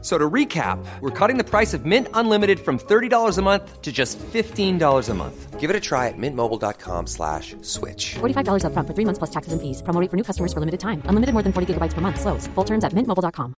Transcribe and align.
So 0.00 0.16
to 0.16 0.30
recap, 0.30 0.78
we're 1.00 1.10
cutting 1.10 1.38
the 1.38 1.44
price 1.44 1.74
of 1.74 1.84
Mint 1.84 2.06
Unlimited 2.14 2.60
from 2.60 2.78
$30 2.78 3.36
a 3.36 3.42
month 3.42 3.82
to 3.82 3.90
just 3.90 4.16
$15 4.32 5.08
a 5.08 5.14
month. 5.14 5.58
Give 5.58 5.70
it 5.70 5.74
a 5.74 5.80
try 5.80 6.06
at 6.06 6.14
mintmobile.com 6.16 7.08
slash 7.08 7.56
switch. 7.62 8.14
$45 8.20 8.62
upfront 8.62 8.86
for 8.86 8.94
three 8.94 9.04
months 9.04 9.18
plus 9.18 9.30
taxes 9.30 9.52
and 9.52 9.60
fees. 9.60 9.82
Promo 9.82 10.00
rate 10.00 10.08
for 10.08 10.16
new 10.16 10.22
customers 10.22 10.52
for 10.52 10.60
limited 10.60 10.78
time. 10.78 11.02
Unlimited 11.06 11.34
more 11.34 11.42
than 11.42 11.52
40 11.52 11.74
gigabytes 11.74 11.94
per 11.94 12.00
month. 12.00 12.20
Slows. 12.20 12.46
Full 12.54 12.64
terms 12.64 12.84
at 12.84 12.92
mintmobile.com. 12.92 13.54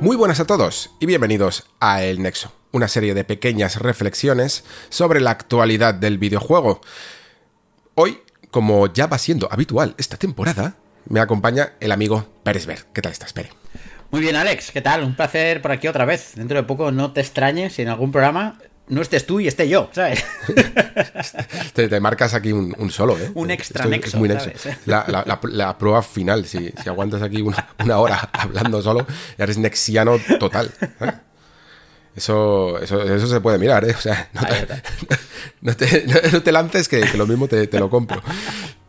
Muy 0.00 0.16
buenas 0.16 0.40
a 0.40 0.44
todos 0.44 0.90
y 1.00 1.06
bienvenidos 1.06 1.64
a 1.80 2.04
El 2.04 2.20
Nexo, 2.20 2.52
una 2.70 2.86
serie 2.86 3.14
de 3.14 3.24
pequeñas 3.24 3.80
reflexiones 3.80 4.62
sobre 4.88 5.20
la 5.20 5.30
actualidad 5.30 5.94
del 5.94 6.18
videojuego. 6.18 6.80
Hoy, 7.94 8.20
como 8.56 8.90
ya 8.90 9.06
va 9.06 9.18
siendo 9.18 9.52
habitual 9.52 9.94
esta 9.98 10.16
temporada, 10.16 10.76
me 11.10 11.20
acompaña 11.20 11.74
el 11.78 11.92
amigo 11.92 12.26
Pérez 12.42 12.64
Ver. 12.64 12.86
¿Qué 12.94 13.02
tal 13.02 13.12
estás, 13.12 13.34
Pérez? 13.34 13.52
Muy 14.10 14.22
bien, 14.22 14.34
Alex, 14.34 14.70
¿qué 14.70 14.80
tal? 14.80 15.04
Un 15.04 15.14
placer 15.14 15.60
por 15.60 15.72
aquí 15.72 15.88
otra 15.88 16.06
vez. 16.06 16.32
Dentro 16.36 16.56
de 16.56 16.62
poco 16.62 16.90
no 16.90 17.12
te 17.12 17.20
extrañes 17.20 17.74
si 17.74 17.82
en 17.82 17.88
algún 17.88 18.10
programa 18.12 18.58
no 18.88 19.02
estés 19.02 19.26
tú 19.26 19.40
y 19.40 19.46
esté 19.46 19.68
yo, 19.68 19.90
¿sabes? 19.92 20.24
te, 21.74 21.88
te 21.88 22.00
marcas 22.00 22.32
aquí 22.32 22.50
un, 22.52 22.74
un 22.78 22.90
solo, 22.90 23.18
¿eh? 23.18 23.30
Un 23.34 23.50
extra 23.50 23.80
Esto 23.84 23.90
nexo, 23.90 24.08
Es 24.08 24.14
muy 24.14 24.28
nexo. 24.30 24.50
¿sabes? 24.56 24.78
La, 24.86 25.04
la- 25.06 25.24
la- 25.26 25.40
la 25.42 25.76
prueba 25.76 26.02
final, 26.02 26.46
si, 26.46 26.72
si 26.82 26.88
aguantas 26.88 27.20
aquí 27.20 27.42
una, 27.42 27.68
una 27.84 27.98
hora 27.98 28.18
hablando 28.32 28.80
solo, 28.80 29.06
ya 29.36 29.44
eres 29.44 29.58
nexiano 29.58 30.18
total. 30.38 30.72
¿eh? 31.00 31.12
Eso, 32.16 32.78
eso, 32.80 33.02
eso 33.02 33.26
se 33.26 33.40
puede 33.40 33.58
mirar, 33.58 33.84
¿eh? 33.84 33.94
O 33.96 34.00
sea, 34.00 34.30
no 34.32 34.42
te, 34.46 34.82
no 35.60 35.76
te, 35.76 36.06
no- 36.06 36.30
no 36.32 36.42
te 36.42 36.52
lances 36.52 36.88
que, 36.88 37.00
que 37.02 37.16
lo 37.18 37.26
mismo 37.26 37.46
te, 37.46 37.66
te 37.66 37.78
lo 37.78 37.90
compro. 37.90 38.22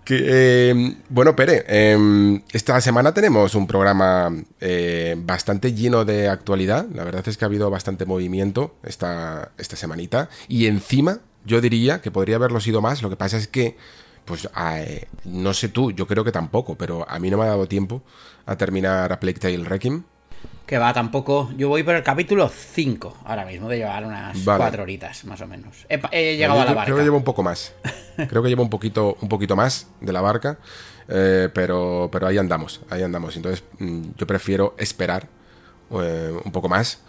Que, 0.06 0.24
eh, 0.72 0.96
bueno, 1.10 1.36
Pere, 1.36 1.66
eh, 1.68 2.42
esta 2.54 2.80
semana 2.80 3.14
tenemos 3.14 3.54
un 3.56 3.68
programa 3.68 4.34
eh, 4.62 5.16
bastante 5.20 5.74
lleno 5.74 6.06
de 6.06 6.30
actualidad. 6.30 6.86
La 6.94 7.04
verdad 7.04 7.28
es 7.28 7.36
que 7.36 7.44
ha 7.44 7.48
habido 7.50 7.70
bastante 7.70 8.06
movimiento 8.06 8.78
esta, 8.84 9.52
esta 9.58 9.76
semanita. 9.76 10.30
Y 10.48 10.68
encima, 10.68 11.20
yo 11.46 11.60
diría 11.60 12.00
que 12.00 12.10
podría 12.12 12.38
haberlo 12.38 12.62
sido 12.62 12.80
más. 12.82 13.02
Lo 13.02 13.10
que 13.10 13.18
pasa 13.18 13.36
es 13.36 13.50
que, 13.50 13.76
pues, 14.24 14.48
eh, 14.58 15.08
no 15.26 15.54
sé 15.54 15.68
tú, 15.68 15.92
yo 15.92 16.08
creo 16.08 16.24
que 16.24 16.32
tampoco, 16.32 16.76
pero 16.78 17.06
a 17.10 17.20
mí 17.20 17.30
no 17.30 17.38
me 17.38 17.44
ha 17.44 17.48
dado 17.48 17.68
tiempo 17.68 18.02
a 18.46 18.56
terminar 18.56 19.12
a 19.12 19.20
Plague 19.20 19.40
Tale 19.40 19.66
Requiem. 19.66 20.04
Que 20.68 20.78
va 20.78 20.94
tampoco. 20.94 21.50
Yo 21.56 21.70
voy 21.70 21.84
por 21.84 21.96
el 21.96 22.04
capítulo 22.04 22.50
5 22.50 23.20
ahora 23.24 23.46
mismo, 23.46 23.70
de 23.70 23.78
llevar 23.78 24.04
unas 24.04 24.44
Vale. 24.44 24.58
cuatro 24.58 24.84
horitas, 24.84 25.24
más 25.24 25.40
o 25.40 25.48
menos. 25.48 25.86
He, 25.88 26.36
llegado 26.36 26.56
Yo 26.56 26.62
a 26.62 26.66
la 26.66 26.74
barca. 26.74 26.84
Creo 26.84 26.98
que 26.98 27.04
llevo 27.04 27.16
un 27.16 27.24
poco 27.24 27.42
más. 27.42 27.74
Creo 28.28 28.44
que 28.44 28.50
llevo 28.50 28.64
un 28.64 28.70
poquito, 28.70 29.18
un 29.22 29.30
poquito 29.30 29.56
más 29.56 29.88
de 30.02 30.12
la 30.12 30.20
barca. 30.20 30.58
eh, 31.08 31.48
pero, 31.54 32.10
pero 32.12 32.28
ahí 32.28 32.38
andamos, 32.38 32.82
ahí 32.90 33.02
andamos. 33.02 33.38
Entonces, 33.38 33.64
mm, 33.80 34.02
yo 34.18 34.28
prefiero 34.28 34.76
esperar 34.78 35.30
eh, 35.92 36.38
un 36.44 36.52
poco 36.52 36.68
más, 36.68 37.00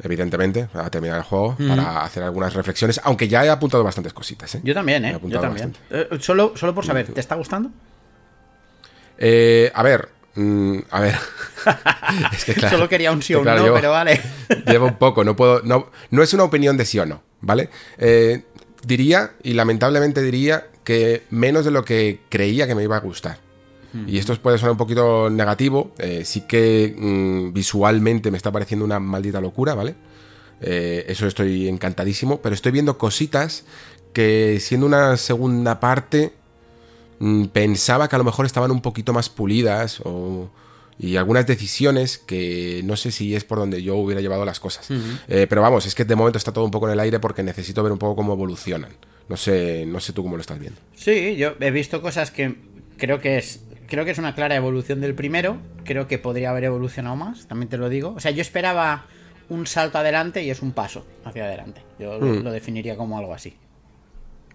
evidentemente, 0.00 0.68
a 0.72 0.88
terminar 0.88 1.18
el 1.18 1.24
juego, 1.24 1.56
para 1.56 2.04
hacer 2.04 2.22
algunas 2.22 2.54
reflexiones. 2.54 3.00
Aunque 3.02 3.26
ya 3.26 3.44
he 3.44 3.50
apuntado 3.50 3.82
bastantes 3.82 4.12
cositas. 4.12 4.54
¿eh? 4.54 4.60
Yo 4.62 4.74
también, 4.74 5.04
¿eh? 5.04 5.18
Yo 5.24 5.40
también. 5.40 5.74
solo, 6.20 6.52
solo 6.54 6.72
por 6.72 6.86
saber, 6.86 7.12
¿te 7.12 7.18
está 7.18 7.34
gustando? 7.34 7.70
A 9.20 9.82
ver, 9.82 10.08
mm, 10.34 10.78
a 10.90 11.00
ver. 11.00 11.14
es 12.32 12.44
que 12.44 12.54
claro, 12.54 12.76
Solo 12.76 12.88
quería 12.88 13.12
un 13.12 13.22
sí 13.22 13.34
o 13.34 13.38
un 13.38 13.44
claro, 13.44 13.60
no, 13.60 13.64
llevo- 13.66 13.76
pero 13.76 13.90
vale. 13.90 14.20
Llevo 14.66 14.86
un 14.86 14.96
poco, 14.98 15.24
no 15.24 15.36
puedo. 15.36 15.62
No, 15.62 15.90
no 16.10 16.22
es 16.22 16.32
una 16.34 16.44
opinión 16.44 16.76
de 16.76 16.84
sí 16.84 16.98
o 16.98 17.06
no, 17.06 17.22
¿vale? 17.40 17.68
Eh, 17.98 18.42
diría, 18.84 19.32
y 19.42 19.52
lamentablemente 19.54 20.22
diría, 20.22 20.66
que 20.84 21.24
menos 21.30 21.64
de 21.64 21.70
lo 21.70 21.84
que 21.84 22.20
creía 22.30 22.66
que 22.66 22.74
me 22.74 22.82
iba 22.82 22.96
a 22.96 23.00
gustar. 23.00 23.38
Y 24.06 24.18
esto 24.18 24.34
puede 24.40 24.58
sonar 24.58 24.72
un 24.72 24.78
poquito 24.78 25.28
negativo. 25.30 25.92
eh, 25.98 26.22
sí 26.24 26.42
que 26.42 26.94
mm, 26.96 27.52
visualmente 27.54 28.30
me 28.30 28.36
está 28.36 28.52
pareciendo 28.52 28.84
una 28.84 29.00
maldita 29.00 29.40
locura, 29.40 29.74
¿vale? 29.74 29.94
Eh, 30.60 31.06
eso 31.08 31.26
estoy 31.26 31.68
encantadísimo. 31.68 32.40
Pero 32.42 32.54
estoy 32.54 32.70
viendo 32.72 32.96
cositas 32.98 33.64
que 34.12 34.58
siendo 34.60 34.86
una 34.86 35.16
segunda 35.16 35.80
parte 35.80 36.32
pensaba 37.52 38.08
que 38.08 38.16
a 38.16 38.18
lo 38.18 38.24
mejor 38.24 38.46
estaban 38.46 38.70
un 38.70 38.80
poquito 38.80 39.12
más 39.12 39.28
pulidas 39.28 40.00
o, 40.04 40.50
y 40.98 41.16
algunas 41.16 41.46
decisiones 41.46 42.18
que 42.18 42.82
no 42.84 42.96
sé 42.96 43.10
si 43.12 43.34
es 43.34 43.44
por 43.44 43.58
donde 43.58 43.82
yo 43.82 43.96
hubiera 43.96 44.20
llevado 44.20 44.44
las 44.44 44.60
cosas. 44.60 44.88
Eh, 45.28 45.46
pero 45.48 45.62
vamos, 45.62 45.86
es 45.86 45.94
que 45.94 46.04
de 46.04 46.14
momento 46.16 46.38
está 46.38 46.52
todo 46.52 46.64
un 46.64 46.70
poco 46.70 46.86
en 46.86 46.92
el 46.94 47.00
aire 47.00 47.18
porque 47.20 47.42
necesito 47.42 47.82
ver 47.82 47.92
un 47.92 47.98
poco 47.98 48.16
cómo 48.16 48.32
evolucionan. 48.32 48.90
No 49.28 49.36
sé, 49.36 49.84
no 49.86 50.00
sé 50.00 50.12
tú 50.12 50.22
cómo 50.22 50.36
lo 50.36 50.40
estás 50.40 50.58
viendo. 50.58 50.80
Sí, 50.94 51.36
yo 51.36 51.54
he 51.60 51.70
visto 51.70 52.00
cosas 52.02 52.30
que 52.30 52.56
creo 52.96 53.20
que 53.20 53.38
es 53.38 53.60
creo 53.88 54.04
que 54.04 54.10
es 54.10 54.18
una 54.18 54.34
clara 54.34 54.54
evolución 54.56 55.00
del 55.00 55.14
primero. 55.14 55.58
Creo 55.84 56.08
que 56.08 56.18
podría 56.18 56.50
haber 56.50 56.64
evolucionado 56.64 57.16
más, 57.16 57.46
también 57.46 57.68
te 57.68 57.78
lo 57.78 57.88
digo. 57.88 58.14
O 58.16 58.20
sea, 58.20 58.30
yo 58.30 58.42
esperaba 58.42 59.06
un 59.48 59.66
salto 59.66 59.96
adelante 59.98 60.42
y 60.42 60.50
es 60.50 60.60
un 60.60 60.72
paso 60.72 61.06
hacia 61.24 61.44
adelante. 61.44 61.80
Yo 61.98 62.18
lo- 62.18 62.26
lo 62.42 62.52
definiría 62.52 62.96
como 62.96 63.18
algo 63.18 63.32
así. 63.32 63.54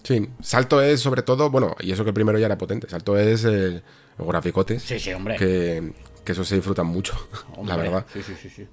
Sí, 0.04 0.30
salto 0.42 0.82
es 0.82 1.00
sobre 1.00 1.22
todo, 1.22 1.50
bueno, 1.50 1.76
y 1.80 1.92
eso 1.92 2.04
que 2.04 2.10
el 2.10 2.14
primero 2.14 2.38
ya 2.38 2.48
era 2.48 2.58
potente, 2.58 2.90
salto 2.90 3.18
es 3.18 3.46
el, 3.46 3.84
los 4.18 4.28
graficotes. 4.28 4.84
Sí, 4.84 5.00
sí, 5.00 5.14
hombre. 5.14 5.38
Que, 5.38 5.94
que 6.24 6.32
eso 6.34 6.44
se 6.44 6.56
disfrutan 6.56 6.88
mucho, 6.88 7.16
la 7.66 7.76
verdad. 7.78 8.06
Sí, 8.12 8.22
sí, 8.22 8.34
sí, 8.42 8.50
sí. 8.50 8.68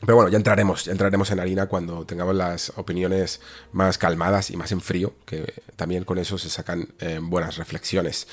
Pero 0.00 0.16
bueno, 0.16 0.30
ya 0.30 0.38
entraremos, 0.38 0.86
ya 0.86 0.92
entraremos 0.92 1.30
en 1.30 1.40
harina 1.40 1.66
cuando 1.66 2.06
tengamos 2.06 2.34
las 2.34 2.72
opiniones 2.76 3.40
más 3.72 3.98
calmadas 3.98 4.50
y 4.50 4.56
más 4.56 4.72
en 4.72 4.80
frío, 4.80 5.14
que 5.26 5.62
también 5.76 6.04
con 6.04 6.18
eso 6.18 6.38
se 6.38 6.48
sacan 6.48 6.88
eh, 7.00 7.18
buenas 7.22 7.58
reflexiones. 7.58 8.26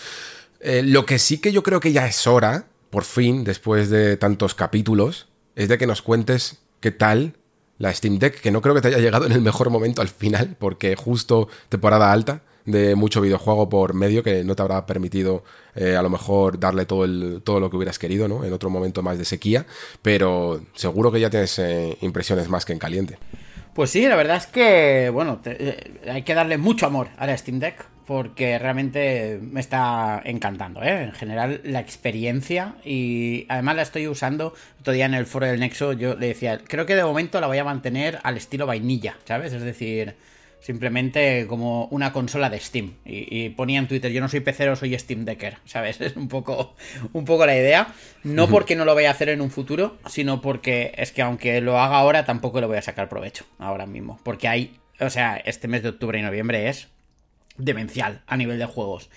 Eh, 0.61 0.81
lo 0.83 1.05
que 1.05 1.19
sí 1.19 1.39
que 1.39 1.51
yo 1.51 1.63
creo 1.63 1.79
que 1.81 1.91
ya 1.91 2.07
es 2.07 2.25
hora, 2.25 2.67
por 2.89 3.03
fin, 3.03 3.43
después 3.43 3.89
de 3.89 4.15
tantos 4.15 4.55
capítulos, 4.55 5.27
es 5.55 5.67
de 5.67 5.77
que 5.77 5.87
nos 5.87 6.01
cuentes 6.01 6.59
qué 6.79 6.91
tal 6.91 7.35
la 7.77 7.93
Steam 7.93 8.19
Deck, 8.19 8.41
que 8.41 8.51
no 8.51 8.61
creo 8.61 8.75
que 8.75 8.81
te 8.81 8.87
haya 8.89 8.99
llegado 8.99 9.25
en 9.25 9.31
el 9.31 9.41
mejor 9.41 9.69
momento 9.69 10.01
al 10.01 10.07
final, 10.07 10.55
porque 10.59 10.95
justo 10.95 11.47
temporada 11.69 12.11
alta 12.11 12.41
de 12.65 12.95
mucho 12.95 13.21
videojuego 13.21 13.69
por 13.69 13.93
medio 13.93 14.21
que 14.23 14.43
no 14.43 14.55
te 14.55 14.61
habrá 14.61 14.85
permitido 14.85 15.43
eh, 15.73 15.95
a 15.95 16.01
lo 16.01 16.09
mejor 16.09 16.59
darle 16.59 16.85
todo, 16.85 17.05
el, 17.05 17.41
todo 17.43 17.59
lo 17.59 17.69
que 17.69 17.77
hubieras 17.77 17.97
querido, 17.97 18.27
¿no? 18.27 18.43
En 18.43 18.51
otro 18.51 18.69
momento 18.69 19.01
más 19.01 19.17
de 19.17 19.25
sequía, 19.25 19.65
pero 20.01 20.61
seguro 20.73 21.11
que 21.11 21.19
ya 21.19 21.29
tienes 21.29 21.57
eh, 21.59 21.97
impresiones 22.01 22.49
más 22.49 22.65
que 22.65 22.73
en 22.73 22.79
caliente. 22.79 23.17
Pues 23.73 23.91
sí, 23.91 24.05
la 24.07 24.15
verdad 24.15 24.37
es 24.37 24.47
que, 24.47 25.09
bueno, 25.13 25.39
eh, 25.45 26.01
hay 26.11 26.23
que 26.23 26.33
darle 26.33 26.57
mucho 26.57 26.85
amor 26.85 27.07
a 27.17 27.25
la 27.25 27.37
Steam 27.37 27.59
Deck 27.59 27.85
porque 28.07 28.57
realmente 28.57 29.37
me 29.41 29.59
está 29.59 30.21
encantando, 30.23 30.81
¿eh? 30.81 31.03
En 31.03 31.11
general, 31.11 31.59
la 31.65 31.81
experiencia 31.81 32.75
y 32.85 33.45
además 33.49 33.75
la 33.75 33.81
estoy 33.81 34.07
usando. 34.07 34.53
Otro 34.79 34.93
día 34.93 35.05
en 35.05 35.13
el 35.13 35.25
foro 35.25 35.45
del 35.45 35.59
Nexo 35.59 35.91
yo 35.91 36.15
le 36.15 36.27
decía, 36.27 36.61
creo 36.65 36.85
que 36.85 36.95
de 36.95 37.03
momento 37.03 37.41
la 37.41 37.47
voy 37.47 37.57
a 37.57 37.65
mantener 37.65 38.19
al 38.23 38.37
estilo 38.37 38.65
vainilla, 38.65 39.17
¿sabes? 39.25 39.51
Es 39.51 39.61
decir, 39.61 40.15
simplemente 40.61 41.47
como 41.49 41.87
una 41.87 42.13
consola 42.13 42.49
de 42.49 42.61
Steam. 42.61 42.93
Y, 43.03 43.27
y 43.29 43.49
ponía 43.49 43.77
en 43.77 43.89
Twitter, 43.89 44.09
yo 44.13 44.21
no 44.21 44.29
soy 44.29 44.39
pecero, 44.39 44.77
soy 44.77 44.97
Steam 44.97 45.25
Decker, 45.25 45.57
¿sabes? 45.65 45.99
Es 46.07 46.15
un 46.15 46.29
poco, 46.29 46.75
un 47.11 47.25
poco 47.25 47.45
la 47.45 47.57
idea. 47.57 47.93
No 48.23 48.47
porque 48.47 48.77
no 48.77 48.85
lo 48.85 48.95
vaya 48.95 49.09
a 49.09 49.11
hacer 49.11 49.27
en 49.27 49.41
un 49.41 49.51
futuro, 49.51 49.97
sino 50.07 50.39
porque 50.39 50.93
es 50.95 51.11
que 51.11 51.23
aunque 51.23 51.59
lo 51.59 51.77
haga 51.77 51.97
ahora, 51.97 52.23
tampoco 52.23 52.61
le 52.61 52.67
voy 52.67 52.77
a 52.77 52.81
sacar 52.81 53.09
provecho 53.09 53.43
ahora 53.59 53.85
mismo. 53.85 54.17
Porque 54.23 54.47
hay, 54.47 54.79
o 55.01 55.09
sea, 55.09 55.35
este 55.35 55.67
mes 55.67 55.83
de 55.83 55.89
octubre 55.89 56.17
y 56.17 56.21
noviembre 56.21 56.69
es 56.69 56.87
demencial 57.57 58.21
a 58.27 58.37
nivel 58.37 58.59
de 58.59 58.65
juegos. 58.65 59.09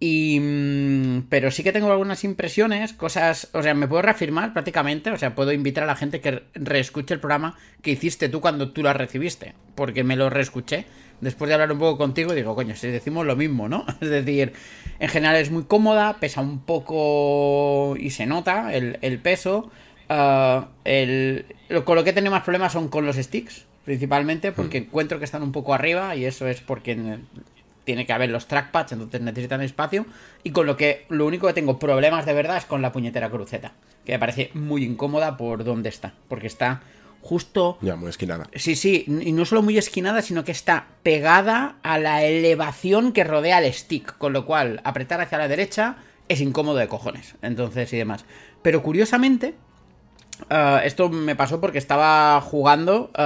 Y. 0.00 0.38
mm, 0.40 1.26
Pero 1.28 1.50
sí 1.50 1.62
que 1.62 1.72
tengo 1.72 1.90
algunas 1.90 2.24
impresiones, 2.24 2.92
cosas. 2.92 3.48
O 3.52 3.62
sea, 3.62 3.74
me 3.74 3.86
puedo 3.88 4.02
reafirmar 4.02 4.52
prácticamente. 4.52 5.10
O 5.10 5.16
sea, 5.18 5.34
puedo 5.34 5.52
invitar 5.52 5.84
a 5.84 5.86
la 5.86 5.96
gente 5.96 6.20
que 6.20 6.42
reescuche 6.54 7.14
el 7.14 7.20
programa 7.20 7.56
que 7.82 7.92
hiciste 7.92 8.28
tú 8.28 8.40
cuando 8.40 8.72
tú 8.72 8.82
la 8.82 8.92
recibiste. 8.92 9.54
Porque 9.74 10.04
me 10.04 10.16
lo 10.16 10.30
reescuché. 10.30 10.86
Después 11.20 11.48
de 11.48 11.54
hablar 11.54 11.72
un 11.72 11.78
poco 11.78 11.96
contigo, 11.96 12.34
digo, 12.34 12.54
coño, 12.54 12.74
si 12.76 12.88
decimos 12.88 13.24
lo 13.24 13.36
mismo, 13.36 13.68
¿no? 13.68 13.86
Es 14.00 14.10
decir, 14.10 14.52
en 14.98 15.08
general 15.08 15.36
es 15.36 15.50
muy 15.50 15.62
cómoda, 15.64 16.18
pesa 16.18 16.40
un 16.40 16.58
poco 16.64 17.94
y 17.98 18.10
se 18.10 18.26
nota 18.26 18.74
el, 18.74 18.98
el 19.00 19.18
peso. 19.20 19.70
Ah, 20.08 20.68
el, 20.84 21.46
lo- 21.68 21.84
con 21.84 21.96
lo 21.96 22.04
que 22.04 22.10
he 22.10 22.12
tenido 22.12 22.32
más 22.32 22.42
problemas 22.42 22.72
son 22.72 22.88
con 22.88 23.06
los 23.06 23.16
sticks, 23.16 23.64
principalmente, 23.84 24.52
porque 24.52 24.78
encuentro 24.78 25.18
que 25.18 25.24
están 25.24 25.42
un 25.42 25.52
poco 25.52 25.72
arriba 25.72 26.14
y 26.16 26.24
eso 26.26 26.46
es 26.48 26.60
porque 26.60 26.92
en- 26.92 27.26
tiene 27.84 28.06
que 28.06 28.12
haber 28.12 28.30
los 28.30 28.46
trackpads, 28.46 28.92
entonces 28.92 29.20
necesitan 29.20 29.60
espacio. 29.62 30.06
Y 30.42 30.50
con 30.50 30.66
lo 30.66 30.76
que 30.76 31.06
lo 31.08 31.26
único 31.26 31.46
que 31.46 31.52
tengo 31.52 31.78
problemas 31.78 32.26
de 32.26 32.34
verdad 32.34 32.56
es 32.56 32.64
con 32.64 32.82
la 32.82 32.92
puñetera 32.92 33.30
cruceta, 33.30 33.72
que 34.04 34.12
me 34.12 34.18
parece 34.18 34.50
muy 34.54 34.84
incómoda 34.84 35.36
por 35.36 35.64
donde 35.64 35.88
está, 35.88 36.14
porque 36.28 36.46
está 36.46 36.82
justo 37.20 37.78
Ya, 37.80 37.96
muy 37.96 38.10
esquinada. 38.10 38.48
Sí, 38.54 38.76
sí, 38.76 39.04
y 39.06 39.32
no 39.32 39.44
solo 39.46 39.62
muy 39.62 39.78
esquinada, 39.78 40.20
sino 40.20 40.44
que 40.44 40.52
está 40.52 40.88
pegada 41.02 41.76
a 41.82 41.98
la 41.98 42.22
elevación 42.22 43.12
que 43.12 43.24
rodea 43.24 43.58
el 43.58 43.72
stick, 43.72 44.18
con 44.18 44.32
lo 44.32 44.44
cual 44.44 44.80
apretar 44.84 45.20
hacia 45.20 45.38
la 45.38 45.48
derecha 45.48 45.96
es 46.28 46.40
incómodo 46.40 46.76
de 46.76 46.88
cojones, 46.88 47.34
entonces 47.42 47.92
y 47.92 47.96
demás. 47.96 48.24
Pero 48.62 48.82
curiosamente, 48.82 49.54
eh, 50.50 50.80
esto 50.84 51.08
me 51.08 51.36
pasó 51.36 51.60
porque 51.60 51.78
estaba 51.78 52.40
jugando 52.40 53.10
eh, 53.16 53.20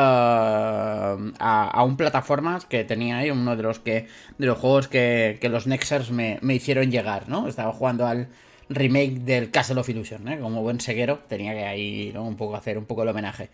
a, 1.38 1.84
un 1.84 1.96
plataformas 1.96 2.66
que 2.66 2.84
tenía 2.84 3.18
ahí, 3.18 3.30
uno 3.30 3.56
de 3.56 3.62
los 3.62 3.78
que 3.78 4.06
de 4.38 4.46
los 4.46 4.58
juegos 4.58 4.88
que, 4.88 5.38
que 5.40 5.48
los 5.48 5.66
Nexers 5.66 6.10
me, 6.10 6.38
me 6.42 6.54
hicieron 6.54 6.90
llegar, 6.90 7.28
¿no? 7.28 7.48
Estaba 7.48 7.72
jugando 7.72 8.06
al 8.06 8.28
remake 8.68 9.20
del 9.20 9.50
Castle 9.50 9.80
of 9.80 9.88
Illusion, 9.88 10.28
¿eh? 10.28 10.38
Como 10.38 10.62
buen 10.62 10.80
seguero, 10.80 11.20
tenía 11.28 11.52
que 11.54 11.64
ahí 11.64 12.14
un 12.16 12.36
poco 12.36 12.56
hacer 12.56 12.78
un 12.78 12.84
poco 12.84 13.02
el 13.02 13.08
homenaje. 13.08 13.48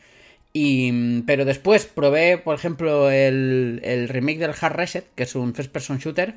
Y, 0.52 1.22
pero 1.22 1.44
después 1.44 1.86
probé, 1.86 2.38
por 2.38 2.54
ejemplo, 2.54 3.10
el, 3.10 3.80
el 3.82 4.08
remake 4.08 4.38
del 4.38 4.54
Hard 4.60 4.76
Reset, 4.76 5.06
que 5.14 5.24
es 5.24 5.34
un 5.34 5.54
first 5.54 5.72
person 5.72 5.98
shooter. 5.98 6.34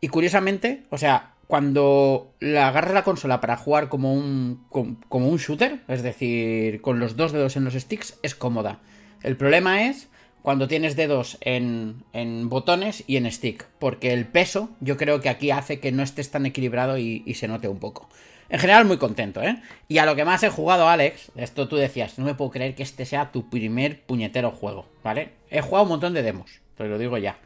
Y 0.00 0.08
curiosamente, 0.08 0.82
o 0.90 0.98
sea, 0.98 1.31
cuando 1.52 2.32
la 2.40 2.68
agarras 2.68 2.94
la 2.94 3.04
consola 3.04 3.42
para 3.42 3.58
jugar 3.58 3.90
como 3.90 4.14
un, 4.14 4.64
com- 4.70 4.96
como 5.10 5.28
un 5.28 5.36
shooter, 5.36 5.80
es 5.86 6.02
decir, 6.02 6.80
con 6.80 6.98
los 6.98 7.14
dos 7.14 7.32
dedos 7.32 7.58
en 7.58 7.64
los 7.64 7.74
sticks, 7.74 8.18
es 8.22 8.34
cómoda. 8.34 8.78
El 9.22 9.36
problema 9.36 9.86
es 9.86 10.08
cuando 10.40 10.66
tienes 10.66 10.96
dedos 10.96 11.36
en, 11.42 12.04
en 12.14 12.48
botones 12.48 13.04
y 13.06 13.18
en 13.18 13.30
stick, 13.30 13.66
porque 13.78 14.14
el 14.14 14.26
peso 14.26 14.70
yo 14.80 14.96
creo 14.96 15.20
que 15.20 15.28
aquí 15.28 15.50
hace 15.50 15.78
que 15.78 15.92
no 15.92 16.02
estés 16.02 16.30
tan 16.30 16.46
equilibrado 16.46 16.96
y, 16.96 17.22
y 17.26 17.34
se 17.34 17.48
note 17.48 17.68
un 17.68 17.80
poco. 17.80 18.08
En 18.48 18.58
general, 18.58 18.86
muy 18.86 18.96
contento, 18.96 19.42
¿eh? 19.42 19.60
Y 19.88 19.98
a 19.98 20.06
lo 20.06 20.16
que 20.16 20.24
más 20.24 20.42
he 20.44 20.48
jugado, 20.48 20.88
Alex, 20.88 21.32
esto 21.36 21.68
tú 21.68 21.76
decías, 21.76 22.18
no 22.18 22.24
me 22.24 22.34
puedo 22.34 22.50
creer 22.50 22.74
que 22.74 22.82
este 22.82 23.04
sea 23.04 23.30
tu 23.30 23.50
primer 23.50 24.00
puñetero 24.04 24.52
juego, 24.52 24.86
¿vale? 25.04 25.32
He 25.50 25.60
jugado 25.60 25.82
un 25.82 25.90
montón 25.90 26.14
de 26.14 26.22
demos, 26.22 26.62
te 26.78 26.84
lo 26.88 26.96
digo 26.96 27.18
ya. 27.18 27.36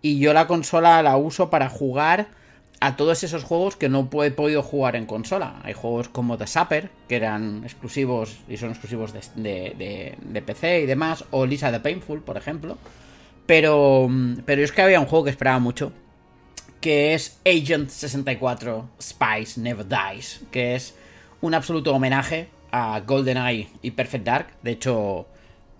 Y 0.00 0.18
yo 0.18 0.32
la 0.32 0.46
consola 0.46 1.02
la 1.02 1.18
uso 1.18 1.50
para 1.50 1.68
jugar 1.68 2.39
a 2.82 2.96
todos 2.96 3.22
esos 3.24 3.44
juegos 3.44 3.76
que 3.76 3.88
no 3.90 4.08
he 4.22 4.30
podido 4.30 4.62
jugar 4.62 4.96
en 4.96 5.04
consola. 5.06 5.60
Hay 5.64 5.74
juegos 5.74 6.08
como 6.08 6.38
The 6.38 6.46
Sapper, 6.46 6.90
que 7.08 7.16
eran 7.16 7.62
exclusivos 7.64 8.38
y 8.48 8.56
son 8.56 8.70
exclusivos 8.70 9.12
de, 9.12 9.20
de- 9.36 10.16
de- 10.22 10.42
PC 10.42 10.80
y 10.80 10.86
demás, 10.86 11.24
o 11.30 11.44
Lisa 11.44 11.70
the 11.70 11.80
Painful, 11.80 12.22
por 12.22 12.36
ejemplo. 12.38 12.78
Pero, 13.46 14.08
pero 14.46 14.62
es 14.62 14.72
que 14.72 14.80
había 14.82 15.00
un 15.00 15.06
juego 15.06 15.24
que 15.24 15.30
esperaba 15.30 15.58
mucho, 15.58 15.92
que 16.80 17.14
es 17.14 17.38
Agent 17.44 17.90
64 17.90 18.88
Spice 19.00 19.60
Never 19.60 19.86
Dies, 19.86 20.40
que 20.50 20.74
es 20.74 20.94
un 21.40 21.54
absoluto 21.54 21.94
homenaje 21.94 22.48
a 22.72 23.00
GoldenEye 23.06 23.68
y 23.82 23.90
Perfect 23.90 24.24
Dark. 24.24 24.46
De 24.62 24.70
hecho, 24.70 25.26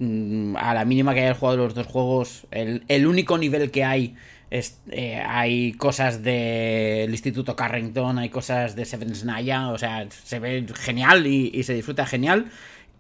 mm, 0.01 0.57
a 0.57 0.75
la 0.75 0.85
mínima 0.85 1.15
que 1.15 1.21
haya 1.21 1.35
jugado 1.35 1.59
los 1.59 1.75
dos 1.75 1.87
juegos, 1.87 2.47
el, 2.51 2.85
el 2.89 3.07
único 3.07 3.39
nivel 3.39 3.71
que 3.71 3.85
hay 3.85 4.17
es, 4.51 4.81
eh, 4.91 5.23
hay 5.25 5.73
cosas 5.75 6.23
del 6.23 7.11
Instituto 7.11 7.55
Carrington, 7.57 8.19
hay 8.19 8.29
cosas 8.31 8.75
de 8.77 8.85
Seven 8.85 9.13
Naya, 9.25 9.69
o 9.69 9.79
sea, 9.79 10.07
se 10.11 10.39
ve 10.41 10.67
genial 10.75 11.27
y, 11.27 11.51
y 11.55 11.63
se 11.63 11.75
disfruta 11.75 12.05
genial. 12.07 12.51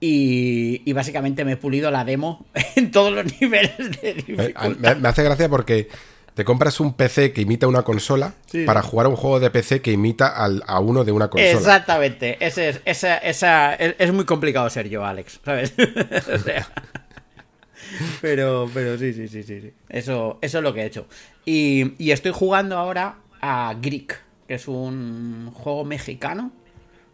Y, 0.03 0.81
y 0.87 0.93
básicamente 0.95 1.45
me 1.45 1.53
he 1.53 1.57
pulido 1.57 1.91
la 1.91 2.05
demo 2.05 2.47
en 2.77 2.91
todos 2.91 3.13
los 3.13 3.41
niveles 3.41 3.77
de 4.01 4.11
Eh, 4.11 4.15
dificultad. 4.15 4.77
Me, 4.79 4.95
me 4.95 5.09
hace 5.09 5.23
gracia 5.25 5.49
porque 5.49 5.89
te 6.33 6.45
compras 6.45 6.81
un 6.81 6.95
PC 6.95 7.33
que 7.33 7.43
imita 7.43 7.67
una 7.67 7.83
consola 7.83 8.33
Sí. 8.47 8.65
para 8.65 8.81
jugar 8.83 9.07
a 9.07 9.09
un 9.11 9.17
juego 9.17 9.41
de 9.41 9.51
PC 9.51 9.83
que 9.83 9.93
imita 9.93 10.29
al- 10.29 10.63
a 10.67 10.81
uno 10.81 11.05
de 11.05 11.13
una 11.13 11.29
consola. 11.29 11.51
Exactamente, 11.53 12.39
ese 12.41 12.71
es, 12.71 12.81
esa, 12.87 13.19
esa, 13.19 13.75
es, 13.75 13.95
es 13.99 14.13
muy 14.13 14.25
complicado 14.25 14.71
ser 14.71 14.89
yo, 14.89 15.05
Alex, 15.05 15.41
¿sabes? 15.45 15.75
O 16.35 16.39
sea, 16.39 16.67
pero, 18.21 18.71
pero 18.73 18.99
sí, 18.99 19.13
sí, 19.13 19.29
sí, 19.29 19.43
sí. 19.43 19.73
Eso, 19.89 20.39
eso 20.41 20.59
es 20.59 20.65
lo 20.65 20.75
que 20.75 20.83
he 20.83 20.87
hecho. 20.87 21.07
Y, 21.45 22.11
estoy 22.11 22.33
jugando 22.33 22.77
ahora 22.77 23.17
a 23.41 23.75
Greek, 23.81 24.21
que 24.47 24.55
es 24.55 24.69
un 24.69 25.51
juego 25.53 25.85
mexicano, 25.85 26.53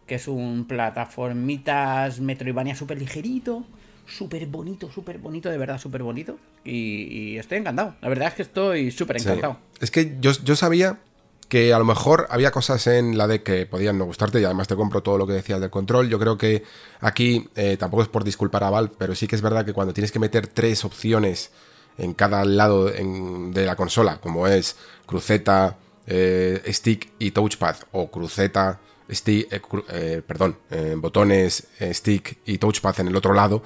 que 0.05 0.15
es 0.15 0.27
un 0.27 0.65
plataformitas 0.65 2.19
Metroidvania 2.19 2.75
súper 2.75 2.97
ligerito, 2.97 3.65
súper 4.05 4.45
bonito, 4.47 4.91
súper 4.91 5.17
bonito, 5.17 5.49
de 5.49 5.57
verdad, 5.57 5.79
súper 5.79 6.03
bonito. 6.03 6.37
Y, 6.63 7.37
estoy 7.37 7.59
encantado. 7.59 7.95
La 8.01 8.09
verdad 8.09 8.29
es 8.29 8.33
que 8.35 8.41
estoy 8.43 8.91
súper 8.91 9.17
encantado. 9.17 9.59
Es 9.79 9.91
que 9.91 10.17
yo, 10.19 10.31
yo 10.43 10.55
sabía 10.55 10.99
que 11.49 11.73
a 11.73 11.79
lo 11.79 11.85
mejor 11.85 12.27
había 12.29 12.51
cosas 12.51 12.85
en 12.87 13.17
la 13.17 13.27
de 13.27 13.41
que 13.41 13.65
podían 13.65 13.97
no 13.97 14.05
gustarte 14.05 14.41
y 14.41 14.43
además 14.43 14.67
te 14.67 14.75
compro 14.75 15.01
todo 15.01 15.17
lo 15.17 15.25
que 15.25 15.33
decías 15.33 15.61
del 15.61 15.69
control. 15.69 16.09
Yo 16.09 16.19
creo 16.19 16.37
que 16.37 16.63
aquí 16.99 17.47
eh, 17.55 17.77
tampoco 17.77 18.03
es 18.03 18.09
por 18.09 18.23
disculpar 18.23 18.63
a 18.65 18.69
Valve, 18.69 18.93
pero 18.97 19.15
sí 19.15 19.27
que 19.27 19.35
es 19.35 19.41
verdad 19.41 19.65
que 19.65 19.73
cuando 19.73 19.93
tienes 19.93 20.11
que 20.11 20.19
meter 20.19 20.47
tres 20.47 20.83
opciones 20.83 21.51
en 21.97 22.13
cada 22.13 22.43
lado 22.45 22.93
en- 22.93 23.53
de 23.53 23.65
la 23.65 23.75
consola, 23.75 24.19
como 24.19 24.47
es 24.47 24.75
cruceta, 25.05 25.77
eh, 26.05 26.61
stick 26.67 27.11
y 27.17 27.31
touchpad, 27.31 27.75
o 27.91 28.11
cruceta, 28.11 28.79
stick, 29.09 29.47
eh, 29.89 30.21
perdón, 30.27 30.57
botones, 30.97 31.67
stick 31.79 32.39
y 32.45 32.57
touchpad 32.57 32.99
en 32.99 33.07
el 33.07 33.15
otro 33.15 33.33
lado, 33.33 33.63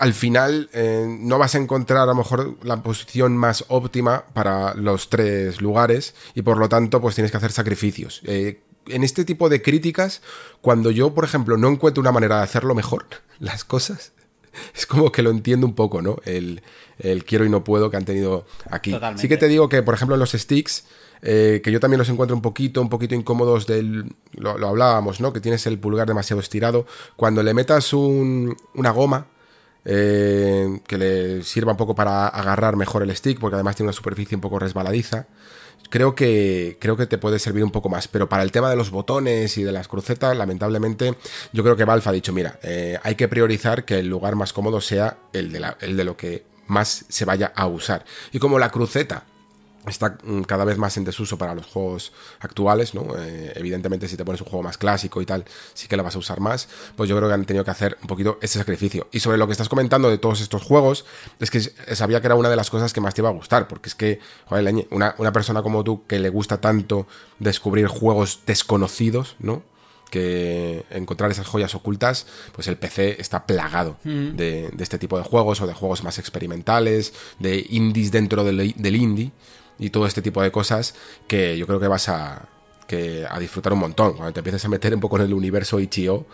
al 0.00 0.14
final 0.14 0.68
eh, 0.72 1.06
no 1.20 1.38
vas 1.38 1.54
a 1.54 1.58
encontrar 1.58 2.00
a 2.02 2.06
lo 2.06 2.14
mejor 2.14 2.56
la 2.62 2.82
posición 2.82 3.36
más 3.36 3.64
óptima 3.68 4.24
para 4.32 4.74
los 4.74 5.08
tres 5.10 5.60
lugares 5.60 6.14
y 6.34 6.42
por 6.42 6.56
lo 6.58 6.68
tanto 6.68 7.00
pues 7.00 7.14
tienes 7.14 7.30
que 7.30 7.36
hacer 7.36 7.52
sacrificios. 7.52 8.20
Eh, 8.24 8.60
en 8.86 9.04
este 9.04 9.24
tipo 9.24 9.48
de 9.48 9.60
críticas, 9.62 10.22
cuando 10.62 10.90
yo, 10.90 11.14
por 11.14 11.24
ejemplo, 11.24 11.56
no 11.58 11.68
encuentro 11.68 12.00
una 12.00 12.12
manera 12.12 12.38
de 12.38 12.42
hacerlo 12.44 12.74
mejor, 12.74 13.04
las 13.38 13.62
cosas, 13.64 14.12
es 14.74 14.86
como 14.86 15.12
que 15.12 15.22
lo 15.22 15.30
entiendo 15.30 15.66
un 15.66 15.74
poco, 15.74 16.02
¿no? 16.02 16.16
El, 16.24 16.62
el 16.98 17.24
quiero 17.24 17.44
y 17.44 17.50
no 17.50 17.62
puedo 17.62 17.90
que 17.90 17.96
han 17.98 18.04
tenido 18.06 18.46
aquí. 18.70 18.90
Totalmente. 18.92 19.22
Sí 19.22 19.28
que 19.28 19.36
te 19.36 19.48
digo 19.48 19.68
que, 19.68 19.82
por 19.82 19.94
ejemplo, 19.94 20.16
en 20.16 20.20
los 20.20 20.32
sticks, 20.32 20.84
eh, 21.22 21.60
que 21.62 21.70
yo 21.70 21.78
también 21.78 21.98
los 21.98 22.08
encuentro 22.08 22.34
un 22.34 22.42
poquito, 22.42 22.80
un 22.80 22.88
poquito 22.88 23.14
incómodos 23.14 23.66
del... 23.66 24.14
Lo, 24.32 24.56
lo 24.56 24.68
hablábamos, 24.68 25.20
¿no? 25.20 25.32
Que 25.34 25.40
tienes 25.40 25.66
el 25.66 25.78
pulgar 25.78 26.08
demasiado 26.08 26.40
estirado. 26.40 26.86
Cuando 27.16 27.42
le 27.42 27.52
metas 27.52 27.92
un- 27.92 28.56
una 28.74 28.90
goma, 28.90 29.26
eh, 29.84 30.80
que 30.86 30.98
le 30.98 31.42
sirva 31.42 31.72
un 31.72 31.78
poco 31.78 31.94
para 31.94 32.28
agarrar 32.28 32.76
mejor 32.76 33.02
el 33.02 33.14
stick, 33.16 33.38
porque 33.38 33.54
además 33.54 33.76
tiene 33.76 33.88
una 33.88 33.92
superficie 33.96 34.34
un 34.36 34.40
poco 34.40 34.58
resbaladiza. 34.58 35.26
Creo 35.88 36.14
que, 36.14 36.76
creo 36.80 36.96
que 36.96 37.06
te 37.06 37.18
puede 37.18 37.38
servir 37.40 37.64
un 37.64 37.72
poco 37.72 37.88
más, 37.88 38.06
pero 38.06 38.28
para 38.28 38.44
el 38.44 38.52
tema 38.52 38.70
de 38.70 38.76
los 38.76 38.90
botones 38.90 39.58
y 39.58 39.64
de 39.64 39.72
las 39.72 39.88
crucetas, 39.88 40.36
lamentablemente, 40.36 41.14
yo 41.52 41.64
creo 41.64 41.74
que 41.76 41.84
Valve 41.84 42.04
ha 42.08 42.12
dicho, 42.12 42.32
mira, 42.32 42.60
eh, 42.62 42.98
hay 43.02 43.16
que 43.16 43.26
priorizar 43.26 43.84
que 43.84 43.98
el 43.98 44.06
lugar 44.06 44.36
más 44.36 44.52
cómodo 44.52 44.80
sea 44.80 45.16
el 45.32 45.50
de, 45.50 45.58
la- 45.60 45.76
el 45.80 45.96
de 45.96 46.04
lo 46.04 46.16
que 46.16 46.44
más 46.68 47.06
se 47.08 47.24
vaya 47.24 47.52
a 47.56 47.66
usar. 47.66 48.04
Y 48.30 48.38
como 48.38 48.60
la 48.60 48.70
cruceta 48.70 49.24
está 49.86 50.18
mm, 50.22 50.42
cada 50.42 50.64
vez 50.64 50.76
más 50.78 50.96
en 50.96 51.04
desuso 51.04 51.38
para 51.38 51.54
los 51.54 51.66
juegos 51.66 52.12
actuales, 52.40 52.94
¿no? 52.94 53.06
Eh, 53.18 53.52
evidentemente, 53.56 54.08
si 54.08 54.16
te 54.16 54.24
pones 54.24 54.40
un 54.40 54.46
juego 54.48 54.62
más 54.62 54.76
clásico 54.78 55.22
y 55.22 55.26
tal, 55.26 55.44
sí 55.74 55.88
que 55.88 55.96
lo 55.96 56.02
vas 56.04 56.14
a 56.16 56.18
usar 56.18 56.40
más. 56.40 56.68
Pues 56.96 57.08
yo 57.08 57.16
creo 57.16 57.28
que 57.28 57.34
han 57.34 57.44
tenido 57.46 57.64
que 57.64 57.70
hacer 57.70 57.96
un 58.02 58.06
poquito 58.08 58.38
ese 58.42 58.58
sacrificio. 58.58 59.08
Y 59.12 59.20
sobre 59.20 59.38
lo 59.38 59.46
que 59.46 59.52
estás 59.52 59.68
comentando 59.68 60.10
de 60.10 60.18
todos 60.18 60.40
estos 60.40 60.62
juegos, 60.62 61.06
es 61.38 61.50
que 61.50 61.58
s- 61.58 61.72
sabía 61.96 62.20
que 62.20 62.26
era 62.26 62.34
una 62.34 62.50
de 62.50 62.56
las 62.56 62.70
cosas 62.70 62.92
que 62.92 63.00
más 63.00 63.14
te 63.14 63.20
iba 63.22 63.28
a 63.30 63.32
gustar, 63.32 63.68
porque 63.68 63.88
es 63.88 63.94
que, 63.94 64.20
joder, 64.46 64.86
una, 64.90 65.14
una 65.18 65.32
persona 65.32 65.62
como 65.62 65.82
tú 65.84 66.06
que 66.06 66.18
le 66.18 66.28
gusta 66.28 66.60
tanto 66.60 67.06
descubrir 67.38 67.86
juegos 67.86 68.40
desconocidos, 68.46 69.36
¿no? 69.38 69.62
que 70.10 70.84
encontrar 70.90 71.30
esas 71.30 71.46
joyas 71.46 71.72
ocultas, 71.76 72.26
pues 72.52 72.66
el 72.66 72.76
PC 72.76 73.20
está 73.20 73.46
plagado 73.46 73.96
de, 74.02 74.68
de 74.72 74.82
este 74.82 74.98
tipo 74.98 75.16
de 75.16 75.22
juegos 75.22 75.60
o 75.60 75.68
de 75.68 75.72
juegos 75.72 76.02
más 76.02 76.18
experimentales, 76.18 77.12
de 77.38 77.64
indies 77.70 78.10
dentro 78.10 78.42
del, 78.42 78.74
del 78.76 78.96
indie 78.96 79.30
y 79.80 79.90
todo 79.90 80.06
este 80.06 80.22
tipo 80.22 80.40
de 80.42 80.52
cosas 80.52 80.94
que 81.26 81.58
yo 81.58 81.66
creo 81.66 81.80
que 81.80 81.88
vas 81.88 82.08
a, 82.08 82.48
que 82.86 83.26
a 83.28 83.38
disfrutar 83.40 83.72
un 83.72 83.78
montón. 83.80 84.12
Cuando 84.14 84.32
te 84.32 84.40
empieces 84.40 84.64
a 84.64 84.68
meter 84.68 84.94
un 84.94 85.00
poco 85.00 85.16
en 85.16 85.22
el 85.22 85.34
universo 85.34 85.80
Itch.io, 85.80 86.26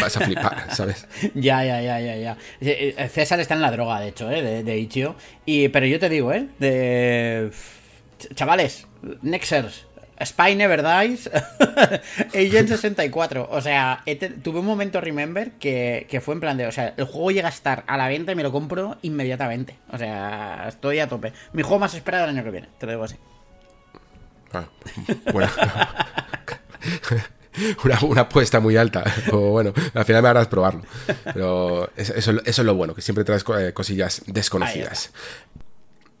vas 0.00 0.16
a 0.16 0.20
flipar, 0.20 0.66
¿sabes? 0.74 1.06
Ya, 1.34 1.64
ya, 1.64 1.80
ya, 1.80 2.00
ya, 2.00 2.16
ya. 2.16 2.36
Eh, 2.60 2.94
eh, 2.98 3.08
César 3.08 3.40
está 3.40 3.54
en 3.54 3.62
la 3.62 3.70
droga, 3.70 4.00
de 4.00 4.08
hecho, 4.08 4.30
¿eh? 4.30 4.42
de, 4.42 4.62
de 4.64 4.78
Ichio. 4.78 5.14
Y, 5.46 5.68
pero 5.68 5.86
yo 5.86 5.98
te 5.98 6.08
digo, 6.10 6.32
¿eh? 6.32 6.48
De... 6.58 7.50
Ch- 8.18 8.34
Chavales, 8.34 8.86
Nexers, 9.22 9.86
Spy 10.24 10.54
Never 10.56 10.82
Dies, 10.82 11.30
Agent 12.34 12.68
64. 12.68 13.48
O 13.50 13.60
sea, 13.60 14.02
tuve 14.42 14.60
un 14.60 14.66
momento, 14.66 15.00
remember, 15.00 15.52
que, 15.52 16.06
que 16.10 16.20
fue 16.20 16.34
en 16.34 16.40
plan 16.40 16.56
de, 16.56 16.66
o 16.66 16.72
sea, 16.72 16.94
el 16.96 17.04
juego 17.04 17.30
llega 17.30 17.48
a 17.48 17.52
estar 17.52 17.84
a 17.86 17.96
la 17.96 18.08
venta 18.08 18.32
y 18.32 18.34
me 18.34 18.42
lo 18.42 18.50
compro 18.52 18.98
inmediatamente. 19.02 19.76
O 19.90 19.98
sea, 19.98 20.66
estoy 20.68 20.98
a 20.98 21.08
tope. 21.08 21.32
Mi 21.52 21.62
juego 21.62 21.78
más 21.78 21.94
esperado 21.94 22.24
el 22.24 22.30
año 22.30 22.42
que 22.44 22.50
viene, 22.50 22.68
te 22.78 22.86
lo 22.86 22.92
digo 22.92 23.04
así. 23.04 23.16
Ah, 24.52 24.64
bueno. 25.32 25.50
Una, 27.84 27.98
una 28.02 28.20
apuesta 28.22 28.60
muy 28.60 28.76
alta. 28.76 29.02
O 29.32 29.50
bueno, 29.50 29.72
al 29.94 30.04
final 30.04 30.22
me 30.22 30.28
harás 30.28 30.46
probarlo. 30.46 30.82
Pero 31.24 31.90
eso, 31.96 32.14
eso- 32.14 32.40
es 32.44 32.58
lo 32.58 32.74
bueno, 32.76 32.94
que 32.94 33.02
siempre 33.02 33.24
traes 33.24 33.44
eh, 33.58 33.72
cosillas 33.72 34.22
desconocidas. 34.26 35.10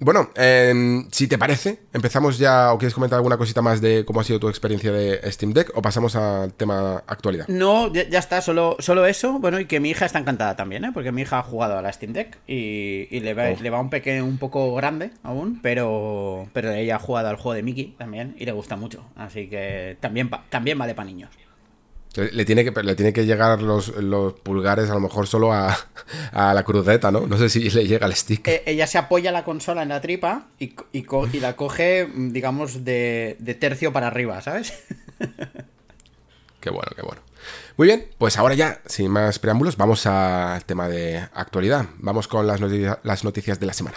Bueno, 0.00 0.30
em, 0.36 1.08
si 1.10 1.26
te 1.26 1.38
parece, 1.38 1.80
empezamos 1.92 2.38
ya 2.38 2.72
o 2.72 2.78
quieres 2.78 2.94
comentar 2.94 3.16
alguna 3.16 3.36
cosita 3.36 3.62
más 3.62 3.80
de 3.80 4.04
cómo 4.04 4.20
ha 4.20 4.24
sido 4.24 4.38
tu 4.38 4.48
experiencia 4.48 4.92
de 4.92 5.20
Steam 5.32 5.52
Deck 5.52 5.72
o 5.74 5.82
pasamos 5.82 6.14
al 6.14 6.52
tema 6.54 7.02
actualidad. 7.08 7.48
No, 7.48 7.92
ya, 7.92 8.08
ya 8.08 8.20
está, 8.20 8.40
solo, 8.40 8.76
solo 8.78 9.06
eso. 9.06 9.40
Bueno, 9.40 9.58
y 9.58 9.64
que 9.66 9.80
mi 9.80 9.90
hija 9.90 10.06
está 10.06 10.20
encantada 10.20 10.54
también, 10.54 10.84
¿eh? 10.84 10.90
Porque 10.94 11.10
mi 11.10 11.22
hija 11.22 11.40
ha 11.40 11.42
jugado 11.42 11.76
a 11.76 11.82
la 11.82 11.92
Steam 11.92 12.12
Deck 12.12 12.38
y, 12.46 13.08
y 13.10 13.20
le, 13.20 13.34
va, 13.34 13.48
Oh. 13.50 13.56
le 13.60 13.70
va 13.70 13.80
un 13.80 13.90
pequeño, 13.90 14.24
un 14.24 14.38
poco 14.38 14.72
grande 14.76 15.10
aún, 15.24 15.58
pero, 15.62 16.48
pero 16.52 16.70
ella 16.72 16.94
ha 16.96 17.00
jugado 17.00 17.28
al 17.28 17.36
juego 17.36 17.54
de 17.54 17.64
Mickey 17.64 17.96
también 17.98 18.36
y 18.38 18.44
le 18.44 18.52
gusta 18.52 18.76
mucho. 18.76 19.04
Así 19.16 19.48
que 19.48 19.96
también, 20.00 20.30
pa- 20.30 20.44
también 20.48 20.78
vale 20.78 20.94
para 20.94 21.06
niños. 21.08 21.30
Le, 22.14 22.44
tiene 22.44 22.64
que, 22.64 22.82
le 22.82 22.94
tiene 22.96 23.12
que 23.12 23.26
llegar 23.26 23.62
los, 23.62 23.88
los 23.96 24.32
pulgares 24.32 24.90
a 24.90 24.94
lo 24.94 25.00
mejor 25.00 25.26
solo 25.28 25.52
a, 25.52 25.76
a 26.32 26.52
la 26.54 26.64
cruceta, 26.64 27.12
¿no? 27.12 27.26
No 27.28 27.36
sé 27.38 27.48
si 27.48 27.70
le 27.70 27.86
llega 27.86 28.06
el 28.06 28.14
stick. 28.14 28.48
Eh, 28.48 28.62
ella 28.66 28.86
se 28.88 28.98
apoya 28.98 29.30
la 29.30 29.44
consola 29.44 29.82
en 29.82 29.90
la 29.90 30.00
tripa 30.00 30.46
y, 30.58 30.74
y, 30.92 31.02
co- 31.02 31.28
y 31.32 31.38
la 31.38 31.54
coge, 31.54 32.08
digamos, 32.14 32.84
de, 32.84 33.36
de 33.38 33.54
tercio 33.54 33.92
para 33.92 34.08
arriba, 34.08 34.40
¿sabes? 34.40 34.72
Qué 36.60 36.70
bueno, 36.70 36.90
qué 36.96 37.02
bueno. 37.02 37.20
Muy 37.76 37.86
bien, 37.86 38.08
pues 38.18 38.36
ahora 38.36 38.54
ya, 38.54 38.80
sin 38.86 39.12
más 39.12 39.38
preámbulos, 39.38 39.76
vamos 39.76 40.04
al 40.06 40.64
tema 40.64 40.88
de 40.88 41.18
actualidad. 41.34 41.86
Vamos 41.98 42.26
con 42.26 42.48
las, 42.48 42.60
noticias- 42.60 42.98
las 43.04 43.22
noticias 43.22 43.60
de 43.60 43.66
la 43.66 43.72
semana. 43.74 43.96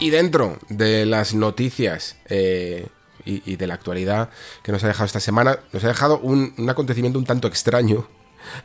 Y 0.00 0.10
dentro 0.10 0.58
de 0.70 1.04
las 1.04 1.34
noticias 1.34 2.16
eh, 2.26 2.86
y, 3.26 3.56
de 3.56 3.66
la 3.66 3.74
actualidad 3.74 4.30
que 4.62 4.72
nos 4.72 4.82
ha 4.82 4.88
dejado 4.88 5.04
esta 5.04 5.20
semana, 5.20 5.60
nos 5.72 5.84
ha 5.84 5.88
dejado 5.88 6.18
un, 6.20 6.54
acontecimiento 6.68 7.18
un 7.18 7.26
tanto 7.26 7.48
extraño 7.48 8.08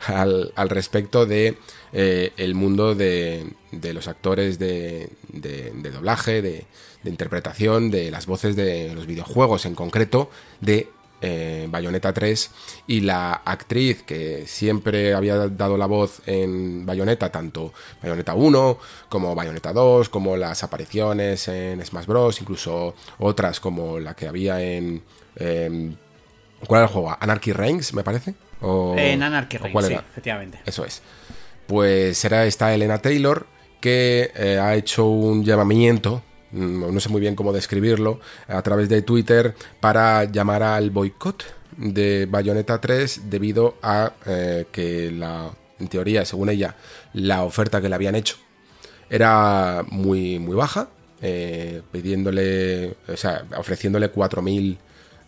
al, 0.06 0.50
respecto 0.70 1.26
de 1.26 1.58
eh, 1.92 2.32
el 2.38 2.54
mundo 2.54 2.94
de, 2.94 3.52
de 3.70 3.92
los 3.92 4.08
actores 4.08 4.58
de, 4.58 5.10
de- 5.28 5.72
de 5.74 5.90
doblaje, 5.90 6.40
de 6.40 6.64
interpretación, 7.04 7.90
de 7.90 8.10
las 8.10 8.26
voces 8.26 8.56
de 8.56 8.92
los 8.94 9.06
videojuegos, 9.06 9.66
en 9.66 9.74
concreto 9.74 10.30
de 10.60 10.88
eh, 11.20 11.66
Bayonetta 11.70 12.12
3 12.12 12.50
y 12.88 13.00
la 13.00 13.32
actriz 13.44 14.02
que 14.02 14.46
siempre 14.46 15.14
había 15.14 15.48
dado 15.48 15.76
la 15.76 15.86
voz 15.86 16.20
en 16.26 16.84
Bayonetta, 16.86 17.30
tanto 17.32 17.72
Bayonetta 18.02 18.34
1 18.34 18.78
como 19.08 19.34
Bayonetta 19.34 19.72
2, 19.72 20.08
como 20.08 20.36
las 20.36 20.62
apariciones 20.62 21.48
en 21.48 21.84
Smash 21.84 22.06
Bros, 22.06 22.40
incluso 22.40 22.94
otras 23.18 23.60
como 23.60 23.98
la 23.98 24.14
que 24.14 24.28
había 24.28 24.60
en... 24.62 25.02
em, 25.36 25.96
¿Cuál 26.66 26.80
era 26.80 26.86
el 26.88 26.92
juego? 26.92 27.16
¿Anarchy 27.20 27.52
Reigns, 27.52 27.92
me 27.94 28.02
parece? 28.02 28.34
¿O- 28.62 28.94
en 28.96 29.22
Anarchy 29.22 29.58
Reigns, 29.58 29.72
sí, 29.86 29.94
efectivamente. 30.10 30.58
Eso 30.64 30.84
es. 30.84 31.02
Pues 31.66 32.16
será 32.16 32.46
esta 32.46 32.72
Elena 32.74 32.98
Taylor 32.98 33.46
que 33.80 34.30
eh, 34.34 34.58
ha 34.58 34.74
hecho 34.74 35.04
un 35.06 35.44
llamamiento, 35.44 36.22
no 36.56 37.00
sé 37.00 37.08
muy 37.08 37.20
bien 37.20 37.36
cómo 37.36 37.52
describirlo, 37.52 38.20
a 38.48 38.62
través 38.62 38.88
de 38.88 39.02
Twitter 39.02 39.54
para 39.80 40.24
llamar 40.24 40.62
al 40.62 40.90
boicot 40.90 41.44
de 41.76 42.26
Bayonetta 42.28 42.80
3 42.80 43.28
debido 43.30 43.76
a 43.82 44.12
eh, 44.26 44.66
que 44.72 45.10
la, 45.10 45.50
en 45.78 45.88
teoría, 45.88 46.24
según 46.24 46.48
ella, 46.48 46.76
la 47.12 47.44
oferta 47.44 47.80
que 47.80 47.88
le 47.88 47.94
habían 47.94 48.14
hecho 48.14 48.36
era 49.08 49.84
muy, 49.88 50.38
muy 50.38 50.56
baja, 50.56 50.88
eh, 51.22 51.82
pidiéndole, 51.92 52.96
o 53.08 53.16
sea, 53.16 53.44
ofreciéndole 53.56 54.12
4.000 54.12 54.78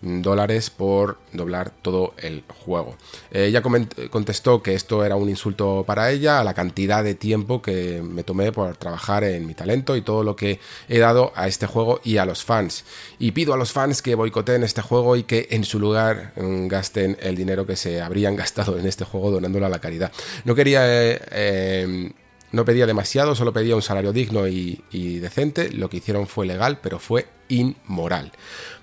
dólares 0.01 0.71
por 0.71 1.19
doblar 1.33 1.71
todo 1.71 2.15
el 2.19 2.45
juego. 2.65 2.97
Eh, 3.31 3.47
ella 3.47 3.63
contestó 4.11 4.63
que 4.63 4.75
esto 4.75 5.05
era 5.05 5.17
un 5.17 5.29
insulto 5.29 5.85
para 5.87 6.11
ella, 6.11 6.41
a 6.41 6.45
la 6.45 6.55
cantidad 6.55 7.03
de 7.03 7.15
tiempo 7.15 7.63
que 7.63 8.03
me 8.03 8.25
tomé 8.25 8.53
por 8.53 8.77
trabajar 8.77 9.25
en 9.25 9.47
mi 9.47 9.55
talento 9.55 9.97
y 9.97 10.03
todo 10.03 10.23
lo 10.23 10.37
que 10.37 10.61
he 10.89 10.99
dado 10.99 11.33
a 11.35 11.49
este 11.49 11.67
juego 11.67 12.01
y 12.05 12.19
a 12.19 12.25
los 12.25 12.45
fans. 12.45 12.85
Y 13.19 13.33
pido 13.33 13.55
a 13.55 13.57
los 13.57 13.73
fans 13.73 14.03
que 14.03 14.15
boicoteen 14.15 14.63
este 14.63 14.83
juego 14.83 15.17
y 15.17 15.25
que 15.25 15.49
en 15.51 15.65
su 15.65 15.79
lugar 15.79 16.33
mm, 16.37 16.69
gasten 16.69 17.17
el 17.21 17.37
dinero 17.37 17.67
que 17.67 17.77
se 17.77 18.01
habrían 18.01 18.37
gastado 18.37 18.79
en 18.79 18.87
este 18.87 19.05
juego 19.05 19.31
donándolo 19.31 19.67
a 19.67 19.69
la 19.69 19.81
caridad. 19.81 20.13
No 20.45 20.55
quería... 20.55 20.83
eh, 20.87 21.21
eh, 21.31 22.13
no 22.53 22.65
pedía 22.65 22.87
demasiado, 22.87 23.35
solo 23.35 23.53
pedía 23.53 23.77
un 23.77 23.83
salario 23.83 24.13
digno 24.13 24.47
y, 24.49 24.83
decente. 25.21 25.71
Lo 25.71 25.89
que 25.91 25.99
hicieron 25.99 26.27
fue 26.27 26.47
legal, 26.47 26.79
pero 26.83 26.99
fue 26.99 27.27
inmoral. 27.49 28.33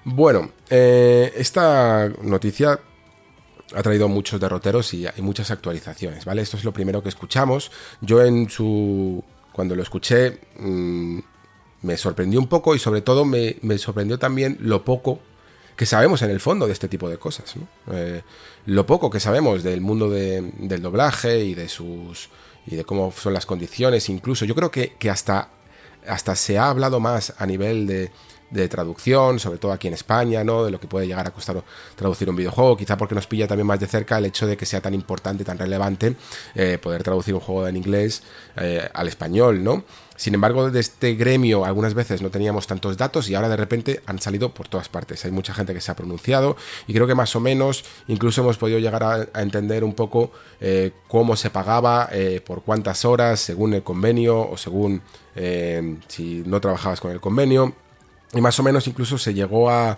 Bueno, 0.04 0.52
eh, 0.70 1.34
esta 1.36 2.10
noticia 2.22 2.80
ha 3.76 3.82
traído 3.84 4.08
muchos 4.08 4.40
derroteros 4.40 4.94
y 4.94 5.08
muchas 5.20 5.50
actualizaciones, 5.52 6.26
¿vale? 6.26 6.42
Esto 6.42 6.58
es 6.58 6.64
lo 6.64 6.72
primero 6.74 7.02
que 7.02 7.10
escuchamos. 7.10 7.72
Yo 8.02 8.24
en 8.24 8.50
su... 8.50 9.24
Cuando 9.52 9.76
lo 9.76 9.82
escuché 9.84 10.40
mm, 10.60 11.20
me 11.84 11.98
sorprendió 11.98 12.40
un 12.40 12.48
poco 12.48 12.76
y 12.76 12.80
sobre 12.80 13.02
todo 13.02 13.24
me, 13.26 13.56
me 13.62 13.78
sorprendió 13.78 14.20
también 14.20 14.58
lo 14.60 14.84
poco 14.84 15.20
que 15.78 15.86
sabemos 15.86 16.22
en 16.22 16.30
el 16.30 16.40
fondo 16.40 16.68
de 16.68 16.74
este 16.74 16.88
tipo 16.90 17.10
de 17.10 17.18
cosas. 17.18 17.54
Eh, 17.92 18.22
lo 18.66 18.86
poco 18.86 19.10
que 19.10 19.20
sabemos 19.20 19.64
del 19.64 19.82
mundo 19.82 20.10
de- 20.10 20.52
del 20.58 20.82
doblaje 20.82 21.44
y 21.46 21.54
de 21.54 21.70
sus 21.70 22.30
y 22.68 22.76
de 22.76 22.84
cómo 22.84 23.12
son 23.12 23.34
las 23.34 23.46
condiciones, 23.46 24.10
incluso 24.10 24.46
yo 24.46 24.56
creo 24.56 24.72
que, 24.72 24.94
que 24.94 25.10
hasta, 25.10 25.50
hasta 26.08 26.36
se 26.36 26.58
ha 26.58 26.70
hablado 26.70 27.00
más 27.00 27.34
a 27.38 27.46
nivel 27.46 27.88
de, 27.88 28.12
de 28.50 28.68
traducción, 28.68 29.40
sobre 29.40 29.58
todo 29.58 29.72
aquí 29.72 29.88
en 29.88 29.94
España, 29.94 30.44
¿no? 30.44 30.64
De 30.66 30.72
lo 30.72 30.80
que 30.80 30.88
puede 30.88 31.08
llegar 31.08 31.28
a 31.28 31.32
costar 31.32 31.64
traducir 31.96 32.30
un 32.30 32.36
videojuego, 32.36 32.78
quizá 32.78 32.98
porque 32.98 33.16
nos 33.16 33.28
pilla 33.28 33.48
también 33.48 33.68
más 33.68 33.80
de 33.80 33.88
cerca 33.88 34.18
el 34.18 34.26
hecho 34.26 34.48
de 34.48 34.58
que 34.58 34.66
sea 34.66 34.82
tan 34.82 34.94
importante, 34.94 35.44
tan 35.44 35.58
relevante 35.58 36.16
eh, 36.56 36.78
poder 36.82 37.04
traducir 37.04 37.34
un 37.34 37.40
juego 37.40 37.68
en 37.68 37.76
inglés 37.78 38.24
eh, 38.58 38.88
al 38.94 39.08
español, 39.08 39.64
¿no? 39.64 39.84
Sin 40.16 40.34
embargo, 40.34 40.72
de 40.72 40.80
este 40.80 41.16
gremio 41.16 41.66
algunas 41.66 41.94
veces 41.94 42.22
no 42.22 42.30
teníamos 42.30 42.68
tantos 42.68 42.98
datos 42.98 43.30
y 43.30 43.36
ahora 43.36 43.50
de 43.50 43.58
repente 43.58 44.02
han 44.06 44.20
salido 44.20 44.54
por 44.54 44.68
todas 44.68 44.88
partes. 44.88 45.26
Hay 45.26 45.32
mucha 45.32 45.54
gente 45.54 45.74
que 45.74 45.82
se 45.82 45.92
ha 45.92 45.96
pronunciado 45.96 46.56
y 46.88 46.94
creo 46.94 47.06
que 47.06 47.16
más 47.16 47.36
o 47.36 47.40
menos 47.40 47.84
incluso 48.08 48.42
hemos 48.42 48.58
podido 48.58 48.80
llegar 48.80 49.04
a, 49.04 49.42
entender 49.42 49.84
un 49.84 49.94
poco 49.94 50.32
eh, 50.62 50.92
cómo 51.08 51.36
se 51.36 51.50
pagaba, 51.50 52.10
eh, 52.12 52.42
por 52.46 52.64
cuántas 52.64 53.04
horas, 53.04 53.40
según 53.40 53.74
el 53.74 53.84
convenio 53.84 54.50
o 54.50 54.58
según 54.58 55.02
eh, 55.36 55.98
si 56.08 56.44
no 56.46 56.62
trabajabas 56.62 57.02
con 57.02 57.12
el 57.12 57.20
convenio. 57.20 57.74
Y 58.34 58.42
más 58.42 58.60
o 58.60 58.64
menos 58.64 58.88
incluso 58.88 59.18
se 59.18 59.34
llegó 59.34 59.70
a 59.70 59.98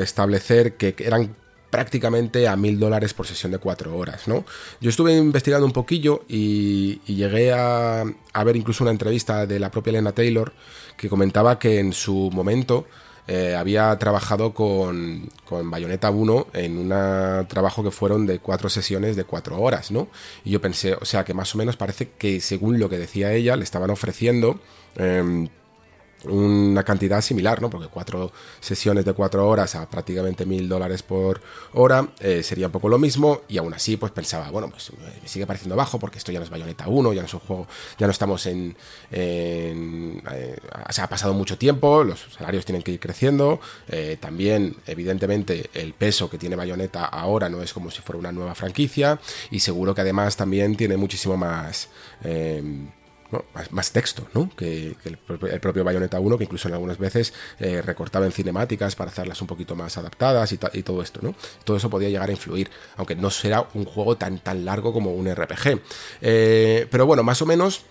establecer 0.00 0.76
que 0.76 0.94
eran 0.98 1.34
prácticamente 1.76 2.48
a 2.48 2.56
mil 2.56 2.80
dólares 2.80 3.12
por 3.12 3.26
sesión 3.26 3.52
de 3.52 3.58
cuatro 3.58 3.94
horas, 3.98 4.28
¿no? 4.28 4.46
Yo 4.80 4.88
estuve 4.88 5.14
investigando 5.14 5.66
un 5.66 5.74
poquillo 5.74 6.24
y, 6.26 7.00
llegué 7.04 7.52
a, 7.52 8.02
ver 8.46 8.56
incluso 8.56 8.82
una 8.82 8.92
entrevista 8.92 9.46
de 9.46 9.58
la 9.58 9.70
propia 9.70 9.90
Elena 9.90 10.12
Taylor 10.12 10.54
que 10.96 11.10
comentaba 11.10 11.58
que 11.58 11.78
en 11.78 11.92
su 11.92 12.30
momento 12.32 12.86
eh, 13.28 13.54
había 13.54 13.94
trabajado 13.98 14.54
con, 14.54 15.28
con 15.44 15.70
Bayonetta 15.70 16.08
1 16.08 16.46
en 16.54 16.78
un 16.78 16.88
trabajo 17.46 17.84
que 17.84 17.90
fueron 17.90 18.24
de 18.24 18.38
cuatro 18.38 18.70
sesiones 18.70 19.14
de 19.14 19.24
cuatro 19.24 19.60
horas, 19.60 19.90
¿no? 19.90 20.08
Y 20.46 20.52
yo 20.52 20.62
pensé, 20.62 20.94
o 20.94 21.04
sea, 21.04 21.26
que 21.26 21.34
más 21.34 21.54
o 21.54 21.58
menos 21.58 21.76
parece 21.76 22.08
que 22.16 22.40
según 22.40 22.80
lo 22.80 22.88
que 22.88 22.96
decía 22.96 23.34
ella, 23.34 23.54
le 23.54 23.64
estaban 23.64 23.90
ofreciendo... 23.90 24.60
Eh, 24.96 25.50
una 26.24 26.82
cantidad 26.82 27.20
similar, 27.20 27.60
¿no? 27.60 27.70
Porque 27.70 27.88
cuatro 27.88 28.32
sesiones 28.60 29.04
de 29.04 29.12
cuatro 29.12 29.46
horas 29.48 29.74
a 29.74 29.88
prácticamente 29.88 30.46
mil 30.46 30.68
dólares 30.68 31.02
por 31.02 31.40
hora 31.74 32.08
eh, 32.20 32.42
sería 32.42 32.66
un 32.66 32.72
poco 32.72 32.88
lo 32.88 32.98
mismo. 32.98 33.42
Y 33.48 33.58
aún 33.58 33.74
así, 33.74 33.96
pues 33.96 34.12
pensaba, 34.12 34.50
bueno, 34.50 34.68
pues 34.70 34.92
me 35.22 35.28
sigue 35.28 35.46
pareciendo 35.46 35.76
bajo 35.76 35.98
porque 35.98 36.18
esto 36.18 36.32
ya 36.32 36.38
no 36.38 36.44
es 36.44 36.50
Bayonetta 36.50 36.88
1, 36.88 37.12
ya 37.12 37.20
no 37.20 37.26
es 37.26 37.34
un 37.34 37.40
juego, 37.40 37.66
ya 37.98 38.06
no 38.06 38.10
estamos 38.10 38.46
en. 38.46 38.76
en 39.10 40.22
eh, 40.32 40.56
se 40.90 41.02
ha 41.02 41.08
pasado 41.08 41.34
mucho 41.34 41.58
tiempo, 41.58 42.04
los 42.04 42.26
salarios 42.36 42.64
tienen 42.64 42.82
que 42.82 42.92
ir 42.92 43.00
creciendo. 43.00 43.60
Eh, 43.88 44.16
también, 44.20 44.76
evidentemente, 44.86 45.70
el 45.74 45.92
peso 45.94 46.28
que 46.30 46.38
tiene 46.38 46.56
Bayonetta 46.56 47.04
ahora 47.04 47.48
no 47.48 47.62
es 47.62 47.72
como 47.72 47.90
si 47.90 48.00
fuera 48.02 48.18
una 48.18 48.32
nueva 48.32 48.54
franquicia. 48.54 49.18
Y 49.50 49.60
seguro 49.60 49.94
que 49.94 50.00
además 50.00 50.36
también 50.36 50.76
tiene 50.76 50.96
muchísimo 50.96 51.36
más. 51.36 51.88
Más, 53.70 53.90
texto 53.90 54.28
¿no? 54.34 54.50
que, 54.56 54.96
el, 55.04 55.16
propio, 55.16 55.48
el, 55.48 55.60
propio 55.60 55.82
Bayonetta 55.82 56.20
1, 56.20 56.38
que 56.38 56.44
incluso 56.44 56.68
en 56.68 56.74
algunas 56.74 56.98
veces 56.98 57.34
eh, 57.58 57.82
recortaba 57.82 58.24
en 58.24 58.32
cinemáticas 58.32 58.94
para 58.94 59.10
hacerlas 59.10 59.40
un 59.40 59.48
poquito 59.48 59.74
más 59.74 59.96
adaptadas 59.98 60.52
y, 60.52 60.58
todo 60.58 61.02
esto. 61.02 61.20
¿no? 61.22 61.34
Todo 61.64 61.76
eso 61.76 61.90
podía 61.90 62.08
llegar 62.08 62.28
a 62.28 62.32
influir, 62.32 62.70
aunque 62.96 63.16
no 63.16 63.30
será 63.30 63.66
un 63.74 63.84
juego 63.84 64.16
tan, 64.16 64.38
tan 64.38 64.64
largo 64.64 64.92
como 64.92 65.12
un 65.12 65.32
RPG. 65.32 65.80
Eh, 66.22 66.86
pero 66.90 67.06
bueno, 67.06 67.22
más 67.22 67.42
o 67.42 67.46
menos 67.46 67.84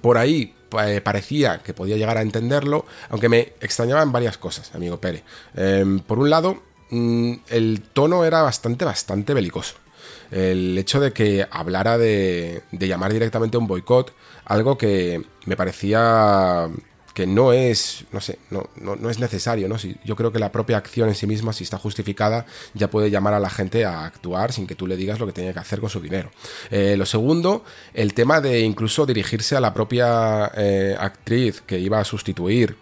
por 0.00 0.18
ahí 0.18 0.54
eh, 0.82 1.00
parecía 1.00 1.58
que 1.58 1.74
podía 1.74 1.96
llegar 1.96 2.16
a 2.16 2.22
entenderlo, 2.22 2.86
aunque 3.08 3.28
me 3.28 3.52
extrañaban 3.60 4.12
varias 4.12 4.38
cosas, 4.38 4.74
amigo 4.74 5.00
Pérez. 5.00 5.22
Eh, 5.54 6.00
por 6.06 6.18
un 6.18 6.30
lado, 6.30 6.62
mmm, 6.90 7.34
el 7.48 7.82
tono 7.92 8.24
era 8.24 8.42
bastante, 8.42 8.84
bastante 8.84 9.34
belicoso 9.34 9.74
el 10.30 10.76
hecho 10.78 11.00
de 11.00 11.12
que 11.12 11.46
hablara 11.50 11.98
de, 11.98 12.62
de 12.72 12.88
llamar 12.88 13.12
directamente 13.12 13.56
a 13.56 13.60
un 13.60 13.66
boicot, 13.66 14.14
algo 14.44 14.78
que 14.78 15.22
me 15.46 15.56
parecía 15.56 16.68
que 17.14 17.26
no 17.26 17.52
es, 17.52 18.04
no 18.12 18.20
sé, 18.20 18.38
no, 18.50 18.70
no, 18.76 18.96
no 18.96 19.10
es 19.10 19.18
necesario, 19.18 19.68
¿no? 19.68 19.78
Si, 19.78 19.96
yo 20.04 20.16
creo 20.16 20.32
que 20.32 20.38
la 20.38 20.52
propia 20.52 20.76
acción 20.76 21.08
en 21.08 21.14
sí 21.14 21.26
misma, 21.26 21.52
si 21.52 21.64
está 21.64 21.76
justificada, 21.76 22.46
ya 22.74 22.88
puede 22.88 23.10
llamar 23.10 23.34
a 23.34 23.40
la 23.40 23.50
gente 23.50 23.84
a 23.84 24.04
actuar 24.04 24.52
sin 24.52 24.66
que 24.66 24.74
tú 24.74 24.86
le 24.86 24.96
digas 24.96 25.18
lo 25.18 25.26
que 25.26 25.32
tiene 25.32 25.52
que 25.52 25.58
hacer 25.58 25.80
con 25.80 25.90
su 25.90 26.00
dinero. 26.00 26.30
Eh, 26.70 26.96
lo 26.96 27.06
segundo, 27.06 27.64
el 27.94 28.14
tema 28.14 28.40
de 28.40 28.60
incluso 28.60 29.06
dirigirse 29.06 29.56
a 29.56 29.60
la 29.60 29.74
propia 29.74 30.50
eh, 30.56 30.96
actriz 30.98 31.60
que 31.62 31.78
iba 31.78 31.98
a 31.98 32.04
sustituir 32.04 32.76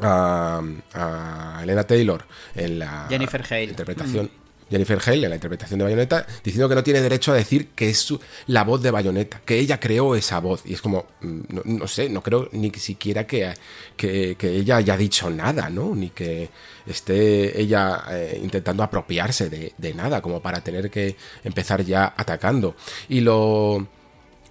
a, 0.00 0.60
a 0.92 1.60
Elena 1.62 1.84
Taylor 1.84 2.24
en 2.54 2.78
la 2.78 3.06
Jennifer 3.08 3.42
Hale. 3.48 3.64
interpretación. 3.64 4.45
Jennifer 4.70 5.00
Hale 5.04 5.24
en 5.24 5.30
la 5.30 5.36
interpretación 5.36 5.78
de 5.78 5.84
Bayonetta, 5.84 6.26
diciendo 6.42 6.68
que 6.68 6.74
no 6.74 6.82
tiene 6.82 7.00
derecho 7.00 7.32
a 7.32 7.36
decir 7.36 7.68
que 7.68 7.90
es 7.90 8.12
la 8.46 8.64
voz 8.64 8.82
de 8.82 8.90
Bayonetta, 8.90 9.40
que 9.44 9.58
ella 9.58 9.78
creó 9.78 10.14
esa 10.14 10.40
voz. 10.40 10.62
Y 10.64 10.74
es 10.74 10.82
como, 10.82 11.06
mm, 11.20 11.40
no, 11.64 11.86
sé, 11.86 12.08
no 12.08 12.22
creo 12.22 12.48
ni 12.52 12.70
siquiera 12.72 13.26
que, 13.26 13.54
que, 13.96 14.36
ella 14.40 14.76
haya 14.76 14.96
dicho 14.96 15.30
nada, 15.30 15.68
¿no? 15.70 15.94
Ni 15.94 16.10
que 16.10 16.50
esté 16.86 17.60
ella 17.60 18.04
eh, 18.10 18.40
intentando 18.42 18.82
apropiarse 18.82 19.48
de 19.48 19.94
nada, 19.94 20.20
como 20.20 20.40
para 20.40 20.60
tener 20.60 20.90
que 20.90 21.16
empezar 21.44 21.84
ya 21.84 22.14
atacando. 22.16 22.76
Y 23.08 23.20
lo, 23.20 23.86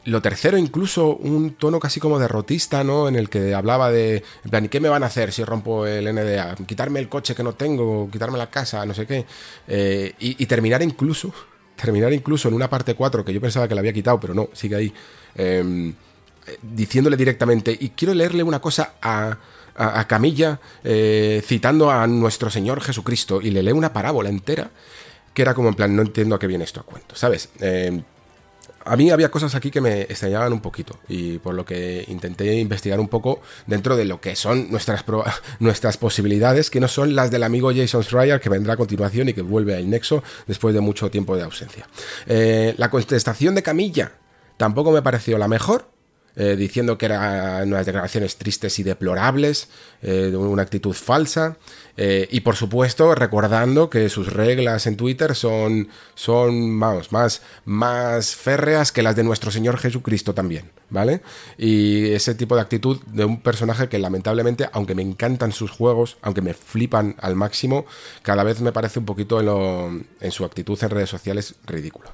lo 0.05 0.21
tercero, 0.21 0.57
incluso 0.57 1.15
un 1.15 1.55
tono 1.55 1.79
casi 1.79 1.99
como 1.99 2.19
derrotista, 2.19 2.83
¿no? 2.83 3.07
En 3.07 3.15
el 3.15 3.29
que 3.29 3.53
hablaba 3.53 3.91
de, 3.91 4.23
en 4.43 4.49
plan, 4.49 4.65
¿y 4.65 4.69
qué 4.69 4.79
me 4.79 4.89
van 4.89 5.03
a 5.03 5.07
hacer 5.07 5.31
si 5.31 5.43
rompo 5.43 5.85
el 5.85 6.05
NDA? 6.13 6.55
¿Quitarme 6.67 6.99
el 6.99 7.09
coche 7.09 7.35
que 7.35 7.43
no 7.43 7.53
tengo? 7.53 8.09
¿Quitarme 8.11 8.37
la 8.37 8.49
casa? 8.49 8.85
No 8.85 8.93
sé 8.93 9.05
qué. 9.05 9.25
Eh, 9.67 10.13
y, 10.19 10.45
terminar 10.45 10.81
incluso, 10.81 11.33
terminar 11.75 12.13
incluso 12.13 12.47
en 12.47 12.53
una 12.53 12.69
parte 12.69 12.93
4 12.95 13.25
que 13.25 13.33
yo 13.33 13.41
pensaba 13.41 13.67
que 13.67 13.75
la 13.75 13.81
había 13.81 13.93
quitado, 13.93 14.19
pero 14.19 14.33
no, 14.33 14.49
sigue 14.53 14.75
ahí. 14.75 14.93
eh, 15.35 15.93
diciéndole 16.61 17.17
directamente, 17.17 17.75
y 17.79 17.89
quiero 17.89 18.13
leerle 18.13 18.43
una 18.43 18.59
cosa 18.59 18.93
a, 19.01 19.37
a, 19.75 20.07
Camilla, 20.07 20.59
eh, 20.83 21.41
citando 21.45 21.89
a 21.91 22.07
nuestro 22.07 22.49
Señor 22.49 22.81
Jesucristo, 22.81 23.41
y 23.41 23.51
le 23.51 23.63
lee 23.63 23.71
una 23.71 23.93
parábola 23.93 24.29
entera, 24.29 24.69
que 25.33 25.41
era 25.41 25.53
como 25.53 25.69
en 25.69 25.75
plan, 25.75 25.95
no 25.95 26.01
entiendo 26.01 26.35
a 26.35 26.39
qué 26.39 26.47
viene 26.47 26.63
esto 26.63 26.79
a 26.79 26.83
cuento, 26.83 27.15
¿sabes? 27.15 27.49
Eh, 27.59 28.01
a 28.85 28.95
mí 28.95 29.09
había 29.09 29.29
cosas 29.29 29.55
aquí 29.55 29.71
que 29.71 29.81
me 29.81 30.01
extrañaban 30.01 30.53
un 30.53 30.61
poquito 30.61 30.99
y 31.09 31.39
por 31.39 31.55
lo 31.55 31.65
que 31.65 32.05
intenté 32.07 32.55
investigar 32.55 32.99
un 32.99 33.07
poco 33.07 33.41
dentro 33.65 33.97
de 33.97 34.05
lo 34.05 34.21
que 34.21 34.35
son 34.35 34.69
nuestras, 34.69 35.03
nuestras 35.59 35.97
posibilidades, 35.97 36.69
que 36.69 36.79
no 36.79 36.87
son 36.87 37.15
las 37.15 37.31
del 37.31 37.43
amigo 37.43 37.71
Jason 37.75 38.03
Schreier 38.03 38.39
que 38.39 38.49
vendrá 38.49 38.73
a 38.73 38.77
continuación 38.77 39.29
y 39.29 39.33
que 39.33 39.41
vuelve 39.41 39.75
al 39.75 39.89
Nexo 39.89 40.23
después 40.47 40.73
de 40.73 40.81
mucho 40.81 41.09
tiempo 41.09 41.35
de 41.35 41.43
ausencia. 41.43 41.87
Eh, 42.27 42.75
la 42.77 42.89
contestación 42.89 43.55
de 43.55 43.63
Camilla 43.63 44.13
tampoco 44.57 44.91
me 44.91 45.01
pareció 45.01 45.37
la 45.37 45.47
mejor, 45.47 45.89
eh, 46.37 46.55
diciendo 46.57 46.97
que 46.97 47.05
eran 47.05 47.67
unas 47.69 47.85
declaraciones 47.85 48.35
tristes 48.35 48.77
y 48.79 48.83
deplorables, 48.83 49.69
eh, 50.01 50.35
una 50.35 50.63
actitud 50.63 50.93
falsa, 50.93 51.57
eh, 51.95 52.27
y 52.29 52.41
por 52.41 52.57
supuesto 52.57 53.15
recordando 53.15 53.89
que 53.89 54.09
sus 54.09 54.33
reglas 54.33 54.85
en 54.85 54.97
Twitter 54.97 55.33
son, 55.33 55.87
son 56.13 56.71
más, 56.71 57.09
más 57.63 58.35
férreas 58.35 58.91
que 58.91 59.01
las 59.01 59.15
de 59.15 59.23
nuestro 59.23 59.49
Señor 59.49 59.77
Jesucristo 59.77 60.33
también, 60.33 60.71
¿vale? 60.89 61.21
Y 61.57 62.11
ese 62.11 62.35
tipo 62.35 62.55
de 62.55 62.61
actitud 62.63 62.99
de 63.05 63.23
un 63.23 63.39
personaje 63.41 63.87
que 63.87 63.97
lamentablemente, 63.97 64.67
aunque 64.73 64.93
me 64.93 65.03
encantan 65.03 65.53
sus 65.53 65.71
juegos, 65.71 66.17
aunque 66.21 66.41
me 66.41 66.53
flipan 66.53 67.15
al 67.21 67.35
máximo, 67.35 67.85
cada 68.23 68.43
vez 68.43 68.59
me 68.59 68.73
parece 68.73 68.99
un 68.99 69.05
poquito 69.05 69.39
en, 69.39 70.31
su 70.31 70.43
actitud 70.43 70.77
en 70.83 70.89
redes 70.89 71.09
sociales 71.09 71.55
ridículo. 71.65 72.09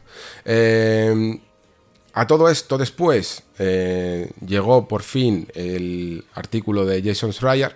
A 2.14 2.28
todo 2.28 2.50
esto 2.50 2.78
después 2.78 3.44
eh, 3.60 4.30
llegó 4.46 4.88
por 4.88 5.04
fin 5.04 5.48
el 5.54 6.26
artículo 6.34 6.86
de 6.86 7.02
Jason 7.02 7.32
Schreier, 7.32 7.76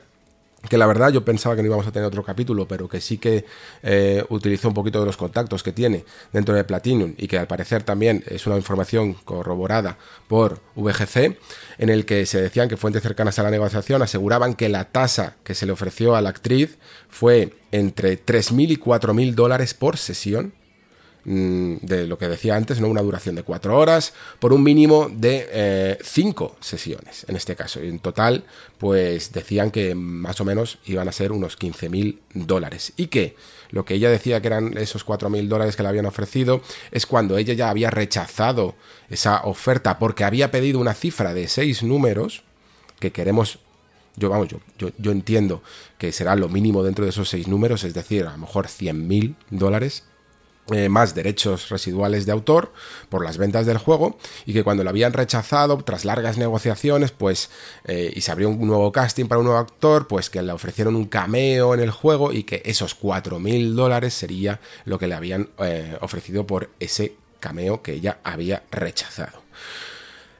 que 0.67 0.77
la 0.77 0.87
verdad 0.87 1.11
yo 1.11 1.23
pensaba 1.23 1.55
que 1.55 1.61
no 1.61 1.67
íbamos 1.67 1.87
a 1.87 1.91
tener 1.91 2.07
otro 2.07 2.23
capítulo, 2.23 2.67
pero 2.67 2.89
que 2.89 2.99
sí 3.01 3.17
que 3.17 3.45
eh, 3.83 4.25
utilizó 4.29 4.67
un 4.67 4.73
poquito 4.73 4.99
de 4.99 5.05
los 5.05 5.17
contactos 5.17 5.63
que 5.63 5.71
tiene 5.71 6.05
dentro 6.33 6.55
de 6.55 6.63
Platinum 6.63 7.13
y 7.17 7.27
que 7.27 7.37
al 7.37 7.47
parecer 7.47 7.83
también 7.83 8.23
es 8.27 8.47
una 8.47 8.57
información 8.57 9.13
corroborada 9.13 9.97
por 10.27 10.59
VGC, 10.75 11.37
en 11.77 11.89
el 11.89 12.05
que 12.05 12.25
se 12.25 12.41
decían 12.41 12.67
que 12.67 12.77
fuentes 12.77 13.03
cercanas 13.03 13.37
a 13.39 13.43
la 13.43 13.51
negociación 13.51 14.01
aseguraban 14.01 14.55
que 14.55 14.69
la 14.69 14.85
tasa 14.85 15.35
que 15.43 15.55
se 15.55 15.65
le 15.65 15.71
ofreció 15.71 16.15
a 16.15 16.21
la 16.21 16.29
actriz 16.29 16.77
fue 17.09 17.53
entre 17.71 18.23
3.000 18.23 18.71
y 18.71 18.77
4.000 18.77 19.33
dólares 19.33 19.73
por 19.73 19.97
sesión, 19.97 20.53
de 21.25 22.05
lo 22.05 22.19
que 22.19 22.27
decía 22.27 22.55
antes, 22.55 22.79
¿no? 22.79 22.87
Una 22.87 23.01
duración 23.01 23.33
de 23.33 23.41
cuatro 23.41 23.77
horas 23.77 24.13
por 24.39 24.53
un 24.53 24.61
mínimo 24.63 25.09
de 25.11 25.47
eh, 25.51 25.97
cinco 26.03 26.55
sesiones, 26.59 27.25
en 27.27 27.35
este 27.35 27.55
caso. 27.55 27.79
En 27.79 27.97
total, 27.99 28.43
pues 28.77 29.31
decían 29.31 29.71
que 29.71 29.95
más 29.95 30.39
o 30.39 30.45
menos 30.45 30.77
iban 30.85 31.07
a 31.07 31.11
ser 31.11 31.31
unos 31.31 31.57
15.000 31.57 32.19
dólares. 32.33 32.93
Y 32.95 33.07
que 33.07 33.35
lo 33.71 33.85
que 33.85 33.95
ella 33.95 34.11
decía 34.11 34.39
que 34.39 34.47
eran 34.47 34.77
esos 34.77 35.05
4.000 35.05 35.47
dólares 35.47 35.75
que 35.75 35.81
le 35.81 35.89
habían 35.89 36.05
ofrecido 36.05 36.61
es 36.91 37.07
cuando 37.07 37.37
ella 37.37 37.55
ya 37.55 37.69
había 37.71 37.89
rechazado 37.89 38.75
esa 39.09 39.41
oferta 39.45 39.97
porque 39.97 40.23
había 40.23 40.51
pedido 40.51 40.79
una 40.79 40.93
cifra 40.93 41.33
de 41.33 41.47
seis 41.47 41.81
números 41.81 42.43
que 42.99 43.11
queremos 43.11 43.59
yo 44.17 44.29
vamos, 44.29 44.47
yo, 44.47 44.59
yo, 44.77 44.89
yo 44.97 45.11
entiendo 45.11 45.61
que 45.97 46.13
será 46.13 46.37
lo 46.37 46.47
mínimo 46.47 46.83
dentro 46.83 47.03
de 47.03 47.09
esos 47.09 47.27
seis 47.27 47.49
números, 47.49 47.83
es 47.83 47.93
decir, 47.93 48.25
a 48.25 48.31
lo 48.31 48.37
mejor 48.37 48.67
100.000 48.67 49.35
dólares. 49.49 50.05
Eh, 50.71 50.89
más 50.89 51.13
derechos 51.13 51.69
residuales 51.69 52.25
de 52.25 52.31
autor 52.31 52.73
por 53.09 53.23
las 53.23 53.37
ventas 53.37 53.67
del 53.67 53.77
juego 53.77 54.17
y 54.47 54.53
que 54.53 54.63
cuando 54.63 54.83
lo 54.83 54.89
habían 54.89 55.13
rechazado 55.13 55.77
tras 55.83 56.05
largas 56.05 56.39
negociaciones 56.39 57.11
pues 57.11 57.51
eh, 57.85 58.11
y 58.15 58.21
se 58.21 58.31
abrió 58.31 58.49
un 58.49 58.65
nuevo 58.65 58.91
casting 58.91 59.25
para 59.25 59.37
un 59.37 59.45
nuevo 59.45 59.59
actor 59.59 60.07
pues 60.07 60.31
que 60.31 60.41
le 60.41 60.51
ofrecieron 60.51 60.95
un 60.95 61.05
cameo 61.05 61.75
en 61.75 61.81
el 61.81 61.91
juego 61.91 62.33
y 62.33 62.45
que 62.45 62.63
esos 62.65 62.99
4.000 62.99 63.73
dólares 63.73 64.15
sería 64.15 64.59
lo 64.85 64.97
que 64.97 65.05
le 65.05 65.13
habían 65.13 65.49
eh, 65.59 65.95
ofrecido 66.01 66.47
por 66.47 66.71
ese 66.79 67.13
cameo 67.39 67.83
que 67.83 67.93
ella 67.93 68.17
había 68.23 68.63
rechazado 68.71 69.45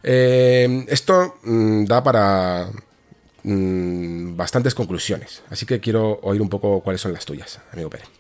esto 0.08 1.38
mm, 1.44 1.86
da 1.86 2.04
para 2.04 2.70
mm, 3.44 4.36
bastantes 4.36 4.76
conclusiones. 4.76 5.42
Así 5.50 5.66
que 5.66 5.80
quiero 5.80 6.20
oír 6.22 6.42
un 6.42 6.50
poco 6.50 6.82
cuáles 6.82 7.02
son 7.02 7.12
las 7.14 7.26
tuyas, 7.26 7.60
amigo 7.72 7.90
Pérez. 7.90 8.15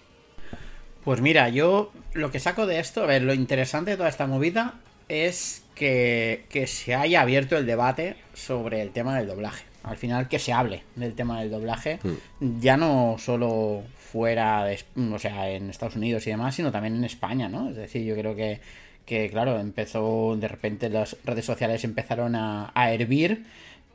Pues 1.05 1.21
mira, 1.21 1.49
yo 1.49 1.91
lo 2.13 2.31
que 2.31 2.39
saco 2.39 2.65
de 2.65 2.79
esto, 2.79 3.03
a 3.03 3.05
ver, 3.05 3.21
lo 3.21 3.35
interesante 3.35 3.91
de 3.91 3.97
toda 3.97 4.09
esta 4.09 4.25
movida 4.25 4.73
es 5.07 5.63
que, 5.75 6.45
que 6.49 6.65
se 6.65 6.95
haya 6.95 7.21
abierto 7.21 7.55
el 7.57 7.67
debate 7.67 8.15
sobre 8.33 8.81
el 8.81 8.89
tema 8.89 9.15
del 9.15 9.27
doblaje. 9.27 9.65
Al 9.83 9.97
final 9.97 10.27
que 10.27 10.39
se 10.39 10.51
hable 10.51 10.81
del 10.95 11.13
tema 11.13 11.39
del 11.39 11.51
doblaje, 11.51 11.99
ya 12.39 12.75
no 12.75 13.17
solo 13.19 13.83
fuera 13.99 14.65
de, 14.65 14.79
o 15.13 15.19
sea, 15.19 15.51
en 15.51 15.69
Estados 15.69 15.95
Unidos 15.95 16.25
y 16.25 16.31
demás, 16.31 16.55
sino 16.55 16.71
también 16.71 16.95
en 16.95 17.03
España, 17.03 17.49
¿no? 17.49 17.69
Es 17.69 17.75
decir, 17.75 18.03
yo 18.03 18.15
creo 18.15 18.35
que, 18.35 18.59
que 19.05 19.29
claro, 19.29 19.59
empezó, 19.59 20.35
de 20.37 20.47
repente 20.47 20.89
las 20.89 21.17
redes 21.23 21.45
sociales 21.45 21.83
empezaron 21.83 22.35
a, 22.35 22.71
a 22.73 22.91
hervir 22.91 23.45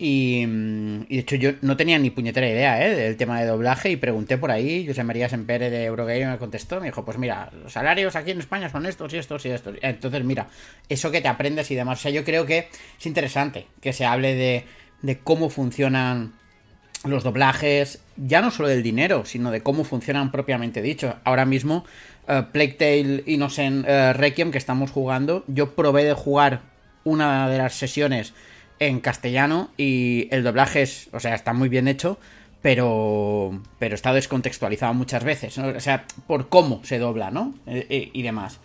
y, 0.03 0.47
y 1.11 1.15
de 1.17 1.21
hecho 1.21 1.37
yo 1.37 1.51
no 1.61 1.77
tenía 1.77 1.99
ni 1.99 2.09
puñetera 2.09 2.49
idea 2.49 2.87
¿eh? 2.87 2.95
del 2.95 3.19
tema 3.19 3.39
de 3.39 3.47
doblaje 3.47 3.91
y 3.91 3.97
pregunté 3.97 4.39
por 4.39 4.51
ahí, 4.51 4.87
José 4.87 5.05
María 5.05 5.29
Sempere 5.29 5.69
de 5.69 5.85
Eurogame 5.85 6.27
me 6.27 6.39
contestó, 6.39 6.81
me 6.81 6.87
dijo, 6.87 7.05
pues 7.05 7.19
mira, 7.19 7.51
los 7.63 7.75
salarios 7.75 8.17
aquí 8.17 8.31
en 8.31 8.39
España 8.39 8.71
son 8.71 8.87
estos 8.87 9.13
y 9.13 9.19
estos 9.19 9.45
y 9.45 9.51
estos. 9.51 9.75
Entonces 9.83 10.25
mira, 10.25 10.49
eso 10.89 11.11
que 11.11 11.21
te 11.21 11.29
aprendes 11.29 11.71
y 11.71 11.75
demás. 11.75 11.99
O 11.99 12.03
sea, 12.03 12.11
yo 12.11 12.25
creo 12.25 12.47
que 12.47 12.69
es 12.99 13.05
interesante 13.05 13.67
que 13.83 13.93
se 13.93 14.07
hable 14.07 14.35
de, 14.35 14.65
de 15.03 15.19
cómo 15.19 15.51
funcionan 15.51 16.33
los 17.05 17.23
doblajes, 17.23 18.01
ya 18.17 18.41
no 18.41 18.51
solo 18.51 18.71
del 18.71 18.83
dinero, 18.83 19.27
sino 19.27 19.51
de 19.51 19.61
cómo 19.61 19.85
funcionan 19.85 20.33
propiamente 20.33 20.81
dicho. 20.81 21.17
Ahora 21.25 21.45
mismo, 21.45 21.85
eh, 22.27 22.45
Plague 22.51 22.73
Tale 22.73 23.23
Innocent 23.27 23.85
eh, 23.87 24.15
Requiem 24.15 24.51
que 24.51 24.57
estamos 24.57 24.93
jugando, 24.93 25.45
yo 25.47 25.75
probé 25.75 26.05
de 26.05 26.15
jugar 26.15 26.63
una 27.05 27.51
de 27.51 27.59
las 27.59 27.75
sesiones 27.75 28.33
en 28.81 29.01
castellano 29.01 29.71
y 29.77 30.27
el 30.33 30.43
doblaje 30.43 30.83
es, 30.83 31.09
o 31.13 31.21
sea, 31.21 31.35
está 31.35 31.53
muy 31.53 31.69
bien 31.69 31.87
hecho, 31.87 32.19
pero 32.63 33.61
pero 33.79 33.95
está 33.95 34.13
descontextualizado 34.13 34.93
muchas 34.95 35.23
veces, 35.23 35.57
¿no? 35.59 35.69
o 35.69 35.81
sea, 35.81 36.07
por 36.27 36.49
cómo 36.49 36.83
se 36.85 36.99
dobla, 36.99 37.31
¿no? 37.31 37.55
Eh, 37.67 37.87
eh, 37.89 38.11
y 38.13 38.23
demás. 38.23 38.59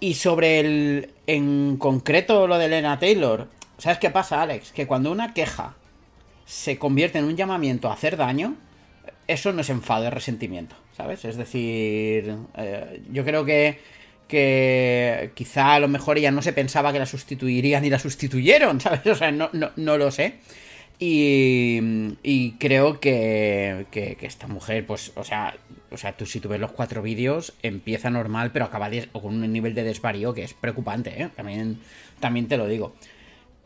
Y 0.00 0.14
sobre 0.14 0.60
el 0.60 1.10
en 1.26 1.76
concreto 1.76 2.48
lo 2.48 2.58
de 2.58 2.64
Elena 2.66 2.98
Taylor, 2.98 3.48
¿sabes 3.78 3.98
qué 3.98 4.10
pasa, 4.10 4.42
Alex? 4.42 4.72
Que 4.72 4.86
cuando 4.86 5.12
una 5.12 5.32
queja 5.32 5.76
se 6.44 6.78
convierte 6.78 7.18
en 7.18 7.26
un 7.26 7.36
llamamiento 7.36 7.88
a 7.88 7.94
hacer 7.94 8.16
daño, 8.16 8.56
eso 9.28 9.52
no 9.52 9.60
es 9.60 9.70
enfado, 9.70 10.06
es 10.06 10.12
resentimiento, 10.12 10.74
¿sabes? 10.96 11.24
Es 11.24 11.36
decir, 11.36 12.34
eh, 12.56 13.02
yo 13.10 13.24
creo 13.24 13.44
que, 13.44 13.78
que 14.32 15.30
quizá 15.34 15.74
a 15.74 15.78
lo 15.78 15.88
mejor 15.88 16.16
ella 16.16 16.30
no 16.30 16.40
se 16.40 16.54
pensaba 16.54 16.90
que 16.90 16.98
la 16.98 17.04
sustituirían 17.04 17.84
y 17.84 17.90
la 17.90 17.98
sustituyeron, 17.98 18.80
¿sabes? 18.80 19.06
O 19.06 19.14
sea, 19.14 19.30
no, 19.30 19.50
no, 19.52 19.72
no 19.76 19.98
lo 19.98 20.10
sé. 20.10 20.36
Y, 20.98 21.78
y 22.22 22.52
creo 22.52 22.98
que, 22.98 23.84
que, 23.90 24.16
esta 24.22 24.46
mujer, 24.46 24.86
pues, 24.86 25.12
o 25.16 25.24
sea, 25.24 25.54
o 25.90 25.98
sea, 25.98 26.16
tú 26.16 26.24
si 26.24 26.40
tú 26.40 26.48
ves 26.48 26.60
los 26.60 26.72
cuatro 26.72 27.02
vídeos, 27.02 27.52
empieza 27.62 28.08
normal, 28.08 28.52
pero 28.52 28.64
acaba 28.64 28.88
con 29.12 29.34
un 29.34 29.52
nivel 29.52 29.74
de 29.74 29.84
desvarío 29.84 30.32
que 30.32 30.44
es 30.44 30.54
preocupante, 30.54 31.22
¿eh? 31.22 31.28
También, 31.36 31.80
también 32.18 32.48
te 32.48 32.56
lo 32.56 32.66
digo. 32.66 32.94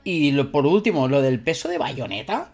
Y 0.02 0.32
por 0.44 0.66
último, 0.66 1.06
lo 1.06 1.22
del 1.22 1.38
peso 1.38 1.68
de 1.68 1.78
bayoneta. 1.78 2.50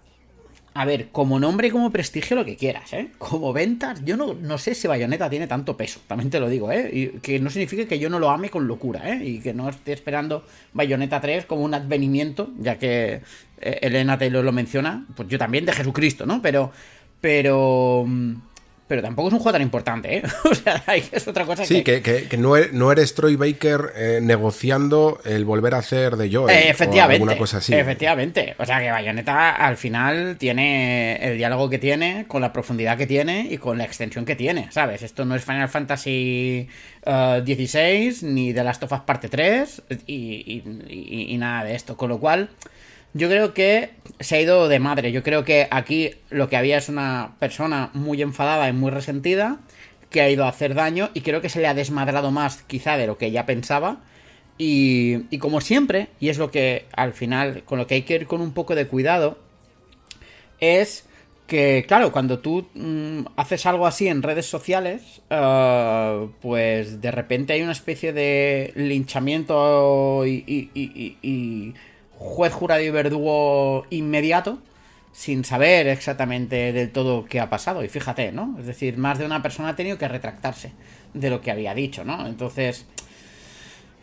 A 0.75 0.85
ver, 0.87 1.09
como 1.13 1.39
nombre 1.39 1.69
y 1.69 1.71
como 1.71 1.91
prestigio 1.91 2.35
lo 2.35 2.45
que 2.45 2.57
quieras, 2.57 2.93
¿eh? 2.95 3.11
Como 3.19 3.53
ventas, 3.53 4.05
yo 4.05 4.17
no, 4.17 4.33
no 4.35 4.57
sé 4.57 4.75
si 4.75 4.89
Bayonetta 4.89 5.29
tiene 5.29 5.47
tanto 5.47 5.77
peso, 5.77 6.01
también 6.07 6.31
te 6.31 6.41
lo 6.41 6.49
digo, 6.49 6.73
¿eh? 6.73 6.89
Y 6.93 7.07
que 7.19 7.39
no 7.41 7.51
significa 7.51 7.87
que 7.87 7.99
yo 7.99 8.09
no 8.09 8.19
lo 8.19 8.31
ame 8.31 8.49
con 8.49 8.67
locura, 8.67 9.11
¿eh? 9.11 9.23
Y 9.23 9.41
que 9.41 9.53
no 9.53 9.69
esté 9.69 9.93
esperando 9.93 10.47
Bayonetta 10.73 11.21
3 11.21 11.45
como 11.45 11.63
un 11.63 11.75
advenimiento, 11.75 12.51
ya 12.59 12.79
que 12.79 13.21
eh, 13.61 13.79
Elena 13.83 14.17
Taylor 14.17 14.43
lo 14.45 14.53
menciona, 14.53 15.07
pues 15.15 15.29
yo 15.29 15.39
también 15.39 15.67
de 15.67 15.73
Jesucristo, 15.73 16.25
¿no? 16.25 16.41
Pero, 16.41 16.73
pero... 17.21 18.07
Pero 18.88 19.01
tampoco 19.01 19.29
es 19.29 19.33
un 19.35 19.38
juego 19.40 19.53
tan 19.53 19.62
importante, 19.62 20.16
¿eh? 20.18 20.23
O 20.45 20.55
sea, 20.55 20.83
es 21.12 21.27
otra 21.27 21.47
cosa 21.47 21.64
Sí, 21.64 21.83
que, 21.83 22.03
que- 22.03 22.25
que 22.29 22.37
no, 22.37 22.57
eres, 22.57 22.73
no 22.75 22.92
eres 22.92 23.14
Troy 23.14 23.37
Baker 23.37 23.92
eh, 23.97 24.18
negociando 24.23 25.18
el 25.25 25.45
volver 25.47 25.75
a 25.75 25.79
hacer 25.79 26.16
de 26.16 26.31
Joel. 26.31 26.55
Eh, 26.55 26.68
efectivamente. 26.68 27.21
O 27.23 27.25
alguna 27.25 27.38
cosa 27.38 27.59
así. 27.59 27.73
Efectivamente. 27.75 28.55
O 28.59 28.66
sea 28.66 28.81
que 28.81 28.90
Bayonetta 28.90 29.51
al 29.53 29.77
final 29.79 30.37
tiene 30.38 31.16
el 31.27 31.38
diálogo 31.38 31.71
que 31.71 31.79
tiene, 31.79 32.27
con 32.29 32.42
la 32.42 32.53
profundidad 32.53 32.99
que 32.99 33.07
tiene 33.07 33.47
y 33.51 33.57
con 33.57 33.79
la 33.79 33.85
extensión 33.85 34.25
que 34.27 34.37
tiene, 34.37 34.66
¿sabes? 34.73 35.03
Esto 35.03 35.25
no 35.25 35.37
es 35.37 35.45
Final 35.45 35.68
Fantasy 35.71 36.68
eh, 37.07 37.42
16 37.45 38.23
ni 38.25 38.53
The 38.53 38.64
Last 38.64 38.83
of 38.83 38.92
Us 38.92 39.01
Parte 39.01 39.29
3 39.29 39.83
y, 40.07 40.14
y- 40.14 40.62
y- 40.88 41.33
y 41.35 41.38
nada 41.38 41.64
de 41.64 41.75
esto. 41.77 41.97
Con 41.97 42.11
lo 42.11 42.18
cual, 42.18 42.51
yo 43.14 43.29
creo 43.29 43.55
que 43.55 43.90
se 44.20 44.37
ha 44.37 44.40
ido 44.40 44.68
de 44.68 44.79
madre. 44.79 45.12
Yo 45.12 45.22
creo 45.22 45.44
que 45.44 45.68
aquí 45.70 46.11
lo 46.31 46.48
que 46.48 46.57
había 46.57 46.79
es 46.79 46.88
una 46.88 47.37
persona 47.38 47.90
muy 47.94 48.22
enfadada 48.22 48.68
y 48.68 48.72
muy 48.72 48.90
resentida 48.90 49.61
que 50.11 50.20
ha 50.20 50.31
ido 50.31 50.44
a 50.44 50.48
hacer 50.48 50.75
daño 50.75 51.11
y 51.14 51.22
creo 51.22 51.40
que 51.40 51.48
se 51.48 51.61
le 51.61 51.66
ha 51.66 51.75
desmadrado 51.75 52.31
más 52.31 52.62
quizá 52.64 52.96
de 52.96 53.07
lo 53.07 53.18
que 53.18 53.27
ella 53.27 53.46
pensaba. 53.46 54.01
Y, 54.59 55.25
y 55.31 55.38
como 55.38 55.61
siempre, 55.61 56.09
y 56.20 56.29
es 56.29 56.38
lo 56.38 56.51
que 56.51 56.85
al 56.94 57.14
final, 57.14 57.64
con 57.64 57.79
lo 57.79 57.87
que 57.87 57.94
hay 57.96 58.03
que 58.03 58.14
ir 58.14 58.27
con 58.27 58.40
un 58.40 58.53
poco 58.53 58.75
de 58.75 58.87
cuidado, 58.87 59.38
es 60.61 61.07
que, 61.46 61.85
claro, 61.87 62.12
cuando 62.12 62.38
tú 62.38 62.68
mm, 62.75 63.22
haces 63.37 63.66
algo 63.66 63.87
así 63.87 64.09
en 64.09 64.22
redes 64.22 64.46
sociales, 64.46 65.20
eh, 65.31 66.29
pues 66.40 67.01
de 67.01 67.11
repente 67.11 67.53
hay 67.53 67.62
una 67.62 67.72
especie 67.72 68.12
de 68.12 68.72
linchamiento 68.77 70.25
y- 70.27 70.44
y- 70.46 70.70
y 71.22 71.75
juez, 72.23 72.53
jurado 72.53 72.81
y 72.81 72.91
verdugo 72.91 73.85
inmediato, 73.91 74.59
sin 75.13 75.45
saber 75.45 75.89
exactamente 75.89 76.73
del 76.73 76.91
todo 76.91 77.25
qué 77.27 77.41
ha 77.41 77.51
pasado. 77.51 77.85
Y 77.85 77.89
fíjate, 77.89 78.33
¿no? 78.33 78.57
Es 78.59 78.67
decir, 78.67 78.97
más 78.97 79.19
de 79.19 79.27
una 79.27 79.43
persona 79.43 79.71
ha 79.71 79.77
tenido 79.77 79.99
que 79.99 80.09
retractarse 80.09 80.73
de 81.15 81.31
lo 81.31 81.41
que 81.41 81.51
había 81.51 81.75
dicho, 81.75 82.05
¿no? 82.05 82.27
Entonces, 82.27 82.87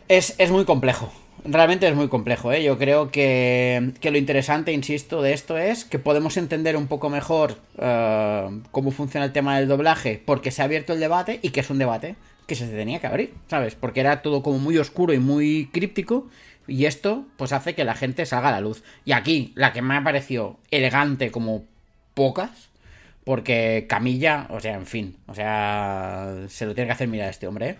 es, 0.08 0.34
es 0.38 0.50
muy 0.50 0.64
complejo. 0.64 1.12
Realmente 1.44 1.88
es 1.88 1.94
muy 1.94 2.08
complejo, 2.08 2.52
¿eh? 2.52 2.62
Yo 2.62 2.76
creo 2.76 3.10
que, 3.10 3.92
que 4.00 4.10
lo 4.10 4.18
interesante, 4.18 4.72
insisto, 4.72 5.22
de 5.22 5.32
esto 5.32 5.56
es 5.56 5.84
que 5.84 5.98
podemos 5.98 6.36
entender 6.36 6.76
un 6.76 6.86
poco 6.86 7.08
mejor 7.08 7.56
eh, 7.78 8.60
cómo 8.70 8.90
funciona 8.90 9.24
el 9.24 9.32
tema 9.32 9.58
del 9.58 9.66
doblaje, 9.66 10.22
porque 10.24 10.50
se 10.50 10.60
ha 10.60 10.66
abierto 10.66 10.92
el 10.92 11.00
debate 11.00 11.40
y 11.42 11.50
que 11.50 11.60
es 11.60 11.70
un 11.70 11.78
debate 11.78 12.16
que 12.46 12.56
se 12.56 12.66
tenía 12.66 13.00
que 13.00 13.06
abrir, 13.06 13.34
¿sabes? 13.48 13.74
Porque 13.74 14.00
era 14.00 14.22
todo 14.22 14.42
como 14.42 14.58
muy 14.58 14.76
oscuro 14.76 15.14
y 15.14 15.18
muy 15.18 15.70
críptico, 15.72 16.28
y 16.70 16.86
esto 16.86 17.26
pues 17.36 17.52
hace 17.52 17.74
que 17.74 17.84
la 17.84 17.94
gente 17.94 18.24
salga 18.24 18.48
a 18.48 18.52
la 18.52 18.60
luz. 18.60 18.82
Y 19.04 19.12
aquí, 19.12 19.52
la 19.56 19.72
que 19.72 19.82
me 19.82 19.96
ha 19.96 20.04
parecido 20.04 20.58
elegante 20.70 21.30
como 21.30 21.64
pocas, 22.14 22.70
porque 23.24 23.86
Camilla, 23.88 24.46
o 24.50 24.60
sea, 24.60 24.74
en 24.74 24.86
fin, 24.86 25.16
o 25.26 25.34
sea, 25.34 26.44
se 26.48 26.66
lo 26.66 26.74
tiene 26.74 26.88
que 26.88 26.92
hacer 26.92 27.08
mirar 27.08 27.28
a 27.28 27.30
este 27.30 27.46
hombre, 27.46 27.70
¿eh? 27.70 27.78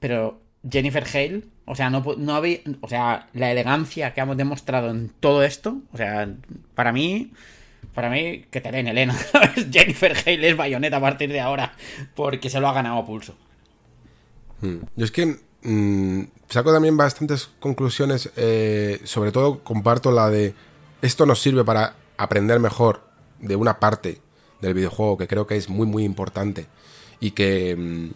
Pero 0.00 0.40
Jennifer 0.68 1.04
Hale, 1.04 1.44
o 1.64 1.74
sea, 1.74 1.88
no, 1.90 2.04
no 2.18 2.34
había, 2.34 2.58
o 2.80 2.88
sea, 2.88 3.28
la 3.32 3.50
elegancia 3.50 4.12
que 4.12 4.20
hemos 4.20 4.36
demostrado 4.36 4.90
en 4.90 5.08
todo 5.08 5.44
esto, 5.44 5.80
o 5.92 5.96
sea, 5.96 6.28
para 6.74 6.92
mí, 6.92 7.32
para 7.94 8.10
mí, 8.10 8.44
que 8.50 8.60
te 8.60 8.72
den 8.72 8.88
Elena. 8.88 9.16
Jennifer 9.72 10.16
Hale 10.26 10.48
es 10.48 10.56
bayoneta 10.56 10.96
a 10.96 11.00
partir 11.00 11.30
de 11.30 11.40
ahora, 11.40 11.74
porque 12.14 12.50
se 12.50 12.60
lo 12.60 12.68
ha 12.68 12.72
ganado 12.72 12.98
a 12.98 13.06
pulso. 13.06 13.36
Yo 14.60 15.04
es 15.04 15.10
que 15.10 15.36
mm, 15.62 16.22
saco 16.48 16.72
también 16.72 16.96
bastantes 16.96 17.50
conclusiones, 17.60 18.30
eh, 18.36 19.00
sobre 19.04 19.32
todo 19.32 19.62
comparto 19.64 20.12
la 20.12 20.28
de 20.30 20.54
esto 21.00 21.26
nos 21.26 21.40
sirve 21.42 21.64
para 21.64 21.96
aprender 22.16 22.60
mejor 22.60 23.02
de 23.40 23.56
una 23.56 23.80
parte 23.80 24.20
del 24.60 24.74
videojuego 24.74 25.18
que 25.18 25.26
creo 25.26 25.46
que 25.46 25.56
es 25.56 25.68
muy 25.68 25.86
muy 25.86 26.04
importante 26.04 26.68
y 27.18 27.32
que, 27.32 27.74
mm, 27.76 28.10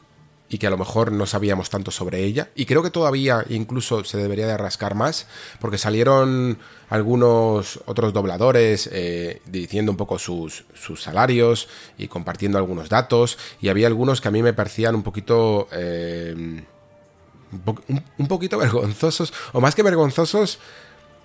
y 0.49 0.59
que 0.59 0.67
a 0.67 0.71
lo 0.71 0.79
mejor 0.79 1.11
no 1.11 1.27
sabíamos 1.27 1.71
tanto 1.71 1.91
sobre 1.91 2.23
ella. 2.23 2.51
Y 2.55 2.67
creo 2.67 2.83
que 2.83 2.91
todavía 2.91 3.45
incluso 3.49 4.05
se 4.05 4.19
debería 4.19 4.47
de 4.47 4.57
rascar 4.57 4.95
más 4.95 5.27
porque 5.61 5.79
salieron 5.79 6.59
algunos 6.89 7.81
otros 7.87 8.13
dobladores 8.13 8.89
eh, 8.93 9.43
diciendo 9.47 9.91
un 9.91 9.97
poco 9.97 10.19
sus, 10.19 10.65
sus 10.75 11.03
salarios 11.03 11.69
y 11.99 12.07
compartiendo 12.09 12.59
algunos 12.59 12.89
datos 12.89 13.39
y 13.61 13.69
había 13.69 13.89
algunos 13.89 14.21
que 14.21 14.29
a 14.29 14.31
mí 14.31 14.43
me 14.43 14.53
parecían 14.53 14.95
un 14.95 15.03
poquito 15.03 15.69
eh, 15.73 16.65
un, 17.53 17.59
po- 17.61 17.83
un- 17.89 18.05
un 18.19 18.29
poquito 18.29 18.59
vergonzosos, 18.67 19.33
o 19.53 19.61
más 19.61 19.75
que 19.75 19.83
vergonzosos, 19.83 20.59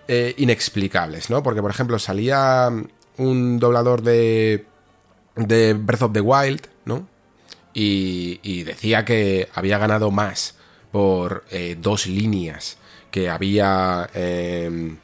eh, 0.07 0.33
inexplicables, 0.37 1.29
¿no? 1.29 1.43
Porque, 1.43 1.61
por 1.61 1.71
ejemplo, 1.71 1.97
salía 1.99 2.69
un 3.17 3.59
doblador 3.59 4.01
de, 4.01 4.65
de 5.35 5.73
Breath 5.73 6.01
of 6.03 6.13
the 6.13 6.21
Wild, 6.21 6.67
¿no? 6.85 7.07
Y, 7.73 8.63
decía 8.63 9.05
que 9.05 9.47
había 9.53 9.77
ganado 9.77 10.11
más 10.11 10.55
por 10.91 11.45
eh, 11.51 11.77
dos 11.79 12.05
líneas 12.07 12.77
que 13.11 13.29
había... 13.29 14.09
eh, 14.13 14.95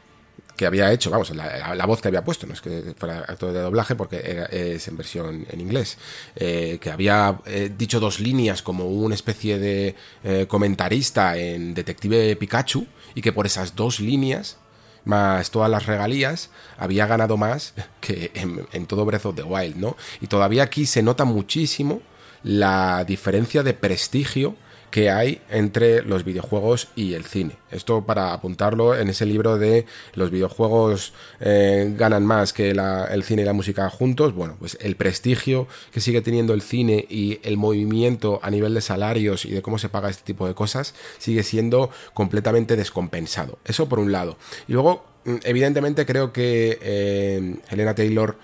que 0.58 0.66
había 0.66 0.92
hecho, 0.92 1.10
vamos, 1.12 1.30
la, 1.36 1.86
voz 1.86 2.02
que 2.02 2.10
había 2.10 2.24
puesto, 2.26 2.46
no 2.48 2.54
es 2.54 2.62
que 2.62 2.94
fuera 2.98 3.20
actor 3.20 3.54
de 3.54 3.60
doblaje 3.62 3.96
porque 3.96 4.22
era- 4.26 4.46
es 4.48 4.88
en 4.88 4.98
versión 4.98 5.46
en 5.50 5.62
inglés, 5.62 5.98
eh, 6.36 6.80
que 6.82 6.90
había 6.92 7.40
eh, 7.46 7.72
dicho 7.78 8.00
dos 8.02 8.20
líneas 8.20 8.62
como 8.62 8.88
una 8.88 9.16
especie 9.16 9.60
de 9.60 9.96
eh, 10.24 10.46
comentarista 10.50 11.38
en 11.38 11.74
Detective 11.74 12.36
Pikachu 12.36 12.88
y 13.16 13.22
que 13.22 13.32
por 13.32 13.46
esas 13.46 13.76
dos 13.76 14.00
líneas, 14.00 14.58
más 15.06 15.52
todas 15.52 15.70
las 15.72 15.86
regalías, 15.86 16.50
había 16.78 17.06
ganado 17.08 17.38
más 17.38 17.74
que 18.02 18.32
en 18.36 18.86
todo 18.88 19.06
Breath 19.06 19.28
of 19.28 19.36
the 19.36 19.44
Wild, 19.44 19.78
¿no? 19.78 19.96
Y 20.20 20.28
todavía 20.28 20.64
aquí 20.64 20.86
se 20.86 21.02
nota 21.04 21.24
muchísimo 21.24 22.02
la 22.44 23.04
diferencia 23.06 23.64
de 23.64 23.74
prestigio 23.74 24.56
que 24.92 25.10
hay 25.10 25.42
entre 25.50 26.02
los 26.02 26.24
videojuegos 26.24 26.88
y 26.96 27.14
el 27.14 27.26
cine. 27.26 27.58
Esto 27.72 28.06
para 28.06 28.34
apuntarlo 28.34 28.96
en 28.98 29.10
ese 29.10 29.26
libro 29.26 29.58
de 29.58 29.86
los 30.14 30.32
videojuegos 30.32 31.14
eh, 31.42 31.94
ganan 31.98 32.26
más 32.26 32.54
que 32.54 32.74
la- 32.74 33.06
el 33.06 33.24
cine 33.24 33.42
y 33.42 33.46
la 33.46 33.54
música 33.54 33.90
juntos. 33.90 34.34
Bueno, 34.34 34.56
pues 34.60 34.78
el 34.82 34.96
prestigio 34.96 35.68
que 35.92 36.00
sigue 36.00 36.22
teniendo 36.22 36.54
el 36.54 36.62
cine 36.62 37.06
y 37.10 37.40
el 37.44 37.58
movimiento 37.58 38.40
a 38.42 38.50
nivel 38.50 38.74
de 38.74 38.82
salarios 38.82 39.46
y 39.46 39.52
de 39.52 39.62
cómo 39.62 39.78
se 39.78 39.90
paga 39.90 40.10
este 40.10 40.24
tipo 40.24 40.48
de 40.48 40.54
cosas 40.56 40.96
sigue 41.18 41.44
siendo 41.44 41.90
completamente 42.14 42.76
descompensado. 42.76 43.60
Eso 43.66 43.90
por 43.90 44.00
un 44.00 44.12
lado. 44.12 44.38
Y 44.68 44.74
luego, 44.74 45.06
mm, 45.26 45.36
evidentemente, 45.44 46.06
creo 46.06 46.32
que 46.32 46.80
eh, 46.82 47.56
Helena 47.70 47.94
Taylor 47.94 48.38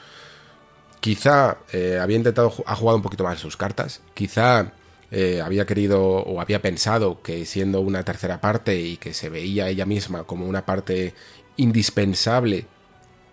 quizá 0.99 1.57
eh, 1.71 1.99
había 2.01 2.17
intentado, 2.17 2.53
ha 2.65 2.75
jugado 2.75 2.97
un 2.97 3.03
poquito 3.03 3.23
más 3.23 3.39
sus 3.39 3.57
cartas, 3.57 4.01
quizá 4.13 4.71
eh, 5.15 5.41
había 5.41 5.67
querido 5.67 6.01
o 6.01 6.41
había 6.41 6.59
pensado 6.59 7.21
que 7.21 7.45
siendo 7.45 7.81
una 7.81 8.03
tercera 8.03 8.41
parte 8.41 8.79
y 8.79 8.97
que 8.97 9.13
se 9.13 9.29
veía 9.29 9.69
ella 9.69 9.85
misma 9.85 10.23
como 10.23 10.47
una 10.47 10.65
parte 10.65 11.13
indispensable 11.55 12.65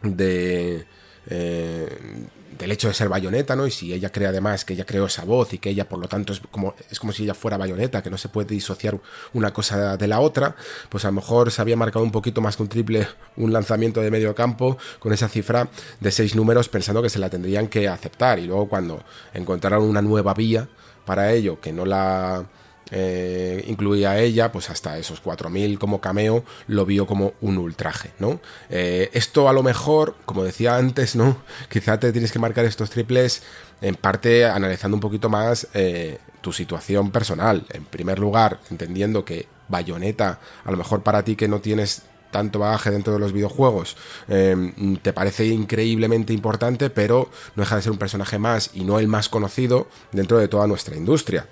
de 0.03 0.85
eh, 1.31 1.88
del 2.59 2.71
hecho 2.71 2.88
de 2.88 2.93
ser 2.93 3.09
bayoneta, 3.09 3.57
¿no? 3.57 3.66
Y 3.66 3.71
si 3.71 3.95
ella 3.95 4.12
cree 4.12 4.29
además 4.29 4.66
que 4.66 4.75
ella 4.75 4.85
creó 4.85 5.07
esa 5.07 5.25
voz 5.25 5.55
y 5.55 5.59
que 5.59 5.71
ella 5.71 5.88
por 5.88 5.99
lo 5.99 6.07
tanto 6.07 6.35
es 6.35 6.40
como, 6.51 6.75
es 6.90 7.01
como 7.01 7.14
si 7.14 7.23
ella 7.23 7.33
fuera 7.33 7.57
bayoneta, 7.57 8.03
que 8.03 8.11
no 8.11 8.19
se 8.19 8.29
puede 8.29 8.49
disociar 8.55 9.01
una 9.33 9.51
cosa 9.55 9.97
de 9.97 10.07
la 10.07 10.21
otra, 10.21 10.57
pues 10.90 11.07
a 11.07 11.09
lo 11.09 11.12
mejor 11.12 11.51
se 11.51 11.62
había 11.62 11.77
marcado 11.77 12.05
un 12.05 12.12
poquito 12.12 12.43
más 12.43 12.59
que 12.59 12.62
un 12.62 12.69
triple, 12.69 13.09
un 13.38 13.55
lanzamiento 13.55 14.03
de 14.03 14.11
medio 14.11 14.35
campo 14.35 14.77
con 14.99 15.14
esa 15.14 15.31
cifra 15.31 15.71
de 16.01 16.11
seis 16.11 16.37
números 16.37 16.69
pensando 16.69 17.01
que 17.01 17.09
se 17.09 17.19
la 17.19 17.31
tendrían 17.31 17.69
que 17.69 17.88
aceptar 17.88 18.38
y 18.38 18.47
luego 18.47 18.69
cuando 18.69 19.03
encontraron 19.33 19.85
una 19.85 20.03
nueva 20.03 20.35
vía 20.35 20.69
para 21.05 21.33
ello 21.33 21.61
que 21.61 21.73
no 21.73 21.85
la 21.85 22.45
eh, 22.93 23.65
incluía 23.69 24.19
ella, 24.19 24.51
pues 24.51 24.69
hasta 24.69 24.99
esos 24.99 25.23
4.000 25.23 25.79
como 25.79 26.01
cameo 26.01 26.45
lo 26.67 26.85
vio 26.85 27.07
como 27.07 27.35
un 27.41 27.59
ultraje, 27.59 28.11
¿no? 28.19 28.41
Eh, 28.69 29.11
esto 29.13 29.49
a 29.49 29.53
lo 29.53 29.63
mejor, 29.63 30.17
como 30.25 30.43
decía 30.43 30.77
antes, 30.77 31.15
¿no? 31.15 31.37
Quizá 31.69 32.01
te 32.01 32.13
tienes 32.13 32.33
que 32.33 32.39
marcar 32.39 32.65
estos 32.65 32.91
triples 32.91 33.43
en 33.81 33.95
parte 33.95 34.45
analizando 34.45 34.97
un 34.97 35.01
poquito 35.01 35.29
más 35.29 35.69
eh, 35.75 36.19
tu 36.41 36.53
situación 36.53 37.11
personal. 37.13 37.65
En 37.71 37.85
primer 37.85 38.19
lugar, 38.19 38.59
entendiendo 38.71 39.25
que 39.25 39.47
Bayonetta, 39.69 40.41
a 40.65 40.71
lo 40.71 40.77
mejor 40.77 41.03
para 41.03 41.23
ti 41.23 41.37
que 41.37 41.47
no 41.47 41.61
tienes 41.61 42.03
tanto 42.31 42.59
bagaje 42.59 42.90
dentro 42.90 43.12
de 43.12 43.19
los 43.19 43.33
videojuegos, 43.33 43.97
eh, 44.29 44.73
te 45.03 45.12
parece 45.12 45.47
increíblemente 45.47 46.33
importante, 46.33 46.90
pero 46.90 47.31
no 47.57 47.62
deja 47.62 47.77
de 47.77 47.83
ser 47.83 47.93
un 47.93 47.99
personaje 47.99 48.38
más 48.38 48.71
y 48.75 48.85
no 48.85 48.99
el 48.99 49.09
más 49.09 49.29
conocido 49.29 49.88
dentro 50.12 50.38
de 50.38 50.49
toda 50.49 50.66
nuestra 50.66 50.97
industria. 50.97 51.47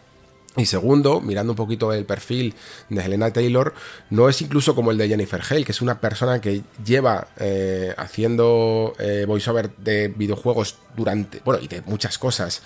Y 0.59 0.67
segundo, 0.67 1.21
mirando 1.21 1.53
un 1.53 1.57
poquito 1.57 1.93
el 1.93 2.05
perfil 2.05 2.55
de 2.89 3.05
Helena 3.05 3.33
Taylor, 3.33 3.75
no 4.11 4.29
es 4.29 4.43
incluso 4.43 4.75
como 4.75 4.91
el 4.91 4.99
de 4.99 5.09
Jennifer 5.09 5.41
Hale, 5.49 5.65
que 5.65 5.71
es 5.71 5.81
una 5.81 6.01
persona 6.01 6.41
que 6.41 6.63
lleva 6.85 7.29
eh, 7.39 7.95
haciendo 7.97 8.95
eh, 8.99 9.25
voiceover 9.27 9.71
de 9.77 10.09
videojuegos 10.09 10.77
durante, 10.97 11.41
bueno, 11.45 11.63
y 11.63 11.69
de 11.69 11.83
muchas 11.83 12.19
cosas, 12.19 12.63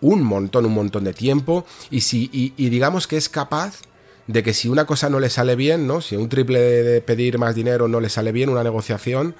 un 0.00 0.22
montón, 0.22 0.64
un 0.66 0.74
montón 0.74 1.02
de 1.02 1.12
tiempo, 1.12 1.66
y, 1.90 2.02
si, 2.02 2.30
y, 2.32 2.68
digamos 2.68 3.08
que 3.08 3.16
es 3.16 3.28
capaz 3.28 3.80
de 4.26 4.42
que 4.42 4.54
si 4.54 4.68
una 4.68 4.86
cosa 4.86 5.10
no 5.10 5.20
le 5.20 5.30
sale 5.30 5.56
bien, 5.56 5.86
¿no? 5.86 6.00
Si 6.00 6.16
un 6.16 6.28
triple 6.28 6.60
de 6.60 7.00
pedir 7.00 7.38
más 7.38 7.54
dinero 7.54 7.88
no 7.88 8.00
le 8.00 8.08
sale 8.08 8.32
bien, 8.32 8.48
una 8.48 8.64
negociación, 8.64 9.34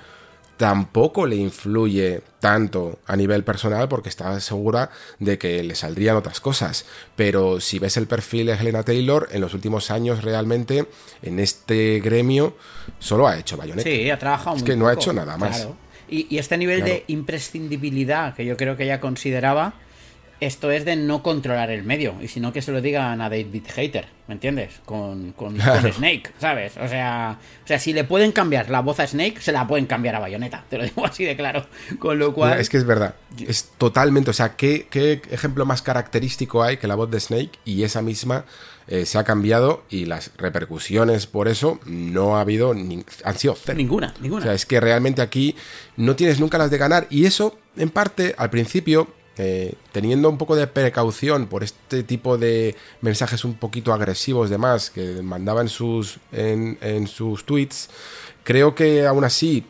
tampoco 0.57 1.27
le 1.27 1.37
influye 1.37 2.23
tanto 2.41 2.99
a 3.07 3.17
nivel 3.17 3.45
personal 3.45 3.89
porque 3.89 4.09
está 4.09 4.39
segura 4.41 4.91
de 5.19 5.39
que 5.39 5.63
le 5.63 5.75
saldrían 5.75 6.17
otras 6.17 6.41
cosas. 6.41 6.85
Pero 7.17 7.61
si 7.61 7.79
ves 7.79 7.97
el 7.97 8.07
perfil 8.07 8.47
de 8.47 8.53
Helena 8.53 8.83
Taylor, 8.83 9.29
en 9.33 9.41
los 9.41 9.55
últimos 9.55 9.91
años 9.91 10.23
realmente 10.23 10.87
en 11.23 11.39
este 11.39 12.01
gremio 12.01 12.57
solo 12.99 13.27
ha 13.27 13.39
hecho 13.39 13.57
Bayonetta. 13.57 13.89
Sí, 13.89 14.11
ha 14.11 14.19
trabajado 14.19 14.57
Es 14.57 14.63
que 14.63 14.77
no 14.77 14.89
ha 14.89 14.95
hecho 14.95 15.13
nada 15.13 15.37
más. 15.37 15.69
Y, 16.09 16.37
este 16.37 16.59
nivel 16.59 16.85
de 16.85 17.05
imprescindibilidad 17.09 18.35
que 18.35 18.45
yo 18.45 18.57
creo 18.57 18.77
que 18.77 18.85
ella 18.85 19.01
consideraba 19.01 19.75
esto 20.41 20.71
es 20.71 20.85
de 20.85 20.97
no 20.97 21.23
controlar 21.23 21.71
el 21.71 21.85
medio, 21.85 22.15
y 22.21 22.29
sino 22.29 22.53
que 22.53 22.63
se 22.63 22.73
lo 22.73 22.81
digan 22.81 23.21
a 23.21 23.29
David 23.29 23.65
Hater, 23.75 24.07
¿me 24.27 24.35
entiendes? 24.35 24.81
Con, 24.85 25.33
con, 25.33 25.57
Snake, 25.61 26.31
¿sabes? 26.39 26.77
O 26.77 26.89
sea, 26.89 27.39
o 27.65 27.67
sea, 27.67 27.79
si 27.79 27.93
le 27.93 28.05
pueden 28.05 28.33
cambiar 28.33 28.71
la 28.71 28.81
voz 28.81 29.01
a 29.01 29.07
Snake, 29.07 29.41
se 29.41 29.53
la 29.53 29.67
pueden 29.67 29.87
cambiar 29.87 30.17
a 30.17 30.19
Bayonetta, 30.19 30.65
te 30.69 30.79
lo 30.79 30.85
digo 30.85 31.05
así 31.05 31.25
de 31.25 31.37
claro. 31.37 31.67
Con 31.99 32.19
lo 32.19 32.35
cual... 32.35 32.59
Es 32.59 32.69
que 32.69 32.77
es 32.77 32.85
verdad, 32.85 33.15
es 33.47 33.71
totalmente, 33.79 34.31
o 34.31 34.35
sea, 34.35 34.57
¿qué, 34.57 34.87
qué 34.91 35.23
ejemplo 35.31 35.65
más 35.67 35.83
característico 35.83 36.63
hay 36.63 36.77
que 36.77 36.89
la 36.89 36.95
voz 36.95 37.11
de 37.11 37.21
Snake 37.21 37.53
y 37.65 37.83
esa 37.83 38.03
misma 38.03 38.45
eh, 38.87 39.07
se 39.07 39.17
ha 39.17 39.25
cambiado 39.25 39.85
y 39.89 40.05
las 40.05 40.31
repercusiones 40.37 41.27
por 41.27 41.49
eso 41.49 41.81
no 41.87 42.37
ha 42.37 42.43
habido, 42.43 42.73
han 42.73 43.39
sido 43.39 43.57
cero. 43.57 43.79
Ninguna, 43.79 44.15
ninguna. 44.21 44.41
O 44.41 44.45
sea, 44.45 44.53
es 44.53 44.67
que 44.67 44.79
realmente 44.79 45.23
aquí 45.23 45.57
no 45.97 46.17
tienes 46.17 46.39
nunca 46.39 46.59
las 46.59 46.71
de 46.71 46.77
ganar 46.77 47.07
y 47.09 47.25
eso, 47.25 47.59
en 47.77 47.89
parte, 47.89 48.35
al 48.37 48.51
principio 48.51 49.09
eh, 49.37 49.75
teniendo 49.91 50.31
un 50.31 50.39
poco 50.39 50.55
de 50.55 50.69
precaución 50.69 51.47
por 51.49 51.65
este 51.65 52.05
tipo 52.05 52.39
de 52.39 52.77
mensajes 53.01 53.45
un 53.45 53.55
poquito 53.55 53.93
agresivos 53.93 54.49
de 54.49 54.59
más 54.59 54.91
que 54.91 55.23
mandaba 55.23 55.61
en 55.61 55.69
sus, 55.69 56.21
en, 56.31 57.09
sus 57.09 57.45
tweets, 57.45 57.91
creo 58.45 58.77
que 58.77 59.07
aún 59.07 59.25
así 59.25 59.67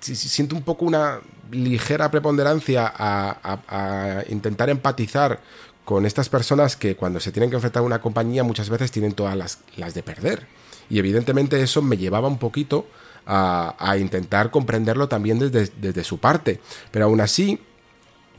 siento 0.00 0.56
un 0.56 0.62
poco 0.62 0.86
una 0.86 1.20
ligera 1.50 2.10
preponderancia 2.10 2.90
a, 2.96 4.24
intentar 4.30 4.70
empatizar 4.70 5.40
con 5.84 6.06
estas 6.06 6.30
personas 6.30 6.76
que 6.76 6.96
cuando 6.96 7.20
se 7.20 7.32
tienen 7.32 7.50
que 7.50 7.56
enfrentar 7.56 7.82
a 7.82 7.86
una 7.86 8.00
compañía 8.00 8.44
muchas 8.44 8.70
veces 8.70 8.90
tienen 8.90 9.12
todas 9.12 9.36
las, 9.36 9.58
las 9.76 9.92
de 9.92 10.02
perder. 10.02 10.46
Y 10.88 10.98
evidentemente 10.98 11.60
eso 11.62 11.82
me 11.82 11.98
llevaba 11.98 12.28
un 12.28 12.38
poquito 12.38 12.86
a, 13.26 13.96
intentar 13.98 14.50
comprenderlo 14.50 15.08
también 15.08 15.38
desde, 15.38 15.70
desde 15.76 16.02
su 16.02 16.18
parte. 16.18 16.60
Pero 16.90 17.06
aún 17.06 17.20
así, 17.20 17.60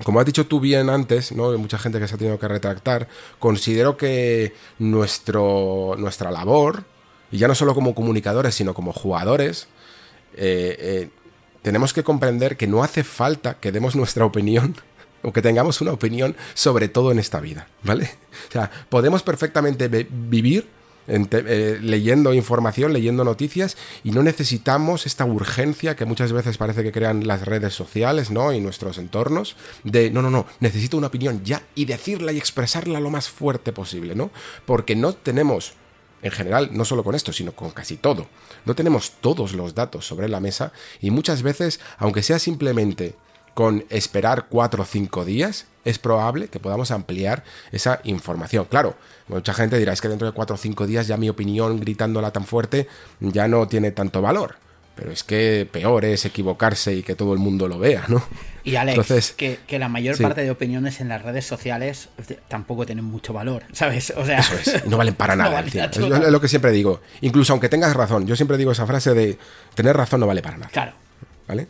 como 0.03 0.19
has 0.19 0.25
dicho 0.25 0.45
tú 0.45 0.59
bien 0.59 0.89
antes, 0.89 1.31
¿no? 1.31 1.51
Hay 1.51 1.57
mucha 1.57 1.77
gente 1.77 1.99
que 1.99 2.07
se 2.07 2.15
ha 2.15 2.17
tenido 2.17 2.39
que 2.39 2.47
retractar, 2.47 3.07
considero 3.39 3.97
que 3.97 4.53
nuestro, 4.79 5.95
nuestra 5.97 6.31
labor, 6.31 6.83
y 7.31 7.37
ya 7.37 7.47
no 7.47 7.55
solo 7.55 7.73
como 7.73 7.95
comunicadores, 7.95 8.55
sino 8.55 8.73
como 8.73 8.93
jugadores, 8.93 9.67
eh, 10.35 10.75
eh, 10.79 11.09
tenemos 11.61 11.93
que 11.93 12.03
comprender 12.03 12.57
que 12.57 12.67
no 12.67 12.83
hace 12.83 13.03
falta 13.03 13.55
que 13.55 13.71
demos 13.71 13.95
nuestra 13.95 14.25
opinión 14.25 14.75
o 15.21 15.31
que 15.31 15.41
tengamos 15.41 15.81
una 15.81 15.93
opinión 15.93 16.35
sobre 16.53 16.89
todo 16.89 17.11
en 17.11 17.19
esta 17.19 17.39
vida, 17.39 17.67
¿vale? 17.83 18.11
O 18.49 18.51
sea, 18.51 18.69
podemos 18.89 19.23
perfectamente 19.23 19.87
vivir 19.87 20.67
eh, 21.07 21.79
leyendo 21.81 22.33
información, 22.33 22.93
leyendo 22.93 23.23
noticias 23.23 23.77
y 24.03 24.11
no 24.11 24.23
necesitamos 24.23 25.05
esta 25.05 25.25
urgencia 25.25 25.95
que 25.95 26.05
muchas 26.05 26.31
veces 26.31 26.57
parece 26.57 26.83
que 26.83 26.91
crean 26.91 27.27
las 27.27 27.45
redes 27.45 27.73
sociales, 27.73 28.31
¿no? 28.31 28.53
Y 28.53 28.61
nuestros 28.61 28.97
entornos 28.97 29.55
de 29.83 30.09
no, 30.11 30.21
no, 30.21 30.29
no, 30.29 30.45
necesito 30.59 30.97
una 30.97 31.07
opinión 31.07 31.43
ya 31.43 31.63
y 31.75 31.85
decirla 31.85 32.31
y 32.31 32.37
expresarla 32.37 32.99
lo 32.99 33.09
más 33.09 33.29
fuerte 33.29 33.73
posible, 33.73 34.15
¿no? 34.15 34.31
Porque 34.65 34.95
no 34.95 35.13
tenemos 35.13 35.73
en 36.21 36.31
general, 36.31 36.69
no 36.71 36.85
solo 36.85 37.03
con 37.03 37.15
esto, 37.15 37.33
sino 37.33 37.51
con 37.51 37.71
casi 37.71 37.97
todo. 37.97 38.27
No 38.65 38.75
tenemos 38.75 39.11
todos 39.19 39.53
los 39.53 39.75
datos 39.75 40.07
sobre 40.07 40.29
la 40.29 40.39
mesa 40.39 40.71
y 41.01 41.11
muchas 41.11 41.43
veces, 41.43 41.81
aunque 41.97 42.23
sea 42.23 42.39
simplemente 42.39 43.15
con 43.53 43.85
esperar 43.89 44.47
cuatro 44.49 44.83
o 44.83 44.85
cinco 44.85 45.25
días, 45.25 45.67
es 45.85 45.99
probable 45.99 46.47
que 46.47 46.59
podamos 46.59 46.91
ampliar 46.91 47.43
esa 47.71 47.99
información. 48.03 48.65
Claro, 48.69 48.95
mucha 49.27 49.53
gente 49.53 49.77
dirá, 49.77 49.93
es 49.93 50.01
que 50.01 50.07
dentro 50.07 50.27
de 50.27 50.33
cuatro 50.33 50.55
o 50.55 50.57
cinco 50.57 50.87
días 50.87 51.07
ya 51.07 51.17
mi 51.17 51.29
opinión 51.29 51.79
gritándola 51.79 52.31
tan 52.31 52.45
fuerte 52.45 52.87
ya 53.19 53.47
no 53.47 53.67
tiene 53.67 53.91
tanto 53.91 54.21
valor. 54.21 54.55
Pero 54.95 55.11
es 55.11 55.23
que 55.23 55.67
peor 55.71 56.05
es 56.05 56.23
equivocarse 56.23 56.93
y 56.93 57.01
que 57.01 57.15
todo 57.15 57.33
el 57.33 57.39
mundo 57.39 57.67
lo 57.67 57.79
vea, 57.79 58.03
¿no? 58.09 58.23
Y 58.63 58.75
Alex, 58.75 59.33
que, 59.35 59.59
la 59.79 59.89
mayor 59.89 60.15
parte 60.21 60.41
de 60.43 60.51
opiniones 60.51 61.01
en 61.01 61.09
las 61.09 61.23
redes 61.23 61.45
sociales 61.47 62.09
tampoco 62.47 62.85
tienen 62.85 63.03
mucho 63.03 63.33
valor, 63.33 63.63
¿sabes? 63.71 64.13
O 64.15 64.23
sea, 64.23 64.39
Eso 64.39 64.53
es, 64.53 64.85
no 64.85 64.97
valen 64.97 65.15
para 65.15 65.35
nada. 65.35 65.61
es 65.61 65.97
lo 65.97 66.39
que 66.39 66.47
siempre 66.47 66.71
digo. 66.71 67.01
Incluso 67.21 67.53
aunque 67.53 67.69
tengas 67.69 67.95
razón, 67.95 68.27
yo 68.27 68.35
siempre 68.35 68.55
digo 68.55 68.71
esa 68.71 68.85
frase 68.85 69.15
de 69.15 69.39
tener 69.73 69.97
razón 69.97 70.19
no 70.19 70.27
vale 70.27 70.43
para 70.43 70.57
nada. 70.57 70.71
Claro. 70.71 70.93
¿Vale? 71.47 71.67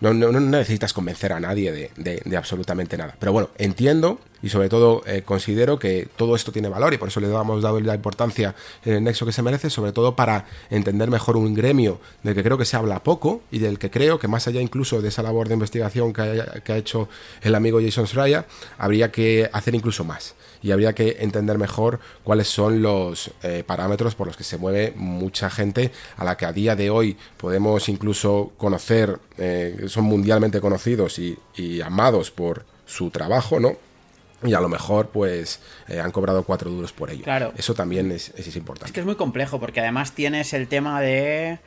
Eh, 0.00 0.14
no, 0.14 0.40
necesitas 0.40 0.92
convencer 0.92 1.32
a 1.32 1.40
nadie 1.40 1.90
de, 1.96 2.36
absolutamente 2.36 2.96
nada. 2.96 3.14
Pero 3.18 3.32
bueno, 3.32 3.50
entiendo 3.58 4.20
y 4.42 4.48
sobre 4.48 4.68
todo 4.68 5.02
eh, 5.06 5.22
considero 5.24 5.78
que 5.78 6.08
todo 6.16 6.36
esto 6.36 6.52
tiene 6.52 6.68
valor 6.68 6.94
y 6.94 6.98
por 6.98 7.08
eso 7.08 7.20
le 7.20 7.28
hemos 7.28 7.62
dado 7.62 7.80
la 7.80 7.94
importancia 7.94 8.54
en 8.84 8.94
el 8.94 9.04
nexo 9.04 9.26
que 9.26 9.32
se 9.32 9.42
merece, 9.42 9.70
sobre 9.70 9.92
todo 9.92 10.16
para 10.16 10.46
entender 10.70 11.10
mejor 11.10 11.36
un 11.36 11.54
gremio 11.54 12.00
del 12.22 12.34
que 12.34 12.42
creo 12.42 12.58
que 12.58 12.64
se 12.64 12.76
habla 12.76 13.02
poco 13.02 13.42
y 13.50 13.58
del 13.58 13.78
que 13.78 13.90
creo 13.90 14.18
que 14.18 14.28
más 14.28 14.46
allá 14.48 14.60
incluso 14.60 15.02
de 15.02 15.08
esa 15.08 15.22
labor 15.22 15.48
de 15.48 15.54
investigación 15.54 16.12
que 16.12 16.22
ha, 16.22 16.76
hecho 16.76 17.08
el 17.42 17.54
amigo 17.54 17.80
Jason 17.80 18.06
Schreier, 18.06 18.44
habría 18.78 19.10
que 19.10 19.50
hacer 19.52 19.74
incluso 19.74 20.04
más 20.04 20.34
y 20.62 20.72
habría 20.72 20.92
que 20.94 21.16
entender 21.20 21.58
mejor 21.58 22.00
cuáles 22.22 22.48
son 22.48 22.82
los 22.82 23.30
eh, 23.42 23.64
parámetros 23.66 24.14
por 24.14 24.26
los 24.26 24.36
que 24.36 24.44
se 24.44 24.58
mueve 24.58 24.92
mucha 24.96 25.50
gente 25.50 25.90
a 26.16 26.24
la 26.24 26.36
que 26.36 26.46
a 26.46 26.52
día 26.52 26.76
de 26.76 26.90
hoy 26.90 27.16
podemos 27.36 27.88
incluso 27.88 28.52
conocer, 28.58 29.18
eh, 29.38 29.84
son 29.88 30.04
mundialmente 30.04 30.60
conocidos 30.60 31.18
y, 31.18 31.38
amados 31.84 32.30
por 32.30 32.64
su 32.86 33.10
trabajo, 33.10 33.60
¿no? 33.60 33.76
Y 34.42 34.54
a 34.54 34.60
lo 34.60 34.68
mejor 34.68 35.08
pues 35.08 35.60
eh, 35.88 36.00
han 36.00 36.10
cobrado 36.12 36.44
cuatro 36.44 36.70
duros 36.70 36.92
por 36.92 37.10
ello. 37.10 37.24
Claro. 37.24 37.52
Eso 37.56 37.74
también 37.74 38.10
es, 38.12 38.30
es, 38.36 38.54
importante. 38.56 38.86
Es 38.86 38.92
que 38.92 39.00
es 39.00 39.06
muy 39.06 39.16
complejo 39.16 39.60
porque 39.60 39.80
además 39.80 40.12
tienes 40.12 40.52
el 40.52 40.68
tema 40.68 41.00
de 41.00 41.58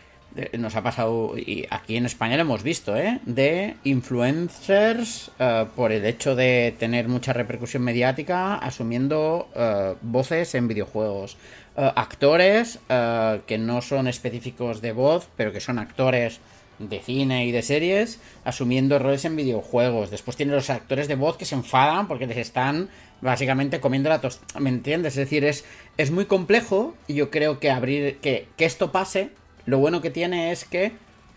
nos 0.57 0.75
ha 0.75 0.81
pasado, 0.81 1.37
y 1.37 1.67
aquí 1.69 1.95
en 1.95 2.05
España 2.05 2.35
lo 2.35 2.41
hemos 2.41 2.63
visto, 2.63 2.95
¿eh? 2.97 3.19
de 3.25 3.75
influencers 3.83 5.31
eh, 5.39 5.65
por 5.75 5.91
el 5.91 6.05
hecho 6.05 6.35
de 6.35 6.75
tener 6.79 7.07
mucha 7.07 7.33
repercusión 7.33 7.83
mediática 7.83 8.55
asumiendo 8.55 9.49
eh, 9.55 9.95
voces 10.01 10.55
en 10.55 10.67
videojuegos. 10.67 11.37
Eh, 11.75 11.91
actores 11.95 12.79
que 12.87 13.57
no 13.57 13.81
son 13.81 14.07
específicos 14.07 14.81
de 14.81 14.91
voz, 14.91 15.27
pero 15.35 15.51
que 15.51 15.59
son 15.59 15.79
actores 15.79 16.39
de 16.89 16.99
cine 16.99 17.45
y 17.45 17.51
de 17.51 17.61
series, 17.61 18.19
asumiendo 18.43 18.99
roles 18.99 19.25
en 19.25 19.35
videojuegos. 19.35 20.11
Después 20.11 20.37
tiene 20.37 20.53
los 20.53 20.69
actores 20.69 21.07
de 21.07 21.15
voz 21.15 21.37
que 21.37 21.45
se 21.45 21.55
enfadan 21.55 22.07
porque 22.07 22.27
les 22.27 22.37
están 22.37 22.89
básicamente 23.21 23.79
comiendo 23.79 24.09
la 24.09 24.21
tostada. 24.21 24.59
¿Me 24.59 24.69
entiendes? 24.69 25.13
Es 25.13 25.17
decir, 25.17 25.45
es, 25.45 25.65
es 25.97 26.11
muy 26.11 26.25
complejo 26.25 26.95
y 27.07 27.15
yo 27.15 27.29
creo 27.31 27.59
que 27.59 27.71
abrir, 27.71 28.17
que, 28.17 28.47
que 28.57 28.65
esto 28.65 28.91
pase 28.91 29.29
lo 29.65 29.79
bueno 29.79 30.01
que 30.01 30.09
tiene 30.09 30.51
es 30.51 30.65
que 30.65 30.91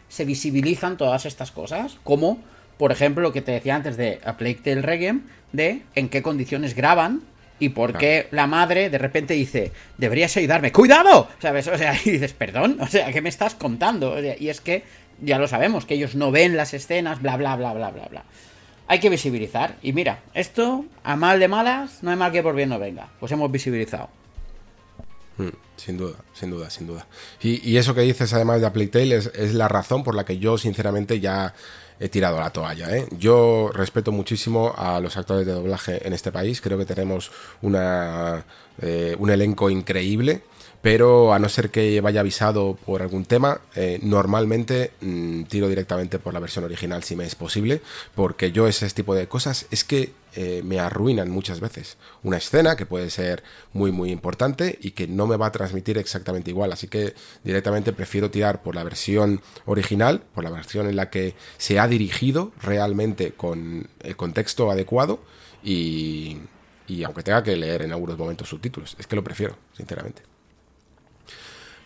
se 0.08 0.24
visibilizan 0.24 0.96
todas 0.96 1.26
estas 1.26 1.50
cosas, 1.50 1.98
como 2.04 2.38
por 2.78 2.92
ejemplo 2.92 3.22
lo 3.22 3.32
que 3.32 3.42
te 3.42 3.52
decía 3.52 3.74
antes 3.74 3.96
de 3.96 4.20
A 4.24 4.36
Plague 4.36 4.60
Tale 4.62 4.82
Reggae, 4.82 5.20
de 5.52 5.82
en 5.94 6.08
qué 6.08 6.22
condiciones 6.22 6.74
graban 6.74 7.22
y 7.58 7.70
por 7.70 7.96
qué 7.96 8.28
la 8.32 8.46
madre 8.46 8.90
de 8.90 8.98
repente 8.98 9.34
dice, 9.34 9.72
deberías 9.96 10.36
ayudarme, 10.36 10.72
¡cuidado! 10.72 11.28
¿Sabes? 11.38 11.66
O 11.68 11.78
sea, 11.78 11.94
y 12.04 12.10
dices, 12.10 12.32
perdón, 12.34 12.78
o 12.80 12.86
sea, 12.86 13.10
¿qué 13.12 13.22
me 13.22 13.28
estás 13.28 13.54
contando? 13.54 14.16
y 14.38 14.48
es 14.48 14.60
que 14.60 14.84
ya 15.20 15.38
lo 15.38 15.48
sabemos, 15.48 15.84
que 15.86 15.94
ellos 15.94 16.14
no 16.14 16.30
ven 16.30 16.56
las 16.56 16.74
escenas, 16.74 17.22
bla, 17.22 17.36
bla, 17.36 17.56
bla, 17.56 17.72
bla, 17.72 17.90
bla, 17.90 18.06
bla. 18.10 18.24
Hay 18.88 19.00
que 19.00 19.10
visibilizar. 19.10 19.76
Y 19.82 19.92
mira, 19.92 20.20
esto, 20.34 20.84
a 21.02 21.16
mal 21.16 21.40
de 21.40 21.48
malas, 21.48 22.02
no 22.02 22.10
hay 22.10 22.16
mal 22.16 22.32
que 22.32 22.42
por 22.42 22.54
bien 22.54 22.68
no 22.68 22.78
venga. 22.78 23.08
Pues 23.18 23.32
hemos 23.32 23.50
visibilizado. 23.50 24.08
Mm, 25.38 25.48
sin 25.76 25.96
duda, 25.96 26.16
sin 26.32 26.50
duda, 26.50 26.70
sin 26.70 26.86
duda. 26.86 27.06
Y, 27.42 27.76
eso 27.76 27.94
que 27.94 28.02
dices 28.02 28.32
además 28.32 28.60
de 28.60 28.66
Apple 28.68 28.88
es, 28.92 29.30
es 29.34 29.54
la 29.54 29.68
razón 29.68 30.04
por 30.04 30.14
la 30.14 30.24
que 30.24 30.38
yo 30.38 30.56
sinceramente 30.56 31.20
ya 31.20 31.52
he 31.98 32.08
tirado 32.08 32.38
la 32.38 32.50
toalla. 32.50 32.94
¿eh? 32.96 33.06
Yo 33.18 33.70
respeto 33.72 34.12
muchísimo 34.12 34.74
a 34.76 35.00
los 35.00 35.16
actores 35.16 35.46
de 35.46 35.52
doblaje 35.52 36.06
en 36.06 36.12
este 36.12 36.32
país. 36.32 36.60
Creo 36.60 36.78
que 36.78 36.84
tenemos 36.84 37.30
una, 37.62 38.44
eh, 38.80 39.16
un 39.18 39.30
elenco 39.30 39.70
increíble. 39.70 40.42
Pero 40.82 41.32
a 41.32 41.38
no 41.38 41.48
ser 41.48 41.70
que 41.70 42.00
vaya 42.00 42.20
avisado 42.20 42.76
por 42.84 43.02
algún 43.02 43.24
tema, 43.24 43.60
eh, 43.74 43.98
normalmente 44.02 44.92
mm, 45.00 45.44
tiro 45.44 45.68
directamente 45.68 46.18
por 46.18 46.34
la 46.34 46.40
versión 46.40 46.64
original 46.64 47.02
si 47.02 47.16
me 47.16 47.24
es 47.24 47.34
posible, 47.34 47.80
porque 48.14 48.52
yo 48.52 48.66
ese 48.66 48.88
tipo 48.90 49.14
de 49.14 49.28
cosas 49.28 49.66
es 49.70 49.84
que 49.84 50.12
eh, 50.34 50.62
me 50.64 50.78
arruinan 50.78 51.30
muchas 51.30 51.60
veces. 51.60 51.96
Una 52.22 52.36
escena 52.36 52.76
que 52.76 52.84
puede 52.84 53.10
ser 53.10 53.42
muy 53.72 53.90
muy 53.90 54.10
importante 54.10 54.78
y 54.80 54.90
que 54.90 55.08
no 55.08 55.26
me 55.26 55.36
va 55.36 55.46
a 55.46 55.52
transmitir 55.52 55.96
exactamente 55.98 56.50
igual, 56.50 56.72
así 56.72 56.88
que 56.88 57.14
directamente 57.42 57.92
prefiero 57.92 58.30
tirar 58.30 58.62
por 58.62 58.74
la 58.74 58.84
versión 58.84 59.40
original, 59.64 60.22
por 60.34 60.44
la 60.44 60.50
versión 60.50 60.88
en 60.88 60.96
la 60.96 61.08
que 61.10 61.34
se 61.56 61.78
ha 61.78 61.88
dirigido 61.88 62.52
realmente 62.60 63.32
con 63.32 63.88
el 64.00 64.16
contexto 64.16 64.70
adecuado 64.70 65.20
y, 65.64 66.38
y 66.86 67.02
aunque 67.04 67.22
tenga 67.22 67.42
que 67.42 67.56
leer 67.56 67.82
en 67.82 67.92
algunos 67.92 68.18
momentos 68.18 68.48
subtítulos, 68.48 68.94
es 68.98 69.06
que 69.06 69.16
lo 69.16 69.24
prefiero, 69.24 69.56
sinceramente. 69.76 70.25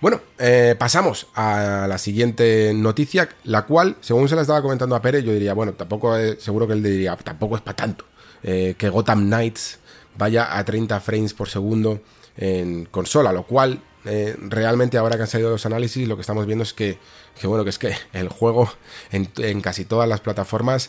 Bueno, 0.01 0.23
eh, 0.39 0.77
pasamos 0.79 1.27
a 1.35 1.85
la 1.87 1.99
siguiente 1.99 2.73
noticia, 2.75 3.29
la 3.45 3.67
cual, 3.67 3.97
según 4.01 4.31
se 4.31 4.35
la 4.35 4.41
estaba 4.41 4.63
comentando 4.63 4.97
a 4.97 5.03
Pérez, 5.03 5.25
yo 5.25 5.33
diría, 5.33 5.53
bueno, 5.53 5.75
tampoco 5.75 6.17
es, 6.17 6.43
seguro 6.43 6.67
que 6.67 6.73
él 6.73 6.83
diría, 6.83 7.15
tampoco 7.17 7.57
es 7.57 7.61
para 7.61 7.77
tanto, 7.77 8.07
eh, 8.43 8.77
que 8.79 8.89
Gotham 8.89 9.27
Knights 9.27 9.79
vaya 10.17 10.57
a 10.57 10.65
30 10.65 11.01
frames 11.01 11.35
por 11.35 11.51
segundo 11.51 12.01
en 12.39 12.87
consola, 12.87 13.31
lo 13.31 13.43
cual 13.43 13.83
eh, 14.07 14.35
realmente 14.41 14.97
ahora 14.97 15.17
que 15.17 15.23
han 15.23 15.29
salido 15.29 15.51
los 15.51 15.67
análisis 15.67 16.09
lo 16.09 16.17
que 16.17 16.23
estamos 16.23 16.47
viendo 16.47 16.63
es 16.63 16.73
que, 16.73 16.99
que 17.39 17.47
bueno, 17.47 17.65
que 17.65 17.71
es 17.71 17.79
que 17.79 17.95
el 18.15 18.31
juego 18.31 18.73
en, 19.13 19.29
en 19.37 19.61
casi 19.61 19.85
todas 19.85 20.09
las 20.09 20.21
plataformas, 20.21 20.89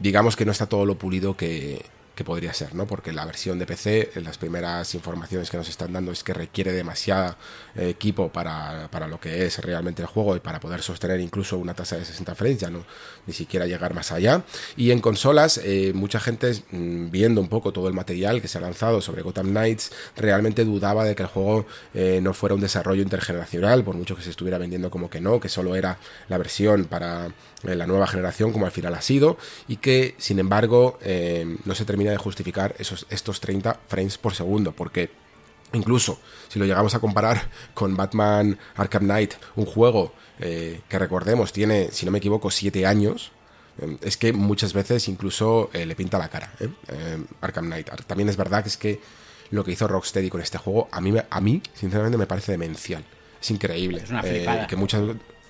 digamos 0.00 0.34
que 0.34 0.44
no 0.44 0.50
está 0.50 0.66
todo 0.66 0.84
lo 0.86 0.98
pulido 0.98 1.36
que, 1.36 1.84
que 2.18 2.24
podría 2.24 2.52
ser, 2.52 2.74
¿no? 2.74 2.84
Porque 2.84 3.12
la 3.12 3.24
versión 3.24 3.60
de 3.60 3.64
PC, 3.64 4.10
las 4.16 4.38
primeras 4.38 4.92
informaciones 4.96 5.50
que 5.50 5.56
nos 5.56 5.68
están 5.68 5.92
dando 5.92 6.10
es 6.10 6.24
que 6.24 6.34
requiere 6.34 6.72
demasiado 6.72 7.36
eh, 7.76 7.90
equipo 7.90 8.28
para, 8.32 8.88
para, 8.90 9.06
lo 9.06 9.20
que 9.20 9.46
es 9.46 9.60
realmente 9.60 10.02
el 10.02 10.08
juego 10.08 10.34
y 10.34 10.40
para 10.40 10.58
poder 10.58 10.82
sostener 10.82 11.20
incluso 11.20 11.58
una 11.58 11.74
tasa 11.74 11.96
de 11.96 12.04
60 12.04 12.34
frames, 12.34 12.58
ya 12.58 12.70
no 12.70 12.84
ni 13.28 13.32
siquiera 13.32 13.66
llegar 13.66 13.94
más 13.94 14.10
allá. 14.10 14.42
Y 14.76 14.90
en 14.90 15.00
consolas, 15.00 15.60
eh, 15.62 15.92
mucha 15.94 16.18
gente 16.18 16.60
mm, 16.72 17.12
viendo 17.12 17.40
un 17.40 17.48
poco 17.48 17.72
todo 17.72 17.86
el 17.86 17.94
material 17.94 18.42
que 18.42 18.48
se 18.48 18.58
ha 18.58 18.62
lanzado 18.62 19.00
sobre 19.00 19.22
Gotham 19.22 19.50
Knights, 19.50 19.92
realmente 20.16 20.64
dudaba 20.64 21.04
de 21.04 21.14
que 21.14 21.22
el 21.22 21.28
juego 21.28 21.66
eh, 21.94 22.18
no 22.20 22.34
fuera 22.34 22.56
un 22.56 22.60
desarrollo 22.60 23.02
intergeneracional, 23.02 23.84
por 23.84 23.94
mucho 23.94 24.16
que 24.16 24.22
se 24.22 24.30
estuviera 24.30 24.58
vendiendo 24.58 24.90
como 24.90 25.08
que 25.08 25.20
no, 25.20 25.38
que 25.38 25.48
solo 25.48 25.76
era 25.76 26.00
la 26.28 26.36
versión 26.36 26.86
para 26.86 27.30
la 27.62 27.86
nueva 27.86 28.06
generación, 28.06 28.52
como 28.52 28.66
al 28.66 28.72
final 28.72 28.94
ha 28.94 29.02
sido, 29.02 29.36
y 29.66 29.76
que 29.78 30.14
sin 30.18 30.38
embargo 30.38 30.98
no 31.64 31.74
se 31.74 31.84
termina 31.84 32.12
de 32.12 32.16
justificar 32.16 32.76
esos, 32.78 33.06
estos 33.10 33.40
30 33.40 33.80
frames 33.88 34.16
por 34.16 34.34
segundo, 34.34 34.72
porque 34.72 35.10
incluso 35.72 36.18
si 36.48 36.58
lo 36.58 36.64
llegamos 36.64 36.94
a 36.94 37.00
comparar 37.00 37.48
con 37.74 37.96
Batman 37.96 38.58
Arkham 38.76 39.04
Knight, 39.04 39.34
un 39.56 39.66
juego 39.66 40.12
eh, 40.40 40.80
que 40.88 40.98
recordemos 40.98 41.52
tiene, 41.52 41.90
si 41.90 42.06
no 42.06 42.12
me 42.12 42.18
equivoco, 42.18 42.50
7 42.50 42.86
años, 42.86 43.32
eh, 43.80 43.96
es 44.02 44.16
que 44.16 44.32
muchas 44.32 44.72
veces 44.72 45.08
incluso 45.08 45.70
eh, 45.72 45.84
le 45.86 45.94
pinta 45.94 46.18
la 46.18 46.28
cara 46.28 46.52
Arkham 47.40 47.66
Knight. 47.66 47.88
También 48.06 48.28
es 48.28 48.36
verdad 48.36 48.62
que 48.62 48.68
es 48.68 48.76
que 48.76 49.00
lo 49.50 49.64
que 49.64 49.72
hizo 49.72 49.88
Rocksteady 49.88 50.30
con 50.30 50.40
este 50.40 50.58
juego, 50.58 50.88
a 50.90 51.00
mí, 51.00 51.14
a 51.28 51.40
mí 51.40 51.62
sinceramente 51.74 52.18
me 52.18 52.26
parece 52.26 52.52
demencial. 52.52 53.04
Es 53.40 53.50
increíble. 53.50 54.02
Es 54.02 54.10
una 54.10 54.22
flipada. 54.22 54.66
que 54.66 54.76
muchas, 54.76 55.02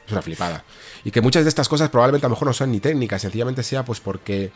es 0.09 0.13
una 0.13 0.23
flipada. 0.23 0.65
Y 1.05 1.11
que 1.11 1.21
muchas 1.21 1.45
de 1.45 1.49
estas 1.49 1.69
cosas 1.69 1.91
probablemente 1.91 2.27
a 2.27 2.29
lo 2.29 2.35
mejor 2.35 2.49
no 2.49 2.55
son 2.55 2.73
ni 2.73 2.81
técnicas, 2.81 3.23
sencillamente 3.23 3.63
sea 3.63 3.85
pues 3.85 4.01
porque 4.01 4.51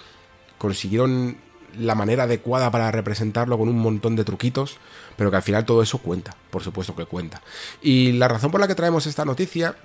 consiguieron 0.59 1.37
la 1.79 1.95
manera 1.95 2.25
adecuada 2.25 2.71
para 2.71 2.91
representarlo 2.91 3.57
con 3.59 3.69
un 3.69 3.79
montón 3.79 4.17
de 4.17 4.25
truquitos, 4.25 4.79
pero 5.17 5.31
que 5.31 5.37
al 5.37 5.43
final 5.43 5.65
todo 5.65 5.83
eso 5.83 5.99
cuenta, 5.99 6.35
por 6.51 6.63
supuesto 6.63 6.95
que 6.95 7.07
cuenta. 7.07 7.43
Y 7.81 8.13
la 8.13 8.29
razón 8.29 8.51
por 8.51 8.61
la 8.61 8.69
que 8.69 8.75
traemos 8.75 9.07
esta 9.07 9.25
noticia 9.25 9.77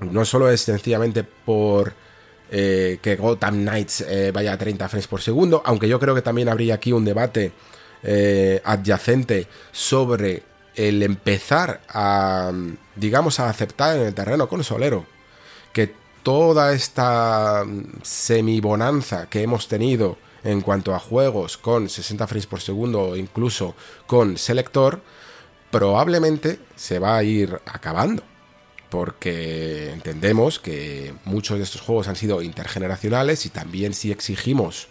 no 0.00 0.24
solo 0.24 0.50
es 0.50 0.60
sencillamente 0.60 1.24
por 1.24 1.94
eh, 2.50 2.98
que 3.02 3.16
Gotham 3.16 3.62
Knights 3.62 4.02
eh, 4.02 4.30
vaya 4.32 4.52
a 4.52 4.58
30 4.58 4.88
frames 4.88 5.08
por 5.08 5.20
segundo, 5.20 5.62
aunque 5.64 5.88
yo 5.88 5.98
creo 5.98 6.14
que 6.14 6.22
también 6.22 6.48
habría 6.48 6.74
aquí 6.74 6.92
un 6.92 7.04
debate 7.04 7.52
eh, 8.02 8.60
adyacente 8.64 9.48
sobre 9.72 10.42
el 10.78 11.02
empezar 11.02 11.80
a, 11.88 12.52
digamos, 12.94 13.40
a 13.40 13.50
aceptar 13.50 13.96
en 13.96 14.06
el 14.06 14.14
terreno 14.14 14.48
consolero 14.48 15.06
que 15.72 15.92
toda 16.22 16.72
esta 16.72 17.64
semibonanza 18.02 19.28
que 19.28 19.42
hemos 19.42 19.66
tenido 19.66 20.18
en 20.44 20.60
cuanto 20.60 20.94
a 20.94 21.00
juegos 21.00 21.56
con 21.56 21.88
60 21.88 22.26
frames 22.28 22.46
por 22.46 22.60
segundo 22.60 23.00
o 23.00 23.16
incluso 23.16 23.74
con 24.06 24.38
selector, 24.38 25.02
probablemente 25.72 26.60
se 26.76 27.00
va 27.00 27.16
a 27.16 27.24
ir 27.24 27.60
acabando. 27.66 28.22
Porque 28.88 29.90
entendemos 29.92 30.60
que 30.60 31.12
muchos 31.24 31.58
de 31.58 31.64
estos 31.64 31.80
juegos 31.80 32.06
han 32.06 32.16
sido 32.16 32.40
intergeneracionales 32.40 33.44
y 33.46 33.50
también 33.50 33.94
si 33.94 34.12
exigimos 34.12 34.88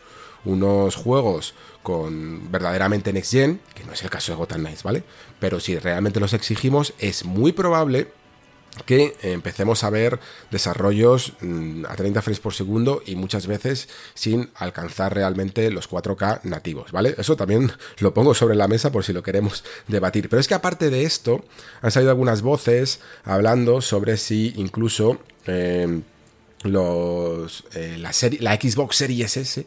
unos 0.47 0.95
juegos 0.95 1.53
con 1.83 2.51
verdaderamente 2.51 3.13
next 3.13 3.31
gen, 3.31 3.61
que 3.75 3.83
no 3.83 3.93
es 3.93 4.03
el 4.03 4.09
caso 4.09 4.31
de 4.31 4.37
Gotham 4.37 4.61
Knights, 4.61 4.83
¿vale? 4.83 5.03
Pero 5.39 5.59
si 5.59 5.77
realmente 5.77 6.19
los 6.19 6.33
exigimos, 6.33 6.93
es 6.99 7.25
muy 7.25 7.51
probable 7.51 8.07
que 8.85 9.15
empecemos 9.23 9.83
a 9.83 9.89
ver 9.89 10.19
desarrollos 10.51 11.33
mm, 11.41 11.85
a 11.87 11.95
30 11.95 12.21
frames 12.21 12.39
por 12.39 12.53
segundo 12.53 13.01
y 13.05 13.15
muchas 13.15 13.47
veces 13.47 13.89
sin 14.13 14.51
alcanzar 14.55 15.15
realmente 15.15 15.71
los 15.71 15.89
4K 15.89 16.41
nativos, 16.43 16.91
¿vale? 16.91 17.15
Eso 17.17 17.35
también 17.35 17.71
lo 17.99 18.13
pongo 18.13 18.33
sobre 18.33 18.55
la 18.55 18.67
mesa 18.67 18.91
por 18.91 19.03
si 19.03 19.13
lo 19.13 19.23
queremos 19.23 19.63
debatir. 19.87 20.29
Pero 20.29 20.39
es 20.39 20.47
que 20.47 20.53
aparte 20.53 20.89
de 20.89 21.03
esto, 21.03 21.43
han 21.81 21.91
salido 21.91 22.11
algunas 22.11 22.41
voces 22.41 22.99
hablando 23.23 23.81
sobre 23.81 24.17
si 24.17 24.53
incluso 24.57 25.19
eh, 25.45 26.01
los, 26.63 27.63
eh, 27.73 27.97
la, 27.97 28.11
Xbox 28.11 28.95
Series 28.95 29.37
S 29.37 29.65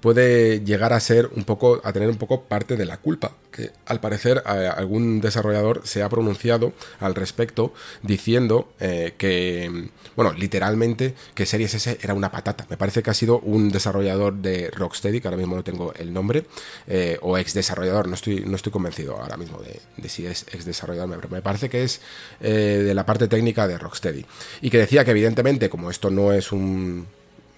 puede 0.00 0.64
llegar 0.64 0.92
a 0.92 1.00
ser 1.00 1.30
un 1.34 1.44
poco, 1.44 1.80
a 1.84 1.92
tener 1.92 2.08
un 2.08 2.16
poco 2.16 2.42
parte 2.42 2.76
de 2.76 2.86
la 2.86 2.98
culpa, 2.98 3.32
que 3.50 3.70
al 3.86 4.00
parecer 4.00 4.42
algún 4.46 5.20
desarrollador 5.20 5.82
se 5.84 6.02
ha 6.02 6.08
pronunciado 6.08 6.72
al 7.00 7.14
respecto 7.14 7.72
diciendo 8.02 8.72
eh, 8.80 9.14
que, 9.18 9.90
bueno, 10.14 10.32
literalmente 10.32 11.14
que 11.34 11.46
Series 11.46 11.74
S 11.74 11.98
era 12.00 12.14
una 12.14 12.30
patata. 12.30 12.66
Me 12.70 12.76
parece 12.76 13.02
que 13.02 13.10
ha 13.10 13.14
sido 13.14 13.40
un 13.40 13.70
desarrollador 13.70 14.34
de 14.34 14.70
Rocksteady, 14.70 15.20
que 15.20 15.28
ahora 15.28 15.38
mismo 15.38 15.56
no 15.56 15.64
tengo 15.64 15.92
el 15.94 16.12
nombre, 16.12 16.44
eh, 16.86 17.18
o 17.22 17.36
ex 17.38 17.54
desarrollador, 17.54 18.08
no 18.08 18.14
estoy, 18.14 18.40
no 18.40 18.56
estoy 18.56 18.72
convencido 18.72 19.16
ahora 19.16 19.36
mismo 19.36 19.60
de, 19.60 20.08
si 20.08 20.26
es 20.26 20.46
ex 20.52 20.64
desarrollador, 20.64 21.16
pero 21.16 21.28
me 21.28 21.42
parece 21.42 21.68
que 21.68 21.82
es 21.82 22.00
eh, 22.40 22.82
de 22.84 22.94
la 22.94 23.04
parte 23.04 23.28
técnica 23.28 23.66
de 23.66 23.78
Rocksteady. 23.78 24.24
Y 24.60 24.70
que 24.70 24.78
decía 24.78 25.04
que 25.04 25.10
evidentemente, 25.10 25.68
como 25.68 25.90
esto 25.90 26.10
no 26.10 26.32
es 26.32 26.52
un 26.52 27.06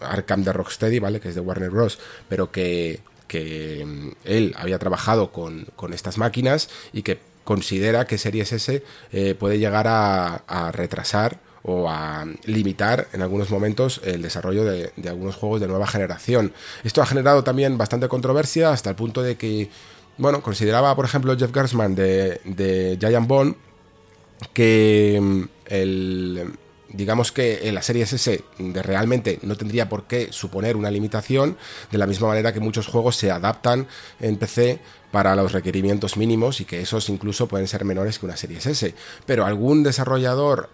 Arkham 0.00 0.44
de 0.44 0.52
Rocksteady, 0.52 0.98
¿vale? 0.98 1.20
Que 1.20 1.28
es 1.28 1.34
de 1.34 1.40
Warner 1.40 1.70
Bros. 1.70 1.98
Pero 2.28 2.50
que, 2.50 3.00
mm, 3.32 4.08
él 4.24 4.54
había 4.58 4.78
trabajado 4.78 5.32
con, 5.32 5.66
estas 5.92 6.18
máquinas 6.18 6.68
y 6.92 7.02
que 7.02 7.18
considera 7.44 8.06
que 8.06 8.18
Series 8.18 8.52
S 8.52 8.82
eh, 9.12 9.34
puede 9.34 9.58
llegar 9.58 9.86
a, 9.88 10.72
retrasar 10.72 11.38
o 11.62 11.90
a 11.90 12.26
limitar 12.44 13.08
en 13.12 13.22
algunos 13.22 13.50
momentos 13.50 14.00
el 14.04 14.22
desarrollo 14.22 14.64
de, 14.64 14.92
algunos 15.08 15.36
juegos 15.36 15.60
de 15.60 15.68
nueva 15.68 15.86
generación. 15.86 16.52
Esto 16.84 17.02
ha 17.02 17.06
generado 17.06 17.44
también 17.44 17.76
bastante 17.76 18.08
controversia 18.08 18.70
hasta 18.70 18.90
el 18.90 18.96
punto 18.96 19.22
de 19.22 19.36
que, 19.36 19.70
bueno, 20.16 20.42
consideraba, 20.42 20.94
por 20.96 21.04
ejemplo, 21.04 21.36
Jeff 21.36 21.52
Gersman 21.52 21.94
de, 21.94 22.40
de 22.44 22.96
Giant 23.00 23.28
Bond 23.28 23.56
que 24.52 25.18
mm, 25.20 25.42
el, 25.66 26.52
digamos 26.92 27.33
que 27.33 27.68
en 27.68 27.74
la 27.74 27.83
serie 27.83 28.05
S 28.05 28.44
de 28.59 28.83
realmente 28.83 29.38
no 29.42 29.57
tendría 29.57 29.88
por 29.88 30.05
qué 30.05 30.29
suponer 30.31 30.76
una 30.76 30.90
limitación, 30.90 31.57
de 31.90 31.98
la 31.98 32.07
misma 32.07 32.29
manera 32.29 32.53
que 32.53 32.61
muchos 32.61 32.87
juegos 32.87 33.16
se 33.16 33.31
adaptan 33.31 33.87
en 34.20 34.37
PC 34.37 34.81
para 35.11 35.35
los 35.35 35.53
requerimientos 35.53 36.16
mínimos 36.16 36.61
y 36.61 36.64
que 36.64 36.81
esos 36.81 37.09
incluso 37.09 37.48
pueden 37.48 37.66
ser 37.66 37.85
menores 37.85 38.18
que 38.18 38.26
una 38.26 38.37
serie 38.37 38.59
S. 38.59 38.94
Pero 39.26 39.44
algún 39.44 39.83
desarrollador 39.83 40.70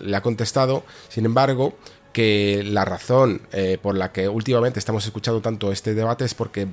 le 0.00 0.16
ha 0.16 0.22
contestado, 0.22 0.84
sin 1.08 1.26
embargo, 1.26 1.74
que 2.12 2.62
la 2.64 2.84
razón 2.84 3.42
eh, 3.52 3.78
por 3.80 3.96
la 3.96 4.12
que 4.12 4.28
últimamente 4.28 4.78
estamos 4.78 5.04
escuchando 5.04 5.40
tanto 5.40 5.70
este 5.70 5.94
debate 5.94 6.24
es 6.24 6.34
porque 6.34 6.66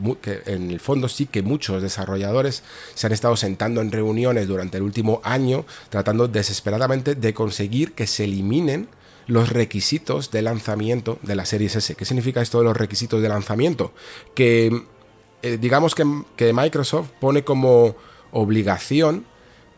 en 0.45 0.71
el 0.71 0.79
fondo 0.79 1.07
sí 1.09 1.27
que 1.27 1.43
muchos 1.43 1.81
desarrolladores 1.81 2.63
se 2.95 3.07
han 3.07 3.13
estado 3.13 3.35
sentando 3.37 3.81
en 3.81 3.91
reuniones 3.91 4.47
durante 4.47 4.77
el 4.77 4.83
último 4.83 5.21
año 5.23 5.65
tratando 5.89 6.27
desesperadamente 6.27 7.15
de 7.15 7.33
conseguir 7.33 7.93
que 7.93 8.07
se 8.07 8.23
eliminen 8.23 8.87
los 9.27 9.49
requisitos 9.49 10.31
de 10.31 10.41
lanzamiento 10.41 11.19
de 11.21 11.35
la 11.35 11.45
serie 11.45 11.67
S. 11.67 11.95
¿Qué 11.95 12.05
significa 12.05 12.41
esto 12.41 12.59
de 12.59 12.63
los 12.63 12.77
requisitos 12.77 13.21
de 13.21 13.29
lanzamiento? 13.29 13.93
Que 14.33 14.83
eh, 15.43 15.57
digamos 15.59 15.93
que, 15.93 16.05
que 16.35 16.53
Microsoft 16.53 17.09
pone 17.19 17.43
como 17.43 17.95
obligación 18.31 19.25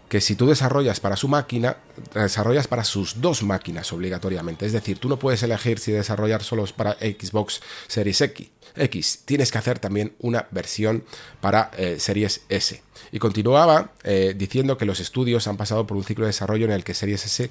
que 0.10 0.22
si 0.22 0.36
tú 0.36 0.48
desarrollas 0.48 1.00
para 1.00 1.16
su 1.16 1.28
máquina, 1.28 1.78
desarrollas 2.14 2.68
para 2.68 2.84
sus 2.84 3.22
dos 3.22 3.44
máquinas 3.44 3.94
obligatoriamente. 3.94 4.66
Es 4.66 4.74
decir, 4.74 4.98
tú 4.98 5.08
no 5.08 5.20
puedes 5.20 5.44
elegir 5.44 5.78
si 5.80 5.92
desarrollar 5.92 6.44
solo 6.44 6.66
para 6.76 6.94
Xbox 6.94 7.62
Series 7.88 8.20
X. 8.22 9.20
Tienes 9.26 9.52
que 9.52 9.58
hacer 9.60 9.78
también 9.78 10.16
una 10.20 10.48
versión 10.50 11.04
para 11.42 11.70
eh, 11.78 11.98
Series 12.00 12.42
S. 12.50 12.82
Y 13.12 13.20
continuaba 13.20 13.92
eh, 14.04 14.34
diciendo 14.36 14.78
que 14.78 14.86
los 14.86 15.00
estudios 15.00 15.48
han 15.48 15.58
pasado 15.58 15.86
por 15.86 15.96
un 15.96 16.04
ciclo 16.04 16.26
de 16.26 16.30
desarrollo 16.30 16.66
en 16.66 16.72
el 16.72 16.84
que 16.84 16.96
Series 16.96 17.26
S 17.26 17.50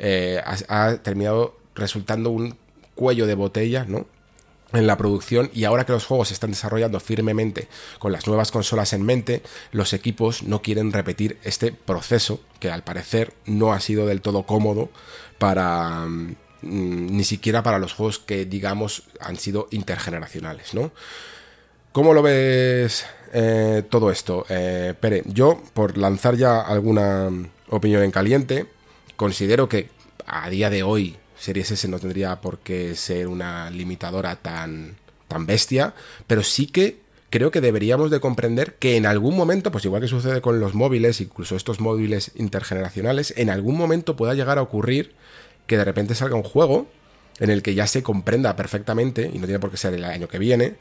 eh, 0.00 0.42
ha, 0.44 0.86
ha 0.86 0.96
terminado 0.98 1.56
resultando 1.76 2.30
un 2.30 2.56
cuello 2.96 3.26
de 3.26 3.34
botella, 3.34 3.84
¿no? 3.84 4.06
En 4.72 4.86
la 4.86 4.96
producción 4.96 5.50
y 5.52 5.64
ahora 5.64 5.84
que 5.84 5.92
los 5.92 6.06
juegos 6.06 6.28
se 6.28 6.34
están 6.34 6.50
desarrollando 6.50 7.00
firmemente 7.00 7.68
con 7.98 8.12
las 8.12 8.26
nuevas 8.26 8.50
consolas 8.50 8.92
en 8.92 9.02
mente, 9.02 9.42
los 9.72 9.92
equipos 9.92 10.42
no 10.42 10.62
quieren 10.62 10.92
repetir 10.92 11.38
este 11.42 11.72
proceso 11.72 12.40
que 12.58 12.70
al 12.70 12.84
parecer 12.84 13.32
no 13.46 13.72
ha 13.72 13.80
sido 13.80 14.06
del 14.06 14.20
todo 14.20 14.44
cómodo 14.44 14.90
para 15.38 16.06
mm, 16.06 16.36
ni 16.62 17.24
siquiera 17.24 17.62
para 17.62 17.78
los 17.78 17.94
juegos 17.94 18.18
que 18.18 18.44
digamos 18.44 19.04
han 19.20 19.36
sido 19.36 19.68
intergeneracionales, 19.70 20.74
¿no? 20.74 20.92
¿Cómo 21.92 22.14
lo 22.14 22.22
ves 22.22 23.04
eh, 23.32 23.82
todo 23.88 24.12
esto, 24.12 24.46
eh, 24.48 24.94
Pere? 25.00 25.24
Yo, 25.26 25.60
por 25.74 25.98
lanzar 25.98 26.36
ya 26.36 26.60
alguna 26.60 27.30
opinión 27.68 28.04
en 28.04 28.12
caliente, 28.12 28.66
considero 29.16 29.68
que 29.68 29.88
a 30.24 30.48
día 30.50 30.70
de 30.70 30.84
hoy 30.84 31.16
Series 31.40 31.70
S 31.70 31.88
no 31.88 31.98
tendría 31.98 32.40
por 32.42 32.58
qué 32.58 32.94
ser 32.94 33.26
una 33.26 33.70
limitadora 33.70 34.36
tan, 34.36 34.96
tan 35.26 35.46
bestia, 35.46 35.94
pero 36.26 36.42
sí 36.42 36.66
que 36.66 36.98
creo 37.30 37.50
que 37.50 37.62
deberíamos 37.62 38.10
de 38.10 38.20
comprender 38.20 38.74
que 38.74 38.96
en 38.96 39.06
algún 39.06 39.36
momento, 39.36 39.72
pues 39.72 39.84
igual 39.86 40.02
que 40.02 40.08
sucede 40.08 40.42
con 40.42 40.60
los 40.60 40.74
móviles, 40.74 41.20
incluso 41.20 41.56
estos 41.56 41.80
móviles 41.80 42.32
intergeneracionales, 42.36 43.32
en 43.36 43.48
algún 43.48 43.78
momento 43.78 44.16
pueda 44.16 44.34
llegar 44.34 44.58
a 44.58 44.62
ocurrir 44.62 45.14
que 45.66 45.78
de 45.78 45.84
repente 45.84 46.14
salga 46.14 46.36
un 46.36 46.42
juego 46.42 46.88
en 47.38 47.48
el 47.48 47.62
que 47.62 47.74
ya 47.74 47.86
se 47.86 48.02
comprenda 48.02 48.54
perfectamente, 48.54 49.30
y 49.32 49.38
no 49.38 49.46
tiene 49.46 49.60
por 49.60 49.70
qué 49.70 49.78
ser 49.78 49.94
el 49.94 50.04
año 50.04 50.28
que 50.28 50.38
viene, 50.38 50.74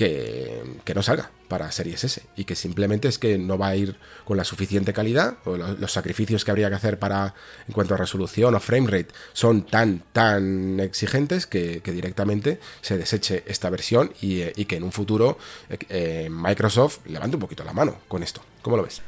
que, 0.00 0.94
no 0.94 1.02
salga 1.02 1.30
para 1.46 1.70
Series 1.70 2.02
S 2.04 2.22
y 2.34 2.44
que 2.44 2.56
simplemente 2.56 3.06
es 3.06 3.18
que 3.18 3.36
no 3.36 3.58
va 3.58 3.68
a 3.68 3.76
ir 3.76 3.96
con 4.24 4.38
la 4.38 4.44
suficiente 4.44 4.94
calidad 4.94 5.36
o 5.44 5.58
los, 5.58 5.92
sacrificios 5.92 6.44
que 6.44 6.50
habría 6.50 6.70
que 6.70 6.76
hacer 6.76 6.98
para 6.98 7.34
en 7.68 7.74
cuanto 7.74 7.94
a 7.94 7.98
resolución 7.98 8.54
o 8.54 8.60
frame 8.60 8.90
rate 8.90 9.08
son 9.34 9.66
tan 9.66 10.02
tan 10.12 10.80
exigentes 10.80 11.46
que, 11.46 11.82
directamente 11.84 12.60
se 12.80 12.96
deseche 12.96 13.42
esta 13.46 13.68
versión 13.68 14.12
y, 14.22 14.40
eh, 14.40 14.52
que 14.66 14.76
en 14.76 14.84
un 14.84 14.92
futuro 14.92 15.36
eh, 15.68 15.76
eh, 15.90 16.28
Microsoft 16.30 17.00
levante 17.06 17.36
un 17.36 17.40
poquito 17.40 17.64
la 17.64 17.72
mano 17.72 17.96
con 18.08 18.22
esto. 18.22 18.40
¿Cómo 18.62 18.76
lo 18.76 18.84
ves? 18.84 19.02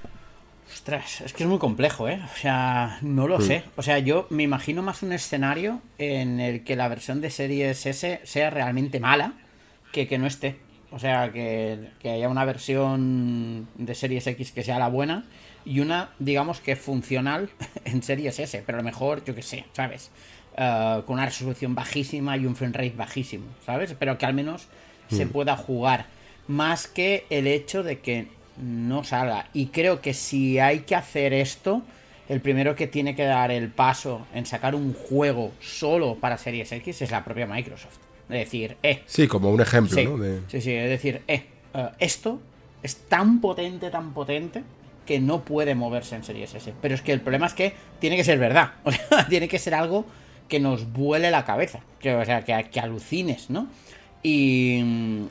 Ostras, 0.74 1.22
es 1.22 1.32
que 1.32 1.44
es 1.44 1.48
muy 1.48 1.58
complejo, 1.58 2.08
¿eh? 2.08 2.20
O 2.34 2.36
sea, 2.36 2.98
no 3.02 3.28
lo 3.28 3.40
sé. 3.40 3.64
O 3.76 3.82
sea, 3.82 3.98
yo 3.98 4.26
me 4.30 4.42
imagino 4.42 4.82
más 4.82 5.02
un 5.02 5.12
escenario 5.12 5.80
en 5.98 6.40
el 6.40 6.64
que 6.64 6.76
la 6.76 6.88
versión 6.88 7.20
de 7.20 7.30
Series 7.30 7.86
S 7.86 8.20
sea 8.24 8.50
realmente 8.50 8.98
mala 8.98 9.34
que 9.92 10.08
que 10.08 10.18
no 10.18 10.26
esté. 10.26 10.56
O 10.92 10.98
sea, 10.98 11.32
que, 11.32 11.88
haya 12.04 12.28
una 12.28 12.44
versión 12.44 13.66
de 13.76 13.94
Series 13.94 14.26
X 14.26 14.52
que 14.52 14.62
sea 14.62 14.78
la 14.78 14.88
buena 14.88 15.24
y 15.64 15.80
una, 15.80 16.10
digamos 16.18 16.60
que 16.60 16.76
funcional 16.76 17.48
en 17.84 18.02
Series 18.02 18.38
S, 18.38 18.62
pero 18.66 18.78
a 18.78 18.80
lo 18.80 18.84
mejor, 18.84 19.24
yo 19.24 19.34
qué 19.34 19.42
sé, 19.42 19.64
¿sabes? 19.72 20.10
Eh, 20.56 21.02
con 21.06 21.14
una 21.14 21.26
resolución 21.26 21.74
bajísima 21.74 22.36
y 22.36 22.44
un 22.44 22.56
frame 22.56 22.74
rate 22.74 22.94
bajísimo, 22.94 23.46
¿sabes? 23.64 23.94
Pero 23.98 24.18
que 24.18 24.26
al 24.26 24.34
menos 24.34 24.68
se 25.08 25.24
mm. 25.24 25.30
pueda 25.30 25.56
jugar. 25.56 26.06
Más 26.46 26.88
que 26.88 27.24
el 27.30 27.46
hecho 27.46 27.82
de 27.82 28.00
que 28.00 28.28
no 28.58 29.04
salga. 29.04 29.48
Y 29.54 29.66
creo 29.66 30.00
que 30.00 30.12
si 30.12 30.58
hay 30.58 30.80
que 30.80 30.94
hacer 30.94 31.32
esto, 31.32 31.82
el 32.28 32.40
primero 32.40 32.74
que 32.74 32.86
tiene 32.86 33.14
que 33.14 33.24
dar 33.24 33.50
el 33.50 33.68
paso 33.70 34.26
en 34.34 34.44
sacar 34.44 34.74
un 34.74 34.92
juego 34.92 35.52
solo 35.60 36.16
para 36.16 36.36
Series 36.36 36.70
X 36.72 37.02
es 37.02 37.10
la 37.10 37.24
propia 37.24 37.46
Microsoft. 37.46 37.98
De 38.32 38.38
decir, 38.38 38.78
eh. 38.82 39.02
Sí, 39.04 39.28
como 39.28 39.50
un 39.50 39.60
ejemplo, 39.60 39.94
sí, 39.94 40.04
¿no? 40.06 40.16
Sí, 40.48 40.62
sí, 40.62 40.72
es 40.72 40.88
decir, 40.88 41.20
eh, 41.28 41.44
eh, 41.74 41.88
esto 41.98 42.40
es 42.82 42.96
tan 42.96 43.42
potente, 43.42 43.90
tan 43.90 44.14
potente, 44.14 44.62
que 45.04 45.20
no 45.20 45.44
puede 45.44 45.74
moverse 45.74 46.16
en 46.16 46.24
Series 46.24 46.54
S. 46.54 46.72
Pero 46.80 46.94
es 46.94 47.02
que 47.02 47.12
el 47.12 47.20
problema 47.20 47.44
es 47.44 47.52
que 47.52 47.74
tiene 47.98 48.16
que 48.16 48.24
ser 48.24 48.38
verdad. 48.38 48.72
O 48.84 48.90
sea, 48.90 49.28
tiene 49.28 49.48
que 49.48 49.58
ser 49.58 49.74
algo 49.74 50.06
que 50.48 50.60
nos 50.60 50.90
vuele 50.94 51.30
la 51.30 51.44
cabeza. 51.44 51.80
Que, 52.00 52.14
o 52.14 52.24
sea, 52.24 52.42
que, 52.42 52.70
que 52.70 52.80
alucines, 52.80 53.50
¿no? 53.50 53.68
Y, 54.22 54.82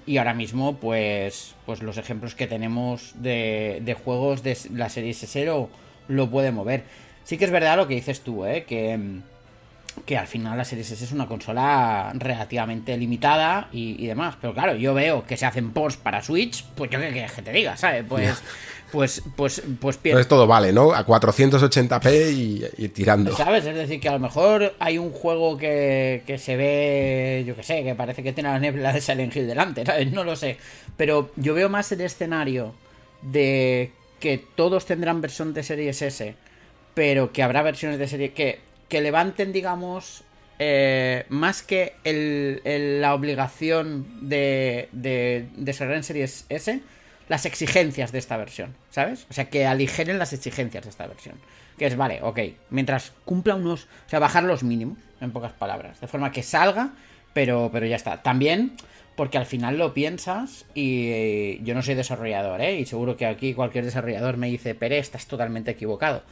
y, 0.05 0.17
ahora 0.17 0.35
mismo, 0.35 0.75
pues, 0.75 1.55
pues 1.65 1.81
los 1.81 1.97
ejemplos 1.97 2.35
que 2.35 2.45
tenemos 2.45 3.13
de, 3.15 3.81
de 3.83 3.93
juegos 3.95 4.43
de 4.43 4.55
la 4.75 4.89
serie 4.89 5.09
S 5.09 5.43
lo, 5.45 5.69
lo 6.07 6.29
puede 6.29 6.51
mover. 6.51 6.83
Sí 7.23 7.39
que 7.39 7.45
es 7.45 7.51
verdad 7.51 7.77
lo 7.77 7.87
que 7.87 7.95
dices 7.95 8.21
tú, 8.21 8.45
¿eh? 8.45 8.65
Que, 8.65 8.99
que 10.05 10.17
al 10.17 10.27
final 10.27 10.57
la 10.57 10.65
Series 10.65 10.91
S 10.91 11.03
es 11.03 11.11
una 11.11 11.27
consola 11.27 12.11
relativamente 12.15 12.97
limitada 12.97 13.69
y, 13.71 14.05
demás. 14.07 14.35
Pero 14.39 14.53
claro, 14.53 14.75
yo 14.75 14.93
veo 14.93 15.25
que 15.25 15.37
se 15.37 15.45
hacen 15.45 15.71
ports 15.71 15.97
para 15.97 16.21
Switch, 16.23 16.63
pues 16.75 16.89
yo 16.89 16.99
qué 16.99 17.27
que 17.35 17.41
te 17.41 17.51
diga, 17.51 17.77
¿sabes? 17.77 18.05
Pues, 18.07 18.41
pues, 18.91 19.23
pues, 19.35 19.63
pues, 19.79 19.97
pues 19.97 20.27
todo 20.27 20.47
vale, 20.47 20.73
¿no? 20.73 20.93
A 20.93 21.05
480p 21.05 22.69
y, 22.77 22.87
tirando. 22.89 23.35
¿Sabes? 23.35 23.65
Es 23.65 23.75
decir, 23.75 23.99
que 23.99 24.09
a 24.09 24.13
lo 24.13 24.19
mejor 24.19 24.73
hay 24.79 24.97
un 24.97 25.11
juego 25.11 25.57
que, 25.57 26.23
que 26.27 26.37
se 26.37 26.55
ve, 26.57 27.43
yo 27.47 27.55
qué 27.55 27.63
sé, 27.63 27.83
que 27.83 27.95
parece 27.95 28.23
que 28.23 28.33
tiene 28.33 28.49
la 28.49 28.59
niebla 28.59 28.91
de 28.91 29.01
Silent 29.01 29.35
Hill 29.35 29.47
delante, 29.47 29.85
¿sabes? 29.85 30.11
No 30.11 30.23
lo 30.23 30.35
sé. 30.35 30.57
Pero 30.97 31.31
yo 31.37 31.53
veo 31.53 31.69
más 31.69 31.91
el 31.91 32.01
escenario 32.01 32.73
de 33.21 33.91
que 34.19 34.37
todos 34.55 34.85
tendrán 34.85 35.21
versión 35.21 35.53
de 35.53 35.63
Series 35.63 36.01
S, 36.01 36.35
pero 36.93 37.31
que 37.31 37.43
habrá 37.43 37.61
versiones 37.61 37.99
de 37.99 38.07
serie 38.07 38.33
que 38.33 38.59
que 38.91 38.99
levanten, 38.99 39.53
digamos, 39.53 40.25
eh, 40.59 41.25
más 41.29 41.63
que 41.63 41.93
la 42.99 43.15
obligación 43.15 44.05
de, 44.27 44.89
de, 44.91 45.47
de 45.55 45.95
en 45.95 46.03
Series 46.03 46.45
S, 46.49 46.81
las 47.29 47.45
exigencias 47.45 48.11
de 48.11 48.19
esta 48.19 48.35
versión, 48.35 48.75
¿sabes? 48.89 49.27
O 49.29 49.33
sea, 49.33 49.45
que 49.49 49.65
aligeren 49.65 50.19
las 50.19 50.33
exigencias 50.33 50.83
de 50.83 50.89
esta 50.89 51.07
versión. 51.07 51.35
Que 51.77 51.85
es, 51.85 51.95
vale, 51.95 52.19
ok, 52.21 52.39
mientras 52.69 53.13
cumpla 53.23 53.55
unos... 53.55 53.85
O 53.85 54.09
sea, 54.09 54.19
bajar 54.19 54.43
los 54.43 54.61
mínimos, 54.61 54.97
en 55.21 55.31
pocas 55.31 55.53
palabras. 55.53 56.01
De 56.01 56.07
forma 56.07 56.33
que 56.33 56.43
salga, 56.43 56.91
pero, 57.31 57.69
pero 57.71 57.85
ya 57.85 57.95
está. 57.95 58.21
También 58.21 58.75
porque 59.15 59.37
al 59.37 59.45
final 59.45 59.77
lo 59.77 59.93
piensas 59.93 60.65
y 60.73 61.63
yo 61.63 61.75
no 61.75 61.81
soy 61.81 61.95
desarrollador, 61.95 62.59
¿eh? 62.59 62.75
Y 62.75 62.85
seguro 62.85 63.15
que 63.15 63.25
aquí 63.25 63.53
cualquier 63.53 63.85
desarrollador 63.85 64.35
me 64.35 64.47
dice, 64.47 64.75
pero 64.75 64.95
estás 64.95 65.27
totalmente 65.27 65.71
equivocado 65.71 66.23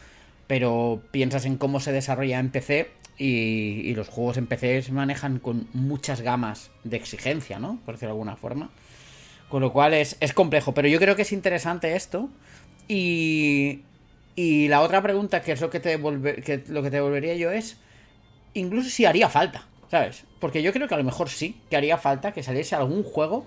pero 0.50 1.04
piensas 1.12 1.45
en 1.45 1.58
cómo 1.58 1.80
se 1.80 1.91
desarrolla 1.91 2.39
en 2.39 2.50
PC 2.50 2.89
y, 3.20 3.93
los 3.93 4.10
juegos 4.10 4.38
en 4.38 4.47
PC 4.47 4.82
se 4.82 4.91
manejan 4.91 5.38
con 5.38 5.68
muchas 5.74 6.22
gamas 6.22 6.72
de 6.84 6.97
exigencia, 6.97 7.60
¿no? 7.60 7.80
Por 7.86 7.93
decirlo 7.93 8.16
de 8.16 8.18
alguna 8.18 8.36
forma. 8.36 8.72
Con 9.47 9.62
lo 9.62 9.72
cual 9.72 9.93
es, 9.93 10.18
complejo, 10.34 10.74
pero 10.74 10.88
yo 10.88 10.97
creo 10.97 11.16
que 11.16 11.22
es 11.22 11.34
interesante 11.34 11.95
esto. 11.95 12.32
Y, 12.88 13.82
y 14.36 14.70
la 14.70 14.82
otra 14.82 15.04
pregunta, 15.04 15.43
que 15.43 15.52
es 15.52 15.62
lo 15.62 15.70
que, 15.70 15.80
te 15.80 16.02
que 16.41 16.64
lo 16.68 16.82
que 16.82 16.89
te 16.89 16.95
devolvería 16.95 17.36
yo, 17.36 17.52
es 17.52 17.78
incluso 18.56 18.89
si 18.89 19.06
haría 19.06 19.30
falta, 19.30 19.68
¿sabes? 19.91 20.24
Porque 20.39 20.64
yo 20.64 20.74
creo 20.74 20.88
que 20.88 20.95
a 20.95 20.97
lo 20.97 21.04
mejor 21.04 21.30
sí, 21.30 21.62
que 21.70 21.78
haría 21.78 22.00
falta 22.00 22.32
que 22.32 22.41
saliese 22.41 22.74
algún 22.74 23.04
juego 23.04 23.45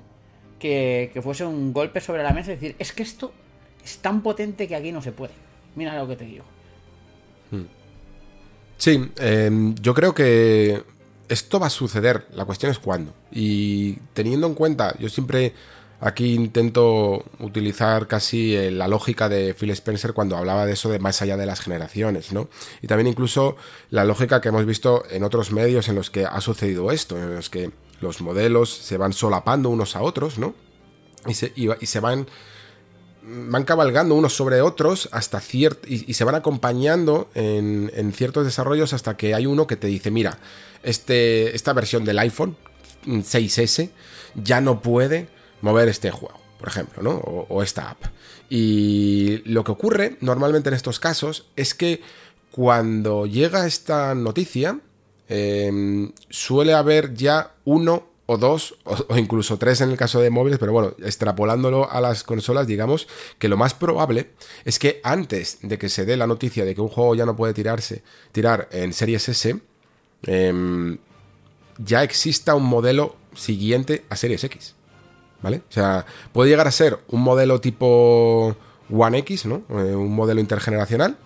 que, 0.60 1.10
que 1.12 1.20
fuese 1.20 1.44
un 1.44 1.72
golpe 1.72 2.00
sobre 2.00 2.22
la 2.22 2.32
mesa 2.32 2.52
y 2.52 2.54
decir, 2.54 2.76
es 2.78 2.92
que 2.92 3.02
esto 3.02 3.32
es 3.84 3.98
tan 3.98 4.22
potente 4.22 4.68
que 4.68 4.76
aquí 4.76 4.92
no 4.92 5.02
se 5.02 5.10
puede. 5.10 5.34
Mira 5.74 5.98
lo 5.98 6.06
que 6.06 6.14
te 6.14 6.26
digo. 6.26 6.44
Sí, 8.78 9.12
em, 9.18 9.74
yo 9.76 9.94
creo 9.94 10.12
que 10.14 10.82
esto 11.28 11.60
va 11.60 11.68
a 11.68 11.70
suceder, 11.70 12.26
la 12.34 12.44
cuestión 12.44 12.72
es 12.72 12.78
cuándo. 12.78 13.14
Y 13.30 13.94
teniendo 14.12 14.46
en 14.46 14.54
cuenta, 14.54 14.94
yo 14.98 15.08
siempre 15.08 15.54
aquí 16.00 16.34
intento 16.34 17.24
utilizar 17.38 18.08
casi 18.08 18.56
eh, 18.56 18.72
la 18.72 18.88
lógica 18.88 19.28
de 19.28 19.54
Phil 19.54 19.70
Spencer 19.70 20.12
cuando 20.12 20.36
hablaba 20.36 20.66
de 20.66 20.72
eso 20.72 20.90
de 20.90 20.98
más 20.98 21.22
allá 21.22 21.36
de 21.36 21.46
las 21.46 21.60
generaciones, 21.60 22.32
¿no? 22.32 22.48
Y 22.82 22.88
también 22.88 23.06
incluso 23.06 23.56
la 23.90 24.04
lógica 24.04 24.40
que 24.40 24.48
hemos 24.48 24.66
visto 24.66 25.04
en 25.10 25.22
otros 25.22 25.52
medios 25.52 25.88
en 25.88 25.94
los 25.94 26.10
que 26.10 26.26
ha 26.26 26.40
sucedido 26.40 26.90
esto, 26.90 27.16
en 27.16 27.36
los 27.36 27.50
que 27.50 27.70
los 28.00 28.20
modelos 28.20 28.70
se 28.70 28.96
van 28.96 29.12
solapando 29.12 29.70
unos 29.70 29.94
a 29.94 30.02
otros, 30.02 30.38
¿no? 30.38 30.54
Y 31.28 31.34
se, 31.34 31.52
y 31.54 31.86
se 31.86 32.00
van 32.00 32.26
van 33.24 33.64
cabalgando 33.64 34.14
unos 34.14 34.34
sobre 34.34 34.60
otros 34.60 35.08
hasta 35.12 35.40
cierto 35.40 35.86
y, 35.88 36.12
se 36.12 36.24
van 36.24 36.34
acompañando 36.34 37.30
en, 37.34 38.12
ciertos 38.14 38.44
desarrollos 38.44 38.92
hasta 38.92 39.16
que 39.16 39.34
hay 39.34 39.46
uno 39.46 39.66
que 39.66 39.76
te 39.76 39.86
dice, 39.86 40.10
mira, 40.10 40.38
este, 40.82 41.54
esta 41.54 41.72
versión 41.72 42.04
del 42.04 42.18
iPhone 42.18 42.56
6S 43.06 43.90
ya 44.34 44.60
no 44.60 44.80
puede 44.80 45.28
mover 45.60 45.88
este 45.88 46.10
juego, 46.10 46.38
por 46.58 46.68
ejemplo, 46.68 47.02
¿no? 47.02 47.12
O, 47.12 47.62
esta 47.62 47.90
app. 47.90 48.04
Y 48.50 49.42
lo 49.44 49.64
que 49.64 49.72
ocurre 49.72 50.16
normalmente 50.20 50.68
en 50.68 50.74
estos 50.74 50.98
casos 50.98 51.46
es 51.56 51.74
que 51.74 52.00
cuando 52.50 53.26
llega 53.26 53.66
esta 53.66 54.14
noticia, 54.14 54.80
em, 55.28 56.12
suele 56.28 56.74
haber 56.74 57.14
ya 57.14 57.54
uno 57.64 58.11
o 58.26 58.38
dos, 58.38 58.76
o, 58.84 59.16
incluso 59.16 59.58
tres 59.58 59.80
en 59.80 59.90
el 59.90 59.96
caso 59.96 60.20
de 60.20 60.30
móviles, 60.30 60.58
pero 60.58 60.72
bueno, 60.72 60.94
extrapolándolo 61.02 61.90
a 61.90 62.00
las 62.00 62.22
consolas, 62.22 62.66
digamos 62.66 63.08
que 63.38 63.48
lo 63.48 63.56
más 63.56 63.74
probable 63.74 64.30
es 64.64 64.78
que 64.78 65.00
antes 65.02 65.58
de 65.62 65.78
que 65.78 65.88
se 65.88 66.04
dé 66.04 66.16
la 66.16 66.26
noticia 66.26 66.64
de 66.64 66.74
que 66.74 66.80
un 66.80 66.88
juego 66.88 67.14
ya 67.14 67.26
no 67.26 67.36
puede 67.36 67.54
tirarse, 67.54 68.02
tirar 68.32 68.68
en 68.72 68.92
Series 68.92 69.28
S, 69.28 69.60
em, 70.24 70.98
ya 71.78 72.02
exista 72.02 72.54
un 72.54 72.64
modelo 72.64 73.16
siguiente 73.34 74.04
a 74.08 74.16
Series 74.16 74.44
X. 74.44 74.74
¿Vale? 75.42 75.62
O 75.68 75.72
sea, 75.72 76.06
puede 76.32 76.50
llegar 76.50 76.68
a 76.68 76.70
ser 76.70 77.00
un 77.08 77.20
modelo 77.22 77.60
tipo 77.60 78.54
One 78.92 79.18
X, 79.18 79.46
¿no? 79.46 79.64
Eh, 79.70 79.96
un 79.96 80.14
modelo 80.14 80.40
intergeneracional 80.40 81.16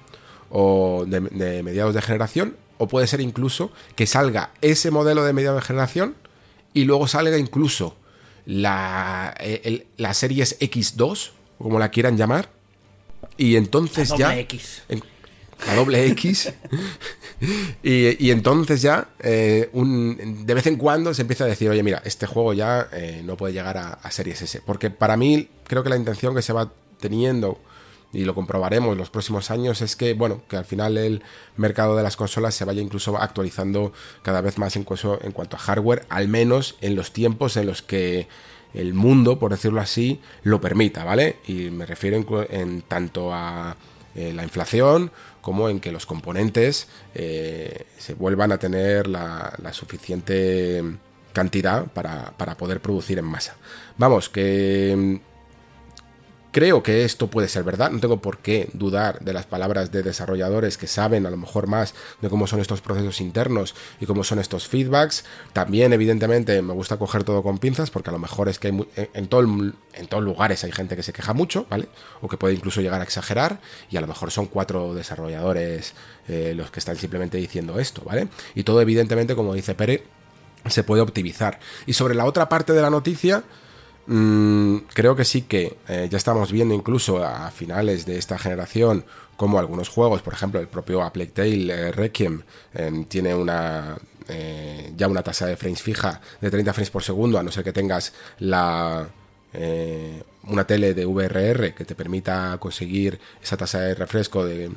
o 0.49 1.05
de, 1.07 1.21
de 1.21 1.63
mediados 1.63 1.95
de 1.95 2.01
generación, 2.01 2.57
o 2.79 2.89
puede 2.89 3.07
ser 3.07 3.21
incluso 3.21 3.71
que 3.95 4.07
salga 4.07 4.53
ese 4.63 4.91
modelo 4.91 5.23
de 5.23 5.35
mediados 5.35 5.61
de 5.61 5.67
generación 5.67 6.15
y 6.81 6.85
luego 6.85 7.09
salga 7.09 7.39
incluso 7.39 7.97
la, 8.45 9.35
eh, 9.41 9.61
el- 9.64 9.87
la 9.97 10.14
Series 10.14 10.59
X2, 10.61 11.31
o 11.59 11.64
como 11.64 11.79
la 11.79 11.91
quieran 11.91 12.16
llamar, 12.16 12.51
y 13.37 13.57
entonces 13.57 14.11
La 14.11 14.16
ya... 14.16 14.27
doble 14.29 14.41
X. 14.43 14.83
en- 14.89 15.03
la 15.66 15.74
doble 15.74 16.07
X. 16.09 16.53
y, 17.83 18.24
y 18.27 18.31
entonces 18.31 18.83
ya, 18.83 19.09
eh, 19.20 19.70
un- 19.72 20.45
de 20.47 20.55
vez 20.55 20.66
en 20.66 20.77
cuando 20.77 21.12
se 21.14 21.22
empieza 21.22 21.45
a 21.45 21.47
decir, 21.49 21.68
oye, 21.70 21.83
mira, 21.83 22.03
este 22.05 22.27
juego 22.27 22.53
ya 22.53 22.89
eh, 22.93 23.22
no 23.24 23.37
puede 23.37 23.53
llegar 23.55 23.77
a, 23.79 23.95
a 23.95 24.11
Series 24.11 24.43
S. 24.43 24.61
Porque 24.64 24.91
para 24.91 25.16
mí, 25.16 25.49
creo 25.66 25.83
que 25.83 25.89
la 25.91 25.97
intención 25.97 26.35
que 26.35 26.43
se 26.43 26.53
va 26.53 26.70
teniendo, 27.01 27.59
y 28.17 28.25
lo 28.25 28.35
comprobaremos 28.35 28.93
en 28.93 28.99
los 28.99 29.11
próximos 29.11 29.51
años, 29.51 29.83
es 29.83 29.95
que, 29.95 30.14
bueno, 30.14 30.41
que 30.49 30.57
al 30.57 30.64
final 30.64 30.97
el 30.97 31.23
mercado 31.57 31.97
de 31.97 32.03
las 32.03 32.17
consolas 32.17 32.55
se 32.55 32.64
vaya 32.64 32.81
incluso 32.81 33.19
actualizando 33.19 33.93
cada 34.23 34.41
vez 34.41 34.57
más 34.57 34.75
incluso 34.77 35.19
en 35.23 35.33
cuanto 35.33 35.57
a 35.57 35.59
hardware, 35.59 36.07
al 36.09 36.27
menos 36.29 36.77
en 36.81 36.97
los 36.97 37.12
tiempos 37.12 37.59
en 37.59 37.67
los 37.67 37.83
que 37.83 38.27
el 38.73 38.95
mundo, 38.95 39.39
por 39.39 39.51
decirlo 39.51 39.83
así, 39.83 40.21
lo 40.43 40.62
permita, 40.62 41.05
¿vale? 41.05 41.37
Y 41.47 41.71
me 41.71 41.85
refiero 41.85 42.17
en, 42.17 42.27
en 42.51 42.83
tanto 42.83 43.35
a 43.35 43.77
eh, 44.14 44.33
la 44.33 44.45
inflación 44.45 45.11
como 45.43 45.69
en 45.69 45.79
que 45.79 45.93
los 45.93 46.07
componentes 46.07 46.89
eh, 47.14 47.85
se 47.99 48.14
vuelvan 48.14 48.51
a 48.51 48.59
tener 48.59 49.09
la, 49.09 49.53
la 49.62 49.75
suficiente 49.75 50.83
cantidad 51.35 51.85
para, 51.85 52.33
para 52.39 52.57
poder 52.57 52.81
producir 52.81 53.19
en 53.19 53.27
masa. 53.27 53.57
Vamos, 53.99 54.31
que 54.31 55.21
Creo 56.57 56.83
que 56.83 57.05
esto 57.05 57.27
puede 57.29 57.49
ser 57.49 57.65
verdad, 57.65 57.91
no 57.91 58.01
tengo 58.01 58.23
por 58.23 58.39
qué 58.39 58.71
dudar 58.73 59.21
de 59.21 59.35
las 59.35 59.45
palabras 59.45 59.93
de 59.93 60.03
desarrolladores 60.03 60.79
que 60.79 60.87
saben 60.87 61.27
a 61.27 61.31
lo 61.31 61.37
mejor 61.37 61.67
más 61.67 61.95
de 62.23 62.31
cómo 62.31 62.47
son 62.47 62.61
estos 62.61 62.81
procesos 62.81 63.21
internos 63.21 63.75
y 64.01 64.07
cómo 64.07 64.25
son 64.25 64.39
estos 64.39 64.67
feedbacks. 64.67 65.27
También, 65.53 65.93
evidentemente, 65.93 66.63
me 66.63 66.73
gusta 66.73 66.97
coger 66.97 67.25
todo 67.25 67.43
con 67.43 67.59
pinzas 67.59 67.91
porque 67.91 68.09
a 68.09 68.13
lo 68.15 68.19
mejor 68.19 68.49
es 68.49 68.59
que 68.59 68.69
hay 68.69 68.73
mu- 68.73 68.87
en, 68.97 69.27
todo 69.27 69.43
en 69.43 70.07
todos 70.09 70.25
lugares 70.25 70.65
hay 70.65 70.73
gente 70.73 70.97
que 70.97 71.03
se 71.03 71.13
queja 71.13 71.35
mucho, 71.35 71.67
¿vale? 71.69 71.89
O 72.23 72.29
que 72.29 72.39
puede 72.39 72.55
incluso 72.55 72.81
llegar 72.81 73.03
a 73.03 73.05
exagerar 73.05 73.61
y 73.91 73.99
a 73.99 74.01
lo 74.01 74.07
mejor 74.07 74.31
son 74.31 74.47
cuatro 74.47 74.95
desarrolladores 74.95 75.93
eh, 76.27 76.55
los 76.57 76.71
que 76.71 76.79
están 76.79 76.97
simplemente 76.97 77.37
diciendo 77.37 77.79
esto, 77.79 78.01
¿vale? 78.03 78.29
Y 78.55 78.63
todo, 78.63 78.81
evidentemente, 78.81 79.37
como 79.37 79.53
dice 79.53 79.75
Pere, 79.75 80.05
se 80.71 80.85
puede 80.85 81.03
optimizar. 81.03 81.61
Y 81.85 81.93
sobre 81.93 82.15
la 82.15 82.25
otra 82.25 82.49
parte 82.49 82.73
de 82.73 82.81
la 82.81 82.89
noticia, 82.89 83.45
mm, 84.07 84.77
creo 84.95 85.17
que 85.17 85.25
sí 85.25 85.43
que 85.43 85.77
eh, 85.89 86.09
ya 86.11 86.17
estamos 86.17 86.53
viendo 86.53 86.75
incluso 86.75 87.25
a 87.25 87.51
finales 87.51 88.07
de 88.07 88.19
esta 88.19 88.39
generación 88.39 89.05
como 89.37 89.59
algunos 89.59 89.89
juegos, 89.89 90.23
por 90.23 90.33
ejemplo, 90.33 90.61
el 90.61 90.69
propio 90.69 91.03
A 91.03 91.13
Plague 91.13 91.31
Tale 91.33 91.73
eh, 91.89 91.93
Requiem 91.93 92.43
eh, 92.75 93.05
tiene 93.09 93.35
una 93.35 93.99
eh, 94.29 94.93
ya 94.97 95.09
una 95.09 95.23
tasa 95.23 95.47
de 95.47 95.57
frames 95.57 95.83
fija 95.83 96.21
de 96.41 96.51
30 96.51 96.73
frames 96.73 96.91
por 96.91 97.03
segundo, 97.03 97.39
a 97.39 97.43
no 97.43 97.53
ser 97.53 97.63
que 97.65 97.73
tengas 97.73 98.13
la 98.39 99.09
eh, 99.53 100.23
una 100.45 100.67
tele 100.67 100.95
de 100.95 101.05
VRR 101.07 101.75
que 101.75 101.85
te 101.85 101.95
permita 101.95 102.57
conseguir 102.59 103.19
esa 103.43 103.57
tasa 103.57 103.81
de 103.81 103.95
refresco 103.95 104.45
de- 104.45 104.71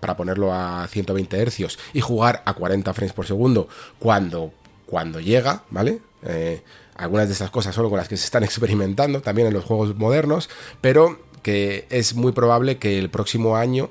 para 0.00 0.16
ponerlo 0.16 0.52
a 0.52 0.86
120 0.88 1.38
hercios 1.40 1.78
y 1.92 2.00
jugar 2.00 2.42
a 2.46 2.54
40 2.54 2.92
frames 2.94 3.12
por 3.12 3.26
segundo 3.26 3.68
cuando, 3.98 4.52
cuando 4.86 5.20
llega, 5.20 5.62
¿vale? 5.70 6.00
Eh, 6.22 6.62
algunas 6.96 7.28
de 7.28 7.34
esas 7.34 7.50
cosas 7.50 7.74
son 7.74 7.88
con 7.88 7.98
las 7.98 8.08
que 8.08 8.16
se 8.16 8.24
están 8.24 8.44
experimentando 8.44 9.20
también 9.20 9.48
en 9.48 9.54
los 9.54 9.64
juegos 9.64 9.96
modernos, 9.96 10.48
pero 10.80 11.18
que 11.42 11.86
es 11.90 12.14
muy 12.14 12.32
probable 12.32 12.78
que 12.78 12.98
el 12.98 13.10
próximo 13.10 13.56
año 13.56 13.90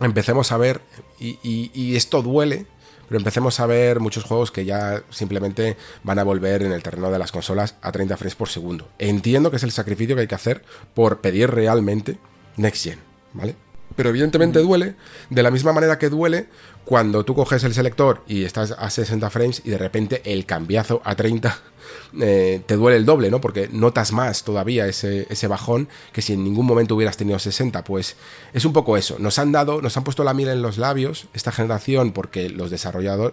empecemos 0.00 0.52
a 0.52 0.56
ver, 0.58 0.80
y, 1.18 1.38
y- 1.42 1.70
y 1.74 1.96
esto 1.96 2.22
duele, 2.22 2.66
pero 3.08 3.18
empecemos 3.18 3.58
a 3.58 3.66
ver 3.66 4.00
muchos 4.00 4.24
juegos 4.24 4.50
que 4.52 4.64
ya 4.64 5.02
simplemente 5.10 5.76
van 6.04 6.18
a 6.18 6.24
volver 6.24 6.62
en 6.62 6.72
el 6.72 6.82
terreno 6.82 7.10
de 7.10 7.18
las 7.18 7.32
consolas 7.32 7.74
a 7.82 7.90
30 7.90 8.16
frames 8.16 8.34
por 8.34 8.48
segundo. 8.48 8.88
Entiendo 8.98 9.50
que 9.50 9.56
es 9.56 9.62
el 9.62 9.72
sacrificio 9.72 10.14
que 10.14 10.20
hay 10.22 10.28
que 10.28 10.34
hacer 10.34 10.62
por 10.94 11.20
pedir 11.20 11.50
realmente 11.50 12.18
Next 12.58 12.84
Gen, 12.84 12.98
¿vale? 13.32 13.56
Pero 13.96 14.10
evidentemente 14.10 14.58
duele, 14.60 14.94
de 15.30 15.42
la 15.42 15.50
misma 15.50 15.72
manera 15.72 15.98
que 15.98 16.10
duele 16.10 16.48
cuando 16.88 17.22
tú 17.22 17.34
coges 17.34 17.64
el 17.64 17.74
selector 17.74 18.22
y 18.26 18.44
estás 18.44 18.70
a 18.70 18.88
60 18.88 19.28
frames 19.28 19.60
y 19.62 19.68
de 19.68 19.76
repente 19.76 20.22
el 20.24 20.46
cambiazo 20.46 21.02
a 21.04 21.16
30 21.16 21.58
eh, 22.22 22.62
te 22.64 22.76
duele 22.76 22.96
el 22.96 23.04
doble, 23.04 23.30
¿no? 23.30 23.42
Porque 23.42 23.68
notas 23.70 24.10
más 24.10 24.42
todavía 24.42 24.86
ese, 24.86 25.26
ese 25.28 25.48
bajón 25.48 25.90
que 26.14 26.22
si 26.22 26.32
en 26.32 26.42
ningún 26.42 26.64
momento 26.64 26.94
hubieras 26.94 27.18
tenido 27.18 27.38
60. 27.38 27.84
Pues 27.84 28.16
es 28.54 28.64
un 28.64 28.72
poco 28.72 28.96
eso. 28.96 29.18
Nos 29.18 29.38
han 29.38 29.52
dado, 29.52 29.82
nos 29.82 29.98
han 29.98 30.04
puesto 30.04 30.24
la 30.24 30.32
miel 30.32 30.48
en 30.48 30.62
los 30.62 30.78
labios 30.78 31.28
esta 31.34 31.52
generación 31.52 32.12
porque 32.12 32.48
los, 32.48 32.70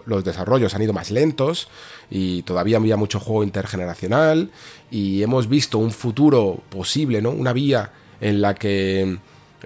los 0.04 0.24
desarrollos 0.24 0.74
han 0.74 0.82
ido 0.82 0.92
más 0.92 1.10
lentos 1.10 1.68
y 2.10 2.42
todavía 2.42 2.76
había 2.76 2.98
mucho 2.98 3.20
juego 3.20 3.42
intergeneracional 3.42 4.50
y 4.90 5.22
hemos 5.22 5.48
visto 5.48 5.78
un 5.78 5.92
futuro 5.92 6.60
posible, 6.68 7.22
¿no? 7.22 7.30
Una 7.30 7.54
vía 7.54 7.90
en 8.20 8.42
la 8.42 8.54
que 8.54 9.16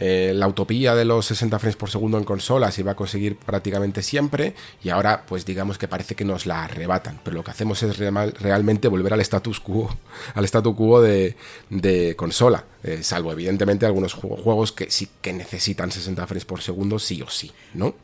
eh, 0.00 0.32
la 0.34 0.48
utopía 0.48 0.94
de 0.94 1.04
los 1.04 1.26
60 1.26 1.58
frames 1.58 1.76
por 1.76 1.90
segundo 1.90 2.16
en 2.18 2.24
consolas 2.24 2.74
se 2.74 2.80
iba 2.80 2.92
a 2.92 2.96
conseguir 2.96 3.36
prácticamente 3.36 4.02
siempre 4.02 4.54
y 4.82 4.88
ahora 4.88 5.24
pues 5.28 5.44
digamos 5.44 5.76
que 5.78 5.86
parece 5.88 6.14
que 6.14 6.24
nos 6.24 6.46
la 6.46 6.64
arrebatan 6.64 7.20
pero 7.22 7.36
lo 7.36 7.44
que 7.44 7.50
hacemos 7.50 7.82
es 7.82 7.98
real- 7.98 8.34
realmente 8.40 8.88
volver 8.88 9.12
al 9.12 9.20
status 9.20 9.60
quo 9.60 9.94
al 10.34 10.44
status 10.46 10.74
quo 10.74 11.02
de, 11.02 11.36
de 11.68 12.16
consola 12.16 12.64
eh, 12.82 13.02
salvo 13.02 13.30
evidentemente 13.32 13.84
algunos 13.86 14.16
ju- 14.16 14.36
juegos 14.42 14.72
que 14.72 14.90
sí 14.90 15.06
que 15.20 15.32
necesitan 15.34 15.92
60 15.92 16.26
frames 16.26 16.44
por 16.46 16.62
segundo 16.62 16.98
sí 16.98 17.20
o 17.22 17.28
sí 17.28 17.52
¿no? 17.74 17.94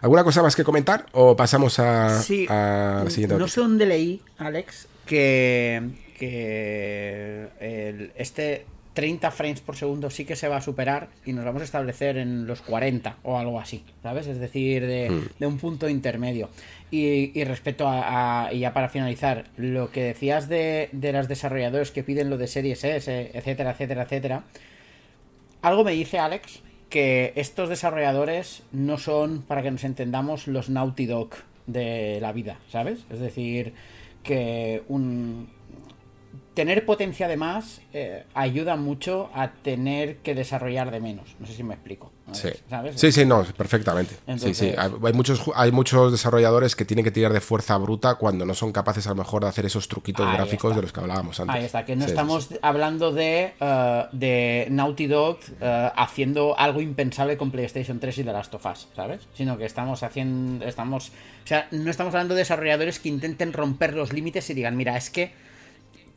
¿Alguna 0.00 0.24
cosa 0.24 0.42
más 0.42 0.56
que 0.56 0.64
comentar 0.64 1.06
o 1.12 1.36
pasamos 1.36 1.78
a, 1.78 2.20
Sí, 2.22 2.46
a 2.48 3.02
la 3.04 3.10
siguiente 3.10 3.36
no 3.36 3.46
sé 3.46 3.60
dónde 3.60 3.86
leí, 3.86 4.20
Alex, 4.38 4.86
que, 5.06 5.80
que 6.18 7.48
el- 7.60 8.12
este 8.16 8.66
30 8.94 9.30
frames 9.30 9.60
por 9.62 9.76
segundo 9.76 10.10
sí 10.10 10.24
que 10.26 10.36
se 10.36 10.48
va 10.48 10.56
a 10.58 10.60
superar 10.60 11.08
y 11.24 11.32
nos 11.32 11.44
vamos 11.44 11.62
a 11.62 11.64
establecer 11.64 12.18
en 12.18 12.46
los 12.46 12.60
40 12.60 13.16
o 13.22 13.38
algo 13.38 13.58
así, 13.58 13.84
¿sabes? 14.02 14.26
Es 14.26 14.38
decir, 14.38 14.86
de, 14.86 15.08
Hmm. 15.10 15.28
de 15.38 15.46
un 15.46 15.58
punto 15.58 15.88
intermedio. 15.88 16.50
Y, 16.90 17.32
y 17.38 17.44
respecto 17.44 17.88
a, 17.88 18.46
a- 18.48 18.52
y 18.52 18.58
ya 18.60 18.74
para 18.74 18.88
finalizar, 18.90 19.46
lo 19.56 19.90
que 19.90 20.02
decías 20.02 20.48
de, 20.48 20.90
de 20.92 21.12
las 21.12 21.26
desarrolladores 21.28 21.90
que 21.90 22.02
piden 22.02 22.28
lo 22.28 22.36
de 22.36 22.46
Series 22.48 22.84
S, 22.84 23.30
etcétera, 23.32 23.70
etcétera, 23.70 24.02
etcétera, 24.02 24.44
algo 25.62 25.84
me 25.84 25.92
dice 25.92 26.18
Alex 26.18 26.60
que 26.90 27.32
estos 27.36 27.68
desarrolladores 27.70 28.62
no 28.72 28.98
son, 28.98 29.42
para 29.42 29.62
que 29.62 29.70
nos 29.70 29.84
entendamos, 29.84 30.46
los 30.46 30.68
Naughty 30.68 31.06
Dog 31.06 31.30
de 31.66 32.18
la 32.20 32.32
vida, 32.32 32.58
¿sabes? 32.68 33.06
Es 33.10 33.20
decir, 33.20 33.72
que 34.22 34.82
un 34.88 35.48
tener 36.54 36.84
potencia 36.84 37.28
de 37.28 37.36
más 37.36 37.80
eh, 37.92 38.24
ayuda 38.34 38.76
mucho 38.76 39.30
a 39.34 39.52
tener 39.52 40.18
que 40.18 40.34
desarrollar 40.34 40.90
de 40.90 41.00
menos. 41.00 41.34
No 41.38 41.46
sé 41.46 41.54
si 41.54 41.62
me 41.62 41.74
explico. 41.74 42.12
Sí. 42.32 42.48
¿Sabes? 42.70 42.98
sí, 42.98 43.12
sí, 43.12 43.26
no, 43.26 43.42
perfectamente. 43.44 44.14
Entonces- 44.26 44.56
sí, 44.56 44.70
sí. 44.70 44.74
Hay, 44.78 45.12
muchos, 45.12 45.42
hay 45.54 45.70
muchos 45.72 46.12
desarrolladores 46.12 46.76
que 46.76 46.84
tienen 46.84 47.04
que 47.04 47.10
tirar 47.10 47.32
de 47.32 47.40
fuerza 47.40 47.76
bruta 47.78 48.14
cuando 48.14 48.44
no 48.46 48.54
son 48.54 48.72
capaces 48.72 49.06
a 49.06 49.10
lo 49.10 49.16
mejor 49.16 49.42
de 49.42 49.48
hacer 49.48 49.66
esos 49.66 49.88
truquitos 49.88 50.26
gráficos 50.32 50.70
está. 50.70 50.76
de 50.76 50.82
los 50.82 50.92
que 50.92 51.00
hablábamos 51.00 51.40
antes. 51.40 51.56
Ahí 51.56 51.64
está, 51.64 51.84
que 51.84 51.96
no 51.96 52.04
Sí, 52.04 52.10
estamos 52.10 52.48
hablando 52.62 53.12
de, 53.12 53.52
eh, 53.60 54.04
de 54.12 54.66
Naughty 54.70 55.06
Dog 55.06 55.38
eh, 55.60 55.90
haciendo 55.96 56.58
algo 56.58 56.80
impensable 56.80 57.36
con 57.36 57.50
PlayStation 57.50 57.98
3 57.98 58.18
y 58.18 58.24
The 58.24 58.32
Last 58.32 58.54
of 58.54 58.64
Us, 58.66 58.88
¿sabes? 58.94 59.26
Sino 59.34 59.58
que 59.58 59.64
estamos 59.64 60.02
haciendo, 60.02 60.64
estamos, 60.66 61.10
o 61.44 61.46
sea, 61.46 61.68
no 61.70 61.90
estamos 61.90 62.14
hablando 62.14 62.34
de 62.34 62.40
desarrolladores 62.40 62.98
que 62.98 63.08
intenten 63.08 63.52
romper 63.52 63.94
los 63.94 64.12
límites 64.12 64.48
y 64.50 64.54
digan, 64.54 64.76
mira, 64.76 64.96
es 64.96 65.10
que 65.10 65.32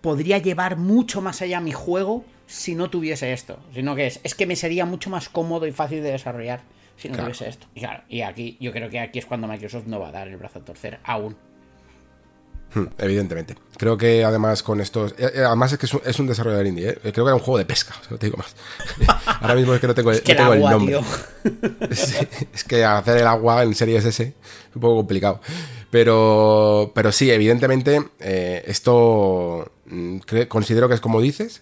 podría 0.05 0.37
llevar 0.37 0.77
mucho 0.77 1.19
más 1.19 1.41
allá 1.41 1.59
mi 1.59 1.71
juego 1.71 2.23
si 2.45 2.75
no 2.75 2.91
tuviese 2.91 3.33
esto, 3.33 3.57
sino 3.73 3.95
que 3.95 4.05
es, 4.05 4.19
es 4.23 4.35
que 4.35 4.45
me 4.45 4.55
sería 4.55 4.85
mucho 4.85 5.09
más 5.09 5.29
cómodo 5.29 5.65
y 5.65 5.71
fácil 5.71 6.03
de 6.03 6.11
desarrollar 6.11 6.61
si 6.95 7.07
no 7.09 7.15
Claro. 7.15 7.31
tuviese 7.31 7.49
esto. 7.49 7.65
Y 7.73 7.79
claro, 7.79 8.03
y 8.07 8.21
aquí, 8.21 8.55
yo 8.59 8.71
creo 8.71 8.87
que 8.91 8.99
aquí 8.99 9.17
es 9.17 9.25
cuando 9.25 9.47
Microsoft 9.47 9.87
no 9.87 9.99
va 9.99 10.09
a 10.09 10.11
dar 10.11 10.27
el 10.27 10.37
brazo 10.37 10.59
a 10.59 10.61
torcer, 10.63 10.99
aún. 11.03 11.35
Hmm, 12.75 12.85
Evidentemente. 12.99 13.55
Creo 13.77 13.97
que 13.97 14.23
además 14.23 14.61
con 14.61 14.79
estos. 14.79 15.13
eh, 15.17 15.31
eh, 15.35 15.43
Además 15.43 15.71
es 15.71 15.79
que 15.79 15.87
es 15.87 15.93
un, 15.95 16.01
es 16.05 16.19
un 16.19 16.27
desarrollador 16.27 16.67
indie, 16.67 16.89
¿eh? 16.89 16.97
Creo 17.01 17.13
que 17.13 17.21
era 17.21 17.33
un 17.35 17.39
juego 17.39 17.57
de 17.57 17.65
pesca, 17.65 17.95
o 17.99 18.03
sea, 18.03 18.11
no 18.11 18.17
te 18.19 18.27
digo 18.27 18.37
más. 18.37 18.55
Ahora 19.41 19.55
mismo 19.55 19.73
es 19.73 19.81
que 19.81 19.87
no 19.87 19.95
tengo, 19.95 20.11
Es 20.11 20.21
que 20.21 20.35
no 20.35 20.37
tengo 20.51 20.53
el 20.53 20.59
agua, 20.59 20.71
el 20.71 20.77
nombre. 20.77 20.99
es 22.53 22.63
que 22.63 22.83
hacer 22.85 23.17
el 23.17 23.27
agua 23.27 23.63
en 23.63 23.73
series 23.73 24.05
S 24.05 24.23
es 24.23 24.75
un 24.75 24.81
poco 24.81 24.97
complicado. 24.97 25.41
Pero, 25.89 26.91
pero 26.93 27.11
sí, 27.11 27.31
evidentemente, 27.31 28.01
eh, 28.19 28.63
esto 28.67 29.71
considero 30.47 30.87
que 30.87 30.95
es 30.95 31.01
como 31.01 31.21
dices, 31.21 31.61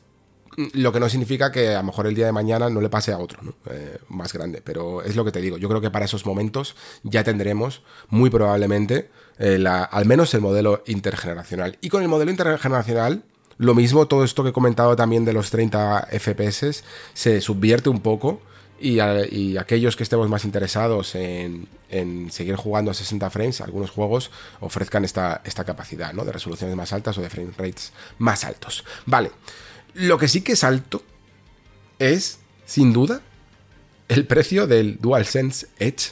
lo 0.74 0.92
que 0.92 1.00
no 1.00 1.10
significa 1.10 1.52
que 1.52 1.70
a 1.70 1.80
lo 1.80 1.84
mejor 1.84 2.08
el 2.08 2.16
día 2.16 2.26
de 2.26 2.32
mañana 2.32 2.70
no 2.70 2.82
le 2.82 2.90
pase 2.90 3.12
a 3.12 3.18
otro. 3.18 3.40
Eh, 3.70 3.98
más 4.10 4.34
grande. 4.34 4.62
Pero 4.64 5.02
es 5.02 5.16
lo 5.16 5.26
que 5.26 5.32
te 5.32 5.42
digo. 5.42 5.58
Yo 5.58 5.70
creo 5.70 5.82
que 5.82 5.90
para 5.90 6.06
esos 6.06 6.26
momentos 6.26 6.76
ya 7.04 7.24
tendremos, 7.24 7.84
muy 8.10 8.30
probablemente, 8.30 9.10
eh, 9.40 9.64
al 9.68 10.06
menos 10.06 10.34
el 10.34 10.42
modelo 10.42 10.84
intergeneracional. 10.86 11.78
Y 11.82 11.90
con 11.90 12.02
el 12.02 12.08
modelo 12.08 12.32
intergeneracional, 12.32 13.24
lo 13.58 13.76
mismo, 13.76 14.08
todo 14.08 14.24
esto 14.24 14.44
que 14.44 14.50
he 14.50 14.54
comentado 14.54 14.96
también 14.96 15.26
de 15.26 15.34
los 15.34 15.50
30 15.50 16.08
FPS 16.12 16.84
se 17.14 17.42
subvierte 17.42 17.90
un 17.90 18.00
poco. 18.00 18.42
Y, 18.86 19.00
aquellos 19.58 19.96
que 19.96 20.04
estemos 20.04 20.28
más 20.28 20.44
interesados 20.44 21.16
en, 21.16 21.70
en 21.90 22.30
seguir 22.32 22.58
jugando 22.58 22.92
a 22.92 22.94
60 22.94 23.30
frames, 23.30 23.62
algunos 23.62 23.92
juegos 23.92 24.30
ofrezcan 24.60 25.06
esta, 25.06 25.42
esta 25.46 25.64
capacidad 25.64 26.12
¿no? 26.12 26.26
de 26.26 26.34
resoluciones 26.34 26.76
más 26.76 26.92
altas 26.92 27.18
o 27.18 27.22
de 27.22 27.30
frame 27.30 27.52
rates 27.58 27.94
más 28.18 28.44
altos. 28.44 28.84
Vale, 29.06 29.32
lo 29.94 30.18
que 30.18 30.28
sí 30.28 30.42
que 30.42 30.52
es 30.52 30.66
alto 30.66 31.02
es, 31.98 32.40
sin 32.66 32.92
duda, 32.92 33.22
el 34.10 34.28
precio 34.28 34.68
del 34.68 34.98
DualSense 35.00 35.68
Edge 35.80 36.12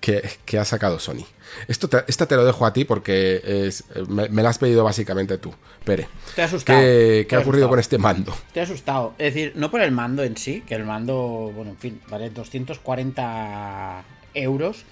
que, 0.00 0.38
que 0.44 0.60
ha 0.60 0.64
sacado 0.64 1.00
Sony. 1.00 1.26
Esto 1.68 1.88
te, 1.88 2.04
esta 2.08 2.26
te 2.26 2.36
lo 2.36 2.44
dejo 2.44 2.66
a 2.66 2.72
ti 2.72 2.84
porque 2.84 3.40
es- 3.66 3.84
me, 4.08 4.28
me 4.28 4.42
la 4.42 4.50
has 4.50 4.58
pedido 4.58 4.84
básicamente 4.84 5.38
tú, 5.38 5.54
Pere. 5.84 6.08
Te 6.34 6.42
asustado. 6.42 6.80
¿Qué, 6.80 7.26
qué 7.28 7.36
ha 7.36 7.40
ocurrido 7.40 7.66
asustado. 7.66 7.70
con 7.70 7.78
este 7.80 7.98
mando? 7.98 8.36
Te 8.52 8.60
he 8.60 8.62
asustado. 8.62 9.14
Es 9.18 9.34
decir, 9.34 9.52
no 9.56 9.70
por 9.70 9.80
el 9.80 9.90
mando 9.92 10.22
en 10.24 10.36
sí, 10.36 10.62
que 10.66 10.74
el 10.74 10.84
mando, 10.84 11.52
bueno, 11.54 11.70
en 11.72 11.78
fin, 11.78 12.00
vale 12.08 12.30
240 12.30 14.04
euros. 14.34 14.84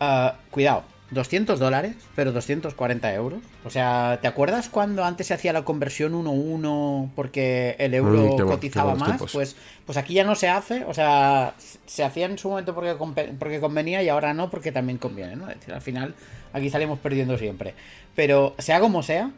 Ah, 0.00 0.36
cuidado, 0.50 0.84
200 1.10 1.58
dólares, 1.58 1.96
pero 2.14 2.32
240 2.32 3.12
euros. 3.14 3.40
O 3.64 3.70
sea, 3.70 4.18
¿te 4.22 4.28
acuerdas 4.28 4.68
cuando 4.68 5.04
antes 5.04 5.26
se 5.26 5.34
hacía 5.34 5.52
la 5.52 5.64
conversión 5.64 6.12
1-1 6.14 7.10
porque 7.16 7.76
el 7.78 7.94
euro 7.94 8.36
Mm, 8.36 8.48
cotizaba 8.48 8.94
más? 8.94 9.20
Pues, 9.32 9.56
pues 9.84 9.98
aquí 9.98 10.14
ya 10.14 10.24
no 10.24 10.34
se 10.34 10.48
hace. 10.48 10.84
O 10.84 10.94
sea, 10.94 11.54
se 11.86 12.04
hacía 12.04 12.26
en 12.26 12.38
su 12.38 12.48
momento 12.48 12.74
porque, 12.74 12.94
porque 13.38 13.60
convenía 13.60 14.02
y 14.02 14.08
ahora 14.08 14.34
no 14.34 14.50
porque 14.50 14.72
también 14.72 14.98
conviene, 14.98 15.36
¿no? 15.36 15.50
Es 15.50 15.58
decir, 15.58 15.74
al 15.74 15.82
final 15.82 16.14
aquí 16.52 16.70
salimos 16.70 16.98
perdiendo 16.98 17.36
siempre. 17.36 17.74
Pero 18.14 18.54
sea 18.58 18.80
como 18.80 19.02
sea, 19.02 19.32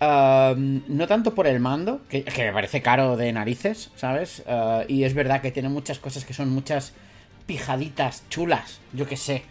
no 0.00 1.06
tanto 1.06 1.34
por 1.34 1.46
el 1.46 1.58
mando, 1.60 2.02
que, 2.08 2.22
que 2.22 2.44
me 2.44 2.52
parece 2.52 2.82
caro 2.82 3.16
de 3.16 3.32
narices, 3.32 3.90
¿sabes? 3.96 4.42
Uh, 4.46 4.82
y 4.88 5.04
es 5.04 5.14
verdad 5.14 5.40
que 5.40 5.50
tiene 5.50 5.68
muchas 5.68 5.98
cosas 5.98 6.24
que 6.24 6.34
son 6.34 6.50
muchas 6.50 6.92
pijaditas 7.46 8.24
chulas, 8.28 8.80
yo 8.92 9.06
que 9.06 9.16
sé. 9.16 9.42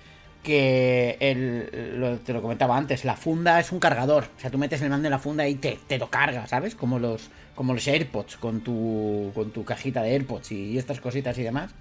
Que 0.46 1.18
el, 1.20 2.20
te 2.24 2.32
lo 2.32 2.42
comentaba 2.44 2.78
antes, 2.78 3.04
la 3.04 3.16
funda 3.16 3.60
es 3.60 3.72
un 3.72 3.80
cargador. 3.80 4.26
O 4.38 4.40
sea, 4.40 4.52
tú 4.52 4.60
metes 4.60 4.80
el 4.84 4.92
mando 4.92 5.08
en 5.08 5.12
la 5.12 5.18
funda 5.18 5.48
y 5.48 5.56
te, 5.56 5.80
te 5.88 5.98
lo 5.98 6.12
carga, 6.12 6.46
¿sabes? 6.46 6.76
Como 6.76 7.00
los, 7.00 7.32
como 7.56 7.74
los 7.74 7.88
AirPods 7.88 8.38
con 8.38 8.62
tu, 8.62 9.32
con 9.34 9.50
tu 9.50 9.66
cajita 9.66 10.04
de 10.04 10.12
AirPods 10.12 10.52
y, 10.52 10.78
estas 10.78 11.00
cositas 11.00 11.36
y 11.40 11.44
demás. 11.44 11.72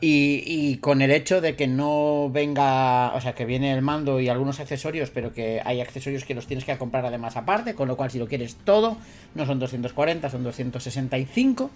Y, 0.00 0.42
y 0.44 0.76
con 0.78 1.00
el 1.00 1.12
hecho 1.12 1.40
de 1.40 1.54
que 1.54 1.68
no 1.68 2.28
venga, 2.30 3.14
o 3.14 3.20
sea, 3.20 3.34
que 3.34 3.44
viene 3.44 3.72
el 3.72 3.82
mando 3.82 4.20
y 4.20 4.28
algunos 4.28 4.58
accesorios, 4.58 5.10
pero 5.10 5.32
que 5.32 5.62
hay 5.64 5.80
accesorios 5.80 6.24
que 6.24 6.34
los 6.34 6.48
tienes 6.48 6.64
que 6.64 6.76
comprar 6.76 7.06
además 7.06 7.36
aparte, 7.36 7.74
con 7.74 7.86
lo 7.86 7.96
cual 7.96 8.10
si 8.10 8.18
lo 8.18 8.26
quieres 8.26 8.56
todo, 8.64 8.96
no 9.36 9.46
son 9.46 9.60
240, 9.60 10.28
son 10.28 10.42
265. 10.42 11.70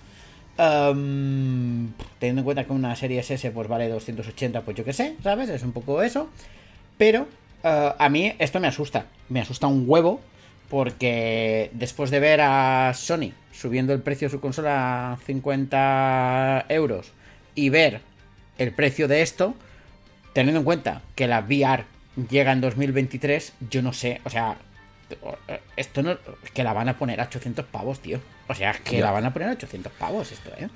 Um, 0.59 1.93
teniendo 2.19 2.41
en 2.41 2.45
cuenta 2.45 2.65
que 2.65 2.73
una 2.73 2.97
serie 2.97 3.21
S 3.21 3.51
pues 3.51 3.69
vale 3.69 3.89
280, 3.89 4.63
pues 4.63 4.77
yo 4.77 4.85
qué 4.85 4.95
sé, 4.95 5.17
¿sabes? 5.23 5.51
Es 5.51 5.63
un 5.63 5.73
poco 5.73 6.03
eso. 6.03 6.31
Pero 6.97 7.23
uh, 7.63 7.93
a 7.99 8.09
mí 8.09 8.33
esto 8.39 8.59
me 8.59 8.69
asusta, 8.69 9.07
me 9.29 9.41
asusta 9.41 9.67
un 9.67 9.85
huevo, 9.87 10.21
porque 10.71 11.71
después 11.75 12.11
de 12.11 12.21
ver 12.21 12.41
a 12.41 12.93
Sony 12.95 13.33
subiendo 13.53 13.93
el 13.93 14.01
precio 14.01 14.29
de 14.29 14.33
su 14.33 14.41
consola 14.41 15.13
a 15.13 15.17
50 15.19 16.67
euros 16.69 17.13
y 17.55 17.69
ver 17.69 18.01
el 18.59 18.73
precio 18.73 19.09
de 19.09 19.23
esto, 19.23 19.55
teniendo 20.33 20.61
en 20.61 20.65
cuenta 20.65 21.03
que 21.15 21.27
la 21.27 21.41
VR 21.41 21.85
llega 22.31 22.53
en 22.53 22.61
2023, 22.63 23.53
yo 23.71 23.83
no 23.83 23.93
sé, 23.93 24.21
o 24.25 24.31
sea, 24.31 24.57
esto 25.77 26.03
no, 26.03 26.13
es 26.13 26.51
que 26.53 26.65
la 26.65 26.73
van 26.73 26.89
a 26.89 26.99
poner 26.99 27.21
a 27.21 27.25
800 27.25 27.65
pavos, 27.67 28.01
tío. 28.01 28.19
O 28.49 28.55
sea, 28.55 28.73
es 28.73 28.81
que 28.81 28.99
Ya. 28.99 29.07
la 29.07 29.11
van 29.13 29.25
a 29.27 29.33
poner 29.33 29.49
a 29.49 29.53
800 29.53 29.93
pavos 29.93 30.33
esto, 30.33 30.51
¿eh? 30.59 30.69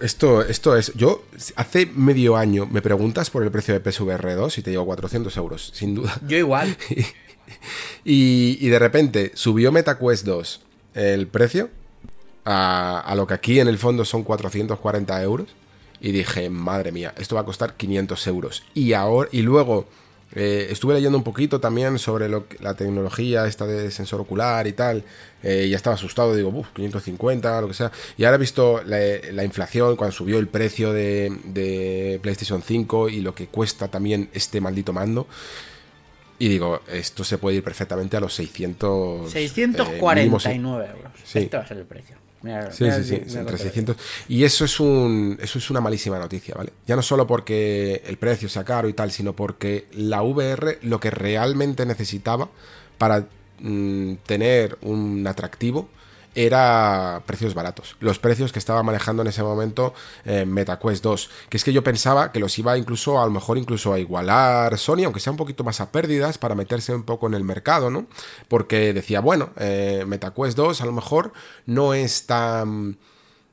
Esto, 0.00 0.42
esto 0.42 0.76
es. 0.76 0.92
Yo 0.94 1.24
hace 1.56 1.86
medio 1.86 2.36
año 2.36 2.66
me 2.66 2.82
preguntas 2.82 3.30
por 3.30 3.42
el 3.42 3.50
precio 3.50 3.78
de 3.78 3.80
PSVR 3.92 4.34
2 4.34 4.58
y 4.58 4.62
te 4.62 4.70
digo 4.70 4.84
400 4.86 5.36
euros, 5.36 5.70
sin 5.74 5.94
duda. 5.94 6.18
Yo 6.26 6.36
igual. 6.38 6.76
Y, 8.04 8.56
y 8.60 8.68
de 8.68 8.78
repente 8.78 9.32
subió 9.34 9.72
MetaQuest 9.72 10.24
2 10.24 10.60
el 10.94 11.26
precio 11.26 11.70
a, 12.44 13.00
a 13.00 13.14
lo 13.14 13.26
que 13.26 13.34
aquí 13.34 13.60
en 13.60 13.68
el 13.68 13.78
fondo 13.78 14.04
son 14.04 14.22
440 14.22 15.22
euros. 15.22 15.48
Y 16.00 16.12
dije, 16.12 16.50
madre 16.50 16.90
mía, 16.92 17.14
esto 17.18 17.34
va 17.36 17.42
a 17.42 17.44
costar 17.44 17.74
500 17.74 18.26
euros. 18.26 18.62
Y, 18.74 18.92
ahora, 18.94 19.28
y 19.32 19.42
luego 19.42 19.86
eh, 20.34 20.68
estuve 20.70 20.94
leyendo 20.94 21.18
un 21.18 21.24
poquito 21.24 21.60
también 21.60 21.98
sobre 21.98 22.28
lo 22.28 22.48
que- 22.48 22.56
la 22.62 22.74
tecnología 22.74 23.46
esta 23.46 23.66
de 23.66 23.90
sensor 23.90 24.20
ocular 24.20 24.66
y 24.66 24.72
tal. 24.72 25.04
eh, 25.44 25.68
ya 25.68 25.76
estaba 25.76 25.94
asustado, 25.96 26.36
digo, 26.36 26.50
uff, 26.50 26.68
550, 26.72 27.60
lo 27.60 27.66
que 27.68 27.74
sea. 27.74 27.90
Y 28.16 28.22
ahora 28.24 28.36
he 28.36 28.38
visto 28.38 28.80
la, 28.84 28.98
la 29.32 29.42
inflación, 29.44 29.96
cuando 29.96 30.14
subió 30.14 30.38
el 30.38 30.46
precio 30.46 30.92
de, 30.92 31.36
de 31.46 32.20
PlayStation 32.22 32.62
5 32.62 33.08
y 33.08 33.20
lo 33.22 33.34
que 33.34 33.48
cuesta 33.48 33.88
también 33.88 34.28
este 34.32 34.60
maldito 34.60 34.92
mando. 34.92 35.26
Y 36.38 36.48
digo, 36.48 36.80
esto 36.88 37.24
se 37.24 37.38
puede 37.38 37.56
ir 37.56 37.64
perfectamente 37.64 38.16
a 38.16 38.20
los 38.20 38.34
600. 38.34 39.30
eh, 39.90 39.98
mínimos- 40.24 40.42
649 40.44 40.86
euros. 40.96 41.12
Sí. 41.24 41.38
Este 41.40 41.56
va 41.56 41.62
a 41.64 41.66
ser 41.68 41.78
el 41.78 41.86
precio. 41.86 42.16
Mira, 42.42 42.72
Sí, 42.72 42.84
mira 42.84 42.96
sí, 42.96 43.04
sí, 43.04 43.12
mira 43.12 43.28
sí, 43.28 43.34
lo 43.34 43.40
entre 43.40 43.56
que 43.56 43.62
600. 43.62 43.96
Y 44.28 44.44
eso 44.44 44.64
es, 44.64 44.80
un, 44.80 45.38
eso 45.40 45.58
es 45.58 45.70
una 45.70 45.80
malísima 45.80 46.18
noticia, 46.18 46.54
¿vale? 46.56 46.72
Ya 46.86 46.96
no 46.96 47.02
solo 47.02 47.26
porque 47.26 48.02
el 48.06 48.16
precio 48.18 48.48
sea 48.48 48.64
caro 48.64 48.88
y 48.88 48.92
tal, 48.94 49.10
sino 49.12 49.34
porque 49.34 49.86
la 49.92 50.22
VR 50.22 50.78
lo 50.82 51.00
que 51.00 51.10
realmente 51.10 51.86
necesitaba 51.86 52.48
para 52.98 53.26
mm, 53.60 54.14
tener 54.26 54.78
un 54.82 55.26
atractivo 55.26 55.88
era 56.34 57.22
precios 57.26 57.54
baratos. 57.54 57.96
Los 58.00 58.18
precios 58.18 58.52
que 58.52 58.58
estaba 58.58 58.82
manejando 58.82 59.22
en 59.22 59.28
ese 59.28 59.42
momento 59.42 59.92
eh, 60.24 60.44
MetaQuest 60.46 61.02
2. 61.04 61.30
Que 61.48 61.56
es 61.56 61.64
que 61.64 61.72
yo 61.72 61.82
pensaba 61.84 62.32
que 62.32 62.40
los 62.40 62.58
iba 62.58 62.76
incluso, 62.78 63.20
a 63.20 63.24
lo 63.26 63.30
mejor 63.30 63.58
incluso 63.58 63.92
a 63.92 63.98
igualar 63.98 64.78
Sony, 64.78 65.04
aunque 65.04 65.20
sea 65.20 65.30
un 65.32 65.36
poquito 65.36 65.62
más 65.64 65.80
a 65.80 65.90
pérdidas, 65.92 66.38
para 66.38 66.54
meterse 66.54 66.94
un 66.94 67.02
poco 67.02 67.26
en 67.26 67.34
el 67.34 67.44
mercado, 67.44 67.90
¿no? 67.90 68.06
Porque 68.48 68.92
decía, 68.92 69.20
bueno, 69.20 69.50
eh, 69.58 70.04
MetaQuest 70.06 70.56
2 70.56 70.80
a 70.80 70.86
lo 70.86 70.92
mejor 70.92 71.32
no 71.66 71.92
es 71.94 72.26
tan... 72.26 72.96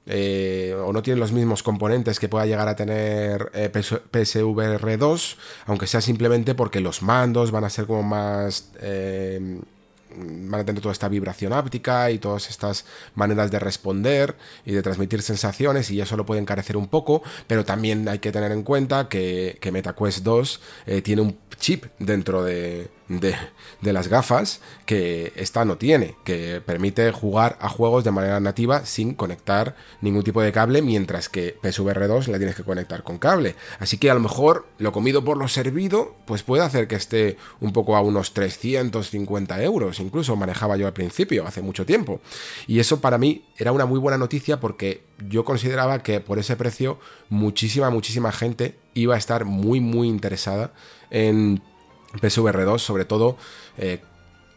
eh, 0.06 0.76
o 0.84 0.92
no 0.94 1.02
tiene 1.04 1.20
los 1.20 1.32
mismos 1.32 1.62
componentes 1.64 2.20
que 2.20 2.30
pueda 2.30 2.46
llegar 2.46 2.68
a 2.68 2.76
tener 2.76 3.52
eh, 3.54 3.70
PS- 3.72 4.02
PSVR 4.12 4.98
2, 4.98 5.38
aunque 5.68 5.86
sea 5.88 6.02
simplemente 6.02 6.56
porque 6.56 6.80
los 6.80 7.02
mandos 7.04 7.52
van 7.52 7.64
a 7.66 7.70
ser 7.70 7.86
como 7.86 8.04
más... 8.04 8.72
eh, 8.82 9.60
van 10.16 10.62
a 10.62 10.66
tener 10.66 10.82
toda 10.82 10.94
esta 10.94 11.08
vibración 11.08 11.54
áptica 11.54 12.12
y 12.12 12.20
todas 12.20 12.50
estas 12.50 12.86
maneras 13.16 13.52
de 13.52 13.60
responder 13.60 14.36
y 14.66 14.72
de 14.72 14.82
transmitir 14.82 15.22
sensaciones 15.22 15.92
y 15.92 16.02
eso 16.02 16.18
lo 16.18 16.26
puede 16.26 16.42
encarecer 16.42 16.78
un 16.78 16.88
poco, 16.88 17.22
pero 17.48 17.66
también 17.66 18.08
hay 18.08 18.20
que 18.20 18.32
tener 18.32 18.52
en 18.52 18.64
cuenta 18.64 19.10
que, 19.10 19.58
que 19.62 19.72
MetaQuest 19.72 20.24
2 20.24 20.62
eh, 20.88 21.02
tiene 21.02 21.22
un 21.22 21.38
chip 21.58 21.86
dentro 22.00 22.44
de, 22.44 22.90
de, 23.10 23.36
las 23.82 24.08
gafas 24.08 24.62
que 24.86 25.34
esta 25.36 25.66
no 25.66 25.78
tiene, 25.78 26.16
que 26.24 26.62
permite 26.66 27.12
jugar 27.12 27.58
a 27.60 27.68
juegos 27.68 28.04
de 28.04 28.12
manera 28.12 28.40
nativa 28.40 28.86
sin 28.86 29.16
conectar 29.16 29.76
ningún 30.02 30.24
tipo 30.24 30.42
de 30.42 30.52
cable, 30.52 30.82
mientras 30.82 31.28
que 31.28 31.58
PSVR 31.62 32.08
2 32.08 32.28
la 32.30 32.38
tienes 32.38 32.56
que 32.56 32.64
conectar 32.64 33.04
con 33.04 33.18
cable. 33.18 33.56
Así 33.80 33.98
que 33.98 34.12
a 34.12 34.14
lo 34.14 34.20
mejor 34.20 34.68
lo 34.78 34.92
comido 34.92 35.24
por 35.24 35.38
lo 35.38 35.48
servido, 35.48 36.16
pues 36.26 36.44
puede 36.44 36.64
hacer 36.64 36.88
que 36.88 36.96
esté 36.96 37.38
un 37.60 37.74
poco 37.74 37.96
a 37.96 38.02
unos 38.02 38.34
350 38.34 39.62
euros, 39.64 40.00
incluso 40.00 40.36
manejaba 40.36 40.78
yo 40.78 40.86
al 40.86 40.94
principio, 40.94 41.46
hace 41.48 41.62
mucho 41.62 41.86
tiempo. 41.86 42.22
Y 42.68 42.80
eso 42.80 43.02
para 43.02 43.18
mí 43.18 43.46
era 43.58 43.72
una 43.72 43.86
muy 43.86 44.00
buena 44.00 44.18
noticia 44.18 44.60
porque 44.60 45.04
yo 45.28 45.44
consideraba 45.44 46.04
que 46.04 46.20
por 46.20 46.40
ese 46.40 46.56
precio 46.56 47.00
muchísima, 47.30 47.90
muchísima 47.90 48.32
gente 48.32 48.78
iba 48.94 49.16
a 49.16 49.18
estar 49.18 49.46
muy, 49.46 49.80
muy 49.80 50.08
interesada 50.08 50.72
en 51.10 51.62
PSVR 52.22 52.66
2, 52.66 52.82
sobre 52.82 53.06
todo 53.06 53.38
eh, 53.78 54.00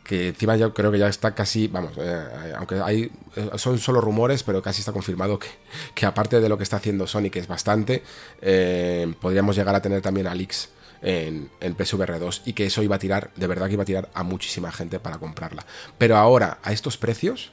que 0.04 0.28
encima 0.28 0.56
yo 0.56 0.74
creo 0.74 0.90
que 0.90 0.98
ya 0.98 1.08
está 1.08 1.34
casi, 1.34 1.68
vamos, 1.68 1.92
eh, 1.96 2.52
aunque 2.56 2.80
hay 2.80 3.10
eh, 3.36 3.50
son 3.56 3.78
solo 3.78 4.00
rumores, 4.00 4.42
pero 4.42 4.62
casi 4.62 4.80
está 4.80 4.92
confirmado 4.92 5.38
que, 5.38 5.48
que 5.94 6.06
aparte 6.06 6.40
de 6.40 6.48
lo 6.48 6.56
que 6.56 6.64
está 6.64 6.76
haciendo 6.76 7.06
Sony, 7.06 7.30
que 7.30 7.38
es 7.38 7.46
bastante, 7.46 8.02
eh, 8.40 9.12
podríamos 9.20 9.56
llegar 9.56 9.74
a 9.74 9.82
tener 9.82 10.02
también 10.02 10.26
a 10.26 10.34
leaks 10.34 10.70
en, 11.02 11.50
en 11.60 11.74
PSVR 11.74 12.18
2 12.18 12.42
y 12.46 12.52
que 12.52 12.66
eso 12.66 12.82
iba 12.82 12.96
a 12.96 12.98
tirar, 12.98 13.30
de 13.36 13.46
verdad 13.46 13.66
que 13.66 13.74
iba 13.74 13.82
a 13.82 13.86
tirar 13.86 14.10
a 14.14 14.22
muchísima 14.22 14.72
gente 14.72 14.98
para 14.98 15.18
comprarla. 15.18 15.64
Pero 15.98 16.16
ahora, 16.16 16.58
a 16.62 16.72
estos 16.72 16.96
precios, 16.96 17.52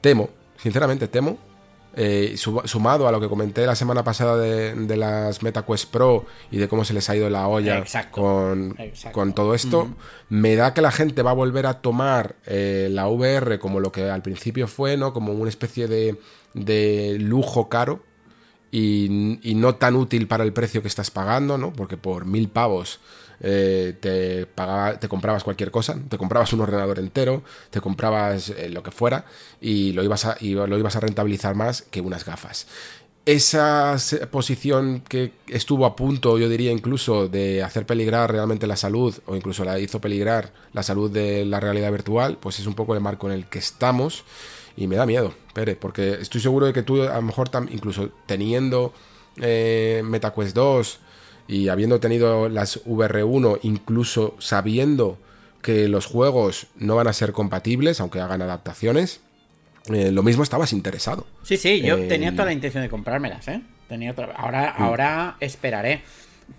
temo, 0.00 0.30
sinceramente 0.56 1.08
temo, 1.08 1.38
eh, 2.00 2.34
su- 2.36 2.62
sumado 2.64 3.08
a 3.08 3.12
lo 3.12 3.20
que 3.20 3.28
comenté 3.28 3.66
la 3.66 3.74
semana 3.74 4.04
pasada 4.04 4.36
de, 4.36 4.72
de 4.74 4.96
las 4.96 5.42
MetaQuest 5.42 5.90
Pro 5.90 6.26
y 6.50 6.58
de 6.58 6.68
cómo 6.68 6.84
se 6.84 6.94
les 6.94 7.10
ha 7.10 7.16
ido 7.16 7.28
la 7.28 7.48
olla 7.48 7.78
Exacto. 7.78 8.20
con, 8.22 8.76
Exacto. 8.78 9.12
con 9.18 9.32
todo 9.34 9.52
esto, 9.54 9.88
me 10.28 10.54
da 10.54 10.74
que 10.74 10.80
la 10.80 10.92
gente 10.92 11.22
va 11.22 11.32
a 11.32 11.34
volver 11.34 11.66
a 11.66 11.80
tomar 11.80 12.36
eh, 12.46 12.86
la 12.90 13.08
VR 13.08 13.58
como 13.58 13.80
lo 13.80 13.90
que 13.90 14.08
al 14.08 14.22
principio 14.22 14.68
fue, 14.68 14.96
¿no? 14.96 15.12
Como 15.12 15.32
una 15.32 15.48
especie 15.50 15.88
de, 15.88 16.16
de 16.54 17.16
lujo 17.18 17.68
caro 17.68 18.00
y, 18.70 19.38
y 19.42 19.54
no 19.54 19.74
tan 19.76 19.96
útil 19.96 20.26
para 20.28 20.44
el 20.44 20.52
precio 20.52 20.82
que 20.82 20.88
estás 20.88 21.10
pagando, 21.10 21.58
¿no? 21.58 21.72
Porque 21.72 21.96
por 21.96 22.26
mil 22.26 22.48
pavos 22.48 23.00
eh, 23.40 23.96
te, 24.00 24.46
pagaba- 24.46 24.98
te 24.98 25.08
comprabas 25.08 25.44
cualquier 25.44 25.70
cosa, 25.70 25.96
te 26.08 26.18
comprabas 26.18 26.52
un 26.52 26.60
ordenador 26.60 26.98
entero, 26.98 27.42
te 27.70 27.80
comprabas 27.80 28.50
eh, 28.50 28.68
lo 28.70 28.82
que 28.82 28.90
fuera 28.90 29.24
y 29.60 29.92
lo, 29.92 30.02
ibas 30.02 30.24
a, 30.24 30.36
lo 30.40 30.78
ibas 30.78 30.96
a 30.96 31.00
rentabilizar 31.00 31.54
más 31.54 31.82
que 31.82 32.00
unas 32.00 32.24
gafas. 32.24 32.66
Esa 33.26 33.94
posición 34.30 35.02
que 35.06 35.32
estuvo 35.48 35.84
a 35.84 35.94
punto, 35.96 36.38
yo 36.38 36.48
diría 36.48 36.72
incluso, 36.72 37.28
de 37.28 37.62
hacer 37.62 37.84
peligrar 37.84 38.32
realmente 38.32 38.66
la 38.66 38.76
salud, 38.76 39.14
o 39.26 39.36
incluso 39.36 39.64
la 39.66 39.78
hizo 39.78 40.00
peligrar 40.00 40.50
la 40.72 40.82
salud 40.82 41.10
de 41.10 41.44
la 41.44 41.60
realidad 41.60 41.92
virtual, 41.92 42.38
pues 42.40 42.58
es 42.58 42.66
un 42.66 42.72
poco 42.74 42.94
el 42.94 43.02
marco 43.02 43.26
en 43.26 43.34
el 43.34 43.46
que 43.46 43.58
estamos. 43.58 44.24
Y 44.78 44.86
me 44.86 44.96
da 44.96 45.04
miedo, 45.04 45.34
Pere, 45.52 45.76
porque 45.76 46.12
estoy 46.20 46.40
seguro 46.40 46.64
de 46.66 46.72
que 46.72 46.82
tú, 46.82 47.02
a 47.02 47.16
lo 47.16 47.22
mejor, 47.22 47.50
incluso 47.70 48.08
teniendo 48.24 48.94
eh, 49.36 50.00
MetaQuest 50.04 50.54
2 50.54 51.00
y 51.48 51.68
habiendo 51.68 51.98
tenido 51.98 52.48
las 52.48 52.84
VR1, 52.84 53.60
incluso 53.62 54.36
sabiendo 54.38 55.18
que 55.62 55.88
los 55.88 56.06
juegos 56.06 56.68
no 56.76 56.94
van 56.94 57.08
a 57.08 57.12
ser 57.12 57.32
compatibles, 57.32 58.00
aunque 58.00 58.20
hagan 58.20 58.42
adaptaciones, 58.42 59.22
eh, 59.92 60.12
lo 60.12 60.22
mismo 60.22 60.42
estabas 60.42 60.72
interesado. 60.72 61.26
Sí, 61.42 61.56
sí, 61.56 61.80
yo 61.80 61.96
Eh, 61.96 62.06
tenía 62.06 62.32
toda 62.32 62.44
la 62.44 62.52
intención 62.52 62.82
de 62.82 62.90
comprármelas, 62.90 63.48
¿eh? 63.48 63.62
Tenía 63.88 64.12
otra... 64.12 64.32
Ahora, 64.36 64.68
ahora 64.68 65.36
esperaré. 65.40 66.02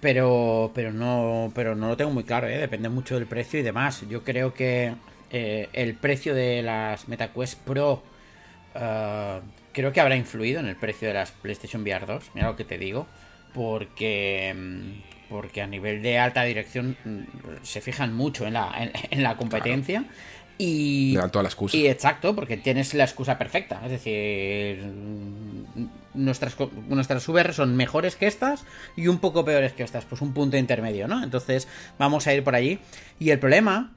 Pero, 0.01 0.71
pero 0.75 0.91
no, 0.91 1.51
pero 1.55 1.75
no 1.75 1.87
lo 1.89 1.97
tengo 1.97 2.11
muy 2.11 2.23
claro, 2.23 2.47
¿eh? 2.47 2.57
Depende 2.57 2.89
mucho 2.89 3.15
del 3.15 3.25
precio 3.25 3.59
y 3.59 3.63
demás. 3.63 4.03
Yo 4.09 4.23
creo 4.23 4.53
que 4.53 4.93
eh, 5.31 5.69
el 5.73 5.95
precio 5.95 6.35
de 6.35 6.61
las 6.61 7.07
MetaQuest 7.07 7.59
Pro 7.61 8.03
creo 9.73 9.91
que 9.91 9.99
habrá 9.99 10.15
influido 10.15 10.59
en 10.59 10.67
el 10.67 10.75
precio 10.75 11.07
de 11.07 11.15
las 11.15 11.31
PlayStation 11.31 11.81
VR 11.81 12.05
2. 12.05 12.31
Mira 12.35 12.47
lo 12.47 12.55
que 12.55 12.65
te 12.65 12.77
digo. 12.77 13.07
Porque, 13.53 14.55
mm, 14.55 15.29
porque 15.29 15.61
a 15.61 15.67
nivel 15.67 16.01
de 16.01 16.19
alta 16.19 16.43
dirección 16.43 16.97
mm, 17.03 17.63
se 17.63 17.81
fijan 17.81 18.13
mucho 18.13 18.45
en 18.45 18.53
la, 18.53 18.71
en, 18.77 18.91
en 19.11 19.23
la 19.23 19.37
competencia. 19.37 20.05
Y, 20.61 21.13
Le 21.13 21.21
dan 21.21 21.31
toda 21.31 21.43
la 21.43 21.49
excusa. 21.49 21.77
y 21.77 21.87
exacto, 21.87 22.35
porque 22.35 22.57
tienes 22.57 22.93
la 22.93 23.05
excusa 23.05 23.37
perfecta. 23.37 23.79
Es 23.85 23.91
decir, 23.91 24.83
mm, 24.83 25.87
nuestras, 26.15 26.57
nuestras 26.89 27.27
VR 27.29 27.53
son 27.53 27.77
mejores 27.77 28.17
que 28.17 28.27
estas 28.27 28.65
y 28.97 29.07
un 29.07 29.19
poco 29.19 29.45
peores 29.45 29.71
que 29.71 29.83
estas. 29.83 30.03
Pues 30.03 30.21
un 30.21 30.33
punto 30.33 30.57
intermedio, 30.57 31.07
¿no? 31.07 31.23
Entonces 31.23 31.69
vamos 31.97 32.27
a 32.27 32.33
ir 32.33 32.43
por 32.43 32.55
allí. 32.55 32.79
Y 33.19 33.29
el 33.29 33.39
problema, 33.39 33.93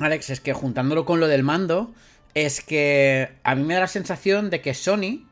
Alex, 0.00 0.30
es 0.30 0.40
que 0.40 0.52
juntándolo 0.52 1.04
con 1.04 1.20
lo 1.20 1.28
del 1.28 1.44
mando, 1.44 1.94
es 2.34 2.60
que 2.62 3.30
a 3.44 3.54
mí 3.54 3.62
me 3.62 3.74
da 3.74 3.80
la 3.80 3.86
sensación 3.86 4.50
de 4.50 4.60
que 4.60 4.74
Sony, 4.74 5.24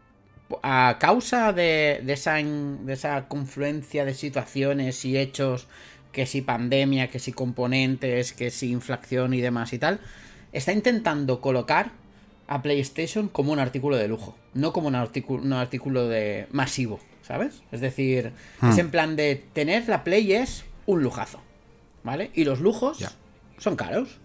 a 0.62 0.97
causa 1.01 1.53
de, 1.53 2.01
de 2.05 2.12
esa, 2.12 2.34
de 2.34 2.92
esa 2.92 3.28
confluencia 3.28 4.05
de 4.05 4.14
situaciones 4.14 5.05
y 5.05 5.16
hechos, 5.16 5.66
que 6.12 6.26
si 6.26 6.42
pandemia, 6.42 7.09
que 7.09 7.18
si 7.18 7.32
componentes, 7.32 8.32
que 8.32 8.51
si 8.51 8.70
inflación 8.70 9.34
y 9.34 9.40
demás 9.40 9.72
y 9.72 9.78
tal, 9.78 10.01
está 10.53 10.72
intentando 10.72 11.40
colocar 11.40 11.90
a 12.47 12.62
PlayStation 12.62 13.28
como 13.28 13.53
un 13.53 13.59
artículo 13.59 13.97
de 13.97 14.09
lujo, 14.09 14.36
no 14.55 14.72
como 14.72 14.88
un 14.88 14.95
artículo, 14.95 15.42
un 15.42 15.53
artículo 15.53 16.09
de 16.09 16.47
masivo, 16.53 17.01
¿sabes? 17.22 17.62
Es 17.72 17.80
decir, 17.80 18.32
es 18.62 18.78
en 18.78 18.90
plan 18.90 19.16
de 19.16 19.42
tener 19.53 19.88
la 19.88 20.05
Play 20.05 20.32
es 20.32 20.64
un 20.86 21.03
lujazo, 21.03 21.40
¿vale? 22.03 22.30
Y 22.34 22.45
los 22.45 22.61
lujos 22.61 22.99
son 23.59 23.76
caros. 23.76 24.18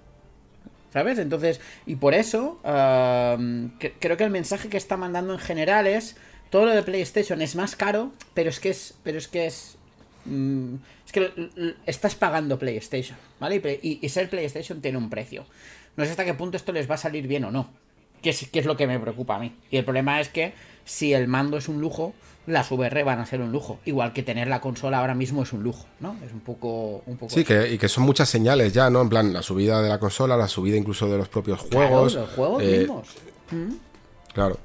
¿Sabes? 0.91 1.19
Entonces, 1.19 1.61
y 1.85 1.95
por 1.95 2.13
eso, 2.13 2.59
creo 2.63 4.17
que 4.17 4.23
el 4.23 4.31
mensaje 4.31 4.69
que 4.69 4.77
está 4.77 4.97
mandando 4.97 5.33
en 5.33 5.39
general 5.39 5.85
es, 5.85 6.15
todo 6.49 6.65
lo 6.65 6.73
de 6.73 6.81
PlayStation 6.81 7.41
es 7.41 7.55
más 7.55 7.75
caro, 7.75 8.11
pero 8.33 8.49
es 8.49 8.59
que 8.59 8.69
es, 8.69 8.95
pero 9.03 9.17
es 9.19 9.27
que 9.27 9.45
es, 9.45 9.77
mm, 10.25 10.75
es 11.05 11.11
que 11.11 11.73
estás 11.85 12.15
pagando 12.15 12.57
PlayStation, 12.57 13.17
¿vale? 13.39 13.79
Y, 13.83 14.09
ser 14.09 14.29
PlayStation 14.29 14.81
tiene 14.81 14.97
un 14.97 15.09
precio. 15.09 15.45
No 15.95 16.05
sé 16.05 16.11
hasta 16.11 16.25
qué 16.25 16.33
punto 16.33 16.57
esto 16.57 16.71
les 16.71 16.89
va 16.89 16.95
a 16.95 16.99
salir 16.99 17.27
bien 17.27 17.43
o 17.43 17.51
no, 17.51 17.69
que 18.23 18.29
es 18.31 18.65
lo 18.65 18.75
que 18.75 18.87
me 18.87 18.99
preocupa 18.99 19.35
a 19.35 19.39
mí. 19.39 19.55
Y 19.69 19.77
el 19.77 19.85
problema 19.85 20.19
es 20.19 20.29
que 20.29 20.53
si 20.85 21.13
el 21.13 21.27
mando 21.27 21.57
es 21.57 21.67
un 21.67 21.81
lujo, 21.81 22.15
las 22.49 22.71
VR 22.71 23.03
van 23.03 23.19
a 23.19 23.25
ser 23.25 23.41
un 23.41 23.51
lujo, 23.51 23.79
igual 23.85 24.11
que 24.11 24.23
tener 24.23 24.47
la 24.47 24.59
consola 24.59 24.99
ahora 24.99 25.13
mismo 25.15 25.43
es 25.43 25.53
un 25.53 25.63
lujo, 25.63 25.85
¿no? 25.99 26.15
Es 26.25 26.33
un 26.33 26.39
poco, 26.41 27.03
un 27.05 27.17
poco 27.17 27.33
Sí, 27.33 27.43
que, 27.45 27.71
y 27.73 27.77
que 27.77 27.87
son 27.87 28.03
muchas 28.03 28.27
señales 28.27 28.73
ya, 28.73 28.89
¿no? 28.89 29.01
En 29.01 29.09
plan, 29.09 29.31
la 29.31 29.41
subida 29.43 29.81
de 29.81 29.89
la 29.89 29.99
consola, 29.99 30.35
la 30.35 30.47
subida 30.47 30.75
incluso 30.75 31.07
de 31.07 31.17
los 31.17 31.29
propios 31.29 31.63
Claro, 31.63 31.87
juegos. 31.87 32.15
los 32.15 32.29
juegos 32.31 32.63
eh, 32.63 32.79
mismos. 32.79 33.07
Claro. 34.33 34.57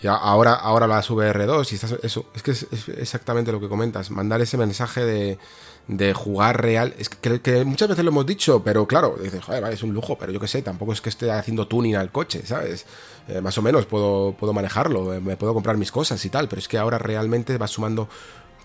Y 0.00 0.08
ahora, 0.08 0.54
ahora 0.54 0.86
las 0.88 1.08
VR2 1.10 1.70
y 1.70 1.74
estás, 1.76 1.92
eso, 2.02 2.26
es 2.34 2.42
que 2.42 2.50
es, 2.50 2.66
es 2.72 2.88
exactamente 2.88 3.52
lo 3.52 3.60
que 3.60 3.68
comentas, 3.68 4.10
mandar 4.10 4.40
ese 4.40 4.56
mensaje 4.56 5.04
de, 5.04 5.38
de 5.86 6.12
jugar 6.12 6.60
real, 6.60 6.92
es 6.98 7.08
que, 7.08 7.40
que 7.40 7.64
muchas 7.64 7.88
veces 7.88 8.04
lo 8.04 8.10
hemos 8.10 8.26
dicho, 8.26 8.64
pero 8.64 8.84
claro, 8.88 9.16
dices, 9.22 9.44
joder, 9.44 9.62
vale, 9.62 9.74
es 9.76 9.82
un 9.84 9.94
lujo, 9.94 10.18
pero 10.18 10.32
yo 10.32 10.40
qué 10.40 10.48
sé, 10.48 10.60
tampoco 10.62 10.92
es 10.92 11.00
que 11.00 11.08
esté 11.08 11.30
haciendo 11.30 11.68
tuning 11.68 11.94
al 11.94 12.10
coche, 12.10 12.44
¿sabes? 12.44 12.84
Eh, 13.28 13.40
más 13.40 13.56
o 13.58 13.62
menos 13.62 13.86
puedo, 13.86 14.34
puedo 14.38 14.52
manejarlo, 14.52 15.14
eh, 15.14 15.20
me 15.20 15.36
puedo 15.36 15.54
comprar 15.54 15.76
mis 15.76 15.92
cosas 15.92 16.24
y 16.24 16.28
tal, 16.28 16.48
pero 16.48 16.60
es 16.60 16.68
que 16.68 16.78
ahora 16.78 16.98
realmente 16.98 17.56
va 17.58 17.68
sumando 17.68 18.08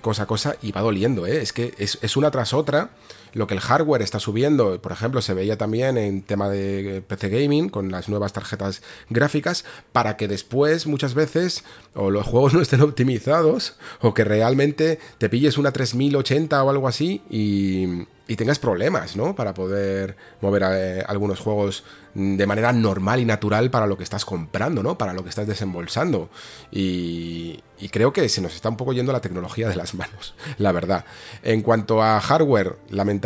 cosa 0.02 0.24
a 0.24 0.26
cosa 0.26 0.56
y 0.62 0.72
va 0.72 0.82
doliendo, 0.82 1.26
¿eh? 1.28 1.42
Es 1.42 1.54
que 1.54 1.74
es, 1.78 2.00
es 2.02 2.18
una 2.18 2.32
tras 2.32 2.54
otra 2.54 2.90
lo 3.34 3.48
que 3.48 3.54
el 3.54 3.60
hardware 3.60 4.02
está 4.02 4.20
subiendo. 4.20 4.82
Por 4.82 4.92
ejemplo, 4.92 5.22
se 5.22 5.34
veía 5.34 5.58
también 5.58 5.98
en 5.98 6.22
tema 6.22 6.50
de 6.50 7.04
PC 7.08 7.30
Gaming 7.30 7.70
con 7.70 7.92
las 7.92 8.10
nuevas 8.10 8.34
tarjetas 8.34 8.82
gráficas 9.10 9.66
para 9.92 10.18
que 10.18 10.28
después 10.28 10.88
muchas 10.88 11.14
veces 11.14 11.64
o 11.94 12.12
los 12.12 12.26
juegos 12.28 12.54
no 12.54 12.62
estén 12.62 12.82
optimizados 12.82 13.78
o 14.02 14.14
que 14.14 14.24
realmente 14.24 15.00
te 15.18 15.30
pilles 15.30 15.58
una 15.58 15.72
3080 15.72 16.64
o 16.64 16.70
algo 16.70 16.88
así 16.88 17.22
y, 17.30 18.08
y 18.28 18.36
tengas 18.36 18.60
problemas, 18.60 19.16
¿no? 19.16 19.36
Para 19.36 19.54
poder 19.54 20.18
mover 20.42 20.64
eh, 20.72 21.04
algunos 21.08 21.40
juegos 21.40 21.84
de 22.14 22.48
manera 22.48 22.74
normal 22.74 23.20
y 23.20 23.26
natural 23.26 23.70
para 23.70 23.86
lo 23.86 23.96
que 23.98 24.04
estás 24.04 24.26
comprando, 24.26 24.82
¿no? 24.82 24.98
Para 24.98 25.14
lo 25.14 25.24
que 25.24 25.30
estás 25.30 25.48
desembolsando. 25.48 26.30
Y, 26.72 27.64
y 27.80 27.90
creo 27.90 28.12
que 28.12 28.28
se 28.28 28.42
nos 28.42 28.56
está 28.56 28.70
un 28.70 28.78
poco 28.78 28.92
yendo 28.94 29.14
la 29.14 29.22
tecnología 29.22 29.70
de 29.70 29.76
las 29.76 29.94
manos, 29.96 30.34
la 30.58 30.72
verdad. 30.72 31.06
En 31.44 31.62
cuanto 31.62 32.02
a 32.02 32.20
hardware, 32.20 32.78
lamentablemente 32.90 33.17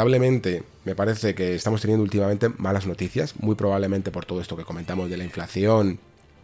me 0.83 0.95
parece 0.95 1.35
que 1.35 1.55
estamos 1.55 1.81
teniendo 1.81 2.03
últimamente 2.03 2.49
malas 2.49 2.85
noticias, 2.85 3.35
muy 3.39 3.55
probablemente 3.55 4.11
por 4.11 4.25
todo 4.25 4.41
esto 4.41 4.55
que 4.57 4.63
comentamos 4.63 5.09
de 5.09 5.17
la 5.17 5.23
inflación 5.23 5.99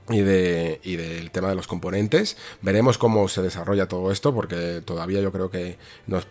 y, 0.10 0.20
de, 0.20 0.80
y 0.84 0.96
del 0.96 1.32
tema 1.32 1.50
de 1.50 1.56
los 1.56 1.68
componentes. 1.68 2.38
Veremos 2.62 2.98
cómo 2.98 3.28
se 3.28 3.42
desarrolla 3.42 3.88
todo 3.88 4.12
esto, 4.12 4.34
porque 4.34 4.82
todavía 4.84 5.22
yo 5.22 5.32
creo 5.32 5.50
que 5.50 5.78
nos 6.08 6.28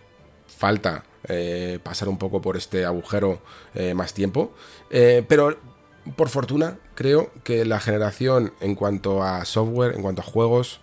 falta 0.46 1.04
eh, 1.28 1.78
pasar 1.82 2.08
un 2.08 2.18
poco 2.18 2.40
por 2.40 2.56
este 2.56 2.84
agujero 2.84 3.40
eh, 3.74 3.94
más 3.94 4.14
tiempo. 4.14 4.52
Eh, 4.90 5.24
pero 5.28 5.58
por 6.16 6.28
fortuna, 6.28 6.78
creo 6.94 7.30
que 7.42 7.64
la 7.64 7.80
generación 7.80 8.52
en 8.60 8.74
cuanto 8.74 9.22
a 9.22 9.44
software, 9.44 9.94
en 9.94 10.02
cuanto 10.02 10.22
a 10.22 10.24
juegos, 10.24 10.80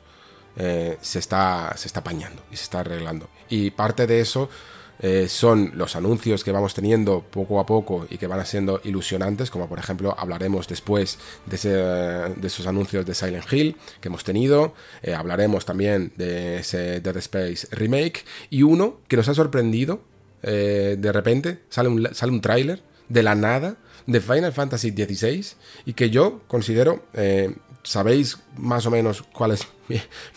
se, 0.56 1.18
está, 1.18 1.74
se 1.78 1.88
está 1.88 2.02
apañando 2.02 2.44
y 2.52 2.58
se 2.58 2.64
está 2.64 2.82
arreglando. 2.82 3.28
Y 3.50 3.72
parte 3.72 4.06
de 4.06 4.20
eso 4.20 4.50
eh, 5.00 5.28
son 5.28 5.72
los 5.76 5.96
anuncios 5.96 6.44
que 6.44 6.52
vamos 6.52 6.74
teniendo 6.74 7.22
poco 7.22 7.60
a 7.60 7.66
poco 7.66 8.08
y 8.10 8.18
que 8.18 8.28
van 8.28 8.46
siendo 8.46 8.80
ilusionantes, 8.84 9.50
como 9.50 9.68
por 9.68 9.80
ejemplo 9.80 10.16
hablaremos 10.18 10.68
después 10.68 11.18
de, 11.46 11.56
esos 12.44 12.68
anuncios 12.68 13.06
de 13.06 13.14
Silent 13.14 13.52
Hill 13.52 13.76
que 14.00 14.08
hemos 14.08 14.24
tenido, 14.24 14.74
eh, 15.02 15.14
hablaremos 15.14 15.66
también 15.66 16.14
de 16.16 16.60
ese 16.60 17.02
Dead 17.02 17.18
Space 17.18 17.68
Remake 17.72 18.24
y 18.50 18.64
uno 18.64 19.00
que 19.08 19.18
nos 19.18 19.28
ha 19.28 19.34
sorprendido, 19.34 20.02
eh, 20.42 20.96
de 20.98 21.12
repente 21.12 21.60
sale 21.70 21.90
un, 21.90 22.10
sale 22.14 22.32
un 22.32 22.42
tráiler 22.42 22.82
de 23.10 23.24
la 23.24 23.36
nada 23.36 23.78
de 24.06 24.22
Final 24.22 24.54
Fantasy 24.54 24.92
XVI 24.92 25.56
y 25.86 25.94
que 25.94 26.10
yo 26.10 26.42
considero, 26.48 27.04
sabéis 27.84 28.40
más 28.58 28.86
o 28.86 28.92
menos 28.92 29.24
cuál 29.34 29.52
es 29.52 29.68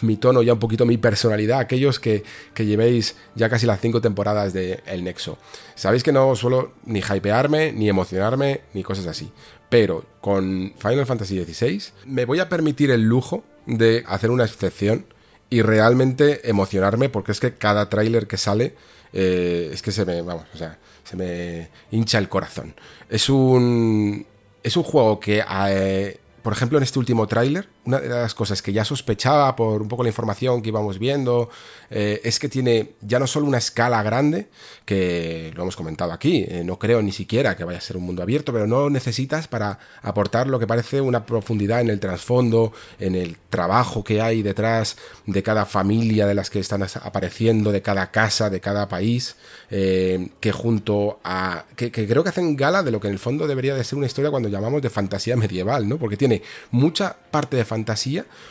mi, 0.02 0.16
tono, 0.16 0.42
ya 0.42 0.52
un 0.52 0.58
poquito 0.58 0.84
mi 0.84 0.98
personalidad, 0.98 1.60
aquellos 1.60 2.00
que, 2.00 2.24
que 2.52 2.66
llevéis 2.66 3.16
ya 3.34 3.48
casi 3.48 3.66
las 3.66 3.80
cinco 3.80 4.00
temporadas 4.00 4.52
de 4.52 4.82
El 4.86 5.04
Nexo. 5.04 5.38
Sabéis 5.74 6.02
que 6.02 6.12
no 6.12 6.34
suelo 6.36 6.72
ni 6.84 7.00
hypearme, 7.00 7.72
ni 7.72 7.88
emocionarme, 7.88 8.62
ni 8.74 8.82
cosas 8.82 9.06
así. 9.06 9.30
Pero 9.68 10.04
con 10.20 10.74
Final 10.78 11.06
Fantasy 11.06 11.42
XVI 11.42 11.82
me 12.04 12.24
voy 12.24 12.40
a 12.40 12.48
permitir 12.48 12.90
el 12.90 13.02
lujo 13.02 13.44
de 13.66 14.04
hacer 14.06 14.30
una 14.30 14.44
excepción 14.44 15.06
y 15.50 15.62
realmente 15.62 16.48
emocionarme 16.48 17.08
porque 17.08 17.32
es 17.32 17.40
que 17.40 17.54
cada 17.54 17.88
tráiler 17.88 18.26
que 18.26 18.36
sale 18.36 18.74
eh, 19.12 19.70
es 19.72 19.82
que 19.82 19.92
se 19.92 20.04
me, 20.04 20.22
vamos, 20.22 20.46
o 20.54 20.58
sea, 20.58 20.78
se 21.04 21.16
me 21.16 21.70
hincha 21.90 22.18
el 22.18 22.28
corazón. 22.28 22.74
Es 23.08 23.28
un, 23.28 24.26
es 24.62 24.76
un 24.76 24.82
juego 24.82 25.20
que, 25.20 25.42
eh, 25.68 26.18
por 26.46 26.52
ejemplo, 26.52 26.78
en 26.78 26.84
este 26.84 27.00
último 27.00 27.26
tráiler, 27.26 27.68
una 27.86 28.00
de 28.00 28.08
las 28.08 28.34
cosas 28.34 28.62
que 28.62 28.72
ya 28.72 28.84
sospechaba 28.84 29.54
por 29.56 29.80
un 29.80 29.88
poco 29.88 30.02
la 30.02 30.08
información 30.08 30.60
que 30.60 30.68
íbamos 30.68 30.98
viendo, 30.98 31.48
eh, 31.90 32.20
es 32.24 32.38
que 32.38 32.48
tiene 32.48 32.94
ya 33.00 33.18
no 33.18 33.26
solo 33.26 33.46
una 33.46 33.58
escala 33.58 34.02
grande, 34.02 34.48
que 34.84 35.52
lo 35.54 35.62
hemos 35.62 35.76
comentado 35.76 36.12
aquí, 36.12 36.44
eh, 36.48 36.62
no 36.64 36.78
creo 36.78 37.00
ni 37.02 37.12
siquiera 37.12 37.56
que 37.56 37.64
vaya 37.64 37.78
a 37.78 37.80
ser 37.80 37.96
un 37.96 38.04
mundo 38.04 38.22
abierto, 38.22 38.52
pero 38.52 38.66
no 38.66 38.90
necesitas 38.90 39.48
para 39.48 39.78
aportar 40.02 40.48
lo 40.48 40.58
que 40.58 40.66
parece 40.66 41.00
una 41.00 41.24
profundidad 41.24 41.80
en 41.80 41.90
el 41.90 42.00
trasfondo, 42.00 42.72
en 42.98 43.14
el 43.14 43.36
trabajo 43.50 44.04
que 44.04 44.20
hay 44.20 44.42
detrás 44.42 44.96
de 45.26 45.42
cada 45.42 45.64
familia 45.64 46.26
de 46.26 46.34
las 46.34 46.50
que 46.50 46.58
están 46.58 46.82
apareciendo, 46.82 47.72
de 47.72 47.82
cada 47.82 48.10
casa, 48.10 48.50
de 48.50 48.60
cada 48.60 48.88
país, 48.88 49.36
eh, 49.70 50.28
que 50.40 50.52
junto 50.52 51.20
a... 51.24 51.64
Que, 51.76 51.90
que 51.90 52.06
creo 52.06 52.22
que 52.22 52.30
hacen 52.30 52.56
gala 52.56 52.82
de 52.82 52.90
lo 52.90 53.00
que 53.00 53.06
en 53.08 53.12
el 53.12 53.18
fondo 53.18 53.46
debería 53.46 53.74
de 53.74 53.84
ser 53.84 53.96
una 53.96 54.06
historia 54.06 54.30
cuando 54.30 54.48
llamamos 54.48 54.82
de 54.82 54.90
fantasía 54.90 55.36
medieval, 55.36 55.88
¿no? 55.88 55.98
Porque 55.98 56.16
tiene 56.16 56.42
mucha 56.70 57.16
parte 57.30 57.56
de 57.56 57.64
fantasía, 57.64 57.75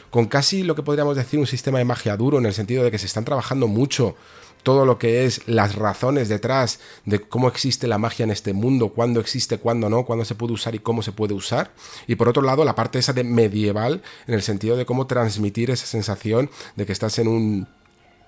con 0.09 0.25
casi 0.25 0.63
lo 0.63 0.75
que 0.75 0.83
podríamos 0.83 1.15
decir 1.15 1.39
un 1.39 1.47
sistema 1.47 1.79
de 1.79 1.85
magia 1.85 2.17
duro, 2.17 2.37
en 2.37 2.45
el 2.45 2.53
sentido 2.53 2.83
de 2.83 2.91
que 2.91 2.97
se 2.97 3.05
están 3.05 3.25
trabajando 3.25 3.67
mucho 3.67 4.15
todo 4.63 4.85
lo 4.87 4.97
que 4.97 5.25
es 5.25 5.47
las 5.47 5.75
razones 5.75 6.27
detrás 6.27 6.79
de 7.05 7.19
cómo 7.19 7.47
existe 7.47 7.87
la 7.87 7.99
magia 7.99 8.23
en 8.23 8.31
este 8.31 8.51
mundo, 8.51 8.89
cuándo 8.89 9.19
existe, 9.19 9.59
cuándo 9.59 9.91
no, 9.91 10.05
cuándo 10.05 10.25
se 10.25 10.33
puede 10.33 10.53
usar 10.53 10.73
y 10.73 10.79
cómo 10.79 11.03
se 11.03 11.11
puede 11.11 11.35
usar. 11.35 11.71
Y 12.07 12.15
por 12.15 12.27
otro 12.29 12.41
lado, 12.41 12.65
la 12.65 12.73
parte 12.73 12.97
esa 12.97 13.13
de 13.13 13.23
medieval, 13.23 14.01
en 14.25 14.33
el 14.33 14.41
sentido 14.41 14.75
de 14.75 14.87
cómo 14.87 15.05
transmitir 15.05 15.69
esa 15.69 15.85
sensación 15.85 16.49
de 16.75 16.85
que 16.87 16.93
estás 16.93 17.19
en 17.19 17.27
un 17.27 17.67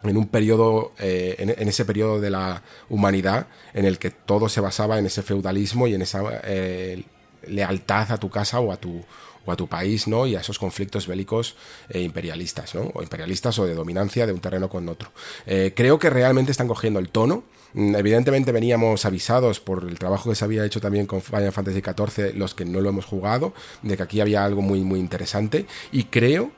en 0.04 0.16
un 0.16 0.28
periodo, 0.28 0.93
eh, 1.00 1.36
en, 1.39 1.68
ese 1.68 1.84
periodo 1.84 2.22
de 2.22 2.30
la 2.30 2.62
humanidad 2.88 3.48
en 3.74 3.86
el 3.86 3.98
que 3.98 4.12
todo 4.12 4.48
se 4.48 4.62
basaba 4.62 5.00
en 5.00 5.08
ese 5.08 5.24
feudalismo 5.24 5.88
y 5.88 5.95
en 5.95 6.04
esa 6.04 6.22
eh, 6.43 7.04
lealtad 7.48 8.12
a 8.12 8.18
tu 8.20 8.30
casa 8.30 8.60
o 8.60 8.72
a 8.72 8.78
tu, 8.78 9.04
o 9.48 9.52
a 9.52 9.56
tu 9.56 9.68
país, 9.68 10.08
¿no? 10.08 10.28
Y 10.28 10.36
a 10.36 10.41
esos 10.41 10.60
conflictos 10.60 11.08
bélicos 11.08 11.56
eh, 11.89 12.02
imperialistas, 12.02 12.76
¿no? 12.76 12.91
O 12.93 13.02
imperialistas 13.02 13.58
o 13.60 13.66
de 13.66 13.74
dominancia 13.74 14.28
de 14.28 14.34
un 14.34 14.39
terreno 14.39 14.70
con 14.70 14.88
otro. 14.89 15.12
Eh, 15.45 15.74
creo 15.76 15.98
que 15.98 16.10
realmente 16.10 16.52
están 16.52 16.68
cogiendo 16.68 17.00
el 17.00 17.10
tono. 17.10 17.43
Mm, 17.74 17.95
evidentemente 17.95 18.52
veníamos 18.52 19.06
avisados 19.06 19.62
por 19.62 19.86
el 19.86 19.98
trabajo 19.98 20.30
que 20.30 20.36
se 20.36 20.43
había 20.43 20.66
hecho 20.66 20.82
también 20.82 21.06
con 21.06 21.22
Final 21.22 21.54
Fantasy 21.54 21.82
XIV, 21.82 22.36
los 22.36 22.54
que 22.54 22.66
no 22.66 22.82
lo 22.82 22.89
hemos 22.89 23.06
jugado, 23.06 23.54
de 23.82 23.95
que 23.95 24.04
aquí 24.04 24.20
había 24.20 24.43
algo 24.43 24.62
muy, 24.62 24.82
muy 24.82 25.00
interesante. 25.00 25.66
Y 25.93 26.04
creo 26.04 26.52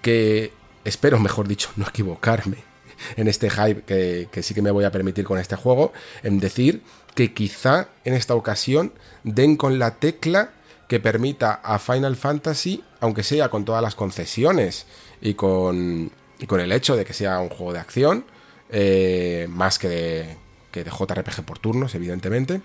que, 0.00 0.52
espero, 0.84 1.18
mejor 1.18 1.48
dicho, 1.48 1.70
no 1.76 1.86
equivocarme 1.88 2.68
en 3.16 3.26
este 3.26 3.50
hype 3.50 3.82
que, 3.82 4.28
que 4.30 4.42
sí 4.44 4.54
que 4.54 4.62
me 4.62 4.70
voy 4.70 4.84
a 4.84 4.92
permitir 4.92 5.24
con 5.24 5.38
este 5.38 5.56
juego, 5.56 5.92
en 6.22 6.38
decir 6.38 6.82
que 7.14 7.34
quizá 7.34 7.88
en 8.04 8.14
esta 8.14 8.36
ocasión 8.36 8.92
den 9.24 9.56
con 9.56 9.80
la 9.80 9.96
tecla 9.96 10.52
que 10.88 11.00
permita 11.00 11.60
a 11.62 11.78
Final 11.78 12.16
Fantasy, 12.16 12.82
aunque 13.00 13.22
sea 13.22 13.50
con 13.50 13.64
todas 13.64 13.82
las 13.82 13.94
concesiones 13.94 14.86
y 15.20 15.34
con, 15.34 16.10
el 16.40 16.72
hecho 16.72 16.96
de 16.96 17.04
que 17.04 17.12
sea 17.12 17.40
un 17.40 17.50
juego 17.50 17.72
de 17.74 17.78
acción, 17.78 18.24
eh, 18.70 19.46
más 19.50 19.78
que 19.78 19.88
de, 19.88 20.36
que 20.72 20.84
de 20.84 20.90
JRPG 20.90 21.44
por 21.44 21.58
turnos, 21.58 21.94
evidentemente, 21.94 22.62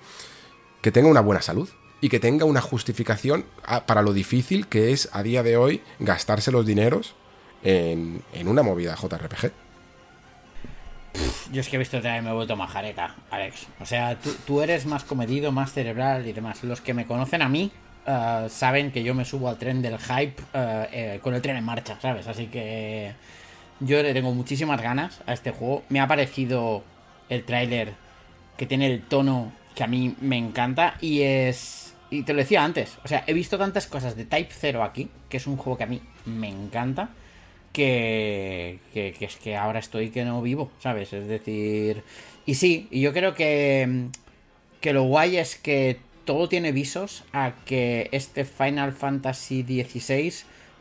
que 0.82 0.91
tenga 0.91 1.09
una 1.09 1.21
buena 1.21 1.41
salud 1.41 1.69
y 2.01 2.09
que 2.09 2.19
tenga 2.19 2.45
una 2.45 2.61
justificación 2.61 3.45
para 3.86 4.01
lo 4.01 4.13
difícil 4.13 4.67
que 4.67 4.91
es 4.91 5.09
a 5.13 5.24
día 5.24 5.43
de 5.43 5.57
hoy 5.57 5.82
gastarse 5.99 6.51
los 6.51 6.65
dineros 6.65 7.15
en, 7.63 8.21
en 8.34 8.47
una 8.47 8.63
movida 8.63 8.95
JRPG. 8.95 9.51
Yo 11.51 11.61
es 11.61 11.69
que 11.69 11.76
he 11.76 11.80
visto 11.80 12.01
que 12.01 12.21
me 12.21 12.30
he 12.30 12.34
vuelto 12.34 12.55
majareca, 12.55 13.15
Alex. 13.30 13.67
O 13.80 13.86
sea, 13.86 14.17
tú, 14.45 14.61
eres 14.61 14.86
más 14.86 15.03
comedido, 15.03 15.51
más 15.51 15.71
cerebral 15.71 16.28
y 16.28 16.34
demás. 16.34 16.63
Los 16.63 16.82
que 16.82 16.93
me 16.93 17.05
conocen 17.05 17.41
a 17.41 17.49
mí 17.49 17.71
uh, 18.08 18.49
saben 18.49 18.91
que 18.91 19.04
yo 19.04 19.14
me 19.14 19.26
subo 19.26 19.49
al 19.49 19.58
tren 19.58 19.82
del 19.82 19.97
hype 19.97 20.41
uh, 20.54 20.88
eh, 20.91 21.20
con 21.22 21.34
el 21.34 21.41
tren 21.41 21.58
en 21.58 21.64
marcha, 21.64 21.97
¿sabes? 22.01 22.28
Así 22.28 22.47
que 22.47 23.14
yo 23.80 24.01
le 24.01 24.14
tengo 24.14 24.34
muchísimas 24.34 24.82
ganas 24.82 25.22
a 25.26 25.34
este 25.34 25.51
juego. 25.51 25.84
Me 25.89 25.99
ha 25.99 26.08
parecido 26.08 26.84
el 27.30 27.43
tráiler 27.43 27.93
que 28.58 28.66
tiene 28.66 28.88
el 28.88 29.01
tono 29.01 29.51
que 29.76 29.84
a 29.84 29.88
mí 29.88 30.16
me 30.22 30.38
encanta 30.38 30.95
y 31.01 31.22
es... 31.22 31.95
Y 32.10 32.24
te 32.24 32.34
lo 32.34 32.39
decía 32.39 32.64
antes, 32.64 32.99
o 33.04 33.08
sea, 33.08 33.24
he 33.26 33.34
visto 33.34 33.58
tantas 33.58 33.88
cosas 33.88 34.16
de 34.16 34.26
Type 34.26 34.51
0 34.51 34.84
aquí, 34.84 35.10
que 35.30 35.38
es 35.38 35.47
un 35.47 35.58
juego 35.58 35.78
que 35.78 35.84
a 35.84 35.88
mí 35.88 35.99
me 36.26 36.47
encanta 36.47 37.10
que, 37.72 38.80
que, 38.93 39.16
es 39.20 39.36
que 39.38 39.58
ahora 39.58 39.80
estoy 39.80 40.12
que 40.12 40.24
no 40.24 40.41
vivo, 40.43 40.72
¿sabes? 40.80 41.12
Es 41.12 41.28
decir, 41.28 42.04
y 42.45 42.54
sí, 42.54 42.88
y 42.91 43.01
yo 43.01 43.14
creo 43.14 43.34
que, 43.34 44.10
que 44.80 44.93
lo 44.93 45.04
guay 45.04 45.38
es 45.38 45.56
que 45.56 45.97
todo 46.26 46.49
tiene 46.49 46.71
visos 46.71 47.24
a 47.34 47.53
que 47.65 48.09
este 48.11 48.45
Final 48.45 48.93
Fantasy 48.93 49.63
XVI 49.63 50.34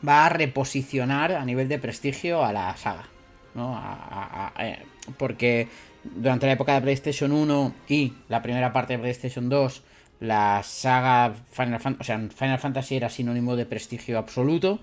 va 0.07 0.27
a 0.27 0.29
reposicionar 0.29 1.33
a 1.33 1.45
nivel 1.45 1.69
de 1.69 1.79
prestigio 1.79 2.45
a 2.45 2.53
la 2.53 2.77
saga, 2.77 3.09
¿no? 3.55 3.81
Eh, 4.59 4.79
porque 5.19 5.69
durante 6.03 6.47
la 6.47 6.53
época 6.53 6.75
de 6.75 6.81
PlayStation 6.81 7.33
1 7.33 7.75
y 7.89 8.13
la 8.29 8.43
primera 8.43 8.73
parte 8.73 8.95
de 8.95 8.99
PlayStation 8.99 9.49
2, 9.49 9.83
la 10.21 10.63
saga 10.63 11.35
Final, 11.51 11.81
o 11.99 12.05
sea, 12.05 12.19
Final 12.19 12.59
Fantasy 12.59 12.97
era 12.97 13.09
sinónimo 13.11 13.57
de 13.57 13.67
prestigio 13.67 14.19
absoluto 14.19 14.81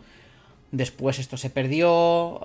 Después 0.72 1.18
esto 1.18 1.36
se 1.36 1.50
perdió, 1.50 2.40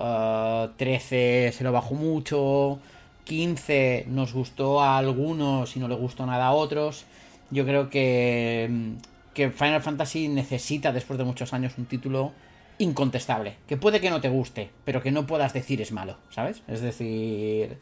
13 0.77 1.47
eh, 1.47 1.51
se 1.51 1.63
lo 1.63 1.71
bajó 1.71 1.93
mucho, 1.93 2.79
15 3.25 4.05
nos 4.09 4.33
gustó 4.33 4.81
a 4.81 4.97
algunos 4.97 5.75
y 5.75 5.79
no 5.79 5.87
le 5.87 5.95
gustó 5.95 6.25
nada 6.25 6.47
a 6.47 6.51
otros. 6.53 7.05
Yo 7.51 7.65
creo 7.65 7.89
que, 7.89 8.95
que 9.33 9.51
Final 9.51 9.81
Fantasy 9.81 10.27
necesita 10.27 10.91
después 10.91 11.17
de 11.17 11.25
muchos 11.25 11.53
años 11.53 11.73
un 11.77 11.85
título 11.85 12.33
incontestable, 12.77 13.55
que 13.67 13.77
puede 13.77 14.01
que 14.01 14.09
no 14.09 14.21
te 14.21 14.29
guste, 14.29 14.69
pero 14.83 15.01
que 15.01 15.11
no 15.11 15.27
puedas 15.27 15.53
decir 15.53 15.81
es 15.81 15.91
malo, 15.91 16.17
¿sabes? 16.29 16.63
Es 16.67 16.81
decir... 16.81 17.77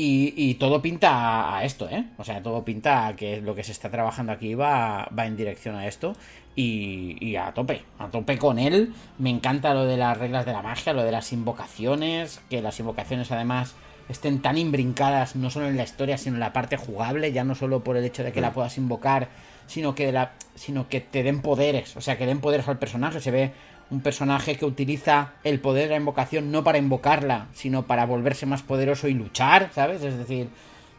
Y, 0.00 0.54
todo 0.54 0.80
pinta 0.80 1.56
a 1.56 1.64
esto, 1.64 1.88
¿eh? 1.90 2.04
O 2.18 2.24
sea, 2.24 2.40
todo 2.40 2.64
pinta 2.64 3.08
a 3.08 3.16
que 3.16 3.40
lo 3.40 3.56
que 3.56 3.64
se 3.64 3.72
está 3.72 3.90
trabajando 3.90 4.30
aquí 4.30 4.54
va, 4.54 5.08
va 5.18 5.26
en 5.26 5.36
dirección 5.36 5.74
a 5.74 5.88
esto. 5.88 6.14
Y, 6.54 7.34
a 7.34 7.52
tope, 7.52 7.82
a 7.98 8.06
tope 8.06 8.38
con 8.38 8.60
él. 8.60 8.94
Me 9.18 9.28
encanta 9.30 9.74
lo 9.74 9.86
de 9.86 9.96
las 9.96 10.16
reglas 10.16 10.46
de 10.46 10.52
la 10.52 10.62
magia, 10.62 10.92
lo 10.92 11.02
de 11.02 11.10
las 11.10 11.32
invocaciones, 11.32 12.40
que 12.48 12.62
las 12.62 12.78
invocaciones 12.78 13.32
además 13.32 13.74
estén 14.08 14.40
tan 14.40 14.56
imbrincadas 14.58 15.36
no 15.36 15.50
solo 15.50 15.68
en 15.68 15.76
la 15.76 15.84
historia, 15.84 16.18
sino 16.18 16.36
en 16.36 16.40
la 16.40 16.52
parte 16.52 16.76
jugable, 16.76 17.32
ya 17.32 17.44
no 17.44 17.54
solo 17.54 17.84
por 17.84 17.96
el 17.96 18.04
hecho 18.04 18.24
de 18.24 18.32
que 18.32 18.40
la 18.40 18.50
mm. 18.50 18.54
puedas 18.54 18.78
invocar, 18.78 19.28
sino 19.66 19.94
que, 19.94 20.10
la, 20.12 20.32
sino 20.54 20.88
que 20.88 21.00
te 21.00 21.22
den 21.22 21.42
poderes, 21.42 21.96
o 21.96 22.00
sea, 22.00 22.16
que 22.16 22.26
den 22.26 22.40
poderes 22.40 22.68
al 22.68 22.78
personaje. 22.78 23.20
Se 23.20 23.30
ve 23.30 23.52
un 23.90 24.00
personaje 24.00 24.56
que 24.56 24.64
utiliza 24.64 25.32
el 25.44 25.60
poder 25.60 25.84
de 25.84 25.90
la 25.90 25.96
invocación 26.00 26.50
no 26.50 26.64
para 26.64 26.78
invocarla, 26.78 27.48
sino 27.54 27.86
para 27.86 28.06
volverse 28.06 28.46
más 28.46 28.62
poderoso 28.62 29.08
y 29.08 29.14
luchar, 29.14 29.70
¿sabes? 29.74 30.02
Es 30.02 30.16
decir, 30.16 30.48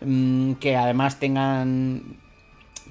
mm, 0.02 0.54
que 0.54 0.76
además 0.76 1.20
tengan 1.20 2.18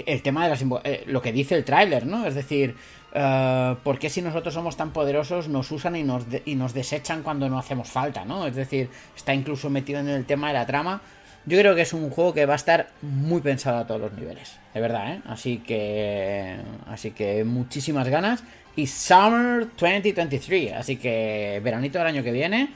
el 0.06 0.22
tema 0.22 0.44
de 0.44 0.50
las 0.50 0.64
eh, 0.84 1.04
lo 1.06 1.22
que 1.22 1.32
dice 1.32 1.54
el 1.54 1.64
tráiler, 1.64 2.06
¿no? 2.06 2.26
Es 2.26 2.34
decir, 2.34 2.76
uh, 3.14 3.76
¿por 3.82 3.98
qué 3.98 4.10
si 4.10 4.22
nosotros 4.22 4.54
somos 4.54 4.76
tan 4.76 4.92
poderosos 4.92 5.48
nos 5.48 5.70
usan 5.70 5.96
y 5.96 6.02
nos, 6.02 6.24
y 6.44 6.54
nos 6.54 6.74
desechan 6.74 7.22
cuando 7.22 7.48
no 7.48 7.58
hacemos 7.58 7.88
falta, 7.88 8.24
¿no? 8.24 8.46
Es 8.46 8.56
decir, 8.56 8.88
está 9.16 9.34
incluso 9.34 9.70
metido 9.70 10.00
en 10.00 10.08
el 10.08 10.24
tema 10.24 10.48
de 10.48 10.54
la 10.54 10.66
trama. 10.66 11.00
Yo 11.46 11.58
creo 11.58 11.74
que 11.74 11.82
es 11.82 11.92
un 11.92 12.10
juego 12.10 12.34
que 12.34 12.44
va 12.44 12.54
a 12.54 12.56
estar 12.56 12.88
muy 13.00 13.40
pensado 13.40 13.78
a 13.78 13.86
todos 13.86 14.00
los 14.00 14.12
niveles, 14.12 14.58
de 14.74 14.80
verdad, 14.80 15.14
¿eh? 15.14 15.22
Así 15.26 15.58
que, 15.58 16.56
así 16.86 17.12
que 17.12 17.44
muchísimas 17.44 18.08
ganas 18.08 18.42
y 18.76 18.86
Summer 18.86 19.66
2023, 19.76 20.74
así 20.74 20.96
que 20.96 21.60
veranito 21.64 21.98
del 21.98 22.06
año 22.06 22.22
que 22.22 22.32
viene 22.32 22.68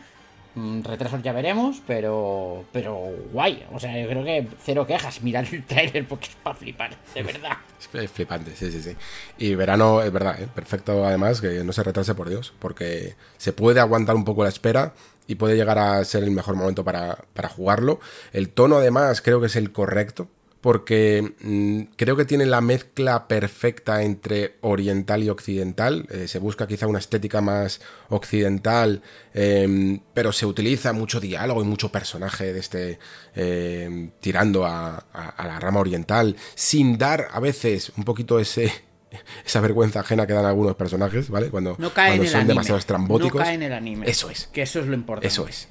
retrasos 0.55 1.23
ya 1.23 1.33
veremos, 1.33 1.83
pero 1.87 2.65
pero 2.73 3.11
guay. 3.33 3.65
O 3.73 3.81
sea, 3.81 3.99
yo 4.01 4.09
creo 4.09 4.25
que 4.25 4.47
cero 4.63 4.87
quejas. 4.87 5.23
Mirad 5.23 5.47
el 5.53 5.65
trailer 5.65 6.07
porque 6.07 6.27
es 6.27 6.35
para 6.37 6.57
flipar, 6.57 6.97
de 7.15 7.23
verdad. 7.23 7.57
Es 7.93 8.11
flipante, 8.11 8.55
sí, 8.55 8.71
sí, 8.71 8.83
sí. 8.83 8.97
Y 9.39 9.55
verano, 9.55 10.03
es 10.03 10.13
verdad, 10.13 10.41
¿eh? 10.41 10.49
perfecto 10.55 11.05
además, 11.05 11.41
que 11.41 11.65
no 11.65 11.73
se 11.73 11.83
retrase 11.83 12.15
por 12.15 12.29
Dios, 12.29 12.55
porque 12.59 13.17
se 13.39 13.53
puede 13.53 13.81
aguantar 13.81 14.15
un 14.15 14.25
poco 14.25 14.43
la 14.43 14.49
espera 14.49 14.95
y 15.27 15.37
puede 15.37 15.57
llegar 15.57 15.79
a 15.79 16.05
ser 16.05 16.23
el 16.25 16.31
mejor 16.31 16.57
momento 16.57 16.85
para, 16.85 17.25
para 17.35 17.49
jugarlo. 17.49 18.01
El 18.33 18.51
tono 18.51 18.77
además 18.77 19.23
creo 19.23 19.41
que 19.41 19.47
es 19.47 19.57
el 19.57 19.73
correcto 19.73 20.29
porque 20.63 21.35
mm, 21.41 21.95
creo 21.97 22.17
que 22.17 22.25
tiene 22.25 22.47
la 22.47 22.61
mezcla 22.61 23.27
perfecta 23.27 24.03
entre 24.03 24.55
oriental 24.61 25.23
y 25.25 25.29
occidental. 25.29 26.07
Eh, 26.09 26.29
se 26.29 26.39
busca 26.39 26.69
quizá 26.69 26.87
una 26.87 27.01
estética 27.01 27.41
más 27.41 27.81
occidental, 28.09 29.03
em, 29.35 30.01
pero 30.15 30.33
se 30.33 30.47
utiliza 30.47 30.93
mucho 30.93 31.19
diálogo 31.21 31.63
y 31.63 31.65
mucho 31.65 31.91
personaje 31.91 32.53
de 32.53 32.61
este 32.61 32.99
em, 33.35 34.13
tirando 34.21 34.65
a, 34.65 35.05
la 35.13 35.59
rama 35.59 35.81
oriental, 35.81 36.37
sin 36.55 36.97
dar 36.97 37.29
a 37.33 37.41
veces 37.41 37.93
un 37.97 38.05
poquito 38.05 38.39
ese 38.39 38.73
esa 39.45 39.61
vergüenza 39.61 40.01
ajena 40.01 40.29
que 40.29 40.33
dan 40.33 40.47
algunos 40.47 40.77
personajes, 40.77 41.29
¿vale? 41.29 41.51
Cuando, 41.51 41.75
no 41.77 41.93
cae 41.93 42.17
cuando 42.17 42.31
son 42.31 42.47
demasiado 42.47 42.79
estrambóticos. 42.79 43.41
No 43.41 43.45
cae 43.45 43.55
en 43.55 43.63
el 43.65 43.73
anime. 43.73 44.09
Eso 44.09 44.31
es. 44.31 44.47
Que 44.47 44.63
eso 44.63 44.79
es 44.79 44.87
lo 44.87 44.95
importante. 44.95 45.27
Eso 45.27 45.49
es. 45.49 45.69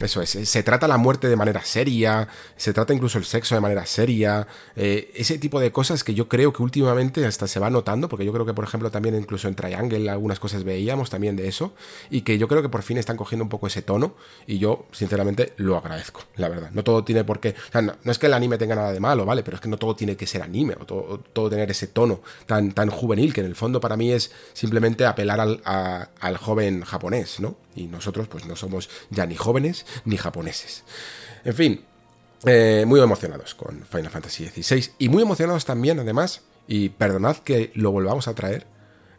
Eso 0.00 0.20
es, 0.22 0.30
se 0.30 0.62
trata 0.62 0.88
la 0.88 0.96
muerte 0.96 1.28
de 1.28 1.36
manera 1.36 1.62
seria, 1.62 2.28
se 2.56 2.72
trata 2.72 2.92
incluso 2.92 3.18
el 3.18 3.24
sexo 3.24 3.54
de 3.54 3.60
manera 3.60 3.86
seria, 3.86 4.46
eh, 4.74 5.12
ese 5.14 5.38
tipo 5.38 5.60
de 5.60 5.70
cosas 5.70 6.02
que 6.02 6.14
yo 6.14 6.28
creo 6.28 6.52
que 6.52 6.62
últimamente 6.62 7.24
hasta 7.24 7.46
se 7.46 7.60
va 7.60 7.70
notando, 7.70 8.08
porque 8.08 8.24
yo 8.24 8.32
creo 8.32 8.44
que 8.44 8.54
por 8.54 8.64
ejemplo 8.64 8.90
también 8.90 9.14
incluso 9.14 9.46
en 9.46 9.54
Triangle 9.54 10.10
algunas 10.10 10.40
cosas 10.40 10.64
veíamos 10.64 11.10
también 11.10 11.36
de 11.36 11.48
eso, 11.48 11.74
y 12.10 12.22
que 12.22 12.38
yo 12.38 12.48
creo 12.48 12.62
que 12.62 12.68
por 12.68 12.82
fin 12.82 12.98
están 12.98 13.16
cogiendo 13.16 13.44
un 13.44 13.48
poco 13.48 13.68
ese 13.68 13.82
tono, 13.82 14.14
y 14.46 14.58
yo 14.58 14.86
sinceramente 14.92 15.52
lo 15.56 15.76
agradezco, 15.76 16.22
la 16.36 16.48
verdad. 16.48 16.70
No 16.72 16.82
todo 16.82 17.04
tiene 17.04 17.24
por 17.24 17.38
qué, 17.38 17.50
o 17.50 17.72
sea, 17.72 17.82
no, 17.82 17.94
es 18.04 18.18
que 18.18 18.26
el 18.26 18.34
anime 18.34 18.58
tenga 18.58 18.74
nada 18.74 18.92
de 18.92 19.00
malo, 19.00 19.24
¿vale? 19.24 19.42
Pero 19.42 19.56
es 19.56 19.60
que 19.60 19.68
no 19.68 19.78
todo 19.78 19.94
tiene 19.94 20.16
que 20.16 20.26
ser 20.26 20.42
anime, 20.42 20.74
o 20.80 20.86
todo, 20.86 21.50
tener 21.50 21.70
ese 21.70 21.86
tono 21.86 22.20
tan, 22.46 22.72
tan 22.72 22.90
juvenil, 22.90 23.32
que 23.32 23.40
en 23.40 23.46
el 23.46 23.54
fondo 23.54 23.80
para 23.80 23.96
mí 23.96 24.12
es 24.12 24.32
simplemente 24.52 25.06
apelar 25.06 25.40
al, 25.40 25.62
al 25.64 26.36
joven 26.36 26.82
japonés, 26.82 27.40
¿no? 27.40 27.56
Y 27.78 27.86
nosotros 27.86 28.28
pues 28.28 28.44
no 28.46 28.56
somos 28.56 28.90
ya 29.10 29.24
ni 29.26 29.36
jóvenes 29.36 29.86
ni 30.04 30.16
japoneses. 30.16 30.84
En 31.44 31.54
fin, 31.54 31.84
eh, 32.44 32.84
muy 32.86 33.00
emocionados 33.00 33.54
con 33.54 33.84
Final 33.84 34.10
Fantasy 34.10 34.46
XVI 34.46 34.90
y 34.98 35.08
muy 35.08 35.22
emocionados 35.22 35.64
también 35.64 35.98
además, 36.00 36.42
y 36.66 36.90
perdonad 36.90 37.38
que 37.38 37.70
lo 37.74 37.92
volvamos 37.92 38.28
a 38.28 38.34
traer, 38.34 38.66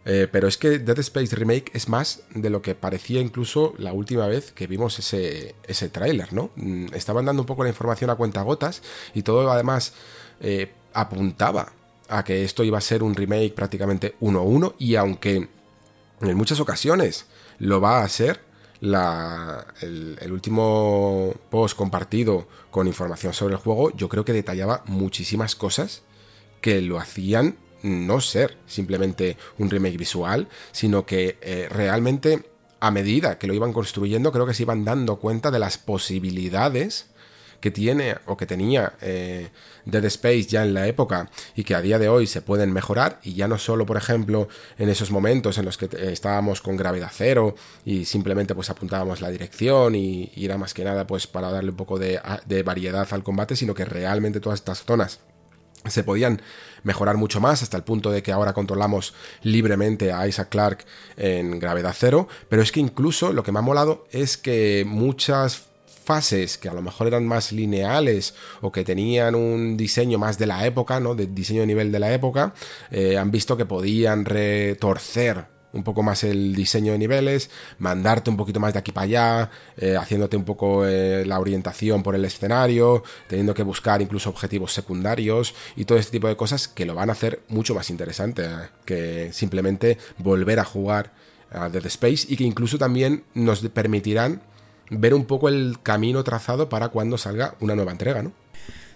eh, 0.05 0.27
pero 0.31 0.47
es 0.47 0.57
que 0.57 0.79
Dead 0.79 0.99
Space 0.99 1.35
Remake 1.35 1.71
es 1.73 1.89
más 1.89 2.21
de 2.33 2.49
lo 2.49 2.61
que 2.61 2.75
parecía 2.75 3.19
incluso 3.19 3.73
la 3.77 3.91
última 3.91 4.27
vez 4.27 4.51
que 4.51 4.67
vimos 4.67 4.99
ese, 4.99 5.55
ese 5.67 5.89
tráiler, 5.89 6.31
¿no? 6.33 6.51
Mm, 6.55 6.93
estaban 6.93 7.25
dando 7.25 7.41
un 7.41 7.45
poco 7.45 7.63
la 7.63 7.69
información 7.69 8.09
a 8.09 8.15
cuentagotas 8.15 8.81
y 9.13 9.23
todo 9.23 9.51
además 9.51 9.93
eh, 10.41 10.71
apuntaba 10.93 11.73
a 12.07 12.23
que 12.23 12.43
esto 12.43 12.63
iba 12.63 12.77
a 12.77 12.81
ser 12.81 13.03
un 13.03 13.15
remake 13.15 13.53
prácticamente 13.53 14.15
1-1 14.21 14.75
y 14.79 14.95
aunque 14.95 15.49
en 16.21 16.37
muchas 16.37 16.59
ocasiones 16.59 17.25
lo 17.59 17.81
va 17.81 18.01
a 18.01 18.09
ser, 18.09 18.39
el, 18.81 20.31
último 20.31 21.33
post 21.49 21.75
compartido 21.75 22.47
con 22.71 22.87
información 22.87 23.33
sobre 23.33 23.55
el 23.55 23.59
juego, 23.59 23.95
yo 23.95 24.09
creo 24.09 24.25
que 24.25 24.33
detallaba 24.33 24.83
muchísimas 24.85 25.55
cosas 25.55 26.03
que 26.61 26.81
lo 26.81 26.99
hacían 26.99 27.57
no 27.81 28.19
ser 28.19 28.57
simplemente 28.67 29.37
un 29.57 29.69
remake 29.69 29.97
visual, 29.97 30.47
sino 30.71 31.05
que 31.05 31.37
eh, 31.41 31.67
realmente 31.69 32.43
a 32.81 32.91
medida 32.91 33.37
que 33.37 33.47
lo 33.47 33.53
iban 33.53 33.73
construyendo, 33.73 34.31
creo 34.31 34.45
que 34.45 34.53
se 34.53 34.63
iban 34.63 34.85
dando 34.85 35.17
cuenta 35.17 35.51
de 35.51 35.59
las 35.59 35.77
posibilidades 35.77 37.07
que 37.59 37.71
tiene 37.71 38.17
o 38.25 38.37
que 38.37 38.45
tenía 38.45 38.93
eh, 39.01 39.49
Dead 39.85 40.05
Space 40.05 40.43
ya 40.43 40.63
en 40.63 40.73
la 40.73 40.87
época 40.87 41.29
y 41.55 41.63
que 41.63 41.75
a 41.75 41.81
día 41.81 41.99
de 41.99 42.09
hoy 42.09 42.27
se 42.27 42.41
pueden 42.41 42.71
mejorar 42.71 43.19
y 43.23 43.33
ya 43.33 43.47
no 43.47 43.57
solo 43.57 43.85
por 43.85 43.97
ejemplo 43.97 44.47
en 44.77 44.89
esos 44.89 45.11
momentos 45.11 45.57
en 45.57 45.65
los 45.65 45.77
que 45.77 45.89
estábamos 46.11 46.61
con 46.61 46.77
gravedad 46.77 47.11
cero 47.13 47.55
y 47.85 48.05
simplemente 48.05 48.55
pues 48.55 48.69
apuntábamos 48.69 49.21
la 49.21 49.29
dirección 49.29 49.95
y, 49.95 50.31
era 50.35 50.57
más 50.57 50.73
que 50.73 50.83
nada 50.83 51.05
pues 51.05 51.27
para 51.27 51.51
darle 51.51 51.71
un 51.71 51.77
poco 51.77 51.99
de, 51.99 52.19
de 52.45 52.63
variedad 52.63 53.07
al 53.11 53.23
combate 53.23 53.55
sino 53.55 53.75
que 53.75 53.85
realmente 53.85 54.39
todas 54.39 54.59
estas 54.59 54.83
zonas 54.83 55.19
se 55.85 56.03
podían 56.03 56.41
mejorar 56.83 57.17
mucho 57.17 57.39
más 57.39 57.61
hasta 57.63 57.77
el 57.77 57.83
punto 57.83 58.11
de 58.11 58.21
que 58.23 58.31
ahora 58.31 58.53
controlamos 58.53 59.13
libremente 59.43 60.11
a 60.11 60.27
Isaac 60.27 60.49
Clark 60.49 60.85
en 61.17 61.59
gravedad 61.59 61.95
cero, 61.97 62.27
pero 62.49 62.61
es 62.61 62.71
que 62.71 62.79
incluso 62.79 63.33
lo 63.33 63.43
que 63.43 63.51
me 63.51 63.59
ha 63.59 63.63
molado 63.63 64.05
es 64.11 64.37
que 64.37 64.83
muchas 64.85 65.68
fases 66.09 66.57
que 66.57 66.69
a 66.69 66.73
lo 66.73 66.81
mejor 66.81 67.05
eran 67.05 67.27
más 67.27 67.51
lineales 67.51 68.33
o 68.61 68.71
que 68.71 68.83
tenían 68.83 69.35
un 69.35 69.77
diseño 69.77 70.17
más 70.17 70.39
de 70.39 70.47
la 70.47 70.65
época, 70.65 70.99
¿no? 70.99 71.13
De 71.13 71.27
diseño 71.27 71.61
de 71.61 71.67
nivel 71.67 71.91
de 71.91 71.99
la 71.99 72.11
época, 72.11 72.55
eh, 72.89 73.15
han 73.15 73.29
visto 73.29 73.55
que 73.55 73.67
podían 73.67 74.25
retorcer 74.25 75.45
un 75.71 75.83
poco 75.83 76.01
más 76.01 76.23
el 76.23 76.55
diseño 76.55 76.93
de 76.93 76.97
niveles, 76.97 77.51
mandarte 77.77 78.31
un 78.31 78.37
poquito 78.37 78.59
más 78.59 78.73
de 78.73 78.79
aquí 78.79 78.91
para 78.91 79.03
allá, 79.03 79.51
eh, 79.77 79.95
haciéndote 79.97 80.35
un 80.35 80.45
poco 80.45 80.87
eh, 80.87 81.23
la 81.27 81.39
orientación 81.39 82.01
por 82.01 82.15
el 82.15 82.25
escenario, 82.25 83.03
teniendo 83.27 83.53
que 83.53 83.61
buscar 83.61 84.01
incluso 84.01 84.31
objetivos 84.31 84.73
secundarios 84.73 85.53
y 85.75 85.85
todo 85.85 85.99
este 85.99 86.13
tipo 86.13 86.27
de 86.27 86.35
cosas 86.35 86.67
que 86.67 86.87
lo 86.87 86.95
van 86.95 87.09
a 87.09 87.13
hacer 87.13 87.43
mucho 87.49 87.75
más 87.75 87.91
interesante 87.91 88.47
que 88.83 89.31
simplemente 89.31 89.99
volver 90.17 90.59
a 90.59 90.65
jugar 90.65 91.11
a 91.51 91.69
Dead 91.69 91.85
Space 91.85 92.25
y 92.27 92.35
que 92.35 92.45
incluso 92.45 92.79
también 92.79 93.25
nos 93.35 93.61
permitirán 93.69 94.41
ver 94.89 95.13
un 95.13 95.25
poco 95.25 95.49
el 95.49 95.77
camino 95.81 96.23
trazado 96.23 96.69
para 96.69 96.89
cuando 96.89 97.17
salga 97.17 97.55
una 97.59 97.75
nueva 97.75 97.91
entrega, 97.91 98.23
¿no? 98.23 98.31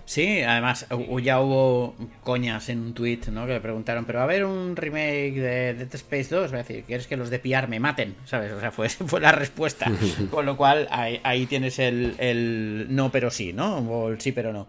Sí, 0.05 0.41
además 0.41 0.85
ya 1.21 1.39
hubo 1.39 1.95
coñas 2.23 2.67
en 2.67 2.79
un 2.79 2.93
tweet, 2.93 3.21
¿no? 3.31 3.45
Que 3.45 3.53
le 3.53 3.61
preguntaron, 3.61 4.03
pero 4.03 4.17
va 4.17 4.23
a 4.23 4.25
haber 4.25 4.43
un 4.43 4.75
remake 4.75 5.35
de 5.35 5.73
Dead 5.73 5.95
Space 5.95 6.27
2, 6.29 6.51
va 6.51 6.55
a 6.55 6.63
decir, 6.63 6.83
¿quieres 6.83 7.07
que 7.07 7.15
los 7.15 7.29
de 7.29 7.39
PR 7.39 7.67
me 7.69 7.79
maten? 7.79 8.15
¿Sabes? 8.25 8.51
O 8.51 8.59
sea, 8.59 8.71
fue, 8.71 8.89
fue 8.89 9.21
la 9.21 9.31
respuesta. 9.31 9.89
Con 10.31 10.45
lo 10.45 10.57
cual 10.57 10.87
ahí, 10.91 11.45
tienes 11.45 11.79
el, 11.79 12.87
no 12.89 13.11
pero 13.11 13.31
sí, 13.31 13.53
¿no? 13.53 13.77
O 13.77 14.09
el 14.09 14.19
sí 14.19 14.31
pero 14.31 14.51
no. 14.51 14.67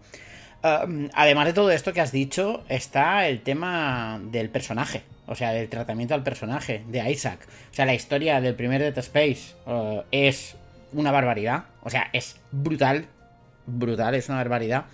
Además 1.13 1.45
de 1.45 1.53
todo 1.53 1.69
esto 1.69 1.93
que 1.93 2.01
has 2.01 2.11
dicho, 2.11 2.63
está 2.69 3.27
el 3.27 3.41
tema 3.41 4.19
del 4.31 4.49
personaje. 4.49 5.03
O 5.27 5.35
sea, 5.35 5.51
del 5.51 5.69
tratamiento 5.69 6.13
al 6.13 6.23
personaje, 6.23 6.83
de 6.87 7.11
Isaac. 7.11 7.39
O 7.71 7.75
sea, 7.75 7.85
la 7.85 7.93
historia 7.93 8.41
del 8.41 8.55
primer 8.55 8.81
Dead 8.81 8.97
Space 8.97 9.55
uh, 9.65 10.01
es 10.11 10.55
una 10.95 11.11
barbaridad. 11.11 11.65
O 11.83 11.89
sea, 11.89 12.09
es 12.13 12.39
brutal. 12.51 13.05
Brutal, 13.67 14.15
es 14.15 14.29
una 14.29 14.37
barbaridad. 14.39 14.85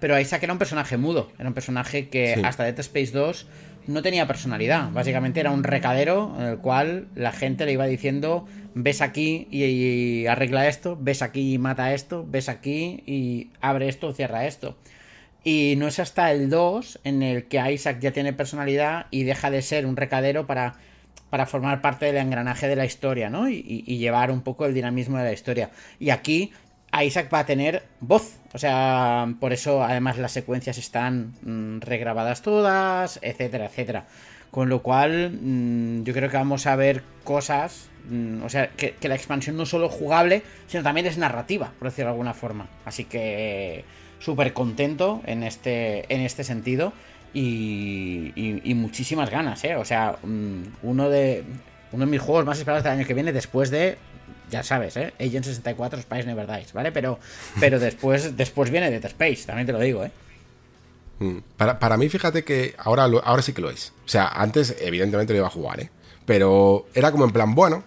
Pero 0.00 0.18
Isaac 0.20 0.42
era 0.42 0.52
un 0.52 0.58
personaje 0.58 0.96
mudo. 0.96 1.32
Era 1.38 1.48
un 1.48 1.54
personaje 1.54 2.08
que 2.08 2.40
hasta 2.44 2.64
Dead 2.64 2.78
Space 2.80 3.12
2 3.12 3.46
no 3.86 4.02
tenía 4.02 4.26
personalidad. 4.26 4.90
Básicamente 4.90 5.40
era 5.40 5.50
un 5.50 5.64
recadero 5.64 6.34
en 6.38 6.44
el 6.44 6.58
cual 6.58 7.08
la 7.14 7.32
gente 7.32 7.64
le 7.64 7.72
iba 7.72 7.86
diciendo: 7.86 8.46
ves 8.74 9.00
aquí 9.00 9.48
y, 9.50 10.26
arregla 10.26 10.68
esto, 10.68 10.98
ves 11.00 11.22
aquí 11.22 11.54
y 11.54 11.58
mata 11.58 11.94
esto, 11.94 12.26
ves 12.28 12.48
aquí 12.48 13.02
y 13.06 13.52
abre 13.60 13.88
esto, 13.88 14.12
cierra 14.12 14.46
esto. 14.46 14.76
Y 15.44 15.74
no 15.78 15.86
es 15.86 16.00
hasta 16.00 16.32
el 16.32 16.50
2 16.50 17.00
en 17.04 17.22
el 17.22 17.44
que 17.44 17.72
Isaac 17.72 17.98
ya 18.00 18.10
tiene 18.10 18.32
personalidad 18.32 19.06
y 19.10 19.22
deja 19.22 19.50
de 19.50 19.62
ser 19.62 19.86
un 19.86 19.96
recadero 19.96 20.46
para 20.46 20.74
para 21.30 21.46
formar 21.46 21.80
parte 21.80 22.06
del 22.06 22.16
engranaje 22.16 22.68
de 22.68 22.76
la 22.76 22.84
historia, 22.84 23.30
¿no? 23.30 23.48
Y, 23.48 23.82
llevar 23.98 24.30
un 24.30 24.42
poco 24.42 24.66
el 24.66 24.74
dinamismo 24.74 25.18
de 25.18 25.24
la 25.24 25.32
historia. 25.32 25.70
Y 25.98 26.10
aquí 26.10 26.52
Isaac 27.02 27.28
va 27.32 27.40
a 27.40 27.46
tener 27.46 27.82
voz. 28.00 28.38
O 28.52 28.58
sea, 28.58 29.26
por 29.40 29.52
eso 29.52 29.82
además 29.82 30.18
las 30.18 30.32
secuencias 30.32 30.78
están 30.78 31.34
mm, 31.42 31.80
regrabadas 31.80 32.42
todas, 32.42 33.18
etcétera, 33.22 33.66
etcétera. 33.66 34.06
Con 34.50 34.68
lo 34.68 34.82
cual, 34.82 35.38
mm, 35.40 36.04
yo 36.04 36.14
creo 36.14 36.30
que 36.30 36.36
vamos 36.36 36.66
a 36.66 36.76
ver 36.76 37.02
cosas. 37.24 37.88
Mm, 38.08 38.42
o 38.44 38.48
sea, 38.48 38.68
que, 38.68 38.94
la 39.02 39.16
expansión 39.16 39.56
no 39.56 39.64
es 39.64 39.68
solo 39.68 39.88
jugable, 39.88 40.42
sino 40.68 40.82
también 40.82 41.06
es 41.06 41.18
narrativa, 41.18 41.72
por 41.78 41.88
decirlo 41.88 42.10
de 42.10 42.12
alguna 42.12 42.34
forma. 42.34 42.68
Así 42.84 43.04
que 43.04 43.84
súper 44.18 44.52
contento 44.52 45.20
en 45.26 45.42
este, 45.42 46.12
en 46.12 46.22
este 46.22 46.44
sentido 46.44 46.92
y, 47.36 48.74
muchísimas 48.74 49.30
ganas, 49.30 49.62
¿eh? 49.64 49.76
O 49.76 49.84
sea, 49.84 50.16
mm, 50.22 50.62
uno 50.82 51.10
de, 51.10 51.44
uno 51.92 52.04
de 52.04 52.10
mis 52.10 52.20
juegos 52.20 52.44
más 52.44 52.58
esperados 52.58 52.84
del 52.84 52.94
año 52.94 53.06
que 53.06 53.14
viene 53.14 53.32
después 53.32 53.70
de 53.70 53.98
ya 54.50 54.62
sabes, 54.62 54.96
¿eh? 54.96 55.12
Agent 55.18 55.44
64 55.44 56.00
Spice 56.02 56.24
Never 56.24 56.46
Dies, 56.46 56.72
¿vale? 56.72 56.92
Pero, 56.92 57.18
pero 57.58 57.78
después, 57.78 58.36
después 58.36 58.70
viene 58.70 58.90
Dead 58.90 59.04
Space, 59.04 59.44
también 59.44 59.66
te 59.66 59.72
lo 59.72 59.80
digo, 59.80 60.04
¿eh? 60.04 60.10
Mm. 61.18 61.38
Para, 61.56 61.78
para 61.78 61.96
mí, 61.96 62.08
fíjate 62.08 62.44
que 62.44 62.74
ahora, 62.78 63.04
ahora 63.04 63.42
sí 63.42 63.52
que 63.52 63.60
lo 63.60 63.70
es. 63.70 63.92
O 64.04 64.08
sea, 64.08 64.28
antes, 64.28 64.76
evidentemente, 64.80 65.32
lo 65.32 65.38
iba 65.38 65.48
a 65.48 65.50
jugar, 65.50 65.80
¿eh? 65.80 65.90
Pero 66.24 66.86
era 66.94 67.10
como 67.10 67.24
en 67.24 67.32
plan, 67.32 67.54
bueno, 67.54 67.84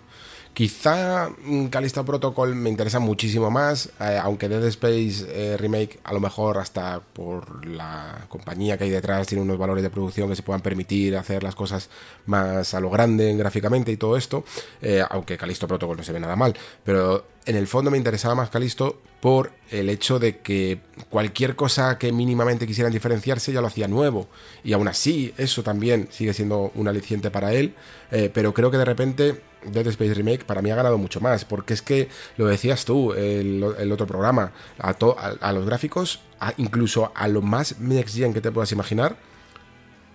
Quizá 0.59 1.29
Callisto 1.69 2.03
Protocol 2.03 2.53
me 2.53 2.69
interesa 2.69 2.99
muchísimo 2.99 3.49
más, 3.49 3.91
eh, 4.01 4.19
aunque 4.21 4.49
Dead 4.49 4.65
Space 4.65 5.25
eh, 5.29 5.55
Remake 5.55 6.01
a 6.03 6.11
lo 6.11 6.19
mejor 6.19 6.57
hasta 6.57 6.99
por 6.99 7.65
la 7.65 8.25
compañía 8.27 8.77
que 8.77 8.83
hay 8.83 8.89
detrás 8.89 9.25
tiene 9.25 9.41
unos 9.41 9.57
valores 9.57 9.83
de 9.83 9.89
producción 9.89 10.27
que 10.27 10.35
se 10.35 10.43
puedan 10.43 10.59
permitir 10.59 11.15
hacer 11.15 11.43
las 11.43 11.55
cosas 11.55 11.89
más 12.25 12.73
a 12.73 12.81
lo 12.81 12.89
grande 12.89 13.33
gráficamente 13.37 13.93
y 13.93 13.95
todo 13.95 14.17
esto, 14.17 14.43
eh, 14.81 15.01
aunque 15.09 15.37
Callisto 15.37 15.65
Protocol 15.65 15.95
no 15.95 16.03
se 16.03 16.11
ve 16.11 16.19
nada 16.19 16.35
mal, 16.35 16.53
pero 16.83 17.25
en 17.45 17.55
el 17.55 17.65
fondo 17.65 17.89
me 17.89 17.97
interesaba 17.97 18.35
más 18.35 18.49
Callisto 18.49 19.01
por 19.21 19.53
el 19.71 19.87
hecho 19.87 20.19
de 20.19 20.39
que 20.39 20.81
cualquier 21.09 21.55
cosa 21.55 21.97
que 21.97 22.11
mínimamente 22.11 22.67
quisieran 22.67 22.91
diferenciarse 22.91 23.53
ya 23.53 23.61
lo 23.61 23.67
hacía 23.67 23.87
nuevo. 23.87 24.27
Y 24.63 24.73
aún 24.73 24.87
así, 24.87 25.33
eso 25.37 25.63
también 25.63 26.09
sigue 26.11 26.33
siendo 26.33 26.71
un 26.75 26.87
aliciente 26.87 27.29
para 27.29 27.53
él. 27.53 27.75
Pero 28.09 28.53
creo 28.53 28.71
que 28.71 28.77
de 28.77 28.85
repente 28.85 29.41
Dead 29.65 29.87
Space 29.87 30.13
Remake 30.13 30.45
para 30.45 30.61
mí 30.61 30.71
ha 30.71 30.75
ganado 30.75 30.97
mucho 30.97 31.19
más. 31.21 31.45
Porque 31.45 31.73
es 31.73 31.81
que, 31.81 32.09
lo 32.37 32.47
decías 32.47 32.85
tú, 32.85 33.13
el, 33.13 33.63
otro 33.91 34.07
programa, 34.07 34.51
a, 34.79 34.95
a, 35.41 35.53
los 35.53 35.65
gráficos, 35.65 36.21
incluso 36.57 37.11
a 37.15 37.27
lo 37.27 37.41
más 37.41 37.79
next 37.79 38.15
gen 38.15 38.33
que 38.33 38.41
te 38.41 38.51
puedas 38.51 38.71
imaginar, 38.71 39.17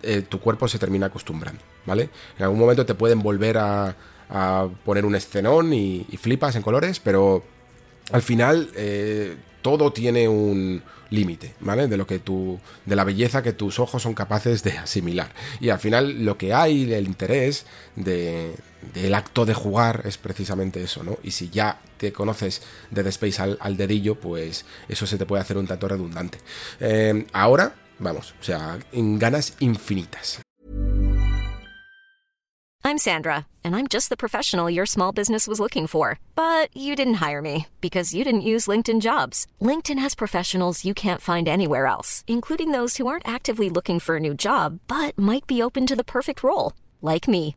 eh, 0.02 0.22
tu 0.22 0.38
cuerpo 0.40 0.68
se 0.68 0.78
termina 0.78 1.06
acostumbrando, 1.06 1.62
¿vale? 1.86 2.10
En 2.36 2.44
algún 2.44 2.58
momento 2.58 2.84
te 2.84 2.94
pueden 2.94 3.22
volver 3.22 3.58
a, 3.58 3.96
poner 4.84 5.04
un 5.04 5.14
escenón 5.14 5.72
y, 5.72 6.06
y 6.10 6.16
flipas 6.16 6.56
en 6.56 6.62
colores, 6.62 6.98
pero 6.98 7.44
al 8.10 8.22
final 8.22 8.70
eh, 8.74 9.36
todo 9.62 9.92
tiene 9.92 10.28
un 10.28 10.82
límite, 11.10 11.54
¿vale? 11.60 11.86
De 11.88 11.96
lo 11.96 12.06
que 12.06 12.18
tú, 12.18 12.58
de 12.84 12.96
la 12.96 13.04
belleza 13.04 13.42
que 13.42 13.52
tus 13.52 13.78
ojos 13.78 14.02
son 14.02 14.14
capaces 14.14 14.62
de 14.62 14.72
asimilar. 14.72 15.30
Y 15.60 15.70
al 15.70 15.78
final 15.78 16.24
lo 16.24 16.36
que 16.36 16.52
hay, 16.52 16.92
el 16.92 17.06
interés 17.06 17.66
de, 17.96 18.54
del 18.92 19.14
acto 19.14 19.44
de 19.46 19.54
jugar 19.54 20.02
es 20.04 20.18
precisamente 20.18 20.82
eso, 20.82 21.02
¿no? 21.02 21.18
Y 21.22 21.30
si 21.30 21.50
ya 21.50 21.80
te 21.96 22.12
conoces 22.12 22.62
Dead 22.90 23.06
Space 23.08 23.40
al, 23.42 23.58
al 23.60 23.76
dedillo, 23.76 24.16
pues 24.16 24.64
eso 24.88 25.06
se 25.06 25.18
te 25.18 25.26
puede 25.26 25.42
hacer 25.42 25.56
un 25.56 25.66
tanto 25.66 25.88
redundante. 25.88 26.38
Eh, 26.80 27.26
ahora, 27.32 27.74
vamos, 27.98 28.34
o 28.40 28.44
sea, 28.44 28.78
en 28.92 29.18
ganas 29.18 29.54
infinitas. 29.60 30.40
I'm 32.86 32.98
Sandra, 32.98 33.46
and 33.64 33.74
I'm 33.74 33.86
just 33.86 34.10
the 34.10 34.16
professional 34.16 34.68
your 34.68 34.84
small 34.84 35.10
business 35.10 35.48
was 35.48 35.58
looking 35.58 35.86
for. 35.86 36.18
But 36.34 36.68
you 36.76 36.94
didn't 36.94 37.14
hire 37.14 37.40
me 37.40 37.66
because 37.80 38.12
you 38.12 38.24
didn't 38.24 38.50
use 38.52 38.66
LinkedIn 38.66 39.00
jobs. 39.00 39.46
LinkedIn 39.58 39.98
has 39.98 40.14
professionals 40.14 40.84
you 40.84 40.92
can't 40.92 41.22
find 41.22 41.48
anywhere 41.48 41.86
else, 41.86 42.24
including 42.26 42.72
those 42.72 42.98
who 42.98 43.06
aren't 43.06 43.26
actively 43.26 43.70
looking 43.70 44.00
for 44.00 44.16
a 44.16 44.20
new 44.20 44.34
job 44.34 44.80
but 44.86 45.18
might 45.18 45.46
be 45.46 45.62
open 45.62 45.86
to 45.86 45.96
the 45.96 46.04
perfect 46.04 46.42
role, 46.42 46.74
like 47.00 47.26
me. 47.26 47.56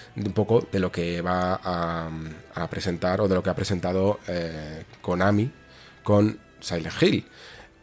un 0.15 0.33
poco 0.33 0.67
de 0.71 0.79
lo 0.79 0.91
que 0.91 1.21
va 1.21 1.59
a, 1.63 2.09
a 2.55 2.69
presentar 2.69 3.21
o 3.21 3.27
de 3.27 3.35
lo 3.35 3.43
que 3.43 3.49
ha 3.49 3.55
presentado 3.55 4.19
eh, 4.27 4.83
Konami 5.01 5.51
con 6.03 6.39
Silent 6.59 7.01
Hill. 7.01 7.25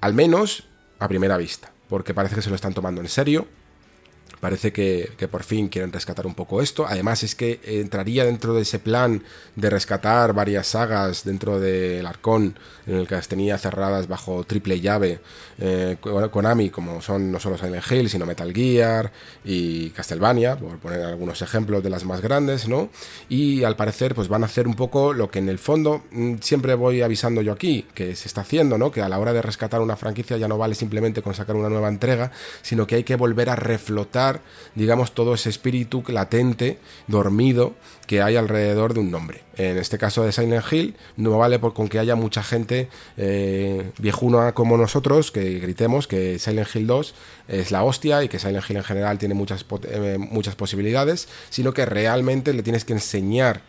Al 0.00 0.14
menos 0.14 0.64
a 0.98 1.08
primera 1.08 1.36
vista, 1.36 1.70
porque 1.88 2.14
parece 2.14 2.34
que 2.34 2.42
se 2.42 2.50
lo 2.50 2.56
están 2.56 2.74
tomando 2.74 3.00
en 3.00 3.08
serio. 3.08 3.46
Parece 4.40 4.72
que, 4.72 5.10
que, 5.16 5.28
por 5.28 5.42
fin 5.42 5.68
quieren 5.68 5.92
rescatar 5.92 6.26
un 6.26 6.34
poco 6.34 6.62
esto. 6.62 6.86
Además 6.86 7.22
es 7.22 7.34
que 7.34 7.60
entraría 7.64 8.24
dentro 8.24 8.54
de 8.54 8.62
ese 8.62 8.78
plan 8.78 9.22
de 9.56 9.70
rescatar 9.70 10.32
varias 10.32 10.68
sagas 10.68 11.24
dentro 11.24 11.60
del 11.60 12.06
Arcón, 12.06 12.58
en 12.86 12.96
el 12.96 13.08
que 13.08 13.14
las 13.14 13.28
tenía 13.28 13.58
cerradas 13.58 14.08
bajo 14.08 14.44
triple 14.44 14.80
llave 14.80 15.20
eh, 15.58 15.96
Konami, 16.30 16.70
como 16.70 17.02
son 17.02 17.30
no 17.32 17.40
solo 17.40 17.58
Silent 17.58 17.84
Hill, 17.90 18.08
sino 18.08 18.26
Metal 18.26 18.52
Gear 18.52 19.12
y 19.44 19.90
Castlevania, 19.90 20.56
por 20.56 20.78
poner 20.78 21.02
algunos 21.02 21.42
ejemplos 21.42 21.82
de 21.82 21.90
las 21.90 22.04
más 22.04 22.20
grandes, 22.20 22.68
¿no? 22.68 22.90
Y 23.28 23.64
al 23.64 23.76
parecer 23.76 24.14
pues 24.14 24.28
van 24.28 24.42
a 24.42 24.46
hacer 24.46 24.66
un 24.66 24.74
poco 24.74 25.12
lo 25.12 25.30
que 25.30 25.38
en 25.38 25.48
el 25.48 25.58
fondo 25.58 26.04
mm, 26.10 26.36
siempre 26.40 26.74
voy 26.74 27.02
avisando 27.02 27.42
yo 27.42 27.52
aquí, 27.52 27.86
que 27.94 28.14
se 28.14 28.28
está 28.28 28.42
haciendo, 28.42 28.78
¿no? 28.78 28.90
Que 28.90 29.02
a 29.02 29.08
la 29.08 29.18
hora 29.18 29.32
de 29.32 29.42
rescatar 29.42 29.80
una 29.80 29.96
franquicia 29.96 30.36
ya 30.36 30.48
no 30.48 30.58
vale 30.58 30.74
simplemente 30.74 31.22
con 31.22 31.34
sacar 31.34 31.56
una 31.56 31.68
nueva 31.68 31.88
entrega, 31.88 32.30
sino 32.62 32.86
que 32.86 32.96
hay 32.96 33.04
que 33.04 33.16
volver 33.16 33.50
a 33.50 33.56
reflotar 33.56 34.27
digamos, 34.74 35.12
todo 35.12 35.34
ese 35.34 35.48
espíritu 35.48 36.02
latente, 36.08 36.78
dormido, 37.06 37.74
que 38.06 38.22
hay 38.22 38.36
alrededor 38.36 38.94
de 38.94 39.00
un 39.00 39.10
nombre. 39.10 39.42
En 39.56 39.76
este 39.76 39.98
caso 39.98 40.22
de 40.24 40.32
Silent 40.32 40.64
Hill, 40.72 40.96
no 41.16 41.36
vale 41.36 41.58
por, 41.58 41.74
con 41.74 41.88
que 41.88 41.98
haya 41.98 42.14
mucha 42.14 42.42
gente 42.42 42.88
eh, 43.16 43.90
viejuna 43.98 44.52
como 44.52 44.76
nosotros 44.76 45.30
que 45.30 45.58
gritemos 45.58 46.06
que 46.06 46.38
Silent 46.38 46.74
Hill 46.74 46.86
2 46.86 47.14
es 47.48 47.70
la 47.70 47.82
hostia 47.84 48.22
y 48.22 48.28
que 48.28 48.38
Silent 48.38 48.64
Hill 48.68 48.76
en 48.78 48.84
general 48.84 49.18
tiene 49.18 49.34
muchas, 49.34 49.66
eh, 49.88 50.16
muchas 50.18 50.54
posibilidades, 50.54 51.28
sino 51.50 51.74
que 51.74 51.84
realmente 51.86 52.52
le 52.52 52.62
tienes 52.62 52.84
que 52.84 52.94
enseñar 52.94 53.62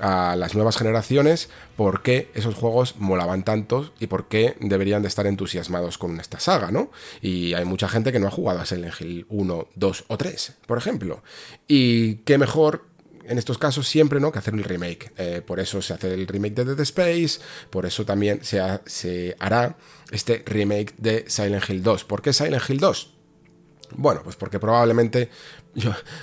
a 0.00 0.36
las 0.36 0.54
nuevas 0.54 0.76
generaciones 0.76 1.48
por 1.76 2.02
qué 2.02 2.30
esos 2.34 2.54
juegos 2.54 2.96
molaban 2.98 3.44
tanto 3.44 3.92
y 4.00 4.06
por 4.06 4.28
qué 4.28 4.56
deberían 4.60 5.02
de 5.02 5.08
estar 5.08 5.26
entusiasmados 5.26 5.98
con 5.98 6.20
esta 6.20 6.40
saga, 6.40 6.70
¿no? 6.70 6.90
Y 7.20 7.54
hay 7.54 7.64
mucha 7.64 7.88
gente 7.88 8.12
que 8.12 8.20
no 8.20 8.28
ha 8.28 8.30
jugado 8.30 8.60
a 8.60 8.66
Silent 8.66 9.00
Hill 9.00 9.26
1, 9.28 9.68
2 9.74 10.04
o 10.08 10.16
3, 10.18 10.52
por 10.66 10.78
ejemplo. 10.78 11.22
Y 11.66 12.16
qué 12.16 12.38
mejor 12.38 12.84
en 13.28 13.38
estos 13.38 13.58
casos 13.58 13.86
siempre, 13.86 14.20
¿no? 14.20 14.32
Que 14.32 14.38
hacer 14.38 14.54
el 14.54 14.64
remake. 14.64 15.12
Eh, 15.16 15.42
por 15.46 15.60
eso 15.60 15.82
se 15.82 15.94
hace 15.94 16.12
el 16.12 16.26
remake 16.26 16.54
de 16.54 16.64
Dead 16.64 16.80
Space, 16.80 17.40
por 17.70 17.86
eso 17.86 18.04
también 18.04 18.42
se, 18.42 18.60
se 18.86 19.36
hará 19.38 19.76
este 20.10 20.42
remake 20.46 20.94
de 20.96 21.24
Silent 21.28 21.68
Hill 21.68 21.82
2. 21.82 22.04
¿Por 22.04 22.22
qué 22.22 22.32
Silent 22.32 22.62
Hill 22.68 22.80
2? 22.80 23.14
Bueno, 23.92 24.20
pues 24.22 24.36
porque 24.36 24.58
probablemente 24.58 25.30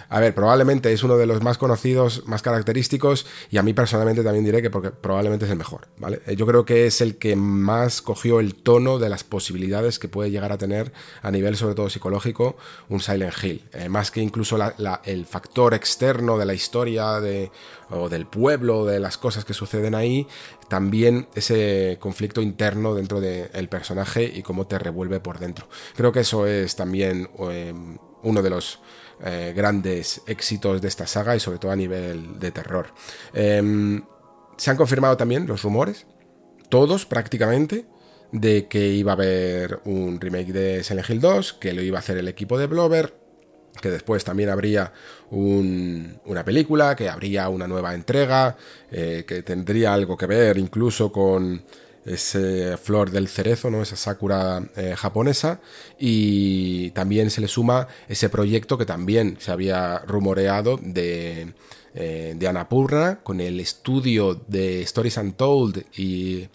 a 0.10 0.20
ver, 0.20 0.36
probablemente 0.36 0.92
es 0.92 1.04
uno 1.04 1.18
de 1.18 1.26
los 1.26 1.42
más 1.42 1.58
conocidos, 1.58 2.24
más 2.26 2.42
característicos, 2.42 3.26
y 3.50 3.58
a 3.58 3.64
mí 3.64 3.74
personalmente 3.74 4.24
también 4.24 4.44
diré 4.46 4.62
que 4.62 4.70
porque 4.70 4.92
probablemente 4.92 5.46
es 5.46 5.52
el 5.52 5.58
mejor, 5.58 5.88
¿vale? 5.98 6.22
Eh, 6.26 6.36
yo 6.36 6.46
creo 6.46 6.66
que 6.66 6.88
es 6.88 7.02
el 7.02 7.18
que 7.18 7.36
más 7.36 8.02
cogió 8.02 8.40
el 8.40 8.56
tono 8.56 9.00
de 9.00 9.10
las 9.10 9.24
posibilidades 9.24 10.00
que 10.00 10.08
puede 10.08 10.32
llegar 10.32 10.52
a 10.52 10.58
tener 10.58 10.92
a 11.22 11.32
nivel, 11.32 11.56
sobre 11.56 11.76
todo 11.76 11.90
psicológico, 11.90 12.58
un 12.90 13.00
Silent 13.00 13.34
Hill. 13.42 13.64
Eh, 13.74 13.90
más 13.90 14.12
que 14.12 14.22
incluso 14.22 14.58
el 15.04 15.26
factor 15.26 15.74
externo 15.74 16.38
de 16.38 16.46
la 16.46 16.54
historia 16.54 17.20
de, 17.20 17.52
o 17.90 18.10
del 18.10 18.26
pueblo, 18.26 18.86
de 18.86 19.00
las 19.00 19.18
cosas 19.18 19.46
que 19.46 19.54
suceden 19.54 19.96
ahí, 19.96 20.28
también 20.68 21.28
ese 21.36 21.98
conflicto 22.00 22.42
interno 22.42 22.96
dentro 22.96 23.22
del 23.22 23.70
personaje 23.70 24.24
y 24.24 24.42
cómo 24.42 24.68
te 24.68 24.80
revuelve 24.80 25.20
por 25.20 25.40
dentro. 25.40 25.68
Creo 25.96 26.12
que 26.12 26.22
eso 26.22 26.48
es 26.48 26.76
también 26.76 27.30
eh, 27.52 27.74
uno 28.24 28.42
de 28.42 28.50
los 28.50 28.80
eh, 29.24 29.54
grandes 29.56 30.22
éxitos 30.28 30.82
de 30.82 30.88
esta 30.88 31.08
saga 31.08 31.36
y 31.36 31.40
sobre 31.40 31.60
todo 31.60 31.72
a 31.72 31.76
nivel 31.76 32.40
de 32.40 32.52
terror. 32.52 32.88
Eh, 33.34 34.02
se 34.58 34.72
han 34.72 34.78
confirmado 34.78 35.18
también 35.18 35.48
los 35.48 35.64
rumores, 35.64 36.06
todos 36.70 37.06
prácticamente, 37.06 37.86
de 38.32 38.68
que 38.68 38.90
iba 38.90 39.12
a 39.12 39.16
haber 39.16 39.80
un 39.86 40.20
remake 40.20 40.52
de 40.52 40.84
Silent 40.84 41.10
Hill 41.10 41.22
2, 41.22 41.54
que 41.54 41.74
lo 41.74 41.82
iba 41.82 41.98
a 41.98 42.00
hacer 42.00 42.18
el 42.18 42.28
equipo 42.28 42.58
de 42.58 42.68
Blover, 42.68 43.14
que 43.82 43.92
después 43.92 44.24
también 44.24 44.50
habría 44.50 44.94
un, 45.32 46.20
una 46.26 46.44
película, 46.44 46.96
que 46.96 47.10
habría 47.10 47.50
una 47.50 47.68
nueva 47.68 47.94
entrega, 47.94 48.58
eh, 48.92 49.26
que 49.28 49.42
tendría 49.42 49.94
algo 49.94 50.18
que 50.18 50.26
ver 50.26 50.58
incluso 50.58 51.12
con 51.12 51.64
ese 52.06 52.78
flor 52.78 53.12
del 53.12 53.28
cerezo, 53.28 53.70
¿no? 53.70 53.82
esa 53.82 53.96
sakura 53.96 54.64
eh, 54.76 54.94
japonesa, 54.96 55.60
y 56.00 56.92
también 56.92 57.30
se 57.30 57.42
le 57.42 57.48
suma 57.48 57.88
ese 58.08 58.30
proyecto 58.30 58.78
que 58.78 58.86
también 58.86 59.38
se 59.40 59.52
había 59.52 60.00
rumoreado 60.00 60.80
de, 60.82 61.54
eh, 61.96 62.34
de 62.36 62.48
Annapurna, 62.48 63.20
con 63.24 63.42
el 63.42 63.60
estudio 63.60 64.42
de 64.48 64.82
Stories 64.84 65.18
Untold 65.18 65.86
y... 65.98 66.48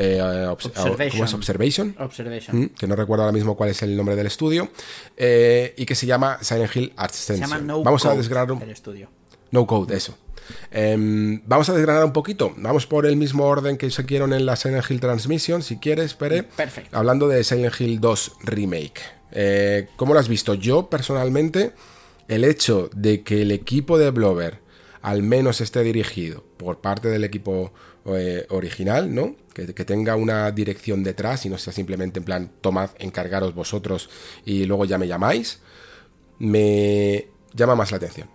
Eh, 0.00 0.46
Observation. 0.48 1.10
¿Cómo 1.10 1.24
es? 1.24 1.34
Observation, 1.34 1.96
Observation. 1.98 2.60
¿Mm? 2.60 2.68
que 2.78 2.86
no 2.86 2.94
recuerdo 2.94 3.24
ahora 3.24 3.32
mismo 3.32 3.56
cuál 3.56 3.70
es 3.70 3.82
el 3.82 3.96
nombre 3.96 4.14
del 4.14 4.28
estudio, 4.28 4.70
eh, 5.16 5.74
y 5.76 5.86
que 5.86 5.96
se 5.96 6.06
llama 6.06 6.38
Silent 6.40 6.76
Hill 6.76 6.92
Ascension. 6.96 7.48
Se 7.48 7.54
llama 7.54 7.66
no 7.66 7.82
Vamos 7.82 8.02
Code 8.02 8.14
a 8.14 8.16
desgranar 8.16 8.52
un... 8.52 8.62
el 8.62 8.70
estudio. 8.70 9.10
No 9.50 9.66
Code, 9.66 9.96
eso. 9.96 10.16
Eh, 10.70 11.40
vamos 11.46 11.68
a 11.68 11.74
desgranar 11.74 12.04
un 12.04 12.12
poquito. 12.12 12.54
Vamos 12.56 12.86
por 12.86 13.06
el 13.06 13.16
mismo 13.16 13.44
orden 13.44 13.76
que 13.76 13.90
siguieron 13.90 14.32
en 14.32 14.46
la 14.46 14.56
Silent 14.56 14.84
Hill 14.88 15.00
Transmission, 15.00 15.62
si 15.62 15.78
quieres, 15.78 16.14
Pere. 16.14 16.42
Perfecto. 16.42 16.96
Hablando 16.96 17.28
de 17.28 17.44
Silent 17.44 17.80
Hill 17.80 18.00
2 18.00 18.32
Remake. 18.44 19.00
Eh, 19.32 19.88
¿Cómo 19.96 20.14
lo 20.14 20.20
has 20.20 20.28
visto? 20.28 20.54
Yo, 20.54 20.88
personalmente, 20.88 21.72
el 22.28 22.44
hecho 22.44 22.90
de 22.94 23.22
que 23.22 23.42
el 23.42 23.50
equipo 23.50 23.98
de 23.98 24.10
Blover 24.10 24.60
al 25.02 25.22
menos 25.22 25.60
esté 25.60 25.82
dirigido 25.82 26.44
por 26.56 26.80
parte 26.80 27.08
del 27.08 27.24
equipo 27.24 27.72
eh, 28.06 28.46
original, 28.50 29.14
¿no? 29.14 29.36
Que, 29.54 29.72
que, 29.74 29.84
tenga 29.84 30.16
una 30.16 30.50
dirección 30.50 31.02
detrás 31.02 31.46
y 31.46 31.48
no 31.48 31.58
sea 31.58 31.72
simplemente 31.72 32.18
en 32.18 32.24
plan, 32.24 32.50
tomad, 32.60 32.90
encargaros 32.98 33.54
vosotros 33.54 34.08
y 34.44 34.64
luego 34.64 34.84
ya 34.84 34.98
me 34.98 35.06
llamáis, 35.06 35.60
me 36.38 37.28
llama 37.54 37.74
más 37.74 37.90
la 37.90 37.98
atención. 37.98 38.28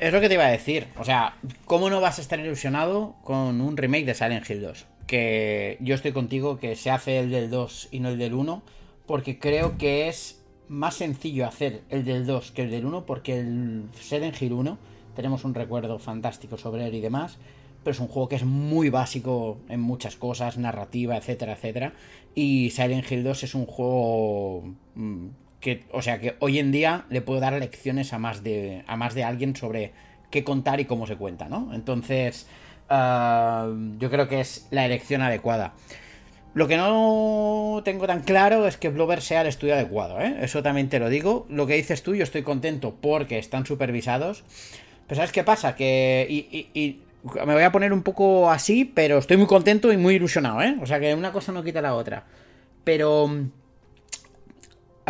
Es 0.00 0.14
lo 0.14 0.22
que 0.22 0.28
te 0.28 0.34
iba 0.34 0.46
a 0.46 0.50
decir. 0.50 0.86
O 0.98 1.04
sea, 1.04 1.36
¿cómo 1.66 1.90
no 1.90 2.00
vas 2.00 2.18
a 2.18 2.22
estar 2.22 2.40
ilusionado 2.40 3.16
con 3.22 3.60
un 3.60 3.76
remake 3.76 4.06
de 4.06 4.14
Silent 4.14 4.48
Hill 4.48 4.62
2? 4.62 4.86
Que 5.06 5.76
yo 5.80 5.94
estoy 5.94 6.12
contigo 6.12 6.58
que 6.58 6.74
se 6.74 6.90
hace 6.90 7.18
el 7.18 7.30
del 7.30 7.50
2 7.50 7.88
y 7.90 8.00
no 8.00 8.08
el 8.08 8.16
del 8.16 8.32
1, 8.32 8.62
porque 9.06 9.38
creo 9.38 9.76
que 9.76 10.08
es 10.08 10.42
más 10.68 10.94
sencillo 10.94 11.46
hacer 11.46 11.82
el 11.90 12.06
del 12.06 12.24
2 12.24 12.52
que 12.52 12.62
el 12.62 12.70
del 12.70 12.86
1 12.86 13.04
porque 13.04 13.40
el 13.40 13.88
Silent 14.00 14.40
Hill 14.40 14.54
1 14.54 14.78
tenemos 15.14 15.44
un 15.44 15.52
recuerdo 15.52 15.98
fantástico 15.98 16.56
sobre 16.56 16.86
él 16.86 16.94
y 16.94 17.00
demás, 17.02 17.36
pero 17.84 17.92
es 17.92 18.00
un 18.00 18.08
juego 18.08 18.28
que 18.28 18.36
es 18.36 18.44
muy 18.44 18.88
básico 18.88 19.58
en 19.68 19.80
muchas 19.80 20.16
cosas, 20.16 20.56
narrativa, 20.56 21.18
etcétera, 21.18 21.52
etcétera. 21.52 21.92
Y 22.34 22.70
Silent 22.70 23.10
Hill 23.12 23.22
2 23.22 23.42
es 23.42 23.54
un 23.54 23.66
juego 23.66 24.64
mm, 24.94 25.26
que, 25.60 25.84
o 25.92 26.02
sea, 26.02 26.20
que 26.20 26.36
hoy 26.40 26.58
en 26.58 26.72
día 26.72 27.04
le 27.10 27.20
puedo 27.20 27.40
dar 27.40 27.52
lecciones 27.52 28.12
a 28.12 28.18
más 28.18 28.42
de, 28.42 28.82
a 28.86 28.96
más 28.96 29.14
de 29.14 29.24
alguien 29.24 29.54
sobre 29.54 29.92
qué 30.30 30.44
contar 30.44 30.80
y 30.80 30.86
cómo 30.86 31.06
se 31.06 31.16
cuenta, 31.16 31.48
¿no? 31.48 31.70
Entonces, 31.74 32.46
ah, 32.88 33.68
yo 33.98 34.10
creo 34.10 34.28
que 34.28 34.40
es 34.40 34.66
la 34.70 34.86
elección 34.86 35.22
adecuada. 35.22 35.74
Lo 36.52 36.66
que 36.66 36.76
no 36.76 37.80
tengo 37.84 38.06
tan 38.06 38.22
claro 38.22 38.66
es 38.66 38.76
que 38.76 38.88
Blover 38.88 39.22
sea 39.22 39.42
el 39.42 39.46
estudio 39.46 39.74
adecuado, 39.74 40.20
¿eh? 40.20 40.36
Eso 40.40 40.62
también 40.62 40.88
te 40.88 40.98
lo 40.98 41.08
digo. 41.08 41.46
Lo 41.48 41.66
que 41.66 41.74
dices 41.74 42.02
tú, 42.02 42.14
yo 42.14 42.24
estoy 42.24 42.42
contento 42.42 42.96
porque 43.00 43.38
están 43.38 43.66
supervisados. 43.66 44.42
Pero 45.06 45.16
¿sabes 45.16 45.32
qué 45.32 45.44
pasa? 45.44 45.76
Que... 45.76 46.26
Y, 46.28 47.02
me 47.46 47.52
voy 47.52 47.62
a 47.62 47.70
poner 47.70 47.92
un 47.92 48.02
poco 48.02 48.50
así, 48.50 48.84
pero 48.86 49.18
estoy 49.18 49.36
muy 49.36 49.46
contento 49.46 49.92
y 49.92 49.98
muy 49.98 50.14
ilusionado, 50.14 50.62
¿eh? 50.62 50.76
O 50.80 50.86
sea 50.86 50.98
que 50.98 51.14
una 51.14 51.32
cosa 51.32 51.52
no 51.52 51.62
quita 51.62 51.82
la 51.82 51.94
otra. 51.94 52.24
Pero... 52.82 53.30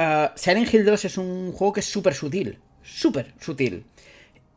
Uh, 0.01 0.31
Silent 0.35 0.73
Hill 0.73 0.85
2 0.85 1.05
es 1.05 1.19
un 1.19 1.53
juego 1.53 1.75
que 1.75 1.81
es 1.81 1.87
súper 1.87 2.15
sutil. 2.15 2.59
Súper 2.83 3.35
sutil 3.39 3.85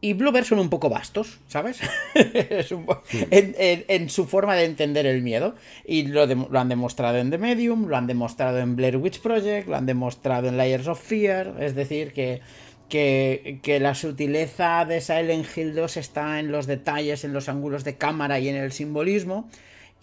y 0.04 0.12
Bloober 0.12 0.44
son 0.44 0.60
un 0.60 0.70
poco 0.70 0.90
vastos, 0.90 1.40
¿sabes? 1.48 1.80
en, 2.14 4.10
su 4.10 4.26
forma 4.26 4.54
de 4.54 4.66
entender 4.66 5.06
el 5.06 5.22
miedo. 5.22 5.56
Y 5.86 6.08
lo, 6.08 6.24
han 6.60 6.68
demostrado 6.68 7.20
en 7.20 7.32
The 7.32 7.38
Medium, 7.38 7.88
lo 7.88 7.96
han 7.96 8.06
demostrado 8.06 8.60
en 8.60 8.76
Blair 8.76 8.98
Witch 8.98 9.22
Project, 9.22 9.70
lo 9.70 9.78
han 9.78 9.86
demostrado 9.86 10.50
en 10.50 10.58
Layers 10.58 10.90
of 10.90 11.02
Fear. 11.02 11.56
Es 11.62 11.74
decir, 11.74 12.12
que, 12.12 12.42
que, 12.90 13.80
la 13.80 13.96
sutileza 13.96 14.84
de 14.84 15.00
Silent 15.00 15.46
Hill 15.56 15.74
2 15.74 15.96
está 15.96 16.42
en 16.42 16.52
los 16.52 16.68
detalles, 16.68 17.24
en 17.24 17.32
los 17.32 17.48
ángulos 17.48 17.86
de 17.86 17.96
cámara 17.96 18.40
y 18.40 18.50
en 18.50 18.58
el 18.58 18.74
simbolismo. 18.74 19.50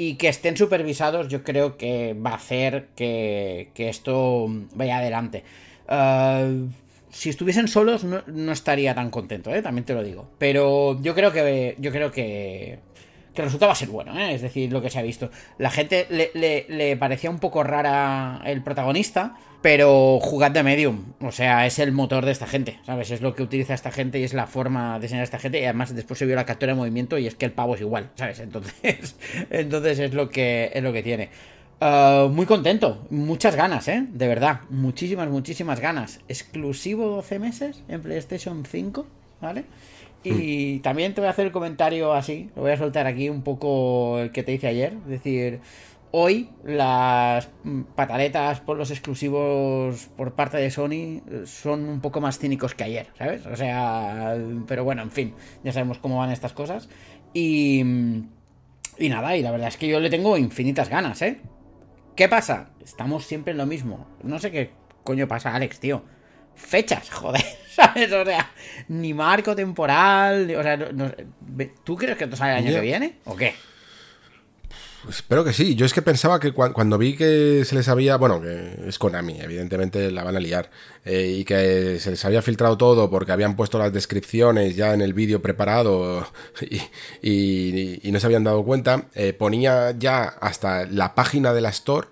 Y 0.00 0.14
que 0.14 0.28
estén 0.28 0.56
supervisados, 0.56 1.28
yo 1.28 1.44
creo 1.44 1.76
que 1.76 2.14
va 2.14 2.30
a 2.30 2.36
hacer 2.36 2.88
que, 2.96 3.68
esto 3.76 4.46
vaya 4.72 4.96
adelante. 4.96 5.44
Uh, 5.90 6.70
si 7.10 7.28
estuviesen 7.28 7.68
solos 7.68 8.02
no, 8.04 8.50
estaría 8.50 8.94
tan 8.94 9.10
contento, 9.10 9.54
¿eh? 9.54 9.60
también 9.60 9.84
te 9.84 9.92
lo 9.92 10.02
digo. 10.02 10.26
Pero 10.38 10.98
yo 11.02 11.14
creo 11.14 11.32
que 11.32 11.76
yo 11.78 11.92
creo 11.92 12.10
que, 12.10 12.78
que 13.40 13.44
el 13.44 13.48
resultado 13.48 13.68
va 13.68 13.72
a 13.72 13.76
ser 13.76 13.88
bueno, 13.88 14.18
¿eh? 14.18 14.34
es 14.34 14.42
decir, 14.42 14.72
lo 14.72 14.82
que 14.82 14.90
se 14.90 14.98
ha 14.98 15.02
visto. 15.02 15.30
La 15.58 15.70
gente 15.70 16.06
le, 16.10 16.96
parecía 16.96 17.30
un 17.30 17.38
poco 17.38 17.62
rara 17.62 18.40
el 18.44 18.62
protagonista, 18.62 19.34
pero 19.62 20.18
jugad 20.20 20.50
de 20.50 20.62
medium, 20.62 21.12
o 21.20 21.32
sea, 21.32 21.66
es 21.66 21.78
el 21.78 21.92
motor 21.92 22.24
de 22.24 22.32
esta 22.32 22.46
gente, 22.46 22.78
¿sabes? 22.84 23.10
Es 23.10 23.20
lo 23.20 23.34
que 23.34 23.42
utiliza 23.42 23.74
esta 23.74 23.90
gente 23.90 24.18
y 24.18 24.24
es 24.24 24.34
la 24.34 24.46
forma 24.46 24.98
de 24.98 25.06
enseñar 25.06 25.22
a 25.22 25.24
esta 25.24 25.38
gente. 25.38 25.60
Y 25.60 25.64
además 25.64 25.94
después 25.94 26.18
se 26.18 26.26
vio 26.26 26.36
la 26.36 26.46
captura 26.46 26.72
de 26.72 26.78
movimiento 26.78 27.18
y 27.18 27.26
es 27.26 27.34
que 27.34 27.46
el 27.46 27.52
pavo 27.52 27.74
es 27.74 27.80
igual, 27.80 28.10
¿sabes? 28.14 28.40
Entonces, 28.40 29.16
entonces 29.50 29.98
es 29.98 30.14
lo 30.14 30.28
que 30.28 30.70
es 30.72 30.82
lo 30.82 30.92
que 30.92 31.02
tiene. 31.02 31.30
Uh, 31.80 32.28
muy 32.28 32.44
contento, 32.44 33.06
muchas 33.08 33.56
ganas, 33.56 33.88
¿eh? 33.88 34.06
De 34.10 34.28
verdad, 34.28 34.60
muchísimas, 34.68 35.30
muchísimas 35.30 35.80
ganas. 35.80 36.20
Exclusivo 36.28 37.08
12 37.08 37.38
meses 37.38 37.82
en 37.88 38.02
PlayStation 38.02 38.64
5, 38.66 39.06
¿vale? 39.40 39.64
Y 40.22 40.80
también 40.80 41.14
te 41.14 41.20
voy 41.20 41.28
a 41.28 41.30
hacer 41.30 41.46
el 41.46 41.52
comentario 41.52 42.12
así, 42.12 42.50
lo 42.54 42.62
voy 42.62 42.72
a 42.72 42.76
soltar 42.76 43.06
aquí 43.06 43.30
un 43.30 43.42
poco 43.42 44.18
el 44.18 44.32
que 44.32 44.42
te 44.42 44.52
hice 44.52 44.66
ayer. 44.66 44.92
Es 45.04 45.08
decir, 45.08 45.60
hoy 46.10 46.50
las 46.64 47.48
pataletas 47.94 48.60
por 48.60 48.76
los 48.76 48.90
exclusivos 48.90 50.10
por 50.16 50.34
parte 50.34 50.58
de 50.58 50.70
Sony 50.70 51.22
son 51.46 51.88
un 51.88 52.00
poco 52.00 52.20
más 52.20 52.38
cínicos 52.38 52.74
que 52.74 52.84
ayer, 52.84 53.06
¿sabes? 53.16 53.46
O 53.46 53.56
sea, 53.56 54.36
pero 54.66 54.84
bueno, 54.84 55.02
en 55.02 55.10
fin, 55.10 55.34
ya 55.64 55.72
sabemos 55.72 55.98
cómo 55.98 56.18
van 56.18 56.30
estas 56.30 56.52
cosas. 56.52 56.88
Y, 57.32 57.80
y 58.98 59.08
nada, 59.08 59.36
y 59.36 59.42
la 59.42 59.52
verdad 59.52 59.68
es 59.68 59.76
que 59.76 59.88
yo 59.88 60.00
le 60.00 60.10
tengo 60.10 60.36
infinitas 60.36 60.90
ganas, 60.90 61.22
¿eh? 61.22 61.40
¿Qué 62.14 62.28
pasa? 62.28 62.70
Estamos 62.84 63.24
siempre 63.24 63.52
en 63.52 63.58
lo 63.58 63.64
mismo. 63.66 64.06
No 64.22 64.38
sé 64.38 64.50
qué 64.50 64.72
coño 65.04 65.26
pasa, 65.28 65.54
Alex, 65.54 65.80
tío. 65.80 66.02
Fechas, 66.54 67.08
joder, 67.08 67.42
¿sabes? 67.80 68.12
O 68.12 68.24
sea, 68.24 68.52
ni 68.88 69.14
marco 69.14 69.54
temporal. 69.54 70.54
O 70.56 70.62
sea, 70.62 70.78
¿tú 71.84 71.96
crees 71.96 72.16
que 72.16 72.24
esto 72.24 72.36
sale 72.36 72.52
el 72.52 72.66
año 72.66 72.74
que 72.74 72.80
viene? 72.80 73.18
¿O 73.24 73.36
qué? 73.36 73.54
Espero 75.08 75.44
que 75.44 75.54
sí. 75.54 75.74
Yo 75.74 75.86
es 75.86 75.94
que 75.94 76.02
pensaba 76.02 76.38
que 76.38 76.52
cuando 76.52 76.98
vi 76.98 77.16
que 77.16 77.64
se 77.64 77.74
les 77.74 77.88
había. 77.88 78.16
Bueno, 78.16 78.40
que 78.40 78.74
es 78.86 78.98
Konami, 78.98 79.40
evidentemente 79.40 80.10
la 80.10 80.24
van 80.24 80.36
a 80.36 80.40
liar. 80.40 80.70
Eh, 81.04 81.36
y 81.38 81.44
que 81.44 81.98
se 81.98 82.10
les 82.10 82.24
había 82.24 82.42
filtrado 82.42 82.76
todo 82.76 83.08
porque 83.08 83.32
habían 83.32 83.56
puesto 83.56 83.78
las 83.78 83.92
descripciones 83.92 84.76
ya 84.76 84.92
en 84.92 85.00
el 85.00 85.14
vídeo 85.14 85.40
preparado 85.40 86.26
y, 87.22 88.00
no 88.04 88.20
se 88.20 88.26
habían 88.26 88.44
dado 88.44 88.62
cuenta. 88.64 89.06
Eh, 89.14 89.32
ponía 89.32 89.92
ya 89.92 90.24
hasta 90.24 90.84
la 90.86 91.14
página 91.14 91.54
de 91.54 91.60
la 91.62 91.70
Store 91.70 92.08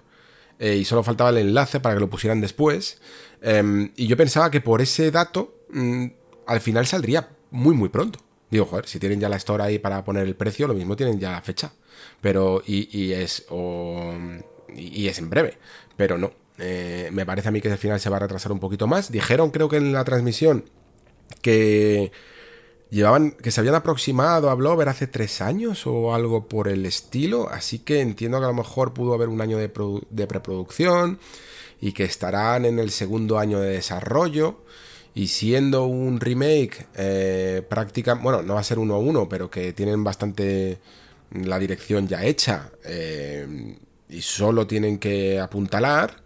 eh, 0.58 0.76
y 0.76 0.84
solo 0.84 1.02
faltaba 1.02 1.30
el 1.30 1.38
enlace 1.38 1.80
para 1.80 1.94
que 1.94 2.00
lo 2.00 2.08
pusieran 2.08 2.40
después. 2.40 3.00
Em, 3.42 3.92
y 3.96 4.06
yo 4.06 4.16
pensaba 4.16 4.50
que 4.50 4.60
por 4.60 4.80
ese 4.80 5.10
dato 5.10 5.57
mm, 5.70 6.06
al 6.46 6.60
final 6.60 6.86
saldría 6.86 7.28
muy, 7.50 7.74
muy 7.74 7.88
pronto. 7.88 8.20
Digo, 8.50 8.64
joder, 8.64 8.86
si 8.86 8.98
tienen 8.98 9.20
ya 9.20 9.28
la 9.28 9.36
Store 9.36 9.62
ahí 9.62 9.78
para 9.78 10.04
poner 10.04 10.26
el 10.26 10.34
precio, 10.34 10.66
lo 10.66 10.74
mismo 10.74 10.96
tienen 10.96 11.18
ya 11.18 11.32
la 11.32 11.42
fecha 11.42 11.72
pero 12.20 12.62
y, 12.66 13.12
es 13.12 13.46
y, 14.74 15.08
es 15.08 15.18
en 15.18 15.30
breve, 15.30 15.58
pero 15.96 16.18
no. 16.18 16.32
Eh, 16.58 17.10
me 17.12 17.24
parece 17.24 17.48
a 17.48 17.50
mí 17.52 17.60
que 17.60 17.70
al 17.70 17.78
final 17.78 18.00
se 18.00 18.10
va 18.10 18.16
a 18.16 18.20
retrasar 18.20 18.52
un 18.52 18.58
poquito 18.58 18.86
más. 18.86 19.12
Dijeron, 19.12 19.50
creo 19.50 19.68
que 19.68 19.76
en 19.76 19.92
la 19.92 20.04
transmisión, 20.04 20.64
que 21.40 22.10
llevaban, 22.90 23.32
que 23.32 23.50
se 23.50 23.60
habían 23.60 23.76
aproximado 23.76 24.50
a 24.50 24.54
Blover 24.54 24.88
hace 24.88 25.06
tres 25.06 25.40
años 25.40 25.86
o 25.86 26.14
algo 26.14 26.48
por 26.48 26.68
el 26.68 26.84
estilo, 26.86 27.48
así 27.48 27.78
que 27.80 28.00
entiendo 28.00 28.38
que 28.38 28.44
a 28.44 28.48
lo 28.48 28.54
mejor 28.54 28.92
pudo 28.92 29.14
haber 29.14 29.28
un 29.28 29.40
año 29.40 29.58
de, 29.58 29.68
preproducción 29.68 31.20
y 31.80 31.92
que 31.92 32.04
estarán 32.04 32.64
en 32.64 32.80
el 32.80 32.90
segundo 32.90 33.38
año 33.38 33.60
de 33.60 33.70
desarrollo. 33.70 34.64
Y 35.18 35.26
siendo 35.26 35.86
un 35.86 36.20
remake 36.20 36.86
eh, 36.94 37.62
práctica, 37.68 38.14
bueno, 38.14 38.40
no 38.42 38.54
va 38.54 38.60
a 38.60 38.62
ser 38.62 38.78
uno 38.78 38.94
a 38.94 38.98
uno, 38.98 39.28
pero 39.28 39.50
que 39.50 39.72
tienen 39.72 40.04
bastante 40.04 40.78
la 41.32 41.58
dirección 41.58 42.06
ya 42.06 42.24
hecha 42.24 42.70
eh, 42.84 43.76
y 44.08 44.22
solo 44.22 44.68
tienen 44.68 44.98
que 44.98 45.40
apuntalar, 45.40 46.22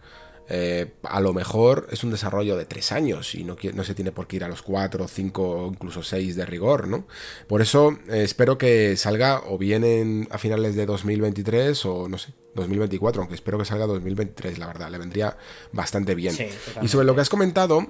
eh, 0.46 0.92
a 1.04 1.20
lo 1.20 1.32
mejor 1.32 1.88
es 1.90 2.04
un 2.04 2.10
desarrollo 2.10 2.54
de 2.58 2.66
tres 2.66 2.92
años 2.92 3.34
y 3.34 3.44
no, 3.44 3.56
no, 3.72 3.82
se 3.82 3.94
tiene 3.94 4.12
por 4.12 4.26
qué 4.26 4.36
ir 4.36 4.44
a 4.44 4.48
los 4.48 4.60
cuatro, 4.60 5.08
cinco, 5.08 5.70
incluso 5.72 6.02
seis 6.02 6.36
de 6.36 6.44
rigor, 6.44 6.86
¿no? 6.86 7.06
Por 7.46 7.62
eso 7.62 7.96
eh, 8.10 8.22
espero 8.24 8.58
que 8.58 8.98
salga 8.98 9.40
o 9.46 9.56
bien 9.56 10.28
a 10.30 10.36
finales 10.36 10.76
de 10.76 10.84
2023 10.84 11.86
o 11.86 12.10
no 12.10 12.18
sé, 12.18 12.34
2024, 12.56 13.22
aunque 13.22 13.36
espero 13.36 13.56
que 13.56 13.64
salga 13.64 13.86
2023, 13.86 14.58
la 14.58 14.66
verdad, 14.66 14.90
le 14.90 14.98
vendría 14.98 15.38
bastante 15.72 16.14
bien. 16.14 16.36
y 16.82 16.88
sobre 16.88 17.06
lo 17.06 17.14
que 17.14 17.22
has 17.22 17.30
comentado, 17.30 17.86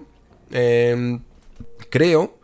creo 1.91 2.39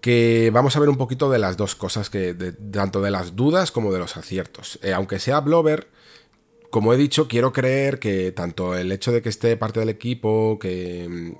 que 0.00 0.50
vamos 0.52 0.76
a 0.76 0.80
ver 0.80 0.88
un 0.88 0.96
poquito 0.96 1.30
de 1.30 1.38
las 1.38 1.56
dos 1.56 1.74
cosas, 1.74 2.10
que 2.10 2.34
tanto 2.72 3.02
de 3.02 3.10
las 3.10 3.36
dudas 3.36 3.70
como 3.70 3.92
de 3.92 3.98
los 3.98 4.16
aciertos. 4.16 4.78
Eh, 4.82 4.92
aunque 4.92 5.18
sea 5.18 5.40
Blover, 5.40 5.88
como 6.70 6.94
he 6.94 6.96
dicho, 6.96 7.26
quiero 7.26 7.52
creer 7.52 7.98
que 7.98 8.30
tanto 8.30 8.76
el 8.76 8.92
hecho 8.92 9.10
de 9.10 9.20
que 9.20 9.28
esté 9.28 9.56
parte 9.56 9.80
del 9.80 9.88
equipo 9.88 10.58
que, 10.60 11.34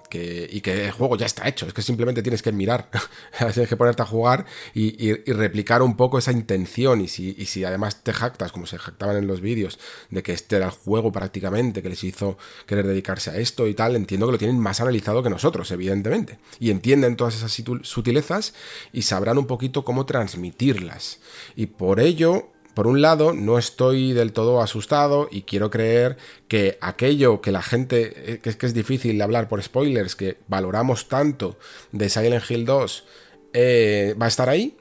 y 0.50 0.60
que 0.60 0.86
el 0.86 0.90
juego 0.90 1.16
ya 1.16 1.26
está 1.26 1.48
hecho, 1.48 1.66
es 1.66 1.72
que 1.72 1.82
simplemente 1.82 2.22
tienes 2.22 2.42
que 2.42 2.50
mirar, 2.50 2.90
tienes 3.38 3.68
que 3.68 3.76
ponerte 3.76 4.02
a 4.02 4.06
jugar 4.06 4.44
y, 4.74 5.12
replicar 5.32 5.82
un 5.82 5.96
poco 5.96 6.18
esa 6.18 6.32
intención. 6.32 7.00
Y 7.00 7.08
si, 7.08 7.34
y 7.38 7.46
si, 7.46 7.64
además 7.64 8.02
te 8.02 8.12
jactas, 8.12 8.50
como 8.50 8.66
se 8.66 8.78
jactaban 8.78 9.16
en 9.16 9.28
los 9.28 9.40
vídeos, 9.40 9.78
de 10.10 10.22
que 10.22 10.32
este 10.32 10.56
era 10.56 10.66
el 10.66 10.72
juego 10.72 11.12
prácticamente 11.12 11.82
que 11.82 11.88
les 11.88 12.02
hizo 12.02 12.36
querer 12.66 12.86
dedicarse 12.86 13.30
a 13.30 13.36
esto 13.36 13.68
y 13.68 13.74
tal, 13.74 13.94
entiendo 13.94 14.26
que 14.26 14.32
lo 14.32 14.38
tienen 14.38 14.58
más 14.58 14.80
analizado 14.80 15.22
que 15.22 15.30
nosotros, 15.30 15.70
evidentemente. 15.70 16.38
Y 16.58 16.70
entienden 16.70 17.16
todas 17.16 17.36
esas 17.36 17.52
sutilezas 17.82 18.54
y 18.92 19.02
sabrán 19.02 19.38
un 19.38 19.46
poquito 19.46 19.84
cómo 19.84 20.06
transmitirlas. 20.06 21.20
Y 21.54 21.66
por 21.66 22.00
ello 22.00 22.48
por 22.74 22.86
un 22.86 23.02
lado, 23.02 23.32
no 23.32 23.58
estoy 23.58 24.12
del 24.12 24.32
todo 24.32 24.60
asustado 24.60 25.28
y 25.30 25.42
quiero 25.42 25.70
creer 25.70 26.16
que 26.48 26.78
aquello 26.80 27.40
que 27.40 27.52
la 27.52 27.62
gente, 27.62 28.34
eh, 28.34 28.38
que 28.38 28.50
es 28.50 28.56
que 28.56 28.66
es 28.66 28.74
difícil 28.74 29.20
hablar 29.22 29.48
por 29.48 29.62
spoilers, 29.62 30.16
que 30.16 30.38
valoramos 30.48 31.08
tanto 31.08 31.58
de 31.92 32.08
Silent 32.08 32.48
Hill 32.48 32.64
2, 32.64 33.04
eh, 33.52 34.14
va 34.20 34.26
a 34.26 34.28
estar 34.28 34.48
ahí. 34.48 34.76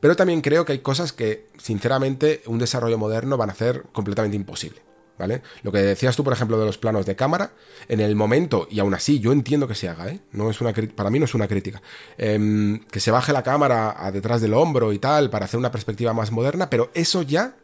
Pero 0.00 0.16
también 0.16 0.40
creo 0.40 0.64
que 0.64 0.72
hay 0.72 0.80
cosas 0.80 1.12
que, 1.12 1.46
sinceramente, 1.56 2.42
un 2.46 2.58
desarrollo 2.58 2.98
moderno 2.98 3.36
van 3.36 3.50
a 3.50 3.52
hacer 3.52 3.84
completamente 3.92 4.36
imposible. 4.36 4.80
¿Vale? 5.18 5.42
Lo 5.62 5.72
que 5.72 5.78
decías 5.78 6.16
tú, 6.16 6.24
por 6.24 6.32
ejemplo, 6.32 6.58
de 6.58 6.66
los 6.66 6.78
planos 6.78 7.06
de 7.06 7.16
cámara, 7.16 7.52
en 7.88 8.00
el 8.00 8.16
momento, 8.16 8.66
y 8.70 8.80
aún 8.80 8.94
así 8.94 9.20
yo 9.20 9.32
entiendo 9.32 9.68
que 9.68 9.74
se 9.74 9.88
haga, 9.88 10.08
¿eh? 10.08 10.20
No 10.32 10.50
es 10.50 10.60
una, 10.60 10.72
para 10.72 11.10
mí 11.10 11.18
no 11.18 11.24
es 11.24 11.34
una 11.34 11.48
crítica, 11.48 11.82
em, 12.18 12.80
que 12.90 13.00
se 13.00 13.10
baje 13.10 13.32
la 13.32 13.42
cámara 13.42 13.94
a 13.98 14.10
detrás 14.10 14.40
del 14.40 14.54
hombro 14.54 14.92
y 14.92 14.98
tal, 14.98 15.30
para 15.30 15.44
hacer 15.44 15.58
una 15.58 15.70
perspectiva 15.70 16.12
más 16.12 16.32
moderna, 16.32 16.70
pero 16.70 16.90
eso 16.94 17.22
ya 17.22 17.56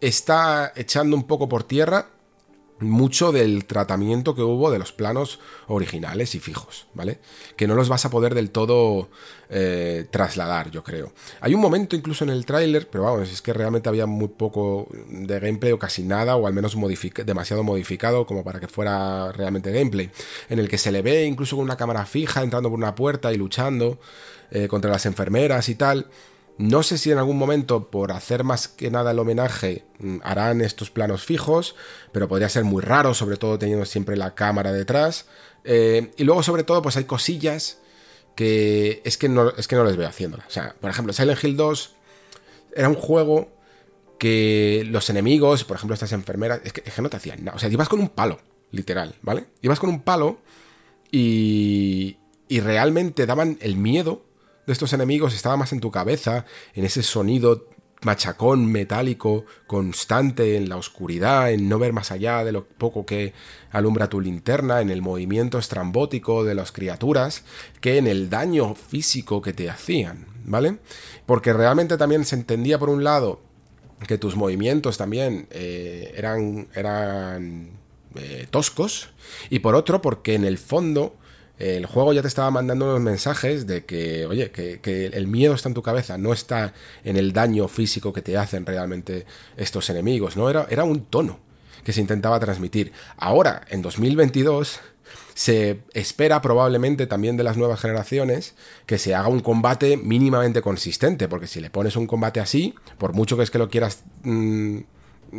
está 0.00 0.72
echando 0.76 1.16
un 1.16 1.24
poco 1.24 1.48
por 1.48 1.64
tierra 1.64 2.10
mucho 2.78 3.32
del 3.32 3.64
tratamiento 3.64 4.34
que 4.34 4.42
hubo 4.42 4.70
de 4.70 4.78
los 4.78 4.92
planos 4.92 5.40
originales 5.66 6.34
y 6.34 6.40
fijos, 6.40 6.86
¿vale? 6.94 7.20
Que 7.56 7.66
no 7.66 7.74
los 7.74 7.88
vas 7.88 8.04
a 8.04 8.10
poder 8.10 8.34
del 8.34 8.50
todo 8.50 9.08
eh, 9.48 10.06
trasladar, 10.10 10.70
yo 10.70 10.82
creo. 10.82 11.12
Hay 11.40 11.54
un 11.54 11.60
momento 11.60 11.96
incluso 11.96 12.24
en 12.24 12.30
el 12.30 12.44
tráiler, 12.44 12.88
pero 12.90 13.04
vamos, 13.04 13.30
es 13.30 13.40
que 13.40 13.52
realmente 13.52 13.88
había 13.88 14.06
muy 14.06 14.28
poco 14.28 14.88
de 15.08 15.40
gameplay 15.40 15.72
o 15.72 15.78
casi 15.78 16.02
nada, 16.02 16.36
o 16.36 16.46
al 16.46 16.52
menos 16.52 16.76
demasiado 17.24 17.62
modificado 17.62 18.26
como 18.26 18.44
para 18.44 18.60
que 18.60 18.68
fuera 18.68 19.32
realmente 19.32 19.72
gameplay, 19.72 20.10
en 20.48 20.58
el 20.58 20.68
que 20.68 20.78
se 20.78 20.92
le 20.92 21.00
ve 21.00 21.24
incluso 21.24 21.56
con 21.56 21.64
una 21.64 21.76
cámara 21.76 22.04
fija 22.04 22.42
entrando 22.42 22.68
por 22.68 22.78
una 22.78 22.94
puerta 22.94 23.32
y 23.32 23.36
luchando 23.36 23.98
eh, 24.50 24.68
contra 24.68 24.90
las 24.90 25.06
enfermeras 25.06 25.68
y 25.68 25.76
tal. 25.76 26.06
No 26.58 26.82
sé 26.82 26.96
si 26.96 27.10
en 27.10 27.18
algún 27.18 27.36
momento, 27.36 27.90
por 27.90 28.12
hacer 28.12 28.42
más 28.42 28.66
que 28.66 28.90
nada 28.90 29.10
el 29.10 29.18
homenaje, 29.18 29.84
mm, 29.98 30.18
harán 30.22 30.62
estos 30.62 30.90
planos 30.90 31.24
fijos, 31.24 31.74
pero 32.12 32.28
podría 32.28 32.48
ser 32.48 32.64
muy 32.64 32.82
raro, 32.82 33.12
sobre 33.12 33.36
todo 33.36 33.58
teniendo 33.58 33.84
siempre 33.84 34.16
la 34.16 34.34
cámara 34.34 34.72
detrás. 34.72 35.26
Eh, 35.64 36.12
y 36.16 36.24
luego, 36.24 36.42
sobre 36.42 36.64
todo, 36.64 36.80
pues 36.80 36.96
hay 36.96 37.04
cosillas 37.04 37.78
que 38.34 39.02
es 39.04 39.18
que 39.18 39.28
no, 39.28 39.50
es 39.50 39.68
que 39.68 39.76
no 39.76 39.84
les 39.84 39.96
veo 39.96 40.08
haciéndolas. 40.08 40.46
O 40.46 40.50
sea, 40.50 40.74
por 40.80 40.90
ejemplo, 40.90 41.12
Silent 41.12 41.42
Hill 41.42 41.56
2 41.56 41.94
era 42.74 42.88
un 42.88 42.94
juego 42.94 43.50
que 44.18 44.86
los 44.88 45.10
enemigos, 45.10 45.64
por 45.64 45.76
ejemplo, 45.76 45.94
estas 45.94 46.12
enfermeras, 46.12 46.60
es 46.64 46.72
que, 46.72 46.82
es 46.86 46.94
que 46.94 47.02
no 47.02 47.10
te 47.10 47.16
hacían 47.18 47.44
nada. 47.44 47.56
O 47.56 47.58
sea, 47.58 47.68
ibas 47.68 47.88
con 47.88 48.00
un 48.00 48.08
palo, 48.08 48.40
literal, 48.70 49.14
¿vale? 49.22 49.46
Ibas 49.62 49.78
con 49.78 49.90
un 49.90 50.00
palo 50.02 50.38
y, 51.10 52.18
y 52.48 52.60
realmente 52.60 53.26
daban 53.26 53.58
el 53.60 53.76
miedo 53.76 54.25
de 54.66 54.72
estos 54.72 54.92
enemigos 54.92 55.34
estaba 55.34 55.56
más 55.56 55.72
en 55.72 55.80
tu 55.80 55.90
cabeza, 55.90 56.44
en 56.74 56.84
ese 56.84 57.02
sonido 57.02 57.68
machacón 58.02 58.66
metálico 58.66 59.46
constante 59.66 60.56
en 60.56 60.68
la 60.68 60.76
oscuridad, 60.76 61.50
en 61.50 61.68
no 61.68 61.78
ver 61.78 61.92
más 61.92 62.10
allá 62.10 62.44
de 62.44 62.52
lo 62.52 62.66
poco 62.66 63.06
que 63.06 63.32
alumbra 63.70 64.08
tu 64.08 64.20
linterna, 64.20 64.80
en 64.80 64.90
el 64.90 65.02
movimiento 65.02 65.58
estrambótico 65.58 66.44
de 66.44 66.54
las 66.54 66.72
criaturas, 66.72 67.44
que 67.80 67.98
en 67.98 68.06
el 68.06 68.28
daño 68.28 68.74
físico 68.74 69.40
que 69.40 69.52
te 69.52 69.70
hacían, 69.70 70.26
¿vale? 70.44 70.78
Porque 71.24 71.52
realmente 71.52 71.96
también 71.96 72.24
se 72.24 72.36
entendía 72.36 72.78
por 72.78 72.90
un 72.90 73.02
lado 73.02 73.40
que 74.06 74.18
tus 74.18 74.36
movimientos 74.36 74.98
también 74.98 75.46
eh, 75.50 76.12
eran, 76.16 76.68
eran 76.74 77.70
eh, 78.14 78.46
toscos, 78.50 79.10
y 79.48 79.60
por 79.60 79.74
otro 79.74 80.02
porque 80.02 80.34
en 80.34 80.44
el 80.44 80.58
fondo 80.58 81.16
el 81.58 81.86
juego 81.86 82.12
ya 82.12 82.22
te 82.22 82.28
estaba 82.28 82.50
mandando 82.50 82.84
unos 82.84 83.00
mensajes 83.00 83.66
de 83.66 83.84
que, 83.84 84.26
oye, 84.26 84.50
que, 84.50 85.10
el 85.12 85.26
miedo 85.26 85.54
está 85.54 85.68
en 85.68 85.74
tu 85.74 85.82
cabeza, 85.82 86.18
no 86.18 86.32
está 86.32 86.74
en 87.04 87.16
el 87.16 87.32
daño 87.32 87.68
físico 87.68 88.12
que 88.12 88.22
te 88.22 88.36
hacen 88.36 88.66
realmente 88.66 89.26
estos 89.56 89.88
enemigos, 89.90 90.36
¿no? 90.36 90.50
Era, 90.50 90.66
era 90.70 90.84
un 90.84 91.06
tono 91.06 91.40
que 91.84 91.92
se 91.92 92.00
intentaba 92.00 92.38
transmitir. 92.40 92.92
Ahora, 93.16 93.62
en 93.68 93.80
2022, 93.80 94.80
se 95.34 95.82
espera 95.92 96.40
probablemente 96.40 97.06
también 97.06 97.36
de 97.36 97.44
las 97.44 97.56
nuevas 97.56 97.80
generaciones 97.80 98.54
que 98.86 98.98
se 98.98 99.14
haga 99.14 99.28
un 99.28 99.40
combate 99.40 99.96
mínimamente 99.96 100.62
consistente, 100.62 101.28
porque 101.28 101.46
si 101.46 101.60
le 101.60 101.70
pones 101.70 101.96
un 101.96 102.06
combate 102.06 102.40
así, 102.40 102.74
por 102.98 103.12
mucho 103.12 103.36
que 103.36 103.42
es 103.42 103.50
que 103.50 103.58
lo 103.58 103.68
quieras 103.68 104.02
mm, 104.22 104.78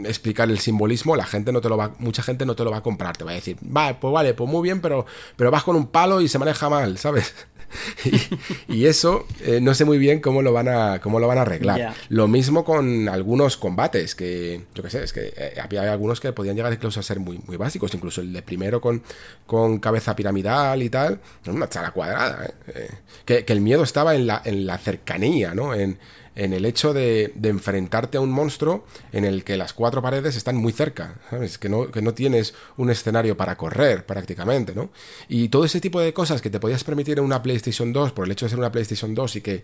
explicar 0.05 0.49
el 0.49 0.59
simbolismo, 0.59 1.15
la 1.15 1.25
gente 1.25 1.51
no 1.51 1.61
te 1.61 1.69
lo 1.69 1.77
va, 1.77 1.93
mucha 1.99 2.23
gente 2.23 2.45
no 2.45 2.55
te 2.55 2.63
lo 2.63 2.71
va 2.71 2.77
a 2.77 2.83
comprar, 2.83 3.17
te 3.17 3.23
va 3.23 3.31
a 3.31 3.35
decir, 3.35 3.57
va, 3.63 3.99
pues 3.99 4.13
vale, 4.13 4.33
pues 4.33 4.49
muy 4.49 4.61
bien, 4.63 4.81
pero, 4.81 5.05
pero 5.35 5.51
vas 5.51 5.63
con 5.63 5.75
un 5.75 5.87
palo 5.87 6.21
y 6.21 6.27
se 6.27 6.39
maneja 6.39 6.69
mal, 6.69 6.97
¿sabes? 6.97 7.33
y, 8.67 8.85
eso 8.85 9.25
eh, 9.41 9.59
no 9.61 9.73
sé 9.73 9.85
muy 9.85 9.97
bien 9.97 10.21
cómo 10.21 10.41
lo 10.41 10.53
van 10.53 10.67
a, 10.69 10.99
cómo 11.01 11.19
lo 11.19 11.27
van 11.27 11.37
a 11.37 11.41
arreglar. 11.41 11.93
Lo 12.09 12.27
mismo 12.27 12.63
con 12.63 13.09
algunos 13.09 13.57
combates, 13.57 14.15
que 14.15 14.65
yo 14.73 14.83
qué 14.83 14.89
sé, 14.89 15.03
es 15.03 15.13
que 15.13 15.33
eh, 15.35 15.53
había 15.61 15.91
algunos 15.91 16.19
que 16.19 16.31
podían 16.31 16.55
llegar 16.55 16.71
incluso 16.71 16.99
a 16.99 17.03
ser 17.03 17.19
muy, 17.19 17.39
muy 17.45 17.57
básicos, 17.57 17.93
incluso 17.93 18.21
el 18.21 18.31
de 18.31 18.41
primero 18.41 18.79
con, 18.79 19.03
con 19.45 19.79
cabeza 19.79 20.15
piramidal 20.15 20.81
y 20.81 20.89
tal, 20.89 21.19
una 21.47 21.67
chala 21.67 21.91
cuadrada, 21.91 22.45
¿eh? 22.73 22.89
que, 23.25 23.45
que, 23.45 23.53
el 23.53 23.61
miedo 23.61 23.83
estaba 23.83 24.15
en 24.15 24.27
la, 24.27 24.41
en 24.45 24.65
la 24.65 24.77
cercanía, 24.77 25.53
¿no? 25.53 25.73
En, 25.73 25.99
en 26.37 26.53
el 26.53 26.65
hecho 26.65 26.93
de, 26.93 27.33
enfrentarte 27.41 28.17
a 28.17 28.21
un 28.21 28.29
monstruo 28.29 28.85
en 29.11 29.25
el 29.25 29.43
que 29.43 29.57
las 29.57 29.73
cuatro 29.73 30.03
paredes 30.03 30.35
están 30.35 30.55
muy 30.55 30.71
cerca, 30.71 31.15
¿sabes? 31.31 31.57
Que 31.57 31.67
no, 31.67 31.89
que 31.89 32.03
no 32.03 32.13
tienes 32.13 32.53
un 32.77 32.91
escenario 32.91 33.35
para 33.35 33.57
correr 33.57 34.05
prácticamente, 34.05 34.75
¿no? 34.75 34.91
Y 35.27 35.49
todo 35.49 35.65
ese 35.65 35.81
tipo 35.81 35.99
de 35.99 36.13
cosas 36.13 36.39
que 36.43 36.51
te 36.51 36.59
podías 36.59 36.83
permitir 36.83 37.17
en 37.17 37.25
una 37.25 37.41
PlayStation 37.41 37.91
2 37.91 38.11
por 38.11 38.25
el 38.25 38.31
hecho 38.31 38.45
de 38.45 38.51
ser 38.51 38.59
una 38.59 38.71
PlayStation 38.71 39.15
2 39.15 39.35
y 39.37 39.41
que 39.41 39.63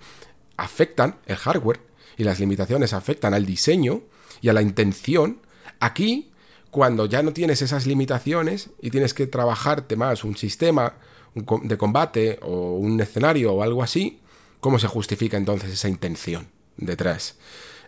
afectan 0.57 1.17
el 1.27 1.35
hardware 1.35 1.79
y 2.17 2.23
las 2.23 2.39
limitaciones 2.39 2.93
afectan 2.93 3.35
al 3.35 3.45
diseño 3.45 4.01
y 4.41 4.49
a 4.49 4.53
la 4.53 4.63
intención, 4.63 5.41
aquí 5.79 6.31
cuando 6.71 7.05
ya 7.05 7.21
no 7.21 7.33
tienes 7.33 7.61
esas 7.61 7.85
limitaciones 7.85 8.71
y 8.81 8.89
tienes 8.89 9.13
que 9.13 9.27
trabajarte 9.27 9.95
más 9.95 10.23
un 10.23 10.35
sistema 10.35 10.95
de 11.35 11.77
combate 11.77 12.39
o 12.41 12.77
un 12.77 12.99
escenario 12.99 13.53
o 13.53 13.61
algo 13.61 13.83
así, 13.83 14.21
¿cómo 14.59 14.79
se 14.79 14.87
justifica 14.87 15.37
entonces 15.37 15.71
esa 15.71 15.87
intención? 15.87 16.47
Detrás. 16.77 17.35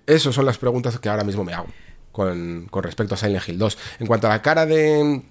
Esas 0.06 0.36
son 0.36 0.46
las 0.46 0.58
preguntas 0.58 1.00
que 1.00 1.10
ahora 1.10 1.24
mismo 1.24 1.44
me 1.44 1.54
hago 1.54 1.68
con, 2.12 2.70
respecto 2.82 3.16
a 3.16 3.18
Silent 3.18 3.48
Hill 3.48 3.58
2. 3.58 3.78
En 4.00 4.08
cuanto 4.08 4.28
a 4.28 4.30
la 4.30 4.42
cara 4.42 4.66
de, 4.66 5.22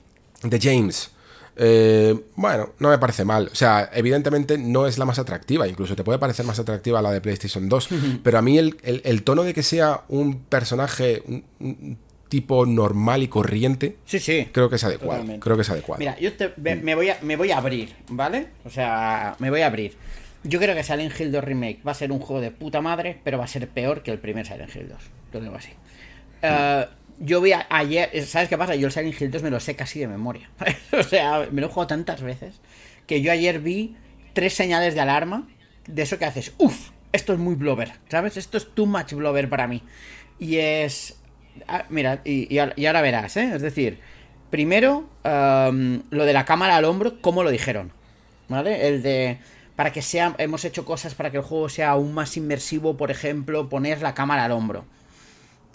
de 0.43 0.61
James, 0.61 1.11
eh, 1.57 2.15
bueno, 2.37 2.75
no 2.79 2.91
me 2.91 2.99
parece 2.99 3.25
mal. 3.25 3.49
O 3.51 3.55
sea, 3.55 3.91
evidentemente 3.93 4.59
no 4.59 4.87
es 4.87 4.99
la 4.99 5.05
más 5.05 5.19
atractiva. 5.19 5.67
Incluso 5.67 5.97
te 5.97 6.05
puede 6.05 6.19
parecer 6.19 6.45
más 6.45 6.59
atractiva 6.59 7.01
la 7.01 7.11
de 7.11 7.21
PlayStation 7.21 7.69
2. 7.69 7.89
pero 8.23 8.39
a 8.39 8.43
mí 8.43 8.59
el, 8.59 9.23
tono 9.23 9.45
de 9.45 9.55
que 9.55 9.63
sea 9.63 10.03
un 10.09 10.41
personaje, 10.41 11.23
un, 11.59 11.99
tipo 12.29 12.67
normal 12.67 13.23
y 13.23 13.29
corriente, 13.29 13.97
sí, 14.07 14.19
sí, 14.19 14.49
creo 14.51 14.69
que 14.69 14.77
es 14.77 14.85
adecuado. 14.85 15.25
Creo 15.39 15.57
que 15.57 15.63
es 15.63 15.71
adecuado. 15.71 16.01
Mira, 16.01 16.19
yo 16.19 16.31
me, 16.57 16.95
voy 16.95 17.11
a, 17.11 17.19
me 17.23 17.37
voy 17.37 17.53
a 17.53 17.59
abrir, 17.59 17.95
¿vale? 18.09 18.49
O 18.65 18.71
sea, 18.71 19.37
me 19.39 19.51
voy 19.51 19.61
a 19.61 19.67
abrir. 19.67 19.97
Yo 20.45 20.61
creo 20.61 20.75
que 20.75 20.83
Silent 20.83 21.19
Hill 21.19 21.33
2 21.33 21.43
Remake 21.43 21.81
va 21.87 21.93
a 21.93 21.95
ser 21.95 22.13
un 22.13 22.21
juego 22.21 22.41
de 22.41 22.51
puta 22.51 22.81
madre, 22.81 23.19
pero 23.25 23.39
va 23.39 23.45
a 23.45 23.49
ser 23.49 23.67
peor 23.69 24.03
que 24.03 24.11
el 24.11 24.19
primer 24.19 24.47
Silent 24.47 24.75
Hill 24.75 24.89
2. 24.89 24.99
Lo 25.33 25.41
digo 25.41 25.57
así. 25.57 25.71
Eh, 26.43 26.87
yo 27.19 27.41
vi 27.41 27.53
ayer, 27.71 28.23
¿sabes 28.27 28.49
qué 28.49 28.59
pasa? 28.59 28.75
Yo 28.75 28.87
el 28.87 28.93
Silent 28.93 29.21
Hill 29.21 29.31
2 29.31 29.43
me 29.43 29.51
lo 29.51 29.59
sé 29.59 29.75
casi 29.75 30.01
de 30.01 30.07
memoria. 30.07 30.51
o 30.93 31.03
sea, 31.03 31.49
me 31.51 31.61
lo 31.63 31.69
he 31.69 31.71
jugado 31.71 31.89
tantas 31.89 32.23
veces 32.23 32.61
que 33.07 33.23
yo 33.23 33.33
ayer 33.33 33.61
vi 33.61 33.97
tres 34.35 34.55
señales 34.55 34.95
de 34.95 35.01
alarma 35.01 35.49
de 35.87 36.03
eso 36.03 36.19
que 36.19 36.25
haces. 36.27 36.53
Uf, 36.59 36.91
esto 37.13 37.33
es 37.33 37.39
muy 37.39 37.55
blover, 37.55 37.93
¿sabes? 38.09 38.37
Esto 38.37 38.59
es 38.59 38.69
too 38.75 38.87
much 38.87 39.13
blover 39.13 39.49
para 39.49 39.67
mí. 39.67 39.83
Y 40.39 40.57
es... 40.57 41.19
Ah, 41.69 41.85
mira, 41.89 42.21
y, 42.25 42.59
ahora 42.59 43.01
verás, 43.01 43.37
¿eh? 43.37 43.53
Es 43.55 43.63
decir, 43.63 44.01
primero, 44.51 45.09
em, 45.23 46.03
lo 46.11 46.25
de 46.25 46.33
la 46.33 46.45
cámara 46.45 46.77
al 46.77 46.85
hombro, 46.85 47.21
¿cómo 47.21 47.45
lo 47.45 47.51
dijeron? 47.51 47.93
¿Vale? 48.49 48.89
El 48.89 49.03
de 49.03 49.39
para 49.77 49.93
que 49.93 50.03
sea, 50.03 50.35
hemos 50.39 50.65
hecho 50.65 50.85
cosas 50.85 51.15
para 51.15 51.31
que 51.31 51.39
el 51.39 51.43
juego 51.43 51.69
sea 51.69 51.91
aún 51.91 52.15
más 52.15 52.37
inmersivo, 52.37 52.97
por 52.97 53.11
ejemplo, 53.11 53.69
poner 53.69 54.03
la 54.03 54.15
cámara 54.15 54.45
al 54.45 54.53
hombro. 54.53 54.85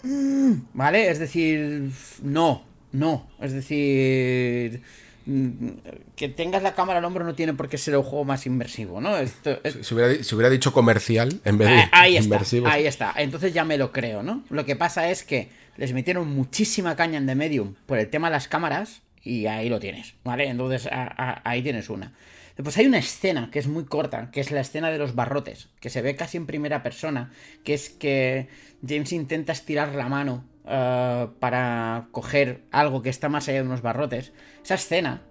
Mm, 0.02 0.52
¿Vale? 0.72 1.10
Es 1.10 1.18
decir, 1.18 1.90
no, 2.22 2.64
no. 2.92 3.28
Es 3.40 3.52
decir, 3.52 4.82
mm, 5.26 5.68
que 6.16 6.28
tengas 6.28 6.62
la 6.62 6.74
cámara 6.74 7.00
al 7.00 7.04
hombro 7.04 7.24
no 7.24 7.34
tiene 7.34 7.52
por 7.52 7.68
qué 7.68 7.76
ser 7.76 7.94
el 7.94 8.02
juego 8.02 8.24
más 8.24 8.46
inmersivo, 8.46 9.00
¿no? 9.00 9.16
Esto, 9.18 9.58
si, 9.82 9.94
hubiera, 9.94 10.50
dicho 10.50 10.72
comercial 10.72 11.40
en 11.44 11.58
vez 11.58 11.68
de 11.68 11.88
ahí 11.92 12.16
inmersivo. 12.16 12.66
Está, 12.66 12.76
ahí 12.76 12.86
está. 12.86 13.14
Entonces 13.16 13.52
ya 13.52 13.64
me 13.64 13.76
lo 13.76 13.92
creo, 13.92 14.22
¿no? 14.22 14.44
Lo 14.48 14.64
que 14.64 14.76
pasa 14.76 15.10
es 15.10 15.24
que 15.24 15.50
les 15.76 15.92
metieron 15.92 16.28
muchísima 16.28 16.96
caña 16.96 17.18
en 17.18 17.26
The 17.26 17.34
Medium 17.34 17.74
por 17.86 17.98
el 17.98 18.08
tema 18.08 18.28
de 18.28 18.32
las 18.36 18.48
cámaras 18.48 19.02
y 19.22 19.46
ahí 19.46 19.68
lo 19.68 19.78
tienes, 19.78 20.14
¿vale? 20.24 20.48
Entonces 20.48 20.88
ahí 20.90 21.62
tienes 21.62 21.90
una. 21.90 22.12
Pues 22.62 22.76
hay 22.78 22.86
una 22.86 22.98
escena 22.98 23.50
que 23.50 23.58
es 23.58 23.68
muy 23.68 23.84
corta, 23.84 24.30
que 24.30 24.40
es 24.40 24.50
la 24.50 24.60
escena 24.60 24.90
de 24.90 24.98
los 24.98 25.14
barrotes, 25.14 25.68
que 25.80 25.90
se 25.90 26.02
ve 26.02 26.16
casi 26.16 26.36
en 26.36 26.46
primera 26.46 26.82
persona, 26.82 27.30
que 27.64 27.74
es 27.74 27.90
que 27.90 28.48
James 28.86 29.12
intenta 29.12 29.52
estirar 29.52 29.94
la 29.94 30.08
mano 30.08 30.44
eh, 30.66 31.28
para 31.38 32.08
coger 32.10 32.62
algo 32.70 33.02
que 33.02 33.10
está 33.10 33.28
más 33.28 33.48
allá 33.48 33.62
de 33.62 33.66
unos 33.66 33.82
barrotes. 33.82 34.32
Esa 34.62 34.74
escena 34.74 35.22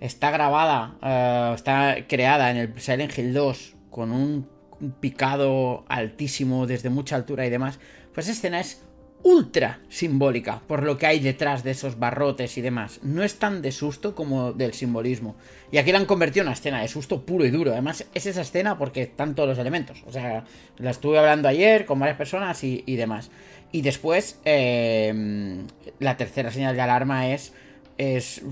está 0.00 0.30
grabada, 0.30 0.96
eh, 1.02 1.52
está 1.54 1.96
creada 2.08 2.50
en 2.50 2.56
el 2.56 2.80
Silent 2.80 3.16
Hill 3.18 3.34
2 3.34 3.76
con 3.90 4.12
un, 4.12 4.48
un 4.80 4.92
picado 4.92 5.84
altísimo 5.88 6.66
desde 6.66 6.90
mucha 6.90 7.16
altura 7.16 7.44
y 7.44 7.50
demás. 7.50 7.80
Pues 8.14 8.26
esa 8.26 8.36
escena 8.36 8.60
es 8.60 8.87
ultra 9.22 9.80
simbólica 9.88 10.62
por 10.66 10.82
lo 10.82 10.96
que 10.96 11.06
hay 11.06 11.20
detrás 11.20 11.64
de 11.64 11.72
esos 11.72 11.98
barrotes 11.98 12.56
y 12.56 12.60
demás. 12.60 13.00
No 13.02 13.22
es 13.22 13.38
tan 13.38 13.62
de 13.62 13.72
susto 13.72 14.14
como 14.14 14.52
del 14.52 14.74
simbolismo. 14.74 15.36
Y 15.70 15.78
aquí 15.78 15.92
la 15.92 15.98
han 15.98 16.06
convertido 16.06 16.42
en 16.42 16.48
una 16.48 16.54
escena 16.54 16.80
de 16.80 16.88
susto 16.88 17.22
puro 17.22 17.44
y 17.44 17.50
duro. 17.50 17.72
Además, 17.72 18.06
es 18.14 18.26
esa 18.26 18.42
escena 18.42 18.78
porque 18.78 19.02
están 19.02 19.34
todos 19.34 19.48
los 19.48 19.58
elementos. 19.58 20.02
O 20.06 20.12
sea, 20.12 20.44
la 20.78 20.90
estuve 20.90 21.18
hablando 21.18 21.48
ayer 21.48 21.84
con 21.84 21.98
varias 21.98 22.16
personas 22.16 22.62
y, 22.64 22.96
demás. 22.96 23.30
Y 23.72 23.82
después, 23.82 24.38
eh, 24.44 25.62
la 25.98 26.16
tercera 26.16 26.50
señal 26.50 26.74
de 26.74 26.82
alarma 26.82 27.28
es, 27.28 27.52
es 27.98 28.42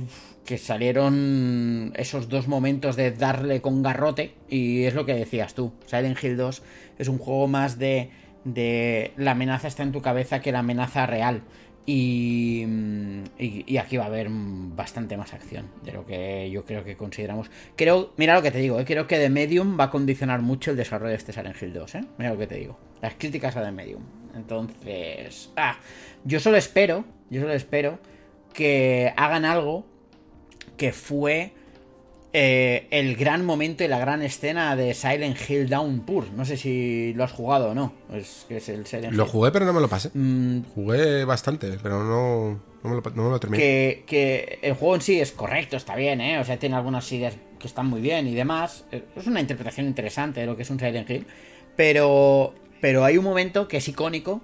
que 0.44 0.59
salieron 0.59 1.93
esos 1.97 2.28
dos 2.28 2.48
momentos 2.48 2.97
de 2.97 3.12
darle 3.12 3.60
con 3.60 3.82
garrote. 3.82 4.34
Y 4.48 4.84
es 4.84 4.94
lo 4.94 5.06
que 5.06 5.14
decías 5.14 5.55
tú. 5.55 5.72
Silent 5.86 6.22
Hill 6.22 6.36
2 6.36 6.62
es 6.98 7.09
un 7.09 7.18
juego 7.18 7.48
más 7.48 7.78
de 7.78 8.10
de 8.47 9.12
la 9.16 9.32
amenaza 9.32 9.66
está 9.66 9.82
en 9.82 9.93
tu 9.93 10.01
cabeza 10.01 10.40
que 10.40 10.52
la 10.52 10.60
amenaza 10.60 11.05
real. 11.05 11.43
Y, 11.89 12.64
y, 13.39 13.77
aquí 13.77 13.97
va 13.97 14.05
a 14.05 14.06
haber 14.09 14.27
bastante 14.28 15.16
más 15.16 15.32
acción 15.32 15.70
de 15.85 15.93
lo 15.93 16.05
que 16.05 16.51
yo 16.51 16.64
creo 16.64 16.82
que 16.82 16.97
consideramos. 16.97 17.48
Creo, 17.77 18.12
mira 18.16 18.35
lo 18.35 18.43
que 18.43 18.51
te 18.51 18.59
digo, 18.59 18.81
¿eh? 18.81 18.85
creo 18.85 19.06
que 19.06 19.18
The 19.18 19.31
Medium 19.31 19.78
va 19.78 19.85
a 19.85 19.90
condicionar 19.90 20.43
mucho 20.43 20.73
el 20.73 20.77
desarrollo 20.77 21.10
de 21.10 21.16
este 21.16 21.32
Silent 21.32 21.62
Hill 21.62 21.73
2. 21.73 21.94
¿eh? 21.94 22.05
Mira 22.18 22.32
lo 22.32 22.39
que 22.39 22.48
te 22.48 22.56
digo. 22.56 22.77
Las 23.01 23.14
críticas 23.14 23.56
a 23.56 23.64
The 23.64 23.70
Medium. 23.70 24.02
Entonces, 24.35 25.51
ah, 25.56 25.78
yo 26.24 26.40
solo 26.40 26.56
espero, 26.56 27.05
yo 27.31 27.40
solo 27.40 27.52
espero 27.52 28.01
que 28.52 29.12
hagan 29.16 29.44
algo 29.44 29.86
que 30.77 30.93
fue 30.93 31.52
eh, 32.38 32.86
el 32.90 33.16
gran 33.16 33.46
momento 33.46 33.82
y 33.82 33.88
la 33.88 33.98
gran 33.98 34.20
escena 34.22 34.76
de 34.76 34.92
Silent 34.92 35.38
Hill 35.48 35.70
Downpour. 35.70 36.30
No 36.32 36.44
sé 36.44 36.58
si 36.58 37.14
lo 37.14 37.24
has 37.24 37.32
jugado 37.32 37.70
o 37.70 37.74
no. 37.74 37.94
Es 38.12 38.44
que 38.46 38.58
es 38.58 38.68
el 38.68 38.84
Silent 38.86 39.14
Lo 39.14 39.24
Hill. 39.24 39.30
jugué, 39.30 39.50
pero 39.52 39.64
no 39.64 39.72
me 39.72 39.80
lo 39.80 39.88
pasé. 39.88 40.10
Mm, 40.12 40.64
Jugué 40.74 41.24
bastante, 41.24 41.78
pero 41.82 42.04
no, 42.04 42.60
no, 42.84 42.90
me, 42.90 42.96
lo, 42.96 43.02
no 43.14 43.24
me 43.24 43.30
lo 43.30 43.40
terminé. 43.40 43.62
que, 43.62 44.04
que 44.06 44.58
el 44.60 44.74
juego 44.74 44.96
en 44.96 45.00
sí 45.00 45.18
es 45.18 45.32
correcto, 45.32 45.78
está 45.78 45.96
bien, 45.96 46.20
¿eh? 46.20 46.38
O 46.38 46.44
sea, 46.44 46.58
tiene 46.58 46.76
algunas 46.76 47.10
ideas 47.10 47.34
que 47.58 47.66
están 47.68 47.86
muy 47.86 48.02
bien 48.02 48.26
y 48.28 48.34
demás. 48.34 48.84
Eh, 48.92 49.02
Es 49.16 49.26
una 49.26 49.40
interpretación 49.40 49.86
interesante 49.86 50.40
de 50.40 50.46
lo 50.46 50.56
que 50.56 50.62
es 50.64 50.70
un 50.70 50.78
Silent 50.78 51.08
Hill. 51.08 51.26
Pero, 51.74 52.54
pero 52.82 53.04
hay 53.04 53.16
un 53.16 53.24
momento 53.24 53.66
que 53.66 53.78
es 53.78 53.88
icónico, 53.88 54.42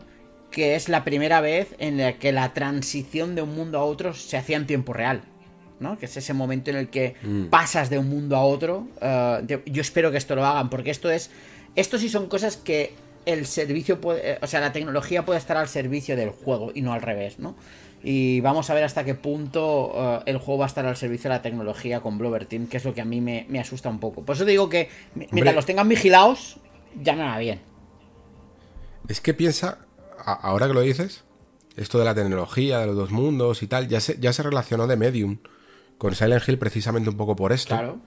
que 0.51 0.77
es 0.77 0.89
la 0.89 1.05
primera 1.05 1.41
vez 1.43 1.75
en 1.79 1.99
la 1.99 2.15
que 2.15 2.33
la 2.33 2.55
transición 2.55 3.35
de 3.35 3.43
un 3.43 3.55
mundo 3.55 3.79
a 3.79 3.85
otro 3.85 4.15
se 4.15 4.37
hacía 4.39 4.57
en 4.57 4.67
tiempo 4.67 4.93
real. 4.95 5.23
¿No? 5.83 5.99
Que 5.99 6.07
es 6.07 6.17
ese 6.17 6.33
momento 6.33 6.71
en 6.71 6.77
el 6.77 6.89
que 6.89 7.17
pasas 7.51 7.91
de 7.91 7.99
un 7.99 8.09
mundo 8.09 8.37
a 8.37 8.43
otro. 8.45 8.87
Eh, 9.01 9.41
de- 9.43 9.63
yo 9.67 9.81
espero 9.83 10.11
que 10.11 10.17
esto 10.19 10.35
lo 10.35 10.47
hagan, 10.47 10.71
porque 10.71 10.91
esto 10.91 11.11
es. 11.11 11.31
Esto 11.77 11.99
sí 11.99 12.09
son 12.09 12.29
cosas 12.29 12.57
que 12.57 12.95
el 13.27 13.47
servicio 13.47 14.01
puede. 14.01 14.33
eh, 14.33 14.39
O 14.43 14.47
sea, 14.47 14.61
la 14.61 14.73
tecnología 14.73 15.25
puede 15.25 15.39
estar 15.39 15.57
al 15.57 15.69
servicio 15.69 16.17
del 16.17 16.31
juego 16.31 16.71
y 16.75 16.83
no 16.83 16.93
al 16.93 17.03
revés, 17.03 17.39
¿no? 17.39 17.55
Y 18.05 18.41
vamos 18.41 18.69
a 18.69 18.75
ver 18.75 18.83
hasta 18.83 19.05
qué 19.05 19.15
punto 19.15 19.93
eh, 19.95 20.19
el 20.27 20.39
juego 20.39 20.59
va 20.59 20.65
a 20.65 20.69
estar 20.69 20.85
al 20.87 20.97
servicio 20.97 21.31
de 21.31 21.37
la 21.37 21.43
tecnología 21.43 22.01
con 22.01 22.19
Blover 22.19 22.47
Team, 22.47 22.67
que 22.67 22.79
es 22.79 22.85
lo 22.85 22.95
que 22.95 23.01
a 23.01 23.05
mí 23.05 23.21
me, 23.21 23.47
me 23.49 23.61
asusta 23.61 23.89
un 23.89 24.01
poco. 24.01 24.23
Por 24.25 24.35
eso 24.35 24.45
digo 24.45 24.69
que 24.69 24.89
mi- 25.15 25.27
mientras 25.31 25.55
los 25.55 25.67
tengan 25.67 25.89
vigilados, 25.89 26.57
ya 27.01 27.15
me 27.15 27.23
va 27.23 27.39
bien. 27.39 27.61
Es 29.09 29.21
que 29.21 29.35
piensa, 29.35 29.79
a- 30.19 30.33
ahora 30.33 30.67
que 30.69 30.75
lo 30.75 30.81
dices, 30.81 31.25
esto 31.77 31.99
de 31.99 32.05
la 32.05 32.15
tecnología, 32.15 32.79
de 32.81 32.87
los 32.87 32.97
dos 32.97 33.11
mundos 33.13 33.63
y 33.63 33.67
tal, 33.67 33.89
ya 33.89 34.01
se, 34.01 34.19
ya 34.19 34.33
se 34.33 34.43
relacionó 34.43 34.87
de 34.87 34.97
Medium 34.97 35.39
con 35.99 36.15
Silent 36.15 36.47
Hill 36.49 36.59
precisamente 36.59 37.09
un 37.11 37.17
poco 37.17 37.37
por 37.37 37.53
esto. 37.53 37.75
Claro. 37.77 37.99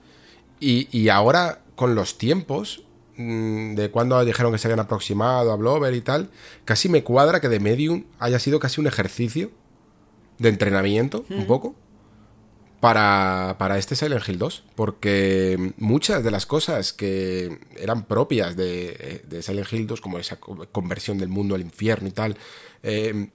Y, 0.60 0.88
y 0.96 1.08
ahora, 1.08 1.60
con 1.74 1.94
los 1.94 2.18
tiempos 2.18 2.82
mm, 3.16 3.74
de 3.74 3.90
cuando 3.90 4.22
dijeron 4.24 4.52
que 4.52 4.58
se 4.58 4.68
habían 4.68 4.80
aproximado 4.80 5.52
a 5.52 5.56
Blover 5.56 5.94
y 5.94 6.00
tal, 6.00 6.30
casi 6.64 6.88
me 6.88 7.02
cuadra 7.02 7.40
que 7.40 7.48
de 7.48 7.60
Medium 7.60 8.04
haya 8.18 8.38
sido 8.38 8.58
casi 8.60 8.80
un 8.80 8.86
ejercicio 8.86 9.50
de 10.38 10.48
entrenamiento, 10.50 11.24
un 11.30 11.46
poco, 11.46 11.74
para, 12.80 13.56
para 13.58 13.78
este 13.78 13.96
Silent 13.96 14.28
Hill 14.28 14.38
2. 14.38 14.64
Porque 14.74 15.72
muchas 15.78 16.22
de 16.22 16.30
las 16.30 16.46
cosas 16.46 16.92
que 16.92 17.58
eran 17.78 18.04
propias 18.04 18.56
de, 18.56 19.22
de 19.26 19.42
Silent 19.42 19.72
Hill 19.72 19.86
2, 19.86 20.00
como 20.00 20.18
esa 20.18 20.36
co- 20.36 20.66
conversión 20.70 21.18
del 21.18 21.28
mundo 21.28 21.54
al 21.54 21.62
infierno 21.62 22.08
y 22.08 22.12
tal, 22.12 22.36
eh, 22.82 23.30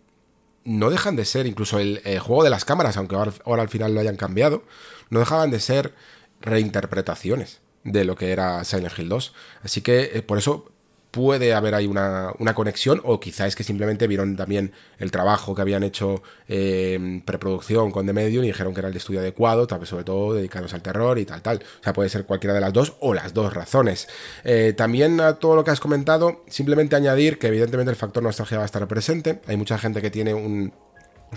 no 0.63 0.89
dejan 0.89 1.15
de 1.15 1.25
ser, 1.25 1.45
incluso 1.47 1.79
el, 1.79 2.01
eh, 2.05 2.19
juego 2.19 2.43
de 2.43 2.49
las 2.49 2.65
cámaras, 2.65 2.97
aunque 2.97 3.15
ahora, 3.15 3.61
al 3.61 3.69
final 3.69 3.93
lo 3.93 3.99
hayan 3.99 4.17
cambiado, 4.17 4.63
no 5.09 5.19
dejaban 5.19 5.51
de 5.51 5.59
ser 5.59 5.93
reinterpretaciones 6.41 7.61
de 7.83 8.05
lo 8.05 8.15
que 8.15 8.31
era 8.31 8.63
Silent 8.63 8.97
Hill 8.97 9.09
2. 9.09 9.33
Así 9.63 9.81
que 9.81 10.11
eh, 10.13 10.21
por 10.21 10.37
eso 10.37 10.70
puede 11.11 11.53
haber 11.53 11.75
ahí 11.75 11.87
una, 11.87 12.31
una 12.39 12.55
conexión, 12.55 13.01
o 13.03 13.19
quizá 13.19 13.45
es 13.45 13.55
que 13.55 13.63
simplemente 13.63 14.07
vieron 14.07 14.37
también 14.37 14.71
el 14.97 15.11
trabajo 15.11 15.53
que 15.53 15.61
habían 15.61 15.83
hecho 15.83 16.23
eh, 16.47 17.21
preproducción 17.25 17.91
con 17.91 18.05
The 18.05 18.13
Medium 18.13 18.45
y 18.45 18.47
dijeron 18.47 18.73
que 18.73 18.79
era 18.79 18.87
el 18.87 18.95
estudio 18.95 19.19
adecuado, 19.19 19.67
tal 19.67 19.79
vez 19.79 19.89
sobre 19.89 20.05
todo 20.05 20.33
dedicados 20.33 20.73
al 20.73 20.81
terror 20.81 21.19
y 21.19 21.25
tal, 21.25 21.41
tal. 21.41 21.57
O 21.57 21.83
sea, 21.83 21.91
puede 21.91 22.09
ser 22.09 22.25
cualquiera 22.25 22.53
de 22.53 22.61
las 22.61 22.71
dos 22.71 22.95
o 23.01 23.13
las 23.13 23.33
dos 23.33 23.53
razones. 23.53 24.07
Eh, 24.45 24.73
también 24.75 25.19
a 25.19 25.33
todo 25.33 25.55
lo 25.55 25.65
que 25.65 25.71
has 25.71 25.81
comentado, 25.81 26.43
simplemente 26.47 26.95
añadir 26.95 27.37
que 27.37 27.47
evidentemente 27.47 27.91
el 27.91 27.97
factor 27.97 28.23
nostalgia 28.23 28.57
va 28.57 28.63
a 28.63 28.65
estar 28.65 28.87
presente. 28.87 29.41
Hay 29.47 29.57
mucha 29.57 29.77
gente 29.77 30.01
que 30.01 30.11
tiene 30.11 30.33
un 30.33 30.73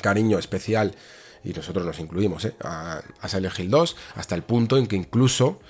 cariño 0.01 0.39
especial 0.39 0.95
y 1.43 1.53
nosotros 1.53 1.85
nos 1.85 1.99
incluimos 1.99 2.45
¿eh? 2.45 2.55
a, 2.63 3.03
a 3.21 3.29
Silent 3.29 3.59
Hill 3.59 3.71
2 3.71 3.97
hasta 4.15 4.35
el 4.35 4.43
punto 4.43 4.79
en 4.79 4.87
que 4.87 4.97
incluso 4.97 5.61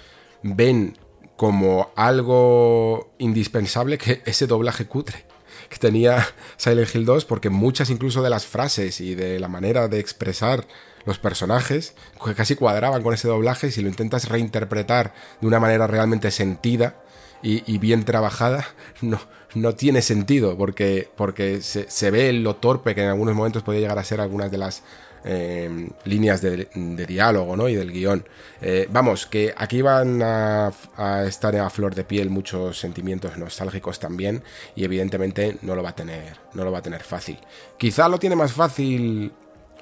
ven 0.42 0.96
como 1.36 1.92
algo 1.96 3.14
indispensable 3.18 3.98
que 3.98 4.22
ese 4.24 4.46
doblaje 4.46 4.86
cutre 4.86 5.24
que 5.68 5.78
tenía 5.78 6.26
Silent 6.56 6.94
Hill 6.94 7.04
2 7.04 7.24
porque 7.24 7.50
muchas 7.50 7.90
incluso 7.90 8.22
de 8.22 8.30
las 8.30 8.46
frases 8.46 9.00
y 9.00 9.14
de 9.14 9.40
la 9.40 9.48
manera 9.48 9.88
de 9.88 9.98
expresar 9.98 10.66
los 11.04 11.18
personajes 11.18 11.94
casi 12.36 12.56
cuadraban 12.56 13.02
con 13.02 13.14
ese 13.14 13.28
doblaje 13.28 13.68
y 13.68 13.70
si 13.70 13.82
lo 13.82 13.88
intentas 13.88 14.28
reinterpretar 14.28 15.12
de 15.40 15.46
una 15.46 15.60
manera 15.60 15.86
realmente 15.86 16.30
sentida 16.30 17.02
y, 17.42 17.62
y 17.70 17.78
bien 17.78 18.04
trabajada, 18.04 18.66
no, 19.02 19.20
no 19.54 19.74
tiene 19.74 20.02
sentido, 20.02 20.56
porque, 20.56 21.10
porque 21.16 21.60
se, 21.60 21.90
se 21.90 22.10
ve 22.10 22.32
lo 22.32 22.56
torpe 22.56 22.94
que 22.94 23.02
en 23.02 23.08
algunos 23.08 23.34
momentos 23.34 23.62
podía 23.62 23.80
llegar 23.80 23.98
a 23.98 24.04
ser 24.04 24.20
algunas 24.20 24.50
de 24.50 24.58
las 24.58 24.82
eh, 25.24 25.88
líneas 26.04 26.40
de, 26.42 26.68
diálogo 27.06 27.56
¿no? 27.56 27.68
y 27.68 27.74
del 27.74 27.92
guion. 27.92 28.24
Eh, 28.60 28.86
vamos, 28.90 29.26
que 29.26 29.54
aquí 29.56 29.82
van 29.82 30.22
a, 30.22 30.72
a 30.96 31.24
estar 31.24 31.56
a 31.56 31.70
flor 31.70 31.94
de 31.94 32.04
piel 32.04 32.30
muchos 32.30 32.78
sentimientos 32.78 33.36
nostálgicos 33.38 33.98
también, 33.98 34.42
y 34.76 34.84
evidentemente 34.84 35.58
no 35.62 35.74
lo 35.74 35.82
va 35.82 35.90
a 35.90 35.94
tener, 35.94 36.36
no 36.52 36.64
lo 36.64 36.72
va 36.72 36.78
a 36.78 36.82
tener 36.82 37.02
fácil. 37.02 37.38
Quizá 37.78 38.08
lo 38.08 38.18
tiene 38.18 38.36
más 38.36 38.52
fácil 38.52 39.32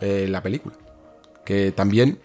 eh, 0.00 0.26
la 0.28 0.42
película, 0.42 0.74
que 1.44 1.72
también 1.72 2.18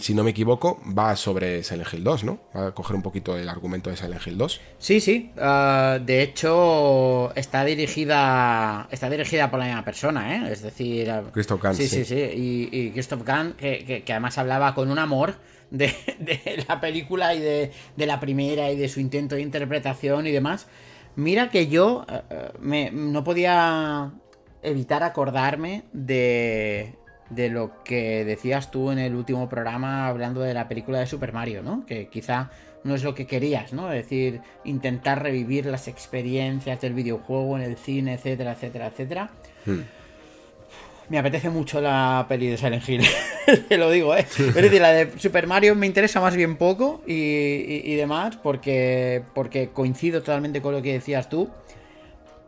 si 0.00 0.14
no 0.14 0.22
me 0.24 0.30
equivoco, 0.30 0.80
va 0.96 1.14
sobre 1.16 1.62
Silent 1.62 1.92
Hill 1.92 2.04
2, 2.04 2.24
¿no? 2.24 2.38
Va 2.54 2.66
a 2.68 2.70
coger 2.72 2.96
un 2.96 3.02
poquito 3.02 3.36
el 3.38 3.48
argumento 3.48 3.88
de 3.90 3.96
Silent 3.96 4.26
Hill 4.26 4.36
2. 4.36 4.60
Sí, 4.78 5.00
sí. 5.00 5.30
ah, 5.38 5.98
de 6.04 6.22
hecho, 6.22 7.32
está 7.34 7.64
dirigida 7.64 8.88
está 8.90 9.08
dirigida 9.08 9.50
por 9.50 9.60
la 9.60 9.66
misma 9.66 9.84
persona, 9.84 10.36
¿eh? 10.36 10.52
Es 10.52 10.62
decir... 10.62 11.10
ah, 11.10 11.22
Christoph 11.32 11.62
Sí, 11.74 11.88
sí. 11.88 12.04
sí, 12.04 12.04
sí. 12.04 12.14
Y, 12.16 12.68
y 12.72 12.90
Christoph 12.90 13.22
Gans, 13.24 13.54
que, 13.56 13.84
que- 13.84 14.02
que 14.02 14.12
además 14.12 14.36
hablaba 14.38 14.74
con 14.74 14.90
un 14.90 14.98
amor 14.98 15.36
de, 15.70 15.86
de 16.18 16.64
la 16.68 16.80
película 16.80 17.34
y 17.34 17.40
de, 17.40 17.72
de 17.96 18.06
la 18.06 18.20
primera 18.20 18.70
y 18.70 18.76
de 18.76 18.88
su 18.88 19.00
intento 19.00 19.36
de 19.36 19.42
interpretación 19.42 20.26
y 20.26 20.32
demás. 20.32 20.66
Mira 21.16 21.50
que 21.50 21.68
yo 21.68 22.04
eh, 22.08 22.20
eh, 22.30 22.48
me- 22.60 22.90
no 22.90 23.24
podía 23.24 24.12
evitar 24.62 25.02
acordarme 25.02 25.84
de, 25.92 26.94
de 27.30 27.48
lo 27.50 27.82
que 27.84 28.24
decías 28.24 28.70
tú 28.70 28.90
en 28.90 28.98
el 28.98 29.14
último 29.14 29.48
programa 29.48 30.08
hablando 30.08 30.40
de 30.40 30.54
la 30.54 30.68
película 30.68 30.98
de 31.00 31.06
Super 31.06 31.32
Mario, 31.32 31.62
¿no? 31.62 31.84
Que 31.86 32.06
quizá 32.08 32.50
no 32.84 32.94
es 32.94 33.02
lo 33.04 33.14
que 33.14 33.26
querías, 33.26 33.72
¿no? 33.72 33.92
Es 33.92 34.04
decir, 34.04 34.40
intentar 34.64 35.22
revivir 35.22 35.66
las 35.66 35.88
experiencias 35.88 36.80
del 36.80 36.94
videojuego 36.94 37.56
en 37.56 37.64
el 37.64 37.76
cine, 37.76 38.14
etcétera, 38.14 38.52
etcétera, 38.52 38.86
etcétera. 38.86 39.30
Me 41.10 41.18
apetece 41.18 41.48
mucho 41.48 41.80
la 41.80 42.26
peli 42.28 42.48
de 42.48 42.58
Silent 42.58 42.86
Hill, 42.86 43.02
te 43.68 43.78
lo 43.78 43.90
digo, 43.90 44.14
¿eh? 44.14 44.26
Es 44.28 44.54
decir, 44.54 44.78
la 44.80 44.92
de 44.92 45.18
Super 45.18 45.46
Mario 45.46 45.74
me 45.74 45.86
interesa 45.86 46.20
más 46.20 46.36
bien 46.36 46.56
poco 46.56 47.00
y, 47.06 47.14
y- 47.14 47.82
y 47.84 47.94
demás, 47.94 48.36
porque, 48.36 49.22
porque 49.34 49.70
coincido 49.70 50.20
totalmente 50.20 50.60
con 50.60 50.74
lo 50.74 50.82
que 50.82 50.92
decías 50.92 51.30
tú, 51.30 51.48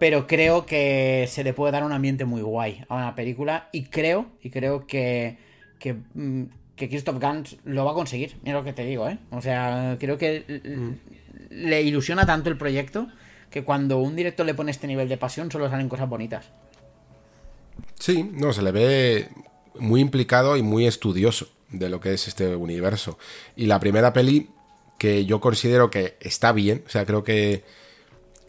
pero 0.00 0.26
creo 0.26 0.66
que 0.66 1.26
se 1.28 1.44
le 1.44 1.52
puede 1.52 1.72
dar 1.72 1.84
un 1.84 1.92
ambiente 1.92 2.24
muy 2.24 2.40
guay 2.42 2.84
a 2.88 2.96
una 2.96 3.14
película 3.14 3.68
y 3.70 3.84
creo, 3.84 4.26
y 4.42 4.48
creo 4.50 4.86
que, 4.86 5.36
que, 5.78 5.92
mm, 6.14 6.44
que 6.74 6.88
Christoph 6.88 7.18
Gans 7.18 7.58
lo 7.64 7.84
va 7.84 7.92
a 7.92 7.94
conseguir, 7.94 8.36
mira 8.42 8.58
lo 8.58 8.64
que 8.64 8.72
te 8.72 8.84
digo, 8.84 9.08
¿eh? 9.08 9.18
O 9.30 9.42
sea, 9.42 9.98
creo 10.00 10.16
que 10.16 10.44
l- 10.48 10.94
le 11.50 11.82
ilusiona 11.82 12.24
tanto 12.24 12.48
el 12.48 12.56
proyecto 12.56 13.08
que 13.50 13.62
cuando 13.62 13.98
un 13.98 14.16
director 14.16 14.46
le 14.46 14.54
pone 14.54 14.70
este 14.70 14.86
nivel 14.86 15.08
de 15.08 15.18
pasión 15.18 15.50
solo 15.52 15.68
salen 15.68 15.88
cosas 15.90 16.08
bonitas. 16.08 16.46
Sí, 17.98 18.30
no, 18.32 18.52
se 18.54 18.62
le 18.62 18.72
ve 18.72 19.28
muy 19.78 20.00
implicado 20.00 20.56
y 20.56 20.62
muy 20.62 20.86
estudioso 20.86 21.48
de 21.68 21.90
lo 21.90 22.00
que 22.00 22.14
es 22.14 22.26
este 22.26 22.56
universo. 22.56 23.18
Y 23.54 23.66
la 23.66 23.78
primera 23.80 24.12
peli 24.14 24.48
que 24.98 25.26
yo 25.26 25.40
considero 25.40 25.90
que 25.90 26.16
está 26.20 26.52
bien, 26.52 26.84
o 26.86 26.88
sea, 26.88 27.04
creo 27.04 27.22
que, 27.22 27.64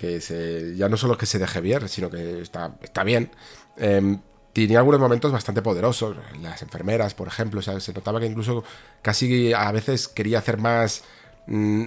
que 0.02 0.19
se, 0.22 0.76
ya 0.76 0.90
no 0.90 0.98
solo 0.98 1.18
que 1.18 1.28
se 1.28 1.38
deje 1.40 1.61
bien, 1.61 1.88
sino 1.88 2.10
que 2.10 2.41
está, 2.41 2.76
está 2.82 3.03
bien. 3.03 3.32
eh, 3.78 4.18
tenía 4.53 4.80
algunos 4.80 4.99
momentos 4.99 5.32
bastante 5.32 5.61
poderosos. 5.61 6.18
Las 6.41 6.61
enfermeras, 6.64 7.14
por 7.14 7.28
ejemplo, 7.28 7.60
o 7.60 7.64
sea, 7.64 7.80
se 7.80 7.94
notaba 7.94 8.19
que 8.19 8.26
incluso 8.26 8.64
casi 9.02 9.53
a 9.53 9.72
veces 9.72 10.07
quería 10.07 10.40
hacer 10.40 10.57
más, 10.57 11.03
mm, 11.48 11.86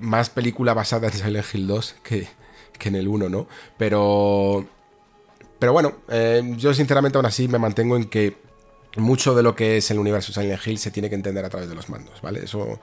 más 0.00 0.30
película 0.30 0.74
basada 0.74 1.08
en 1.08 1.12
Silent 1.12 1.46
Hill 1.54 1.66
2 1.66 1.96
que, 2.02 2.28
que 2.78 2.88
en 2.88 2.96
el 2.96 3.08
1, 3.08 3.28
¿no? 3.28 3.46
Pero 3.78 4.66
pero 5.58 5.72
bueno, 5.74 5.98
eh, 6.08 6.42
yo 6.56 6.72
sinceramente 6.72 7.18
aún 7.18 7.26
así 7.26 7.46
me 7.46 7.58
mantengo 7.58 7.96
en 7.96 8.06
que 8.06 8.36
mucho 8.96 9.34
de 9.34 9.42
lo 9.42 9.54
que 9.54 9.76
es 9.76 9.90
el 9.90 9.98
universo 9.98 10.32
Silent 10.32 10.66
Hill 10.66 10.78
se 10.78 10.90
tiene 10.90 11.08
que 11.10 11.14
entender 11.14 11.44
a 11.44 11.50
través 11.50 11.68
de 11.68 11.74
los 11.74 11.88
mandos, 11.90 12.20
¿vale? 12.22 12.44
Eso, 12.44 12.80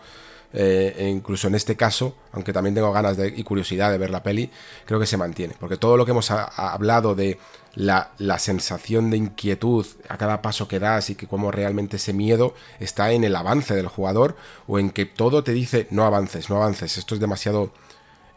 eh, 0.54 0.96
e 0.98 1.08
incluso 1.10 1.48
en 1.48 1.56
este 1.56 1.76
caso, 1.76 2.16
aunque 2.32 2.54
también 2.54 2.76
tengo 2.76 2.92
ganas 2.92 3.18
y 3.36 3.44
curiosidad 3.44 3.92
de 3.92 3.98
ver 3.98 4.10
la 4.10 4.24
peli, 4.24 4.50
creo 4.86 5.00
que 5.00 5.06
se 5.06 5.18
mantiene. 5.18 5.56
Porque 5.60 5.78
todo 5.78 5.98
lo 5.98 6.06
que 6.06 6.12
hemos 6.12 6.32
hablado 6.32 7.16
de 7.16 7.38
la, 7.76 8.40
sensación 8.40 9.10
de 9.10 9.18
inquietud 9.18 9.86
a 10.10 10.18
cada 10.18 10.42
paso 10.42 10.68
que 10.68 10.80
das 10.80 11.10
y 11.10 11.16
que 11.16 11.28
como 11.28 11.52
realmente 11.52 11.98
ese 11.98 12.14
miedo 12.14 12.56
está 12.80 13.12
en 13.12 13.24
el 13.24 13.36
avance 13.36 13.76
del 13.76 13.88
jugador 13.88 14.36
o 14.68 14.80
en 14.80 14.90
que 14.90 15.06
todo 15.06 15.44
te 15.44 15.54
dice 15.54 15.88
no 15.92 16.04
avances, 16.04 16.50
no 16.50 16.58
avances, 16.58 16.98
esto 16.98 17.14
es 17.14 17.22
demasiado 17.22 17.72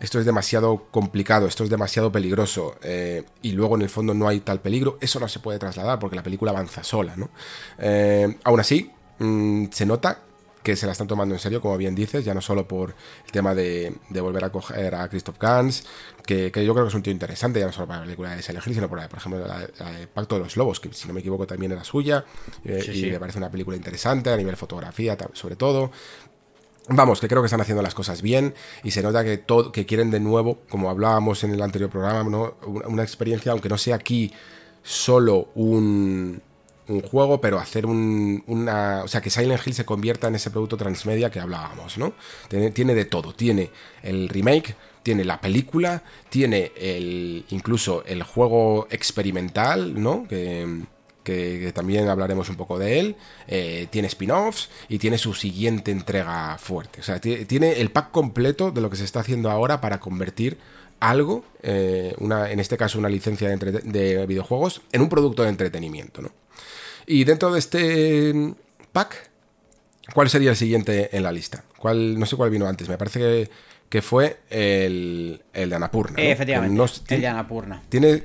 esto 0.00 0.18
es 0.18 0.24
demasiado 0.24 0.86
complicado, 0.90 1.46
esto 1.46 1.62
es 1.62 1.68
demasiado 1.68 2.10
peligroso, 2.10 2.76
eh, 2.82 3.24
y 3.42 3.52
luego 3.52 3.76
en 3.76 3.82
el 3.82 3.90
fondo 3.90 4.14
no 4.14 4.28
hay 4.28 4.40
tal 4.40 4.60
peligro, 4.60 4.96
eso 5.02 5.20
no 5.20 5.28
se 5.28 5.40
puede 5.40 5.58
trasladar 5.58 5.98
porque 5.98 6.16
la 6.16 6.22
película 6.22 6.52
avanza 6.52 6.82
sola, 6.82 7.16
¿no? 7.16 7.28
Eh, 7.78 8.38
aún 8.44 8.60
así, 8.60 8.90
mm, 9.18 9.66
se 9.70 9.84
nota 9.84 10.22
que 10.62 10.76
se 10.76 10.86
la 10.86 10.92
están 10.92 11.06
tomando 11.06 11.34
en 11.34 11.38
serio, 11.38 11.60
como 11.60 11.76
bien 11.76 11.94
dices, 11.94 12.24
ya 12.24 12.34
no 12.34 12.40
solo 12.40 12.68
por 12.68 12.94
el 13.24 13.32
tema 13.32 13.54
de, 13.54 13.94
volver 14.10 14.44
a 14.44 14.50
coger 14.50 14.94
a 14.94 15.08
Christoph 15.08 15.38
Gans, 15.38 15.86
que, 16.24 16.50
yo 16.50 16.74
creo 16.74 16.84
que 16.84 16.88
es 16.88 16.94
un 16.94 17.02
tío 17.02 17.12
interesante, 17.12 17.60
ya 17.60 17.66
no 17.66 17.72
solo 17.72 17.86
para 17.86 18.00
la 18.00 18.04
película 18.04 18.36
de 18.36 18.42
Silent 18.42 18.66
Hill, 18.66 18.74
sino 18.74 18.88
por, 18.88 19.06
por 19.08 19.18
ejemplo 19.18 19.46
la, 19.46 19.60
de 19.92 20.06
Pacto 20.06 20.36
de 20.36 20.42
los 20.42 20.56
Lobos, 20.56 20.80
que 20.80 20.92
si 20.92 21.08
no 21.08 21.14
me 21.14 21.20
equivoco 21.20 21.46
también 21.46 21.72
era 21.72 21.84
suya, 21.84 22.24
eh, 22.64 22.90
y 22.92 23.10
me 23.10 23.18
parece 23.18 23.38
una 23.38 23.50
película 23.50 23.76
interesante 23.76 24.30
a 24.30 24.36
nivel 24.36 24.56
fotografía 24.56 25.16
sobre 25.32 25.56
todo, 25.56 25.90
Vamos, 26.92 27.20
que 27.20 27.28
creo 27.28 27.40
que 27.40 27.46
están 27.46 27.60
haciendo 27.60 27.82
las 27.82 27.94
cosas 27.94 28.20
bien 28.20 28.52
y 28.82 28.90
se 28.90 29.00
nota 29.00 29.22
que, 29.22 29.38
todo, 29.38 29.70
que 29.70 29.86
quieren 29.86 30.10
de 30.10 30.18
nuevo, 30.18 30.62
como 30.68 30.90
hablábamos 30.90 31.44
en 31.44 31.52
el 31.52 31.62
anterior 31.62 31.88
programa, 31.88 32.28
¿no? 32.28 32.56
una 32.66 33.04
experiencia, 33.04 33.52
aunque 33.52 33.68
no 33.68 33.78
sea 33.78 33.94
aquí 33.94 34.32
solo 34.82 35.50
un, 35.54 36.42
un 36.90 37.02
juego, 37.02 37.40
pero 37.40 37.58
hacer 37.58 37.86
un, 37.86 38.42
una... 38.46 39.02
O 39.04 39.08
sea, 39.08 39.20
que 39.20 39.30
Silent 39.30 39.66
Hill 39.66 39.74
se 39.74 39.84
convierta 39.84 40.28
en 40.28 40.34
ese 40.34 40.50
producto 40.50 40.76
transmedia 40.76 41.30
que 41.30 41.40
hablábamos, 41.40 41.98
¿no? 41.98 42.12
Tiene, 42.48 42.70
tiene 42.70 42.94
de 42.94 43.04
todo. 43.04 43.34
Tiene 43.34 43.70
el 44.02 44.28
remake, 44.28 44.76
tiene 45.02 45.24
la 45.24 45.40
película, 45.40 46.02
tiene 46.28 46.72
el 46.76 47.44
incluso 47.50 48.04
el 48.04 48.22
juego 48.22 48.86
experimental, 48.90 50.00
¿no? 50.00 50.26
Que 50.28 50.84
que, 51.22 51.72
también 51.72 52.08
hablaremos 52.08 52.48
un 52.48 52.56
poco 52.56 52.78
de 52.78 53.00
él, 53.00 53.16
eh, 53.46 53.86
tiene 53.90 54.08
spin-offs 54.08 54.70
y 54.88 54.98
tiene 54.98 55.18
su 55.18 55.34
siguiente 55.34 55.90
entrega 55.90 56.56
fuerte. 56.58 57.00
O 57.00 57.02
sea, 57.02 57.20
tiene 57.20 57.80
el 57.80 57.90
pack 57.90 58.10
completo 58.10 58.70
de 58.70 58.80
lo 58.80 58.90
que 58.90 58.96
se 58.96 59.04
está 59.04 59.20
haciendo 59.20 59.50
ahora 59.50 59.80
para 59.80 60.00
convertir 60.00 60.58
algo, 60.98 61.44
eh, 61.62 62.14
una, 62.18 62.50
en 62.50 62.60
este 62.60 62.76
caso 62.76 62.98
una 62.98 63.08
licencia 63.08 63.48
de, 63.48 64.26
videojuegos, 64.26 64.82
en 64.92 65.00
un 65.00 65.08
producto 65.08 65.42
de 65.42 65.48
entretenimiento. 65.48 66.22
¿no? 66.22 66.30
Y 67.06 67.24
dentro 67.24 67.52
de 67.52 67.58
este 67.58 68.54
pack, 68.92 69.30
¿cuál 70.14 70.28
sería 70.30 70.50
el 70.50 70.56
siguiente 70.56 71.16
en 71.16 71.22
la 71.22 71.32
lista? 71.32 71.64
¿Cuál, 71.78 72.18
no 72.18 72.26
sé 72.26 72.36
cuál 72.36 72.50
vino 72.50 72.66
antes, 72.66 72.88
me 72.88 72.98
parece 72.98 73.50
que, 73.88 74.02
fue 74.02 74.40
el, 74.50 75.42
el 75.52 75.70
de 75.70 75.76
Anapurna. 75.76 76.22
Efectivamente, 76.22 77.14
el 77.14 77.20
de 77.20 77.26
Anapurna. 77.26 77.82
¿Tiene, 77.88 78.24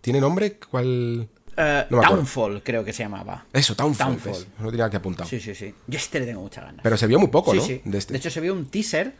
¿Tiene 0.00 0.20
nombre? 0.20 0.58
¿Cuál...? 0.70 1.28
Uh, 1.58 1.88
Downfall, 1.88 2.62
creo 2.62 2.84
que 2.84 2.92
se 2.92 3.02
llamaba. 3.02 3.46
Eso, 3.50 3.74
Downfall. 3.74 4.20
Downfall. 4.22 4.46
no 4.58 4.70
tenía 4.70 4.90
que 4.90 4.98
apuntar. 4.98 5.26
Sí, 5.26 5.40
sí, 5.40 5.54
sí. 5.54 5.74
Yo 5.86 5.96
este 5.96 6.20
le 6.20 6.26
tengo 6.26 6.42
muchas 6.42 6.64
ganas. 6.64 6.80
Pero 6.82 6.98
se 6.98 7.06
vio 7.06 7.18
muy 7.18 7.28
poco, 7.28 7.52
sí, 7.52 7.56
¿no? 7.56 7.64
Sí. 7.64 7.80
De, 7.82 7.96
este. 7.96 8.12
de, 8.12 8.18
hecho, 8.18 8.30
se 8.30 8.42
vio 8.42 8.52
un 8.52 8.66
teaser, 8.66 9.14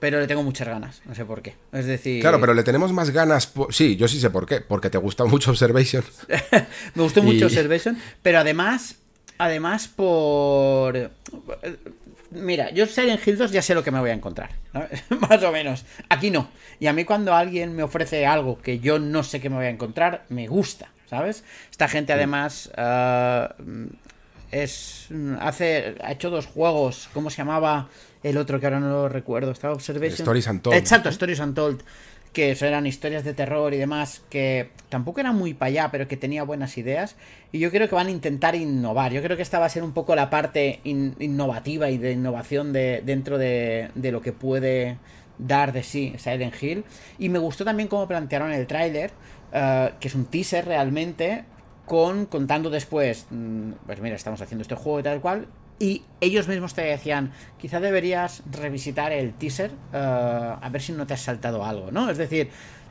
pero 0.00 0.18
le 0.18 0.26
tengo 0.26 0.42
muchas 0.42 0.66
ganas. 0.66 1.02
No 1.04 1.14
sé 1.14 1.24
por 1.24 1.42
qué. 1.42 1.54
Es 1.72 1.86
decir. 1.86 2.20
Claro, 2.20 2.40
pero 2.40 2.54
le 2.54 2.62
tenemos 2.62 2.92
más 2.92 3.10
ganas. 3.10 3.52
Sí, 3.70 3.96
yo 3.96 4.08
sí 4.08 4.18
sé 4.18 4.30
por 4.30 4.46
qué. 4.46 4.60
Porque 4.60 4.90
te 4.90 4.98
gusta 4.98 5.24
mucho 5.24 5.50
Observation. 5.50 6.04
Me 6.94 7.02
gustó 7.02 7.22
mucho 7.22 7.46
Observation. 7.46 7.96
Pero 8.22 8.38
además. 8.38 8.96
Además, 9.38 9.88
por. 9.88 11.10
Mira, 12.30 12.70
yo 12.70 12.86
Silent 12.86 13.26
Hill 13.26 13.38
2 13.38 13.52
ya 13.52 13.62
sé 13.62 13.74
lo 13.74 13.82
que 13.82 13.90
me 13.90 14.00
voy 14.00 14.10
a 14.10 14.14
encontrar. 14.14 14.50
más 15.28 15.42
o 15.42 15.52
menos. 15.52 15.84
Aquí 16.08 16.30
no. 16.30 16.50
Y 16.78 16.86
a 16.86 16.92
mí, 16.92 17.04
cuando 17.04 17.34
alguien 17.34 17.74
me 17.74 17.82
ofrece 17.82 18.26
algo 18.26 18.60
que 18.60 18.78
yo 18.78 18.98
no 18.98 19.22
sé 19.22 19.40
qué 19.40 19.50
me 19.50 19.56
voy 19.56 19.66
a 19.66 19.70
encontrar, 19.70 20.24
me 20.28 20.46
gusta. 20.46 20.88
¿sabes? 21.10 21.42
Esta 21.70 21.88
gente 21.88 22.12
además 22.12 22.70
eh, 22.76 23.48
es 24.52 25.08
hace 25.40 25.96
ha 26.02 26.12
hecho 26.12 26.30
dos 26.30 26.46
juegos, 26.46 27.10
¿cómo 27.12 27.30
se 27.30 27.38
llamaba 27.38 27.88
el 28.22 28.36
otro 28.36 28.60
que 28.60 28.66
ahora 28.66 28.80
no 28.80 28.88
lo 28.88 29.08
recuerdo? 29.08 29.50
Estaba 29.50 29.74
Observation. 29.74 30.20
Stories 30.20 30.46
Untold. 30.46 30.76
Exacto, 30.76 31.08
Stories 31.08 31.40
Untold. 31.40 31.82
Que 32.32 32.56
eran 32.60 32.86
historias 32.86 33.24
de 33.24 33.34
terror 33.34 33.74
y 33.74 33.76
demás, 33.76 34.22
que 34.30 34.70
tampoco 34.88 35.18
eran 35.18 35.34
muy 35.34 35.52
para 35.52 35.68
allá, 35.68 35.88
pero 35.90 36.06
que 36.06 36.16
tenía 36.16 36.44
buenas 36.44 36.78
ideas. 36.78 37.16
Y 37.50 37.58
yo 37.58 37.72
creo 37.72 37.88
que 37.88 37.96
van 37.96 38.06
a 38.06 38.10
intentar 38.12 38.54
innovar. 38.54 39.12
Yo 39.12 39.20
creo 39.20 39.36
que 39.36 39.42
esta 39.42 39.58
va 39.58 39.66
a 39.66 39.68
ser 39.68 39.82
un 39.82 39.92
poco 39.92 40.14
la 40.14 40.30
parte 40.30 40.78
innovativa 40.84 41.90
y 41.90 41.98
de 41.98 42.12
innovación 42.12 42.72
de, 42.72 43.02
dentro 43.04 43.36
de, 43.36 43.90
de 43.96 44.12
lo 44.12 44.22
que 44.22 44.32
puede 44.32 44.96
dar 45.46 45.72
de 45.72 45.82
sí 45.82 46.14
Silent 46.18 46.54
Hill. 46.62 46.84
Y 47.18 47.28
me 47.28 47.38
gustó 47.38 47.64
también 47.64 47.88
cómo 47.88 48.06
plantearon 48.06 48.52
el 48.52 48.66
tráiler, 48.66 49.10
eh, 49.52 49.90
que 49.98 50.08
es 50.08 50.14
un 50.14 50.26
teaser 50.26 50.66
realmente, 50.66 51.44
con 51.86 52.26
contando 52.26 52.70
después, 52.70 53.26
mm, 53.30 53.72
pues 53.86 54.00
mira, 54.00 54.16
estamos 54.16 54.40
haciendo 54.40 54.62
este 54.62 54.74
juego 54.74 55.00
y 55.00 55.02
tal 55.02 55.20
cual, 55.20 55.46
y 55.80 56.02
ellos 56.20 56.46
mismos 56.46 56.74
te 56.74 56.82
decían, 56.82 57.32
quizá 57.58 57.80
deberías 57.80 58.42
revisitar 58.52 59.12
el 59.12 59.32
teaser, 59.32 59.72
eh, 59.92 59.96
a 59.96 60.68
ver 60.70 60.82
si 60.82 60.92
no 60.92 61.06
te 61.06 61.14
has 61.14 61.22
saltado 61.22 61.64
algo, 61.64 61.90
¿no? 61.90 62.10
Es 62.10 62.18
decir, 62.18 62.50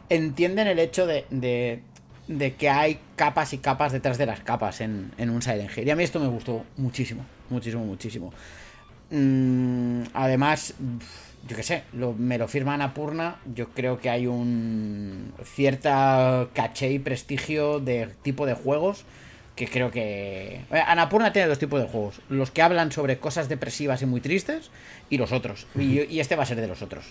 entienden 0.10 0.68
el 0.68 0.80
hecho 0.80 1.06
de, 1.06 1.26
de, 1.30 2.56
que 2.56 2.70
hay 2.70 3.00
capas 3.16 3.54
y 3.54 3.60
capas 3.60 3.92
detrás 3.92 4.18
de 4.18 4.26
las 4.26 4.40
capas 4.40 4.82
en, 4.82 5.12
en 5.20 5.30
un 5.30 5.44
Silent 5.44 5.78
Hill. 5.78 5.88
Y 5.88 5.92
a 5.92 5.96
mí 5.96 6.04
esto 6.04 6.20
me 6.20 6.28
gustó 6.28 6.66
muchísimo, 6.78 7.24
muchísimo, 7.52 7.86
muchísimo. 7.86 8.34
Mm, 9.12 10.04
además 10.14 10.74
yo 11.48 11.56
qué 11.56 11.64
sé, 11.64 11.84
me 11.94 12.38
lo 12.38 12.48
firma 12.48 12.74
Anapurna, 12.74 13.38
yo 13.56 13.70
creo 13.70 14.00
que 14.00 14.10
hay 14.10 14.28
un 14.28 15.32
cierta 15.44 16.50
caché 16.54 16.92
y 16.92 17.00
prestigio 17.00 17.80
de 17.80 18.10
tipo 18.24 18.46
de 18.46 18.56
juegos 18.56 19.06
que 19.60 19.68
creo 19.68 19.92
que... 19.92 20.62
Eh, 20.72 20.84
Anapurna 20.88 21.32
tiene 21.32 21.48
dos 21.48 21.60
tipos 21.60 21.80
de 21.80 21.88
juegos, 21.88 22.22
los 22.30 22.50
que 22.50 22.62
hablan 22.62 22.92
sobre 22.92 23.20
cosas 23.20 23.50
depresivas 23.50 24.02
y 24.02 24.06
muy 24.08 24.22
tristes 24.22 24.72
y 25.10 25.18
los 25.18 25.32
otros, 25.32 25.68
y, 25.78 26.20
este 26.20 26.36
va 26.36 26.44
a 26.44 26.46
ser 26.48 26.60
de 26.60 26.68
los 26.68 26.82
otros. 26.82 27.06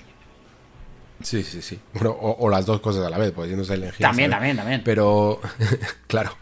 Sí, 1.22 1.42
sí, 1.42 1.62
sí. 1.62 1.78
Bueno, 1.94 2.16
o, 2.20 2.48
las 2.48 2.66
dos 2.66 2.80
cosas 2.80 3.06
a 3.06 3.10
la 3.10 3.18
vez, 3.18 3.32
pues 3.32 3.48
yéndose 3.48 3.74
el 3.74 3.92
También, 3.92 4.30
también, 4.30 4.56
también. 4.56 4.82
Pero, 4.84 5.40
claro. 6.06 6.36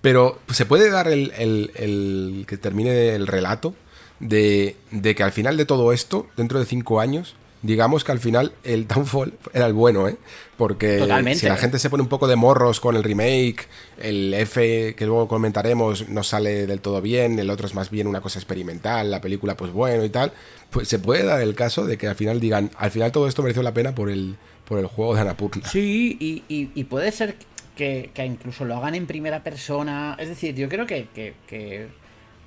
Pero, 0.00 0.40
¿se 0.50 0.64
puede 0.64 0.90
dar 0.90 1.08
el, 1.08 1.32
el 1.36 2.44
que 2.46 2.56
termine 2.56 3.14
el 3.14 3.26
relato? 3.26 3.74
de, 4.20 4.76
que 5.16 5.22
al 5.22 5.32
final 5.32 5.56
de 5.56 5.64
todo 5.64 5.92
esto, 5.92 6.26
dentro 6.36 6.58
de 6.58 6.66
cinco 6.66 7.00
años, 7.00 7.34
digamos 7.62 8.04
que 8.04 8.12
al 8.12 8.20
final 8.20 8.52
el 8.64 8.86
Downfall 8.86 9.34
era 9.52 9.66
el 9.66 9.72
bueno, 9.72 10.08
¿eh? 10.08 10.16
Porque 10.56 10.98
si 11.36 11.46
la 11.46 11.56
gente 11.56 11.78
se 11.78 11.88
pone 11.88 12.02
un 12.02 12.08
poco 12.08 12.26
de 12.26 12.36
morros 12.36 12.80
con 12.80 12.96
el 12.96 13.04
remake, 13.04 13.68
el 13.98 14.34
F 14.34 14.94
que 14.96 15.06
luego 15.06 15.28
comentaremos 15.28 16.08
no 16.08 16.22
sale 16.22 16.66
del 16.66 16.80
todo 16.80 17.00
bien, 17.00 17.38
el 17.38 17.50
otro 17.50 17.66
es 17.66 17.74
más 17.74 17.90
bien 17.90 18.06
una 18.06 18.20
cosa 18.20 18.38
experimental, 18.38 19.10
la 19.10 19.20
película 19.20 19.56
pues 19.56 19.72
bueno 19.72 20.04
y 20.04 20.10
tal, 20.10 20.32
pues 20.70 20.88
se 20.88 20.98
puede 20.98 21.24
dar 21.24 21.40
el 21.40 21.54
caso 21.54 21.86
de 21.86 21.96
que 21.96 22.08
al 22.08 22.16
final 22.16 22.40
digan, 22.40 22.70
al 22.76 22.90
final 22.90 23.12
todo 23.12 23.28
esto 23.28 23.42
mereció 23.42 23.62
la 23.62 23.74
pena 23.74 23.94
por 23.94 24.10
el, 24.10 24.36
por 24.64 24.78
el 24.78 24.86
juego 24.86 25.14
de 25.14 25.20
Anapurna. 25.20 25.68
Sí, 25.68 26.16
y, 26.18 26.42
y, 26.48 26.84
puede 26.84 27.12
ser 27.12 27.36
que, 27.76 28.10
incluso 28.24 28.64
lo 28.64 28.76
hagan 28.76 28.96
en 28.96 29.06
primera 29.06 29.44
persona, 29.44 30.16
es 30.18 30.28
decir, 30.28 30.56
yo 30.56 30.68
creo 30.68 30.86
que, 30.86 31.06
que 31.14 31.88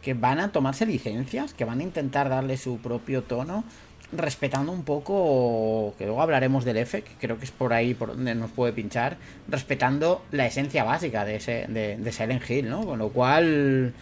que 0.01 0.13
van 0.13 0.39
a 0.39 0.51
tomarse 0.51 0.85
licencias, 0.85 1.53
que 1.53 1.65
van 1.65 1.79
a 1.79 1.83
intentar 1.83 2.29
darle 2.29 2.57
su 2.57 2.77
propio 2.79 3.23
tono, 3.23 3.63
respetando 4.11 4.71
un 4.71 4.83
poco, 4.83 5.93
que 5.97 6.05
luego 6.05 6.21
hablaremos 6.21 6.65
del 6.65 6.77
F, 6.77 7.01
que 7.01 7.11
creo 7.19 7.37
que 7.37 7.45
es 7.45 7.51
por 7.51 7.73
ahí 7.73 7.93
por 7.93 8.09
donde 8.09 8.35
nos 8.35 8.51
puede 8.51 8.73
pinchar, 8.73 9.17
respetando 9.47 10.23
la 10.31 10.45
esencia 10.45 10.83
básica 10.83 11.25
de, 11.25 11.35
ese, 11.35 11.65
de, 11.67 11.97
de 11.97 12.11
Silent 12.11 12.49
Hill, 12.49 12.69
¿no? 12.69 12.85
Con 12.85 12.99
lo 12.99 13.09
cual, 13.09 13.93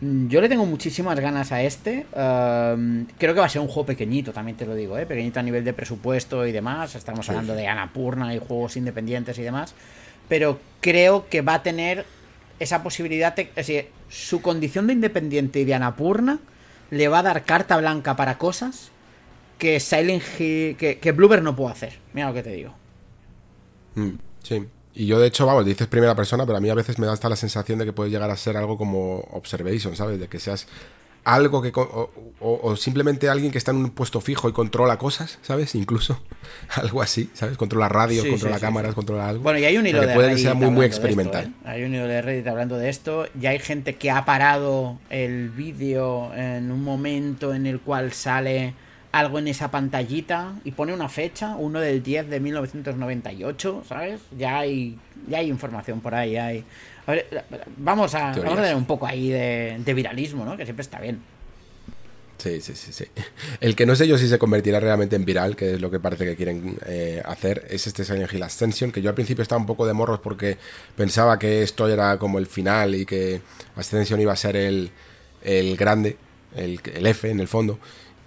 yo 0.00 0.40
le 0.40 0.48
tengo 0.48 0.64
muchísimas 0.64 1.20
ganas 1.20 1.52
a 1.52 1.62
este. 1.62 2.06
creo 2.12 3.34
que 3.34 3.40
va 3.40 3.46
a 3.46 3.50
ser 3.50 3.60
un 3.60 3.68
juego 3.68 3.86
pequeñito, 3.86 4.32
también 4.32 4.56
te 4.56 4.64
lo 4.64 4.74
digo, 4.74 4.96
¿eh? 4.96 5.04
Pequeñito 5.04 5.40
a 5.40 5.42
nivel 5.42 5.62
de 5.62 5.74
presupuesto 5.74 6.46
y 6.46 6.52
demás. 6.52 6.94
Estamos 6.94 7.28
hablando 7.28 7.54
de 7.54 7.66
Anapurna 7.66 8.34
y 8.34 8.38
juegos 8.38 8.76
independientes 8.76 9.38
y 9.38 9.42
demás. 9.42 9.74
Pero 10.28 10.58
creo 10.80 11.28
que 11.28 11.42
va 11.42 11.54
a 11.54 11.62
tener 11.62 12.06
esa 12.60 12.82
posibilidad, 12.82 13.38
es 13.38 13.54
decir, 13.54 13.88
su 14.08 14.40
condición 14.40 14.86
de 14.86 14.94
independiente 14.94 15.60
y 15.60 15.64
de 15.64 15.74
Anapurna 15.74 16.38
le 16.90 17.08
va 17.08 17.18
a 17.18 17.22
dar 17.22 17.44
carta 17.44 17.76
blanca 17.76 18.16
para 18.16 18.38
cosas 18.38 18.90
que 19.60 19.78
Silent 19.78 20.22
Hill, 20.40 20.76
que, 20.76 20.98
que 21.00 21.12
Bloober 21.12 21.42
no 21.42 21.54
puede 21.54 21.70
hacer. 21.70 21.92
Mira 22.12 22.26
lo 22.26 22.34
que 22.34 22.42
te 22.42 22.50
digo. 22.50 22.74
Mm, 23.94 24.14
sí. 24.42 24.66
Y 24.94 25.06
yo, 25.06 25.20
de 25.20 25.28
hecho, 25.28 25.46
vamos, 25.46 25.64
dices 25.64 25.86
primera 25.86 26.16
persona, 26.16 26.44
pero 26.44 26.58
a 26.58 26.60
mí 26.60 26.68
a 26.68 26.74
veces 26.74 26.98
me 26.98 27.06
da 27.06 27.12
hasta 27.12 27.28
la 27.28 27.36
sensación 27.36 27.78
de 27.78 27.84
que 27.84 27.92
puede 27.92 28.10
llegar 28.10 28.30
a 28.30 28.36
ser 28.36 28.56
algo 28.56 28.76
como 28.76 29.18
Observation, 29.30 29.94
¿sabes? 29.94 30.18
De 30.18 30.26
que 30.26 30.40
seas 30.40 30.66
algo 31.22 31.62
que... 31.62 31.70
O, 31.74 32.10
o, 32.40 32.76
simplemente 32.76 33.28
alguien 33.28 33.52
que 33.52 33.58
está 33.58 33.70
en 33.70 33.76
un 33.76 33.90
puesto 33.90 34.20
fijo 34.20 34.48
y 34.48 34.52
controla 34.52 34.98
cosas, 34.98 35.38
¿sabes? 35.42 35.74
Incluso 35.74 36.20
algo 36.74 37.02
así, 37.02 37.30
¿sabes? 37.34 37.56
Controla 37.56 37.88
radios, 37.88 38.26
controla 38.26 38.58
cámaras, 38.58 38.94
controla 38.94 39.28
algo. 39.28 39.42
Bueno, 39.42 39.58
y 39.60 39.64
hay 39.64 39.76
un 39.76 39.86
hilo 39.86 40.00
de 40.00 40.14
puede 40.14 40.28
Reddit 40.28 40.36
que 40.36 40.42
sea 40.42 40.54
muy, 40.54 40.70
muy 40.70 40.86
experimental. 40.86 41.44
esto, 41.44 41.68
¿eh? 41.68 41.70
Hay 41.70 41.84
un 41.84 41.94
hilo 41.94 42.08
de 42.08 42.22
Reddit 42.22 42.46
hablando 42.48 42.76
de 42.78 42.88
esto. 42.88 43.26
Ya 43.38 43.50
hay 43.50 43.58
gente 43.58 43.94
que 43.94 44.10
ha 44.10 44.24
parado 44.24 44.98
el 45.10 45.50
vídeo 45.50 46.34
en 46.34 46.72
un 46.72 46.82
momento 46.82 47.54
en 47.54 47.66
el 47.66 47.80
cual 47.80 48.12
sale 48.12 48.74
algo 49.12 49.38
en 49.38 49.48
esa 49.48 49.70
pantallita 49.70 50.54
y 50.64 50.72
pone 50.72 50.92
una 50.92 51.08
fecha, 51.08 51.56
uno 51.56 51.80
del 51.80 52.02
10 52.02 52.28
de 52.28 52.40
1998, 52.40 53.84
¿sabes? 53.88 54.20
Ya 54.38 54.58
hay, 54.58 54.98
ya 55.28 55.38
hay 55.38 55.48
información 55.48 56.00
por 56.00 56.14
ahí. 56.14 56.36
Hay... 56.36 56.64
A 57.06 57.12
ver, 57.12 57.44
vamos, 57.76 58.14
a, 58.14 58.32
vamos 58.32 58.58
a 58.58 58.62
tener 58.62 58.76
un 58.76 58.84
poco 58.84 59.06
ahí 59.06 59.30
de, 59.30 59.80
de 59.84 59.94
viralismo, 59.94 60.44
¿no? 60.44 60.56
Que 60.56 60.64
siempre 60.64 60.82
está 60.82 61.00
bien. 61.00 61.20
Sí, 62.40 62.60
sí, 62.62 62.74
sí, 62.74 62.92
sí. 62.92 63.04
El 63.60 63.76
que 63.76 63.84
no 63.84 63.94
sé 63.94 64.08
yo 64.08 64.16
si 64.16 64.26
se 64.26 64.38
convertirá 64.38 64.80
realmente 64.80 65.14
en 65.14 65.24
viral, 65.26 65.56
que 65.56 65.74
es 65.74 65.80
lo 65.80 65.90
que 65.90 66.00
parece 66.00 66.24
que 66.24 66.36
quieren 66.36 66.78
eh, 66.86 67.22
hacer, 67.24 67.66
es 67.68 67.86
este 67.86 68.04
Silent 68.04 68.32
Hill 68.32 68.42
Ascension, 68.42 68.92
que 68.92 69.02
yo 69.02 69.10
al 69.10 69.14
principio 69.14 69.42
estaba 69.42 69.60
un 69.60 69.66
poco 69.66 69.86
de 69.86 69.92
morros 69.92 70.20
porque 70.20 70.56
pensaba 70.96 71.38
que 71.38 71.62
esto 71.62 71.86
era 71.86 72.16
como 72.18 72.38
el 72.38 72.46
final 72.46 72.94
y 72.94 73.04
que 73.04 73.42
Ascension 73.76 74.20
iba 74.20 74.32
a 74.32 74.36
ser 74.36 74.56
el, 74.56 74.90
el 75.42 75.76
grande, 75.76 76.16
el, 76.56 76.80
el 76.94 77.06
F 77.06 77.30
en 77.30 77.40
el 77.40 77.48
fondo. 77.48 77.78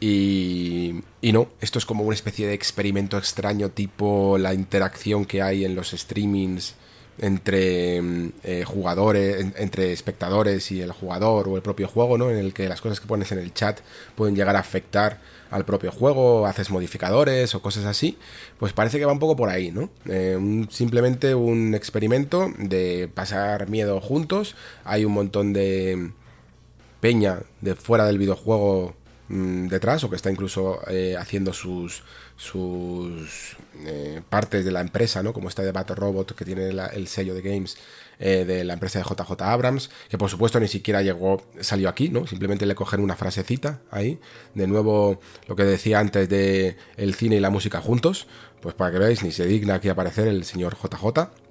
Y, 0.05 1.01
y, 1.21 1.31
no, 1.31 1.47
esto 1.61 1.79
es 1.79 1.85
como 1.85 2.03
una 2.03 2.13
especie 2.13 2.45
de 2.45 2.53
experimento 2.53 3.17
extraño 3.17 3.69
tipo 3.69 4.37
la 4.37 4.53
interacción 4.53 5.23
que 5.23 5.41
hay 5.41 5.63
en 5.63 5.75
los 5.75 5.91
streamings 5.91 6.75
entre 7.19 8.01
eh, 8.43 8.65
jugadores, 8.67 9.53
entre 9.55 9.93
espectadores 9.93 10.73
y 10.73 10.81
el 10.81 10.91
jugador 10.91 11.47
o 11.47 11.55
el 11.55 11.61
propio 11.61 11.87
juego, 11.87 12.17
¿no? 12.17 12.29
En 12.29 12.37
el 12.37 12.53
que 12.53 12.67
las 12.67 12.81
cosas 12.81 12.99
que 12.99 13.07
pones 13.07 13.31
en 13.31 13.39
el 13.39 13.53
chat 13.53 13.79
pueden 14.15 14.35
llegar 14.35 14.57
a 14.57 14.59
afectar 14.59 15.21
al 15.49 15.63
propio 15.63 15.89
juego, 15.89 16.47
haces 16.47 16.69
modificadores 16.69 17.55
o 17.55 17.61
cosas 17.61 17.85
así, 17.85 18.17
pues 18.59 18.73
parece 18.73 18.99
que 18.99 19.05
va 19.05 19.13
un 19.13 19.19
poco 19.19 19.37
por 19.37 19.47
ahí, 19.47 19.71
¿no? 19.71 19.89
Eh, 20.05 20.67
simplemente 20.69 21.33
un 21.33 21.75
experimento 21.75 22.51
de 22.57 23.09
pasar 23.13 23.69
miedo 23.69 24.01
juntos, 24.01 24.57
hay 24.83 25.05
un 25.05 25.13
montón 25.13 25.53
de 25.53 26.11
peña 26.99 27.43
de 27.61 27.75
fuera 27.75 28.05
del 28.05 28.17
videojuego 28.17 28.95
mmm, 29.27 29.67
detrás 29.67 30.03
o 30.03 30.09
que 30.09 30.15
está 30.15 30.31
incluso 30.31 30.79
eh, 30.87 31.15
haciendo 31.17 31.53
sus 31.53 32.03
sus 32.35 33.55
eh, 33.85 34.21
partes 34.29 34.65
de 34.65 34.71
la 34.71 34.81
empresa, 34.81 35.23
¿no? 35.23 35.33
Como 35.33 35.49
esta 35.49 35.61
de 35.61 35.71
Battle 35.71 35.95
Robot, 35.95 36.35
que 36.35 36.45
tiene 36.45 36.69
el 36.69 37.07
sello 37.07 37.33
de 37.35 37.41
games 37.41 37.77
eh, 38.19 38.45
de 38.45 38.63
la 38.63 38.73
empresa 38.73 38.99
de 38.99 39.05
JJ 39.05 39.41
Abrams, 39.41 39.89
que 40.09 40.17
por 40.17 40.29
supuesto 40.29 40.59
ni 40.59 40.67
siquiera 40.67 41.01
llegó, 41.01 41.43
salió 41.61 41.89
aquí, 41.89 42.09
¿no? 42.09 42.27
Simplemente 42.27 42.65
le 42.65 42.75
cogen 42.75 43.01
una 43.01 43.15
frasecita 43.15 43.81
ahí. 43.91 44.19
De 44.55 44.67
nuevo, 44.67 45.19
lo 45.47 45.55
que 45.55 45.63
decía 45.63 45.99
antes 45.99 46.27
de 46.29 46.77
el 46.97 47.13
cine 47.15 47.37
y 47.37 47.39
la 47.39 47.49
música 47.49 47.81
juntos, 47.81 48.27
pues 48.61 48.75
para 48.75 48.91
que 48.91 48.99
veáis, 48.99 49.23
ni 49.23 49.31
se 49.31 49.45
digna 49.45 49.75
aquí 49.75 49.89
aparecer 49.89 50.27
el 50.27 50.43
señor 50.45 50.75
JJ. 50.75 51.42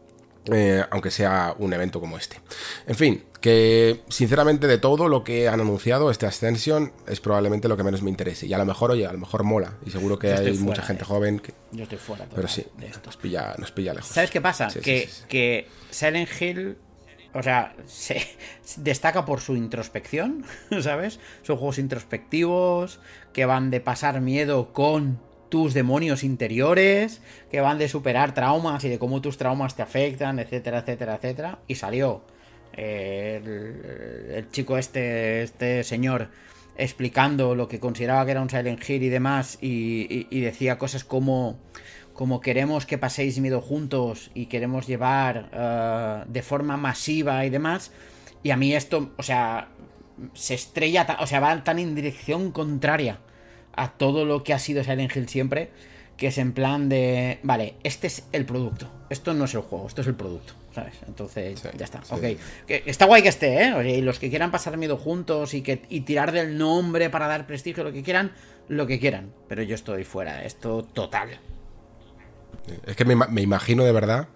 Eh, 0.51 0.82
aunque 0.90 1.10
sea 1.10 1.55
un 1.59 1.73
evento 1.73 2.01
como 2.01 2.16
este. 2.16 2.40
En 2.86 2.97
fin, 2.97 3.24
que 3.40 4.02
sinceramente 4.09 4.66
de 4.66 4.78
todo 4.78 5.09
lo 5.09 5.23
que 5.23 5.48
han 5.48 5.60
anunciado, 5.60 6.10
este 6.10 6.27
Ascension 6.27 6.93
es 7.06 7.20
probablemente 7.20 7.69
lo 7.69 7.77
que 7.77 7.85
menos 7.85 8.02
me 8.02 8.10
interese. 8.10 8.47
Y 8.47 8.52
a 8.52 8.59
lo 8.59 8.64
mejor, 8.64 8.90
oye, 8.90 9.06
a 9.06 9.12
lo 9.12 9.19
mejor 9.19 9.44
mola. 9.44 9.74
Y 9.86 9.90
seguro 9.90 10.19
que 10.19 10.32
hay 10.32 10.52
mucha 10.55 10.82
gente 10.82 11.05
joven 11.05 11.39
que... 11.39 11.55
Yo 11.70 11.85
estoy 11.85 11.98
fuera. 11.98 12.27
Pero 12.35 12.48
sí, 12.48 12.66
nos 13.05 13.16
pilla, 13.16 13.55
nos 13.59 13.70
pilla 13.70 13.94
lejos. 13.94 14.10
¿Sabes 14.10 14.31
qué 14.31 14.40
pasa? 14.40 14.69
Sí, 14.70 14.81
que, 14.81 15.01
sí, 15.02 15.09
sí. 15.09 15.24
que 15.28 15.69
Silent 15.90 16.28
Hill, 16.40 16.77
o 17.35 17.43
sea, 17.43 17.77
se 17.86 18.27
destaca 18.77 19.24
por 19.24 19.40
su 19.40 19.55
introspección, 19.55 20.44
¿sabes? 20.81 21.20
Son 21.43 21.56
juegos 21.56 21.78
introspectivos 21.78 22.98
que 23.32 23.44
van 23.44 23.70
de 23.70 23.81
pasar 23.81 24.20
miedo 24.20 24.73
con 24.73 25.20
tus 25.52 25.74
demonios 25.74 26.24
interiores, 26.24 27.20
que 27.50 27.60
van 27.60 27.76
de 27.76 27.86
superar 27.86 28.32
traumas 28.32 28.82
y 28.84 28.88
de 28.88 28.98
cómo 28.98 29.20
tus 29.20 29.36
traumas 29.36 29.76
te 29.76 29.82
afectan, 29.82 30.38
etcétera, 30.38 30.78
etcétera, 30.78 31.16
etcétera. 31.16 31.58
Y 31.68 31.74
salió 31.74 32.24
eh, 32.72 34.34
el, 34.34 34.50
chico 34.50 34.78
este, 34.78 35.42
este 35.42 35.84
señor, 35.84 36.30
explicando 36.78 37.54
lo 37.54 37.68
que 37.68 37.80
consideraba 37.80 38.24
que 38.24 38.30
era 38.30 38.40
un 38.40 38.48
Silent 38.48 38.88
Hill 38.88 39.02
y 39.02 39.10
demás, 39.10 39.58
y, 39.60 40.40
decía 40.40 40.78
cosas 40.78 41.04
como 41.04 41.58
como 42.14 42.40
queremos 42.40 42.86
que 42.86 42.96
paséis 42.96 43.38
miedo 43.38 43.60
juntos 43.60 44.30
y 44.32 44.46
queremos 44.46 44.86
llevar 44.86 45.50
uh, 45.52 46.30
de 46.30 46.42
forma 46.42 46.78
masiva 46.78 47.44
y 47.44 47.50
demás. 47.50 47.92
Y 48.42 48.52
a 48.52 48.56
mí 48.56 48.74
esto, 48.74 49.12
o 49.18 49.22
sea, 49.22 49.68
se 50.32 50.54
estrella, 50.54 51.06
o 51.20 51.26
sea, 51.26 51.40
va 51.40 51.62
tan 51.62 51.78
en 51.78 51.94
dirección 51.94 52.52
contraria 52.52 53.18
a 53.74 53.93
todo 53.93 54.24
lo 54.24 54.44
que 54.44 54.53
ha 54.53 54.59
sido 54.59 54.85
Silent 54.85 55.15
Hill 55.15 55.28
siempre, 55.28 55.70
que 56.16 56.28
es 56.28 56.39
en 56.39 56.53
plan 56.53 56.89
de, 56.89 57.39
vale, 57.43 57.74
este 57.82 58.07
es 58.07 58.24
el 58.32 58.44
producto, 58.44 58.89
esto 59.11 59.35
no 59.35 59.44
es 59.47 59.55
el 59.55 59.61
juego, 59.61 59.86
esto 59.86 60.03
es 60.03 60.07
el 60.07 60.15
producto, 60.15 60.55
¿sabes? 60.74 60.94
Entonces, 61.07 61.61
sí, 61.61 61.69
ya 61.77 61.85
está, 61.85 62.03
sí. 62.05 62.15
ok. 62.15 62.66
Que 62.66 62.82
está 62.86 63.07
guay 63.07 63.23
que 63.23 63.28
esté, 63.28 63.65
¿eh? 63.65 63.74
Oye, 63.74 63.97
y 63.97 64.03
los 64.03 64.19
que 64.19 64.31
quieran 64.31 64.51
pasar 64.51 64.77
miedo 64.77 64.97
juntos 64.97 65.55
y, 65.55 65.62
que, 65.62 65.82
y 65.89 66.03
tirar 66.03 66.32
del 66.32 66.59
nombre 66.59 67.11
para 67.11 67.27
dar 67.27 67.47
prestigio, 67.47 67.82
lo 67.82 67.93
que 67.93 68.03
quieran, 68.03 68.32
lo 68.69 68.86
que 68.86 69.01
quieran, 69.01 69.32
pero 69.49 69.62
yo 69.62 69.74
estoy 69.74 70.05
fuera, 70.05 70.44
esto 70.44 70.85
total. 70.85 71.40
Es 72.86 72.94
que 72.94 73.05
me, 73.05 73.16
me 73.16 73.43
imagino 73.43 73.85
de 73.85 73.93
verdad 73.93 74.28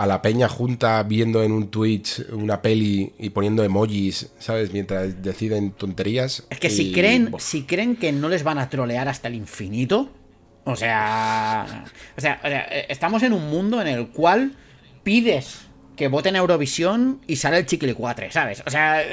a 0.00 0.06
la 0.06 0.22
peña 0.22 0.48
junta 0.48 1.02
viendo 1.02 1.42
en 1.42 1.52
un 1.52 1.68
Twitch 1.68 2.24
una 2.32 2.62
peli 2.62 3.12
y 3.18 3.28
poniendo 3.28 3.62
emojis, 3.62 4.30
¿sabes? 4.38 4.72
Mientras 4.72 5.22
deciden 5.22 5.72
tonterías. 5.72 6.44
Es 6.48 6.58
que 6.58 6.68
y... 6.68 6.70
si 6.70 6.92
creen, 6.92 7.34
si 7.38 7.64
creen 7.64 7.96
que 7.96 8.10
no 8.10 8.30
les 8.30 8.42
van 8.42 8.56
a 8.56 8.70
trolear 8.70 9.08
hasta 9.08 9.28
el 9.28 9.34
infinito, 9.34 10.08
o 10.64 10.74
sea, 10.74 11.84
o 12.16 12.20
sea, 12.22 12.40
o 12.42 12.48
sea, 12.48 12.62
estamos 12.88 13.22
en 13.24 13.34
un 13.34 13.50
mundo 13.50 13.82
en 13.82 13.88
el 13.88 14.08
cual 14.08 14.54
pides 15.02 15.66
que 15.96 16.08
voten 16.08 16.34
Eurovisión 16.34 17.20
y 17.26 17.36
sale 17.36 17.58
el 17.58 17.66
chicle 17.66 17.92
4, 17.92 18.28
¿sabes? 18.30 18.62
O 18.66 18.70
sea, 18.70 19.04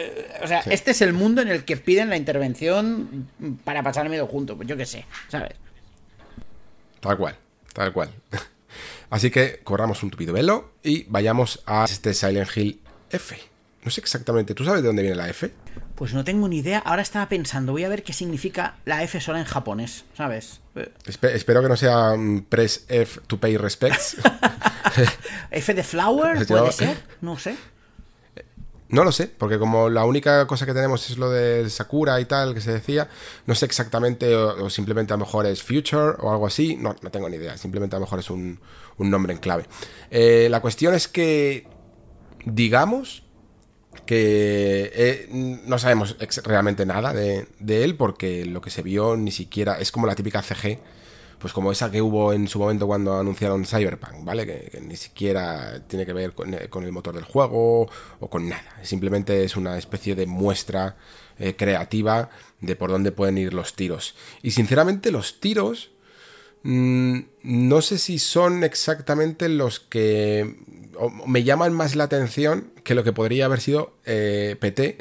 o 0.41 0.47
sea 0.47 0.61
sí. 0.61 0.69
este 0.72 0.91
es 0.91 1.01
el 1.01 1.11
mundo 1.11 1.41
en 1.41 1.49
el 1.49 1.65
que 1.65 1.76
piden 1.76 2.09
la 2.09 2.15
intervención 2.15 3.27
para 3.65 3.84
pasar 3.84 4.07
medio 4.07 4.26
junto, 4.26 4.55
pues 4.55 4.69
yo 4.69 4.77
qué 4.77 4.85
sé, 4.85 5.03
¿sabes? 5.27 5.51
Tal 7.01 7.18
cual, 7.18 7.35
tal 7.73 7.91
cual. 7.91 8.09
Así 9.10 9.32
que 9.32 9.62
corramos 9.64 10.04
un 10.04 10.12
tupido 10.12 10.34
velo 10.34 10.72
y 10.84 11.04
vayamos 11.04 11.64
a 11.66 11.86
este 11.86 12.14
Silent 12.14 12.50
Hill 12.56 12.82
F. 13.10 13.38
No 13.84 13.92
sé 13.92 14.02
exactamente, 14.02 14.54
¿tú 14.54 14.66
sabes 14.66 14.82
de 14.82 14.88
dónde 14.88 15.02
viene 15.02 15.16
la 15.16 15.30
F? 15.30 15.54
Pues 15.96 16.14
no 16.14 16.24
tengo 16.26 16.50
ni 16.50 16.58
idea. 16.58 16.80
Ahora 16.80 17.02
estaba 17.02 17.30
pensando, 17.30 17.72
voy 17.72 17.86
a 17.86 17.90
ver 17.90 18.04
qué 18.04 18.12
significa 18.12 18.76
la 18.84 19.02
F 19.04 19.22
sola 19.22 19.40
en 19.40 19.46
japonés, 19.46 20.04
¿sabes? 20.16 20.60
Espe 21.06 21.36
espero 21.36 21.62
que 21.62 21.70
no 21.70 21.78
sea 21.78 22.12
um, 22.12 22.44
press 22.44 22.86
F 22.90 23.22
to 23.28 23.40
pay 23.40 23.56
respects. 23.56 24.18
F 25.52 25.74
de 25.74 25.84
flower, 25.84 26.46
puede 26.46 26.72
ser, 26.74 26.98
no 27.22 27.40
sé. 27.40 27.56
No 28.89 29.03
lo 29.03 29.11
sé, 29.11 29.27
porque 29.27 29.59
como 29.59 29.89
la 29.89 30.05
única 30.05 30.47
cosa 30.47 30.65
que 30.65 30.73
tenemos 30.73 31.09
es 31.09 31.18
lo 31.18 31.30
del 31.30 31.69
Sakura 31.69 32.22
y 32.22 32.26
tal, 32.26 32.53
que 32.53 32.61
se 32.61 32.72
decía, 32.72 33.09
no 33.45 33.53
sé 33.53 33.65
exactamente, 33.65 34.34
o, 34.34 34.69
simplemente 34.69 35.14
a 35.14 35.18
lo 35.18 35.26
mejor 35.26 35.45
es 35.45 35.61
Future 35.61 36.15
o 36.19 36.31
algo 36.31 36.47
así, 36.47 36.77
no, 36.77 36.95
no 37.01 37.11
tengo 37.11 37.27
ni 37.27 37.35
idea, 37.35 37.57
simplemente 37.57 37.97
a 37.97 37.99
lo 37.99 38.05
mejor 38.05 38.19
es 38.19 38.30
un, 38.30 38.59
un 38.97 39.09
nombre 39.09 39.34
en 39.34 39.39
clave. 39.39 39.65
Eh, 40.09 40.47
la 40.49 40.61
cuestión 40.61 40.93
es 40.93 41.09
que, 41.09 41.68
digamos, 42.45 43.23
que 44.05 44.91
eh, 44.93 45.27
no 45.31 45.77
sabemos 45.80 46.15
realmente 46.45 46.85
nada 46.85 47.14
de, 47.14 47.45
de, 47.59 47.84
él, 47.84 47.95
porque 47.95 48.45
lo 48.45 48.61
que 48.61 48.69
se 48.69 48.84
vio 48.84 49.18
ni 49.18 49.31
siquiera 49.31 49.80
es 49.80 49.91
como 49.91 50.07
la 50.07 50.15
típica 50.15 50.41
CG 50.41 50.80
pues 51.39 51.53
como 51.53 51.72
esa 51.72 51.91
que 51.91 52.01
hubo 52.01 52.34
en 52.34 52.47
su 52.47 52.59
momento 52.59 52.88
cuando 52.88 53.19
anunciaron 53.19 53.65
Cyberpunk, 53.65 54.23
¿vale? 54.23 54.45
Que, 54.45 54.81
ni 54.81 54.95
siquiera 54.95 55.81
tiene 55.88 56.05
que 56.05 56.14
ver 56.14 56.34
con, 56.34 56.55
con, 56.69 56.84
el 56.84 56.91
motor 56.91 57.15
del 57.15 57.23
juego 57.23 57.89
o 58.19 58.30
con 58.30 58.49
nada. 58.49 58.80
Simplemente 58.84 59.43
es 59.43 59.55
una 59.55 59.77
especie 59.77 60.15
de 60.15 60.26
muestra 60.26 60.97
eh, 61.39 61.55
creativa 61.55 62.30
de 62.61 62.76
por 62.76 62.89
dónde 62.89 63.11
pueden 63.11 63.38
ir 63.38 63.53
los 63.53 63.76
tiros. 63.76 64.15
Y 64.41 64.51
sinceramente 64.51 65.11
los 65.11 65.39
tiros 65.39 65.91
mmm, 66.64 67.19
no 67.43 67.81
sé 67.81 67.97
si 67.97 68.19
son 68.19 68.64
exactamente 68.64 69.49
los 69.49 69.80
que 69.80 70.57
me 71.26 71.43
llaman 71.43 71.73
más 71.73 71.95
la 71.95 72.05
atención 72.05 72.72
que 72.84 72.95
lo 72.95 73.03
que 73.03 73.14
podría 73.14 73.45
haber 73.45 73.61
sido 73.61 73.93
eh, 74.05 74.55
PT 74.59 74.97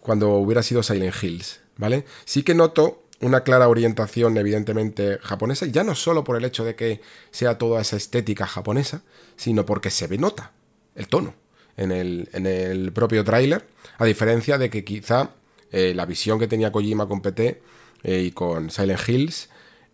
cuando 0.00 0.34
hubiera 0.34 0.62
sido 0.62 0.82
Silent 0.82 1.14
Hills, 1.22 1.60
¿vale? 1.76 2.04
Sí 2.24 2.42
que 2.42 2.54
noto 2.54 3.03
una 3.20 3.42
clara 3.42 3.68
orientación 3.68 4.36
evidentemente 4.36 5.18
japonesa, 5.22 5.66
ya 5.66 5.84
no 5.84 5.94
solo 5.94 6.24
por 6.24 6.36
el 6.36 6.44
hecho 6.44 6.64
de 6.64 6.74
que 6.74 7.00
sea 7.30 7.58
toda 7.58 7.80
esa 7.80 7.96
estética 7.96 8.46
japonesa, 8.46 9.02
sino 9.36 9.64
porque 9.64 9.90
se 9.90 10.06
ve 10.06 10.18
nota 10.18 10.52
el 10.94 11.08
tono 11.08 11.34
en 11.76 11.92
el, 11.92 12.28
en 12.32 12.46
el 12.46 12.92
propio 12.92 13.24
tráiler, 13.24 13.66
a 13.98 14.04
diferencia 14.04 14.58
de 14.58 14.70
que 14.70 14.84
quizá 14.84 15.30
eh, 15.70 15.92
la 15.94 16.06
visión 16.06 16.38
que 16.38 16.46
tenía 16.46 16.72
Kojima 16.72 17.08
con 17.08 17.20
PT 17.20 17.62
eh, 18.02 18.20
y 18.20 18.30
con 18.30 18.70
Silent 18.70 19.08
Hills 19.08 19.48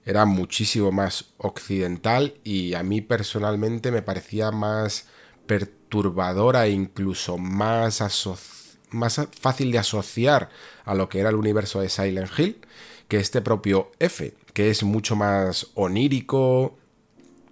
era 0.04 0.24
muchísimo 0.24 0.92
más 0.92 1.26
occidental 1.38 2.34
y 2.42 2.74
a 2.74 2.82
mí 2.82 3.00
personalmente 3.00 3.90
me 3.90 4.02
parecía 4.02 4.50
más 4.50 5.06
perturbadora 5.46 6.66
e 6.66 6.70
incluso 6.70 7.38
más 7.38 8.02
más 8.90 9.20
fácil 9.40 9.72
de 9.72 9.78
asociar 9.78 10.50
a 10.84 10.94
lo 10.94 11.08
que 11.08 11.20
era 11.20 11.28
el 11.28 11.36
universo 11.36 11.80
de 11.80 11.88
Silent 11.88 12.30
Hill 12.38 12.56
que 13.10 13.18
este 13.18 13.42
propio 13.42 13.90
F, 13.98 14.32
que 14.54 14.70
es 14.70 14.84
mucho 14.84 15.16
más 15.16 15.66
onírico, 15.74 16.78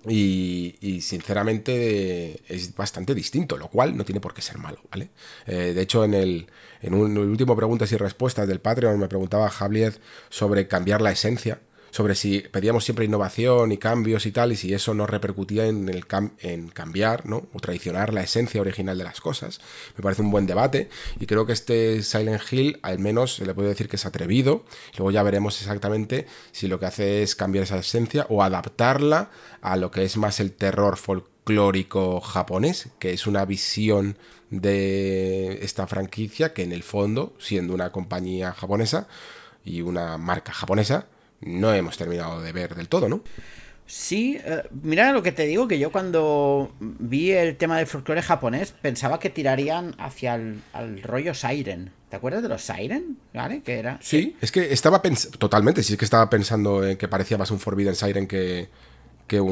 y, 0.07 1.01
sinceramente 1.03 2.41
es 2.49 2.75
bastante 2.75 3.15
distinto, 3.15 3.59
lo 3.59 3.69
cual 3.69 3.97
no 3.97 4.05
tiene 4.05 4.21
por 4.21 4.33
qué 4.33 4.41
ser 4.41 4.57
malo, 4.57 4.79
¿vale? 4.91 5.11
Eh, 5.47 5.73
de 5.75 5.83
hecho, 5.83 6.05
en 6.05 6.15
el, 6.15 6.47
en 6.81 6.95
un 6.95 7.19
último 7.19 7.57
preguntas 7.57 7.91
y 7.93 7.97
respuestas 7.97 8.47
del 8.47 8.61
Patreon 8.61 8.99
me 8.99 9.09
preguntaba 9.09 9.51
Javier 9.51 10.01
sobre 10.31 10.69
cambiar 10.69 11.03
la 11.03 11.11
esencia 11.11 11.61
sobre 11.91 12.15
si 12.15 12.41
pedíamos 12.41 12.85
siempre 12.85 13.05
innovación 13.05 13.73
y 13.73 13.79
cambios 13.79 14.27
y 14.27 14.33
tal, 14.33 14.53
y 14.53 14.57
si 14.57 14.75
eso 14.75 14.95
no 14.95 15.07
repercutía 15.07 15.67
en, 15.67 15.89
el 15.89 16.05
en 16.41 16.69
cambiar, 16.69 17.27
¿no? 17.27 17.49
O 17.53 17.61
traicionar 17.61 18.13
la 18.13 18.23
esencia 18.23 18.61
original 18.61 18.99
de 18.99 19.05
las 19.05 19.21
cosas. 19.21 19.61
Me 19.97 20.03
parece 20.03 20.23
un 20.23 20.31
buen 20.31 20.47
debate, 20.47 20.89
y 21.19 21.27
creo 21.27 21.47
que 21.47 21.53
este 21.53 22.03
Silent 22.03 22.43
Hill, 22.51 22.79
al 22.83 22.99
menos, 22.99 23.37
se 23.37 23.47
le 23.47 23.55
puede 23.55 23.69
decir 23.69 23.89
que 23.89 23.97
es 23.97 24.07
atrevido. 24.07 24.65
Luego 24.97 25.11
ya 25.11 25.23
veremos 25.23 25.61
exactamente 25.61 26.27
si 26.53 26.69
lo 26.69 26.79
que 26.79 26.87
hace 26.87 27.23
es 27.23 27.35
cambiar 27.35 27.65
esa 27.65 27.79
esencia 27.79 28.27
o 28.29 28.43
adaptarla 28.43 29.31
a 29.61 29.77
lo 29.77 29.91
que 29.91 30.05
es 30.05 30.17
más 30.17 30.41
el 30.41 30.53
terror 30.53 30.97
folclórico 30.97 32.21
japonés, 32.21 32.89
que 32.99 33.13
es 33.13 33.27
una 33.27 33.45
visión 33.45 34.17
de 34.51 35.59
esta 35.63 35.87
franquicia 35.87 36.53
que 36.55 36.63
en 36.63 36.73
el 36.73 36.83
fondo, 36.83 37.35
siendo 37.39 37.75
una 37.75 37.93
compañía 37.93 38.53
japonesa 38.53 39.09
y 39.65 39.83
una 39.83 40.17
marca 40.19 40.53
japonesa, 40.53 41.07
no 41.41 41.73
hemos 41.73 41.97
terminado 41.97 42.43
de 42.43 42.53
ver 42.53 42.75
del 42.75 42.89
todo, 42.89 43.09
¿no? 43.09 43.23
Sí, 43.87 44.39
eh, 44.45 44.65
mira 44.83 45.13
lo 45.13 45.23
que 45.23 45.33
te 45.33 45.47
digo, 45.47 45.67
que 45.67 45.79
yo 45.79 45.91
cuando 45.91 46.73
vi 46.79 47.31
el 47.31 47.57
tema 47.57 47.79
del 47.79 47.87
folclore 47.87 48.21
japonés 48.21 48.73
pensaba 48.73 49.19
que 49.19 49.31
tirarían 49.31 49.95
hacia 49.99 50.35
el 50.35 51.03
rollo 51.03 51.33
Siren. 51.33 51.91
¿Te 52.11 52.17
acuerdas 52.17 52.43
de 52.43 52.51
los 52.51 52.63
Siren? 52.63 53.19
¿Vale? 53.33 53.63
Que 53.63 53.79
era... 53.79 53.99
Sí, 54.03 54.37
es 54.43 54.53
que 54.53 54.73
estaba 54.73 55.01
pensando, 55.01 55.39
totalmente, 55.39 55.83
sí 55.83 55.95
es 55.95 55.99
que 55.99 56.05
estaba 56.05 56.29
pensando 56.29 56.87
en 56.87 56.99
que 56.99 57.09
parecía 57.09 57.39
más 57.39 57.51
un 57.51 57.61
Forbidden 57.61 57.95
Siren 57.95 58.27
que, 58.27 58.69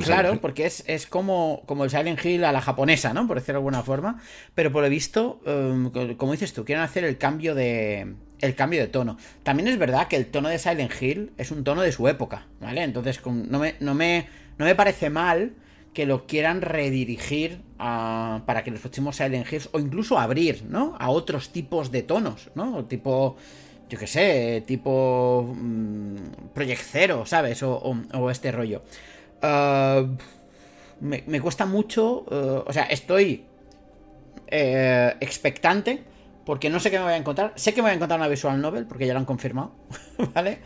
Claro, 0.04 0.40
porque 0.40 0.66
es, 0.66 0.82
es, 0.86 1.06
como, 1.06 1.62
como 1.66 1.84
el 1.84 1.90
Silent 1.90 2.24
Hill 2.24 2.44
a 2.44 2.52
la 2.52 2.60
japonesa, 2.60 3.12
¿no? 3.12 3.26
Por 3.26 3.36
decirlo 3.36 3.54
de 3.54 3.58
alguna 3.58 3.82
forma. 3.82 4.20
Pero 4.54 4.72
por 4.72 4.82
lo 4.82 4.88
visto, 4.88 5.40
em, 5.44 6.16
como 6.16 6.32
dices 6.32 6.52
tú, 6.52 6.64
quieren 6.64 6.82
hacer 6.82 7.04
el 7.04 7.18
cambio 7.18 7.54
de. 7.54 8.14
El 8.40 8.54
cambio 8.54 8.80
de 8.80 8.88
tono. 8.88 9.16
También 9.42 9.68
es 9.68 9.78
verdad 9.78 10.08
que 10.08 10.16
el 10.16 10.26
tono 10.26 10.48
de 10.48 10.58
Silent 10.58 10.92
Hill 11.00 11.32
es 11.38 11.50
un 11.50 11.64
tono 11.64 11.82
de 11.82 11.92
su 11.92 12.06
época, 12.08 12.46
¿vale? 12.60 12.82
Entonces, 12.82 13.20
no 13.24 13.58
me, 13.58 13.76
no 13.80 13.94
me, 13.94 14.28
no 14.58 14.66
me 14.66 14.74
parece 14.74 15.08
mal 15.08 15.54
que 15.94 16.04
lo 16.04 16.26
quieran 16.26 16.60
redirigir 16.60 17.62
para 17.78 18.62
que 18.62 18.70
los 18.70 18.80
próximos 18.80 19.16
Silent 19.16 19.50
Hills, 19.50 19.70
o 19.72 19.78
incluso 19.78 20.18
abrir, 20.18 20.64
¿no? 20.68 20.94
A 20.98 21.08
otros 21.08 21.50
tipos 21.50 21.90
de 21.90 22.02
tonos, 22.02 22.50
¿no? 22.54 22.84
Tipo 22.84 23.36
yo 23.88 23.98
qué 23.98 24.06
sé, 24.06 24.64
tipo 24.66 25.54
mm, 25.56 26.16
Project 26.54 26.82
Zero, 26.82 27.26
¿sabes? 27.26 27.62
o, 27.62 28.30
este 28.30 28.50
rollo. 28.52 28.82
Ah, 29.42 30.04
me, 31.00 31.40
cuesta 31.40 31.66
mucho. 31.66 32.24
Eh, 32.30 32.62
o 32.66 32.72
sea, 32.72 32.84
estoy 32.84 33.44
eh, 34.48 35.14
expectante. 35.20 36.02
Porque 36.44 36.70
no 36.70 36.78
sé 36.78 36.92
qué 36.92 36.98
me 36.98 37.04
voy 37.04 37.14
a 37.14 37.16
encontrar. 37.16 37.52
Sé 37.56 37.74
que 37.74 37.82
me 37.82 37.88
voy 37.88 37.90
a 37.90 37.94
encontrar 37.94 38.20
una 38.20 38.28
visual 38.28 38.60
novel, 38.60 38.86
porque 38.86 39.04
ya 39.04 39.12
lo 39.14 39.18
han 39.18 39.24
confirmado. 39.24 39.72
¿Vale? 40.34 40.60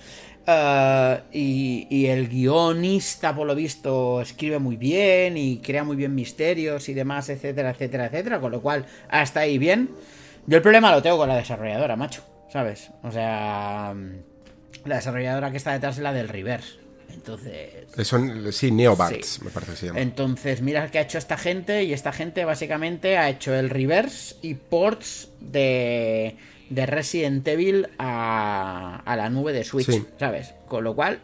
Ah, 0.46 1.22
y, 1.32 2.06
el 2.06 2.28
guionista, 2.28 3.34
por 3.34 3.46
lo 3.46 3.54
visto, 3.54 4.20
escribe 4.20 4.58
muy 4.58 4.76
bien 4.76 5.38
y 5.38 5.58
crea 5.58 5.82
muy 5.82 5.96
bien 5.96 6.14
misterios 6.14 6.88
y 6.90 6.94
demás, 6.94 7.30
etcétera, 7.30 7.70
etcétera, 7.70 8.06
etcétera. 8.06 8.40
Con 8.40 8.52
lo 8.52 8.60
cual, 8.60 8.84
hasta 9.08 9.40
ahí 9.40 9.56
bien. 9.56 9.90
Yo 10.46 10.58
el 10.58 10.62
problema 10.62 10.90
lo 10.90 11.00
tengo 11.00 11.16
con 11.16 11.28
la 11.28 11.36
desarrolladora, 11.36 11.96
macho. 11.96 12.22
¿Sabes? 12.50 12.90
O 13.02 13.10
sea, 13.10 13.94
la 14.84 14.96
desarrolladora 14.96 15.50
que 15.50 15.56
está 15.56 15.72
detrás 15.72 15.96
es 15.96 16.02
la 16.02 16.12
del 16.12 16.28
Reverse. 16.28 16.79
Entonces. 17.12 17.86
Son, 18.06 18.52
sí, 18.52 18.70
Neobarts, 18.70 19.42
me 19.42 19.50
parece 19.50 19.72
que 19.72 19.78
se 19.78 19.86
llama. 19.86 20.00
Entonces, 20.00 20.62
mira 20.62 20.90
qué 20.90 20.98
ha 20.98 21.02
hecho 21.02 21.18
esta 21.18 21.36
gente. 21.36 21.84
Y 21.84 21.92
esta 21.92 22.12
gente 22.12 22.44
básicamente 22.44 23.16
ha 23.16 23.28
hecho 23.28 23.54
el 23.54 23.70
reverse 23.70 24.36
y 24.42 24.54
ports 24.54 25.28
de, 25.40 26.36
de 26.68 26.86
Resident 26.86 27.46
Evil 27.46 27.88
a, 27.98 29.02
a 29.04 29.16
la 29.16 29.30
nube 29.30 29.52
de 29.52 29.64
Switch, 29.64 30.04
¿sabes? 30.18 30.54
Con 30.68 30.84
lo 30.84 30.94
cual. 30.94 31.20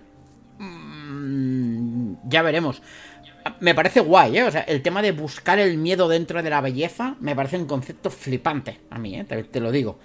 Mm, 0.59 2.15
ya 2.29 2.43
veremos. 2.43 2.83
Me 3.61 3.75
parece 3.75 4.01
guay, 4.01 4.39
¿eh? 4.39 4.45
O 4.45 4.51
sea, 4.51 4.63
el 4.63 4.83
tema 4.83 5.03
de 5.03 5.13
buscar 5.13 5.59
el 5.59 5.79
miedo 5.79 6.09
dentro 6.09 6.43
de 6.43 6.51
la 6.51 6.61
belleza 6.61 7.17
me 7.21 7.37
parece 7.37 7.57
un 7.57 7.67
concepto 7.67 8.11
flipante 8.11 8.81
a 8.91 8.99
mí, 8.99 9.19
¿eh? 9.19 9.25
Te, 9.25 9.61
lo 9.61 9.71
digo. 9.71 9.99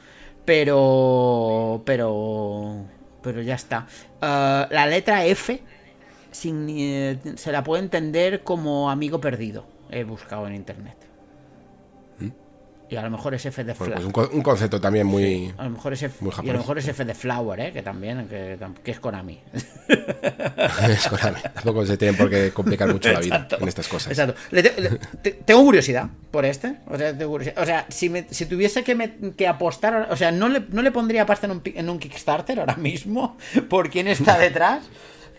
Pero. 0.46 1.82
Pero. 1.86 2.86
Pero 3.22 3.42
ya 3.42 3.56
está. 3.56 3.88
Uh, 4.22 4.72
la 4.74 4.88
letra 4.88 5.26
F 5.26 5.62
eh, 6.44 7.18
se 7.36 7.52
la 7.52 7.64
puede 7.64 7.84
entender 7.84 8.44
como 8.44 8.90
amigo 8.90 9.22
perdido. 9.22 9.66
He 9.90 10.04
buscado 10.04 10.48
en 10.48 10.56
internet. 10.56 10.96
Y 12.92 12.98
a 12.98 13.04
lo 13.04 13.10
mejor 13.10 13.34
es 13.34 13.46
F 13.46 13.64
de 13.64 13.74
Flower. 13.74 14.06
un, 14.06 14.42
concepto 14.44 14.82
también 14.82 15.08
muy. 15.08 15.54
a 15.58 15.64
lo 15.64 15.70
mejor 15.70 15.94
es 15.94 16.04
F, 16.04 16.26
y 16.44 16.50
a 16.50 16.52
lo 16.52 16.60
mejor 16.60 16.78
es 16.78 16.90
F 16.90 17.06
de 17.06 17.16
Flower, 17.16 17.58
¿eh? 17.62 17.72
que 17.72 17.82
también 17.82 18.28
que, 18.28 18.58
que 18.84 18.92
es 18.92 19.00
Konami. 19.00 19.40
es 19.54 21.08
Konami. 21.08 21.40
Tampoco 21.54 21.86
se 21.86 21.96
tienen 21.96 22.18
por 22.18 22.30
qué 22.30 22.52
complicar 22.52 22.92
mucho 22.92 23.10
la 23.10 23.22
vida 23.22 23.48
en 23.58 23.66
estas 23.66 23.88
cosas. 23.88 24.12
Exacto. 24.12 24.36
tengo 25.46 25.64
curiosidad 25.64 26.10
por 26.32 26.44
este. 26.44 26.80
O 26.88 26.98
sea, 26.98 27.16
o 27.56 27.66
sea 27.66 27.86
si, 27.88 28.10
me, 28.10 28.26
si, 28.30 28.46
tuviese 28.46 28.84
que, 28.84 29.34
que, 29.38 29.48
apostar. 29.48 30.10
O 30.12 30.18
sea, 30.18 30.34
no 30.34 30.50
le, 30.50 30.60
no 30.68 30.82
le 30.82 30.92
pondría 30.92 31.26
pasta 31.26 31.48
en 31.48 31.52
un, 31.52 31.62
en 31.64 31.90
un 31.90 31.98
Kickstarter 31.98 32.60
ahora 32.60 32.76
mismo 32.76 33.38
por 33.70 33.90
quién 33.90 34.10
está 34.10 34.38
detrás. 34.38 34.84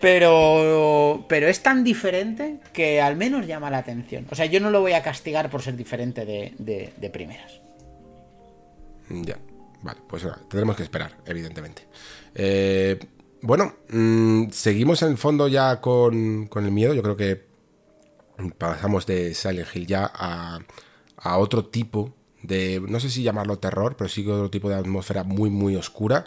Pero, 0.03 1.27
pero 1.29 1.47
es 1.47 1.63
tan 1.63 1.85
diferente 1.85 2.59
que 2.73 3.01
al 3.01 3.15
menos 3.15 3.47
llama 3.47 3.71
la 3.71 3.79
atención. 3.79 4.27
O 4.33 4.35
sea, 4.35 4.47
yo 4.47 4.59
no 4.59 4.69
lo 4.69 4.81
voy 4.81 4.95
a 4.95 5.03
castigar 5.05 5.49
por 5.49 5.63
ser 5.63 5.77
diferente 5.77 6.27
de, 6.27 7.11
primeras. 7.13 7.61
Ya, 9.09 9.39
vale, 9.81 10.01
pues 10.09 10.27
tendremos 10.49 10.75
que 10.75 10.83
esperar, 10.83 11.19
evidentemente. 11.25 11.87
Eh, 12.35 12.99
bueno, 13.43 13.77
mm, 13.91 14.51
seguimos 14.51 15.03
en 15.03 15.13
el 15.13 15.19
fondo 15.19 15.47
ya 15.47 15.81
con, 15.81 16.49
con, 16.49 16.65
el 16.65 16.73
miedo. 16.73 16.95
Yo 16.95 17.03
creo 17.05 17.17
que 17.17 17.45
pasamos 18.59 19.07
de 19.07 19.35
Silent 19.35 19.69
Hill 19.73 19.87
ya 19.87 20.11
a, 20.13 20.59
a 21.17 21.39
otro 21.39 21.67
tipo 21.67 22.13
de, 22.43 22.83
no 22.89 22.99
sé 22.99 23.09
si 23.09 23.23
llamarlo 23.23 23.61
terror, 23.61 23.95
pero 23.97 24.09
sí 24.09 24.29
otro 24.29 24.51
tipo 24.51 24.69
de 24.69 24.75
atmósfera 24.75 25.23
muy, 25.23 25.49
muy 25.49 25.77
oscura, 25.77 26.25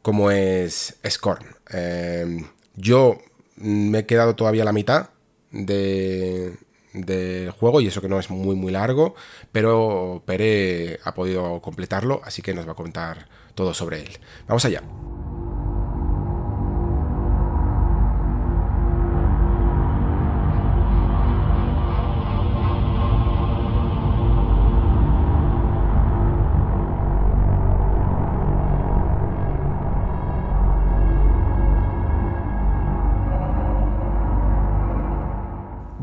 como 0.00 0.30
es 0.30 0.96
Scorn. 1.04 1.44
Eh, 1.72 2.44
yo 2.76 3.18
me 3.56 4.00
he 4.00 4.06
quedado 4.06 4.36
todavía 4.36 4.62
a 4.62 4.66
la 4.66 4.72
mitad 4.72 5.10
de, 5.50 6.56
del 6.92 7.50
juego 7.50 7.80
y 7.80 7.86
eso 7.86 8.00
que 8.00 8.08
no 8.08 8.18
es 8.18 8.30
muy 8.30 8.56
muy 8.56 8.72
largo, 8.72 9.14
pero 9.52 10.22
Pere 10.26 11.00
ha 11.04 11.14
podido 11.14 11.60
completarlo, 11.60 12.20
así 12.24 12.42
que 12.42 12.54
nos 12.54 12.66
va 12.66 12.72
a 12.72 12.76
contar 12.76 13.28
todo 13.54 13.74
sobre 13.74 14.00
él. 14.00 14.18
Vamos 14.46 14.64
allá. 14.64 14.82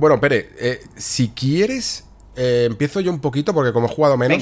Bueno, 0.08 0.22
Pere, 0.22 0.52
eh, 0.58 0.80
si 0.96 1.32
quieres, 1.32 2.06
eh, 2.38 2.64
empiezo 2.66 3.02
yo 3.02 3.12
un 3.12 3.20
poquito 3.20 3.54
porque 3.54 3.74
como 3.74 3.88
he 3.88 3.90
jugado 3.90 4.16
menos. 4.16 4.42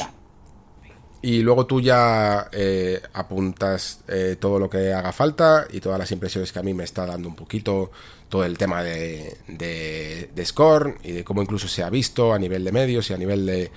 Y 1.24 1.42
luego 1.42 1.66
tú 1.66 1.82
ya 1.82 2.50
eh, 2.52 3.02
apuntas 3.14 4.02
todo 4.40 4.60
lo 4.60 4.70
que 4.70 4.94
haga 4.94 5.12
falta 5.12 5.66
y 5.72 5.80
todas 5.80 5.98
las 5.98 6.12
impresiones 6.12 6.52
que 6.52 6.60
a 6.60 6.62
mí 6.62 6.76
me 6.76 6.84
está 6.84 7.08
dando 7.08 7.28
un 7.28 7.36
poquito 7.36 7.90
todo 8.30 8.46
el 8.46 8.60
tema 8.60 8.84
de, 8.84 9.38
de, 9.48 10.46
Scorn 10.46 11.00
y 11.02 11.14
de 11.14 11.24
cómo 11.24 11.42
incluso 11.42 11.68
se 11.68 11.82
ha 11.82 11.90
visto 11.90 12.32
a 12.32 12.38
nivel 12.38 12.64
de 12.64 12.72
medios 12.72 13.10
y 13.10 13.16
a 13.16 13.18
nivel 13.18 13.48
de 13.48 13.72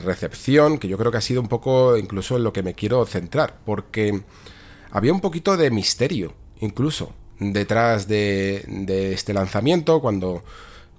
recepción, 0.00 0.76
que 0.78 0.88
yo 0.88 0.98
creo 0.98 1.12
que 1.12 1.18
ha 1.18 1.20
sido 1.20 1.40
un 1.40 1.46
poco 1.46 1.96
incluso 1.96 2.36
en 2.36 2.42
lo 2.42 2.52
que 2.52 2.64
me 2.64 2.74
quiero 2.74 3.06
centrar, 3.06 3.60
porque 3.64 4.22
había 4.90 5.12
un 5.12 5.20
poquito 5.20 5.56
de 5.56 5.70
misterio 5.70 6.34
incluso 6.58 7.12
detrás 7.38 8.08
de, 8.08 8.64
de 8.66 9.12
este 9.12 9.32
lanzamiento 9.32 10.00
cuando 10.00 10.42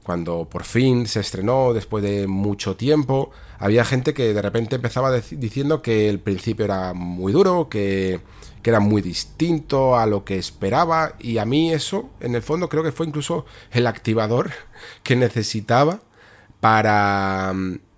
cuando 0.03 0.47
por 0.49 0.63
fin 0.63 1.07
se 1.07 1.21
estrenó 1.21 1.73
después 1.73 2.03
de 2.03 2.27
mucho 2.27 2.75
tiempo, 2.75 3.31
había 3.57 3.85
gente 3.85 4.13
que 4.13 4.33
de 4.33 4.41
repente 4.41 4.75
empezaba 4.75 5.11
diciendo 5.11 5.81
que 5.81 6.09
el 6.09 6.19
principio 6.19 6.65
era 6.65 6.93
muy 6.93 7.31
duro, 7.31 7.69
que, 7.69 8.19
era 8.65 8.79
muy 8.79 9.01
distinto 9.01 9.97
a 9.97 10.05
lo 10.05 10.23
que 10.23 10.37
esperaba 10.37 11.15
y 11.19 11.37
a 11.37 11.45
mí 11.45 11.73
eso, 11.73 12.09
en 12.21 12.33
el 12.33 12.41
fondo, 12.41 12.69
creo 12.69 12.81
que 12.81 12.93
fue 12.93 13.05
incluso 13.05 13.45
el 13.71 13.87
activador 13.87 14.51
que 15.03 15.17
necesitaba 15.17 15.99
para, 16.61 17.53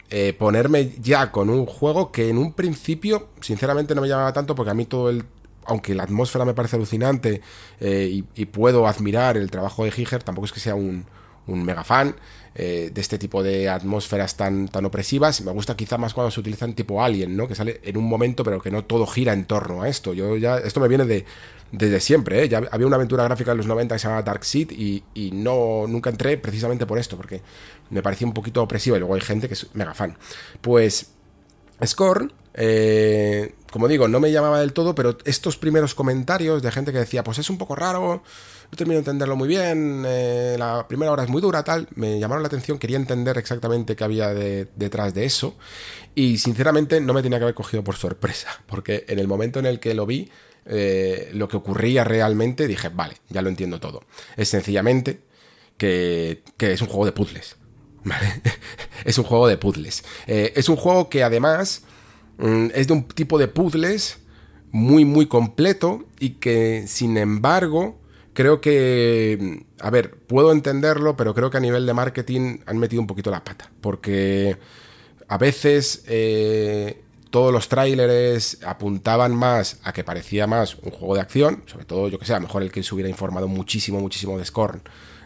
eh, 0.09 0.33
ponerme 0.33 0.93
ya 1.01 1.31
con 1.31 1.49
un 1.49 1.65
juego 1.65 2.11
que 2.11 2.29
en 2.29 2.37
un 2.37 2.53
principio, 2.53 3.29
sinceramente, 3.41 3.95
no 3.95 4.01
me 4.01 4.07
llamaba 4.07 4.33
tanto 4.33 4.55
porque 4.55 4.71
a 4.71 4.75
mí 4.75 4.85
todo 4.85 5.09
el. 5.09 5.25
Aunque 5.67 5.95
la 5.95 6.03
atmósfera 6.03 6.45
me 6.45 6.53
parece 6.53 6.75
alucinante 6.75 7.41
eh, 7.79 8.07
y, 8.11 8.23
y 8.39 8.45
puedo 8.45 8.87
admirar 8.87 9.35
el 9.35 9.49
trabajo 9.49 9.83
de 9.83 9.89
Giger, 9.89 10.21
tampoco 10.21 10.45
es 10.45 10.51
que 10.51 10.59
sea 10.59 10.75
un, 10.75 11.05
un 11.47 11.63
mega 11.63 11.83
fan 11.83 12.15
eh, 12.55 12.89
de 12.93 13.01
este 13.01 13.17
tipo 13.17 13.43
de 13.43 13.69
atmósferas 13.69 14.37
tan, 14.37 14.67
tan 14.67 14.85
opresivas. 14.85 15.41
Me 15.41 15.51
gusta 15.51 15.75
quizá 15.75 15.97
más 15.97 16.13
cuando 16.13 16.31
se 16.31 16.39
utilizan 16.39 16.73
tipo 16.73 17.03
Alien, 17.03 17.35
¿no? 17.35 17.47
Que 17.47 17.55
sale 17.55 17.81
en 17.83 17.97
un 17.97 18.05
momento, 18.05 18.43
pero 18.43 18.61
que 18.61 18.71
no 18.71 18.83
todo 18.85 19.05
gira 19.05 19.33
en 19.33 19.45
torno 19.45 19.81
a 19.81 19.89
esto. 19.89 20.13
Yo 20.13 20.37
ya, 20.37 20.57
esto 20.57 20.79
me 20.79 20.87
viene 20.87 21.05
de, 21.05 21.25
desde 21.71 21.99
siempre, 21.99 22.43
¿eh? 22.43 22.49
Ya 22.49 22.61
había 22.71 22.87
una 22.87 22.95
aventura 22.95 23.23
gráfica 23.23 23.51
en 23.51 23.57
los 23.57 23.67
90 23.67 23.95
que 23.95 23.99
se 23.99 24.07
llamaba 24.07 24.23
Dark 24.23 24.45
Seed 24.45 24.71
y, 24.71 25.03
y 25.13 25.31
no, 25.31 25.85
nunca 25.87 26.09
entré 26.09 26.37
precisamente 26.37 26.85
por 26.85 26.97
esto, 26.97 27.17
porque 27.17 27.41
me 27.89 28.01
parecía 28.01 28.27
un 28.27 28.33
poquito 28.33 28.63
opresiva 28.63 28.97
y 28.97 28.99
luego 28.99 29.15
hay 29.15 29.21
gente 29.21 29.47
que 29.47 29.53
es 29.55 29.67
mega 29.73 29.93
fan. 29.93 30.17
Pues 30.61 31.11
Scorn, 31.83 32.31
eh, 32.53 33.55
como 33.71 33.87
digo, 33.87 34.07
no 34.07 34.19
me 34.19 34.31
llamaba 34.31 34.61
del 34.61 34.71
todo, 34.71 34.95
pero 34.95 35.17
estos 35.25 35.57
primeros 35.57 35.93
comentarios 35.93 36.61
de 36.63 36.71
gente 36.71 36.93
que 36.93 36.99
decía, 36.99 37.23
pues 37.23 37.37
es 37.37 37.49
un 37.49 37.57
poco 37.57 37.75
raro, 37.75 38.23
no 38.75 38.77
termino 38.77 38.95
de 38.95 38.99
entenderlo 38.99 39.37
muy 39.37 39.47
bien, 39.47 40.03
eh, 40.05 40.57
la 40.59 40.85
primera 40.85 41.09
hora 41.09 41.23
es 41.23 41.29
muy 41.29 41.41
dura, 41.41 41.63
tal, 41.63 41.87
me 41.95 42.19
llamaron 42.19 42.43
la 42.43 42.47
atención, 42.47 42.77
quería 42.77 42.97
entender 42.97 43.37
exactamente 43.37 43.95
qué 43.95 44.03
había 44.03 44.33
de- 44.33 44.67
detrás 44.75 45.13
de 45.13 45.23
eso, 45.23 45.55
y 46.13 46.39
sinceramente 46.39 46.99
no 46.99 47.13
me 47.13 47.23
tenía 47.23 47.37
que 47.39 47.43
haber 47.45 47.55
cogido 47.55 47.85
por 47.85 47.95
sorpresa, 47.95 48.49
porque 48.67 49.05
en 49.07 49.19
el 49.19 49.29
momento 49.29 49.59
en 49.59 49.65
el 49.65 49.79
que 49.79 49.93
lo 49.93 50.05
vi, 50.05 50.29
eh, 50.65 51.29
lo 51.33 51.47
que 51.47 51.55
ocurría 51.55 52.03
realmente, 52.03 52.67
dije, 52.67 52.89
vale, 52.89 53.15
ya 53.29 53.41
lo 53.41 53.47
entiendo 53.47 53.79
todo. 53.79 54.01
Es 54.35 54.49
sencillamente 54.49 55.21
que, 55.77 56.43
que 56.57 56.73
es 56.73 56.81
un 56.81 56.87
juego 56.87 57.05
de 57.05 57.13
puzzles. 57.13 57.55
es 59.05 59.17
un 59.17 59.23
juego 59.23 59.47
de 59.47 59.57
puzzles. 59.57 60.03
Eh, 60.27 60.51
es 60.55 60.67
un 60.67 60.75
juego 60.75 61.07
que 61.07 61.23
además 61.23 61.83
mm, 62.39 62.67
es 62.73 62.87
de 62.87 62.93
un 62.93 63.07
tipo 63.07 63.37
de 63.37 63.47
puzzles 63.47 64.17
muy, 64.71 65.05
muy 65.05 65.27
completo 65.27 66.05
y 66.19 66.31
que, 66.31 66.85
sin 66.87 67.17
embargo, 67.17 68.01
creo 68.35 68.61
que, 68.61 69.65
a 69.79 69.89
ver, 69.89 70.11
puedo 70.11 70.51
entenderlo, 70.51 71.15
pero 71.15 71.33
creo 71.33 71.49
que 71.49 71.57
a 71.57 71.61
nivel 71.61 71.85
de 71.87 71.93
marketing 71.93 72.59
han 72.67 72.77
metido 72.77 73.01
un 73.01 73.07
poquito 73.07 73.31
la 73.31 73.43
pata, 73.43 73.71
porque 73.81 74.57
a 75.27 75.37
veces 75.39 76.03
eh, 76.07 77.01
todos 77.31 77.51
los 77.51 77.69
tráileres 77.69 78.59
apuntaban 78.63 79.33
más 79.33 79.79
a 79.83 79.93
que 79.93 80.03
parecía 80.03 80.45
más 80.45 80.75
un 80.75 80.91
juego 80.91 81.15
de 81.15 81.21
acción, 81.21 81.63
sobre 81.65 81.85
todo, 81.85 82.09
yo 82.09 82.19
que 82.19 82.25
sé, 82.25 82.33
a 82.33 82.39
lo 82.39 82.47
mejor 82.47 82.61
el 82.61 82.71
que 82.71 82.83
se 82.83 82.93
hubiera 82.93 83.09
informado 83.09 83.47
muchísimo, 83.47 83.99
muchísimo 83.99 84.37
de 84.37 84.45
Scorn 84.45 84.81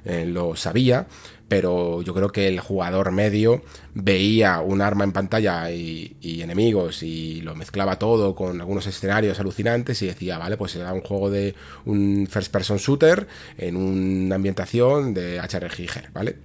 eh, 0.05 0.25
lo 0.25 0.55
sabía, 0.55 1.07
pero 1.49 2.03
yo 2.03 2.13
creo 2.13 2.31
que 2.31 2.47
el 2.47 2.59
jugador 2.59 3.11
medio 3.11 3.63
veía 3.95 4.59
un 4.61 4.81
arma 4.81 5.03
en 5.03 5.11
pantalla 5.11 5.71
y, 5.71 6.15
enemigos 6.21 7.03
y 7.03 7.41
lo 7.41 7.55
mezclaba 7.55 7.97
todo 7.97 8.35
con 8.35 8.61
algunos 8.61 8.85
escenarios 8.85 9.39
alucinantes 9.39 10.01
y 10.03 10.07
decía, 10.07 10.37
vale, 10.37 10.57
pues 10.57 10.75
era 10.75 10.93
un 10.93 11.01
juego 11.01 11.31
de 11.31 11.55
un 11.85 12.27
first 12.29 12.51
person 12.51 12.77
shooter 12.77 13.27
en 13.57 13.75
una 13.75 14.35
ambientación 14.35 15.13
de 15.13 15.39
HR 15.39 15.69
Giger, 15.69 16.11
¿vale? 16.13 16.37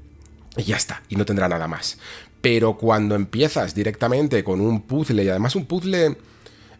Y 0.57 0.63
ya 0.63 0.77
está, 0.77 1.03
y 1.11 1.17
no 1.17 1.27
tendrá 1.27 1.49
nada 1.49 1.69
más. 1.69 1.99
Pero 2.41 2.77
cuando 2.77 3.15
empiezas 3.15 3.75
directamente 3.75 4.43
con 4.43 4.61
un 4.61 4.83
puzzle, 4.83 5.23
y 5.23 5.29
además 5.29 5.55
un 5.55 5.67
puzzle 5.67 6.17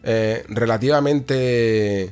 eh, 0.03 0.43
relativamente 0.49 2.11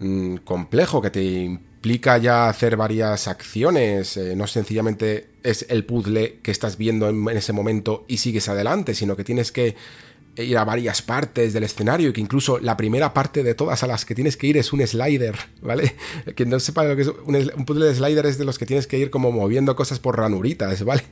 mm, 0.00 0.36
complejo, 0.38 1.00
que 1.00 1.10
te 1.10 1.22
implica 1.22 2.18
ya 2.18 2.48
hacer 2.48 2.76
varias 2.76 3.28
acciones, 3.28 4.16
eh, 4.16 4.34
no 4.36 4.46
sencillamente 4.46 5.31
es 5.42 5.66
el 5.68 5.84
puzzle 5.84 6.38
que 6.42 6.50
estás 6.50 6.76
viendo 6.78 7.08
en, 7.08 7.28
ese 7.36 7.52
momento 7.52 8.04
y 8.08 8.18
sigues 8.18 8.48
adelante, 8.48 8.94
sino 8.94 9.16
que 9.16 9.24
tienes 9.24 9.52
que 9.52 9.76
ir 10.36 10.56
a 10.56 10.64
varias 10.64 11.02
partes 11.02 11.52
del 11.52 11.64
escenario 11.64 12.08
y 12.08 12.12
que 12.12 12.20
incluso 12.20 12.58
la 12.58 12.76
primera 12.76 13.12
parte 13.12 13.42
de 13.42 13.54
todas 13.54 13.82
a 13.82 13.86
las 13.86 14.04
que 14.04 14.14
tienes 14.14 14.36
que 14.36 14.46
ir 14.46 14.56
es 14.56 14.72
un 14.72 14.86
slider, 14.86 15.36
¿vale? 15.62 15.94
Que 16.34 16.46
no 16.46 16.58
sepa 16.60 16.84
lo 16.84 16.96
que 16.96 17.02
es 17.02 17.08
un, 17.08 17.64
puzzle 17.64 17.86
de 17.86 17.94
slider 17.94 18.26
es 18.26 18.38
de 18.38 18.44
los 18.44 18.58
que 18.58 18.66
tienes 18.66 18.86
que 18.86 18.98
ir 18.98 19.10
como 19.10 19.30
moviendo 19.30 19.76
cosas 19.76 19.98
por 19.98 20.18
ranuritas, 20.18 20.84
¿vale? 20.84 21.02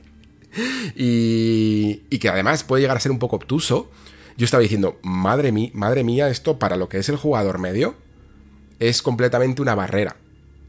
Y, 0.95 2.01
y 2.09 2.19
que 2.19 2.29
además 2.29 2.63
puede 2.63 2.81
llegar 2.81 2.97
a 2.97 2.99
ser 2.99 3.11
un 3.11 3.19
poco 3.19 3.37
obtuso. 3.37 3.89
Yo 4.37 4.45
estaba 4.45 4.63
diciendo, 4.63 4.99
madre, 5.03 5.51
mí, 5.51 5.71
madre 5.73 6.03
mía, 6.03 6.29
esto 6.29 6.57
para 6.57 6.75
lo 6.75 6.89
que 6.89 6.97
es 6.97 7.09
el 7.09 7.17
jugador 7.17 7.59
medio 7.59 7.95
es 8.81 9.01
completamente 9.03 9.61
una 9.61 9.75
barrera. 9.75 10.15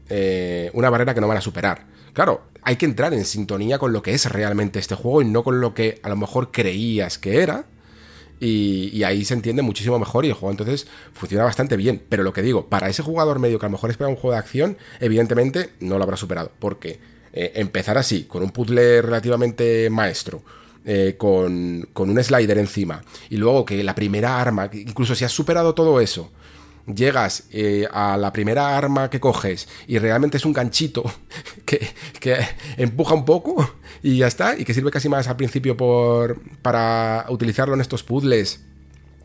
Eh, 0.09 0.69
una 0.73 0.89
barrera 0.89 1.13
que 1.13 1.21
no 1.21 1.27
van 1.27 1.37
a 1.37 1.41
superar. 1.41 1.85
Claro, 2.13 2.43
hay 2.61 2.77
que 2.77 2.85
entrar 2.85 3.13
en 3.13 3.25
sintonía 3.25 3.77
con 3.77 3.91
lo 3.91 4.01
que 4.01 4.13
es 4.13 4.25
realmente 4.31 4.79
este 4.79 4.95
juego 4.95 5.21
y 5.21 5.25
no 5.25 5.43
con 5.43 5.59
lo 5.59 5.73
que 5.73 5.99
a 6.03 6.09
lo 6.09 6.15
mejor 6.15 6.51
creías 6.51 7.17
que 7.17 7.41
era. 7.41 7.65
Y, 8.39 9.03
ahí 9.03 9.23
se 9.23 9.35
entiende 9.35 9.61
muchísimo 9.61 9.97
mejor 9.99 10.25
y 10.25 10.27
el 10.27 10.33
juego 10.33 10.51
entonces 10.51 10.85
funciona 11.13 11.45
bastante 11.45 11.77
bien. 11.77 12.01
Pero 12.09 12.23
lo 12.23 12.33
que 12.33 12.41
digo, 12.41 12.67
para 12.67 12.89
ese 12.89 13.01
jugador 13.01 13.39
medio 13.39 13.57
que 13.57 13.65
a 13.65 13.69
lo 13.69 13.73
mejor 13.73 13.89
espera 13.89 14.09
un 14.09 14.15
juego 14.15 14.31
de 14.31 14.39
acción, 14.39 14.77
evidentemente 14.99 15.69
no 15.79 15.97
lo 15.97 16.03
habrá 16.03 16.17
superado. 16.17 16.51
Porque 16.59 16.99
eh, 17.31 17.53
empezar 17.55 17.97
así, 17.97 18.25
con 18.25 18.43
un 18.43 18.49
puzzle 18.49 19.01
relativamente 19.01 19.89
maestro, 19.89 20.43
eh, 20.85 21.15
con, 21.17 21.87
con, 21.93 22.09
un 22.09 22.21
slider 22.21 22.57
encima, 22.57 23.01
y 23.29 23.37
luego 23.37 23.63
que 23.63 23.81
la 23.81 23.95
primera 23.95 24.41
arma, 24.41 24.69
incluso 24.73 25.15
si 25.15 25.23
has 25.23 25.31
superado 25.31 25.73
todo 25.73 26.01
eso, 26.01 26.29
llegas 26.85 27.45
eh, 27.51 27.87
a 27.91 28.17
la 28.17 28.33
primera 28.33 28.77
arma 28.77 29.09
que 29.09 29.19
coges 29.19 29.67
y 29.87 29.99
realmente 29.99 30.37
es 30.37 30.45
un 30.45 30.53
ganchito 30.53 31.03
que, 31.65 31.89
empuja 32.77 33.13
un 33.13 33.25
poco 33.25 33.75
y 34.01 34.17
ya 34.17 34.27
está, 34.27 34.57
y 34.57 34.65
que 34.65 34.73
sirve 34.73 34.91
casi 34.91 35.09
más 35.09 35.27
al 35.27 35.37
principio 35.37 35.77
por, 35.77 36.41
para 36.61 37.25
utilizarlo 37.29 37.73
en 37.73 37.81
estos 37.81 38.03
puzzles 38.03 38.61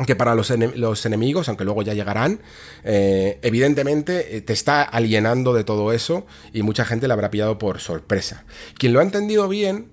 que 0.06 0.14
para 0.14 0.36
los, 0.36 0.52
ene 0.52 0.68
los 0.76 1.05
enemigos, 1.06 1.48
aunque 1.48 1.64
luego 1.64 1.82
ya 1.82 1.93
llegarán, 1.93 2.40
eh, 2.85 3.40
evidentemente 3.43 4.40
te 4.43 4.52
está 4.52 4.82
alienando 4.82 5.52
de 5.52 5.64
todo 5.64 5.93
eso 5.93 6.24
y 6.52 6.62
mucha 6.62 6.85
gente 6.85 7.09
le 7.09 7.14
habrá 7.14 7.30
pillado 7.30 7.59
por 7.59 7.80
sorpresa. 7.80 8.44
Quien 8.78 8.93
lo 8.93 9.01
ha 9.01 9.02
entendido 9.02 9.48
bien, 9.48 9.90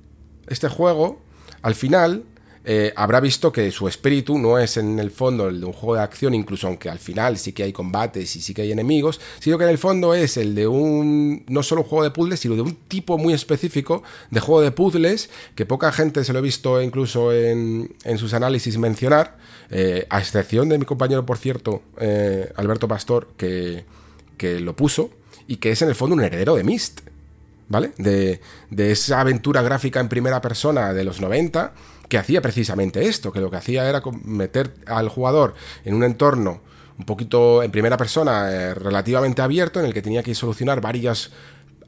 este 0.48 0.70
juego, 0.70 1.24
al 1.64 1.74
final 1.74 2.26
eh, 2.68 2.92
habrá 2.96 3.20
visto 3.20 3.52
que 3.52 3.70
su 3.70 3.88
espíritu 3.88 4.40
no 4.40 4.58
es 4.58 4.78
en 4.78 4.98
el 4.98 5.12
fondo 5.12 5.48
el 5.48 5.60
de 5.60 5.68
un 5.68 5.74
juego 5.74 5.96
de 5.96 6.02
acción, 6.02 6.34
incluso 6.34 6.66
aunque 6.66 6.90
al 6.90 6.98
final 6.98 7.38
sí 7.38 7.54
que 7.54 7.62
hay 7.62 7.72
combates 7.72 8.36
y 8.36 8.42
sí 8.42 8.56
que 8.56 8.64
hay 8.64 8.72
enemigos, 8.72 9.22
sino 9.40 9.60
que 9.60 9.66
en 9.66 9.70
el 9.70 9.78
fondo 9.78 10.16
es 10.16 10.36
el 10.38 10.56
de 10.56 10.68
un, 10.68 11.46
no 11.48 11.62
solo 11.62 11.82
un 11.82 11.88
juego 11.88 12.04
de 12.04 12.10
puzzles, 12.10 12.40
sino 12.40 12.56
de 12.56 12.64
un 12.64 12.76
tipo 12.88 13.20
muy 13.20 13.34
específico 13.34 14.02
de 14.32 14.40
juego 14.40 14.62
de 14.62 14.72
puzzles 14.72 15.30
que 15.54 15.68
poca 15.68 15.92
gente 15.92 16.24
se 16.24 16.34
lo 16.34 16.40
ha 16.40 16.42
visto 16.42 16.82
incluso 16.82 17.32
en, 17.32 17.96
en 18.04 18.18
sus 18.18 18.34
análisis 18.34 18.80
mencionar, 18.80 19.38
eh, 19.70 20.08
a 20.10 20.20
excepción 20.20 20.68
de 20.68 20.80
mi 20.80 20.86
compañero, 20.86 21.24
por 21.24 21.38
cierto, 21.38 21.84
eh, 22.00 22.52
Alberto 22.56 22.88
Pastor, 22.88 23.30
que, 23.38 23.86
que 24.38 24.60
lo 24.60 24.76
puso, 24.76 25.12
y 25.48 25.58
que 25.58 25.72
es 25.72 25.82
en 25.84 25.90
el 25.90 25.96
fondo 25.96 26.16
un 26.16 26.24
heredero 26.24 26.56
de 26.56 26.64
Myst. 26.64 27.02
¿Vale? 27.68 27.94
De, 27.98 28.42
de 28.70 28.92
esa 28.92 29.22
aventura 29.22 29.64
gráfica 29.64 30.00
en 30.00 30.08
primera 30.08 30.40
persona 30.40 30.94
de 30.94 31.04
los 31.04 31.20
90 31.20 31.74
que 32.08 32.18
hacía 32.18 32.42
precisamente 32.42 33.08
esto, 33.08 33.32
que 33.32 33.40
lo 33.40 33.50
que 33.50 33.58
hacía 33.58 33.88
era 33.88 34.02
meter 34.24 34.74
al 34.86 35.10
jugador 35.10 35.56
en 35.84 35.96
un 35.96 36.04
entorno 36.04 36.62
un 36.98 37.06
poquito 37.06 37.62
en 37.62 37.72
primera 37.72 37.98
persona 37.98 38.52
eh, 38.52 38.74
relativamente 38.74 39.42
abierto 39.42 39.80
en 39.80 39.86
el 39.86 39.94
que 39.94 40.02
tenía 40.02 40.24
que 40.24 40.34
solucionar 40.34 40.80
varias, 40.82 41.32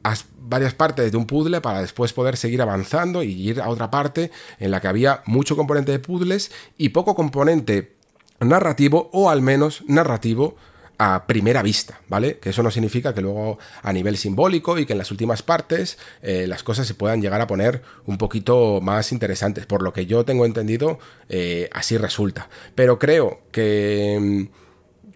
as, 0.03 0.26
varias 0.39 0.73
partes 0.73 1.11
de 1.11 1.18
un 1.18 1.26
puzzle 1.26 1.61
para 1.61 1.81
después 1.81 2.14
poder 2.14 2.35
seguir 2.35 2.61
avanzando 2.61 3.23
y 3.23 3.31
ir 3.31 3.61
a 3.61 3.69
otra 3.69 3.89
parte 3.89 4.31
en 4.60 4.72
la 4.72 4.81
que 4.81 4.88
había 4.88 5.22
mucho 5.26 5.56
componente 5.56 5.91
de 5.91 5.99
puzzles 5.99 6.52
y 6.77 6.89
poco 6.89 7.15
componente 7.15 7.95
narrativo 8.39 9.10
o 9.14 9.30
al 9.30 9.41
menos 9.41 9.84
narrativo 9.88 10.57
a 10.98 11.28
primera 11.28 11.61
vista, 11.61 12.02
¿vale? 12.07 12.40
Que 12.40 12.49
eso 12.49 12.64
no 12.64 12.72
significa 12.72 13.14
que 13.14 13.22
luego 13.22 13.60
a 13.84 13.94
nivel 13.94 14.18
simbólico 14.18 14.80
y 14.80 14.86
que 14.86 14.94
en 14.94 14.99
las 14.99 15.11
últimas 15.11 15.44
partes 15.44 15.98
eh, 16.22 16.48
las 16.48 16.64
cosas 16.64 16.88
se 16.88 16.95
puedan 16.95 17.22
llegar 17.22 17.40
a 17.40 17.48
poner 17.48 17.84
un 18.06 18.18
poquito 18.18 18.82
más 18.82 19.11
interesantes. 19.11 19.65
Por 19.65 19.84
lo 19.84 19.94
que 19.94 20.07
yo 20.07 20.26
tengo 20.26 20.45
entendido, 20.45 20.98
eh, 21.30 21.69
así 21.72 21.98
resulta. 21.98 22.49
Pero 22.74 22.98
creo 22.98 23.41
que, 23.52 24.49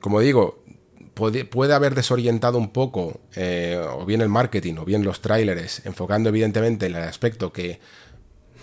como 0.01 0.19
digo, 0.19 0.63
puede, 1.15 1.73
haber 1.73 1.95
desorientado 1.95 2.59
un 2.59 2.71
poco, 2.71 3.19
eh, 3.35 3.81
o 3.91 4.05
bien 4.05 4.21
el 4.21 4.29
marketing, 4.29 4.75
o 4.75 4.85
bien 4.85 5.03
los 5.03 5.21
trailers, 5.21 5.83
enfocando 5.85 6.29
evidentemente 6.29 6.85
en 6.85 6.95
el 6.95 7.03
aspecto 7.03 7.51
que 7.51 7.79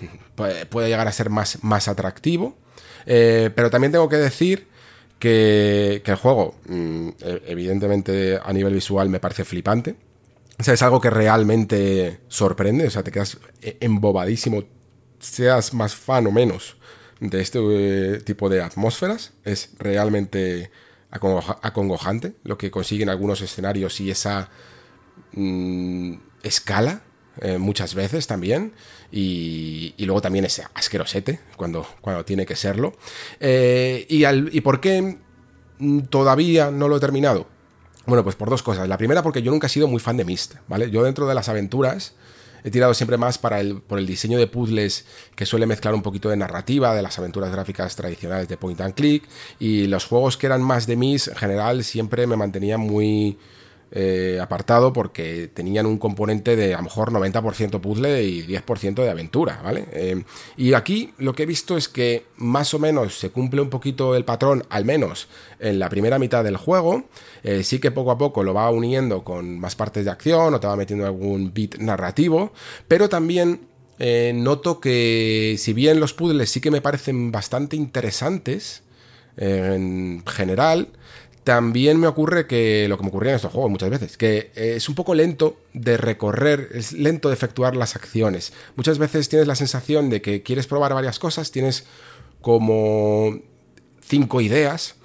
puede 0.36 0.88
llegar 0.88 1.08
a 1.08 1.12
ser 1.12 1.30
más, 1.30 1.64
más 1.64 1.88
atractivo. 1.88 2.56
pero 3.04 3.70
también 3.70 3.90
tengo 3.90 4.08
que 4.08 4.18
decir 4.18 4.67
que, 5.18 6.02
el 6.04 6.16
juego, 6.16 6.54
mmm, 6.66 7.10
evidentemente 7.46 8.38
a 8.42 8.52
nivel 8.52 8.74
visual 8.74 9.08
me 9.08 9.20
parece 9.20 9.44
flipante. 9.44 9.96
O 10.58 10.64
sea, 10.64 10.74
es 10.74 10.82
algo 10.82 11.00
que 11.00 11.10
realmente 11.10 12.20
sorprende, 12.28 12.86
o 12.86 12.90
sea, 12.90 13.04
te 13.04 13.12
quedas 13.12 13.38
embobadísimo, 13.62 14.64
seas 15.20 15.72
más 15.72 15.94
fan 15.94 16.26
o 16.26 16.32
menos 16.32 16.76
de 17.20 17.40
este 17.40 17.58
eh, 17.60 18.20
tipo 18.20 18.48
de 18.48 18.62
atmósferas. 18.62 19.32
Es 19.44 19.70
realmente 19.78 20.70
acongojante 21.10 22.34
lo 22.44 22.58
que 22.58 22.70
consiguen 22.70 23.08
algunos 23.08 23.40
escenarios 23.40 24.00
y 24.00 24.10
esa 24.10 24.50
mmm, 25.32 26.14
escala 26.42 27.02
eh, 27.40 27.58
muchas 27.58 27.94
veces 27.94 28.26
también. 28.26 28.72
Y, 29.10 29.94
y, 29.96 30.04
luego 30.04 30.20
también 30.20 30.44
es 30.44 30.62
asquerosete 30.74 31.40
cuando, 31.56 31.86
cuando 32.00 32.24
tiene 32.24 32.44
que 32.44 32.56
serlo. 32.56 32.94
Eh, 33.40 34.06
y, 34.08 34.24
al, 34.24 34.50
¿Y 34.52 34.60
por 34.60 34.80
qué 34.80 35.18
todavía 36.10 36.70
no 36.70 36.88
lo 36.88 36.96
he 36.96 37.00
terminado? 37.00 37.46
Bueno, 38.06 38.24
pues 38.24 38.36
por 38.36 38.50
dos 38.50 38.62
cosas. 38.62 38.88
La 38.88 38.98
primera 38.98 39.22
porque 39.22 39.42
yo 39.42 39.50
nunca 39.50 39.66
he 39.66 39.70
sido 39.70 39.86
muy 39.88 40.00
fan 40.00 40.16
de 40.16 40.24
Myst, 40.24 40.56
¿vale? 40.66 40.90
Yo 40.90 41.02
dentro 41.02 41.26
de 41.26 41.34
las 41.34 41.48
aventuras 41.48 42.14
he 42.64 42.70
tirado 42.70 42.94
siempre 42.94 43.16
más 43.16 43.38
para 43.38 43.60
el, 43.60 43.80
por 43.80 43.98
el 43.98 44.06
diseño 44.06 44.38
de 44.38 44.46
puzzles 44.46 45.04
que 45.36 45.46
suele 45.46 45.66
mezclar 45.66 45.94
un 45.94 46.02
poquito 46.02 46.28
de 46.28 46.36
narrativa 46.36 46.94
de 46.94 47.02
las 47.02 47.18
aventuras 47.18 47.52
gráficas 47.52 47.94
tradicionales 47.96 48.48
de 48.48 48.56
point 48.56 48.80
and 48.80 48.94
click 48.94 49.28
y 49.58 49.86
los 49.86 50.06
juegos 50.06 50.36
que 50.36 50.46
eran 50.46 50.62
más 50.62 50.86
de 50.86 50.96
Myst 50.96 51.28
en 51.28 51.36
general 51.36 51.84
siempre 51.84 52.26
me 52.26 52.36
mantenía 52.36 52.78
muy 52.78 53.38
eh, 53.90 54.38
apartado 54.38 54.92
porque 54.92 55.48
tenían 55.48 55.86
un 55.86 55.96
componente 55.96 56.56
de 56.56 56.74
a 56.74 56.76
lo 56.76 56.84
mejor 56.84 57.10
90% 57.10 57.80
puzzle 57.80 58.22
y 58.22 58.46
10% 58.46 59.02
de 59.02 59.08
aventura, 59.08 59.62
¿vale? 59.64 59.86
Eh, 59.92 60.24
y 60.58 60.74
aquí 60.74 61.14
lo 61.16 61.34
que 61.34 61.44
he 61.44 61.46
visto 61.46 61.74
es 61.74 61.88
que 61.88 62.26
más 62.36 62.74
o 62.74 62.78
menos 62.78 63.18
se 63.18 63.30
cumple 63.30 63.62
un 63.62 63.70
poquito 63.70 64.14
el 64.14 64.26
patrón, 64.26 64.62
al 64.68 64.84
menos 64.84 65.28
en 65.58 65.78
la 65.78 65.88
primera 65.88 66.18
mitad 66.18 66.44
del 66.44 66.58
juego. 66.58 67.04
Eh, 67.42 67.62
sí 67.62 67.78
que 67.78 67.90
poco 67.90 68.10
a 68.10 68.18
poco 68.18 68.42
lo 68.42 68.52
va 68.52 68.68
uniendo 68.70 69.24
con 69.24 69.58
más 69.58 69.74
partes 69.74 70.04
de 70.04 70.10
acción 70.10 70.52
o 70.52 70.60
te 70.60 70.66
va 70.66 70.76
metiendo 70.76 71.06
algún 71.06 71.54
bit 71.54 71.78
narrativo, 71.78 72.52
pero 72.88 73.08
también 73.08 73.68
noto 74.34 74.80
que 74.80 75.56
si 75.58 75.72
bien 75.72 75.98
los 75.98 76.12
puzzles 76.12 76.50
sí 76.50 76.60
que 76.60 76.70
me 76.70 76.80
parecen 76.80 77.32
bastante 77.32 77.74
interesantes 77.74 78.84
en 79.36 80.22
general, 80.24 80.88
también 81.44 81.98
me 81.98 82.06
ocurre 82.06 82.46
que 82.46 82.86
lo 82.88 82.96
que 82.96 83.02
me 83.02 83.08
ocurría 83.08 83.32
en 83.32 83.36
estos 83.36 83.52
juegos 83.52 83.70
muchas 83.70 83.90
veces, 83.90 84.16
que 84.16 84.50
es 84.54 84.88
un 84.88 84.94
poco 84.94 85.14
lento 85.14 85.58
de 85.72 85.96
recorrer, 85.96 86.68
es 86.74 86.92
lento 86.92 87.28
de 87.28 87.34
efectuar 87.34 87.76
las 87.76 87.96
acciones. 87.96 88.52
Muchas 88.76 88.98
veces 88.98 89.28
tienes 89.28 89.48
la 89.48 89.54
sensación 89.54 90.10
de 90.10 90.20
que 90.20 90.42
quieres 90.42 90.66
probar 90.66 90.94
varias 90.94 91.18
cosas, 91.18 91.50
tienes 91.50 91.86
como 92.40 93.38
cinco 94.00 94.40
ideas, 94.40 94.96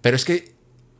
pero 0.00 0.16
es 0.16 0.24
que 0.24 0.52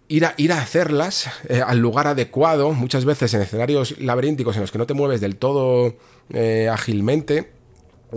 ir 0.08 0.26
a, 0.26 0.34
ir 0.36 0.52
a 0.52 0.60
hacerlas 0.60 1.30
eh, 1.48 1.62
al 1.64 1.78
lugar 1.78 2.06
adecuado, 2.06 2.72
muchas 2.72 3.04
veces 3.04 3.32
en 3.34 3.42
escenarios 3.42 3.98
laberínticos 3.98 4.56
en 4.56 4.62
los 4.62 4.70
que 4.70 4.78
no 4.78 4.86
te 4.86 4.94
mueves 4.94 5.20
del 5.20 5.36
todo 5.36 5.96
eh, 6.32 6.68
ágilmente, 6.70 7.50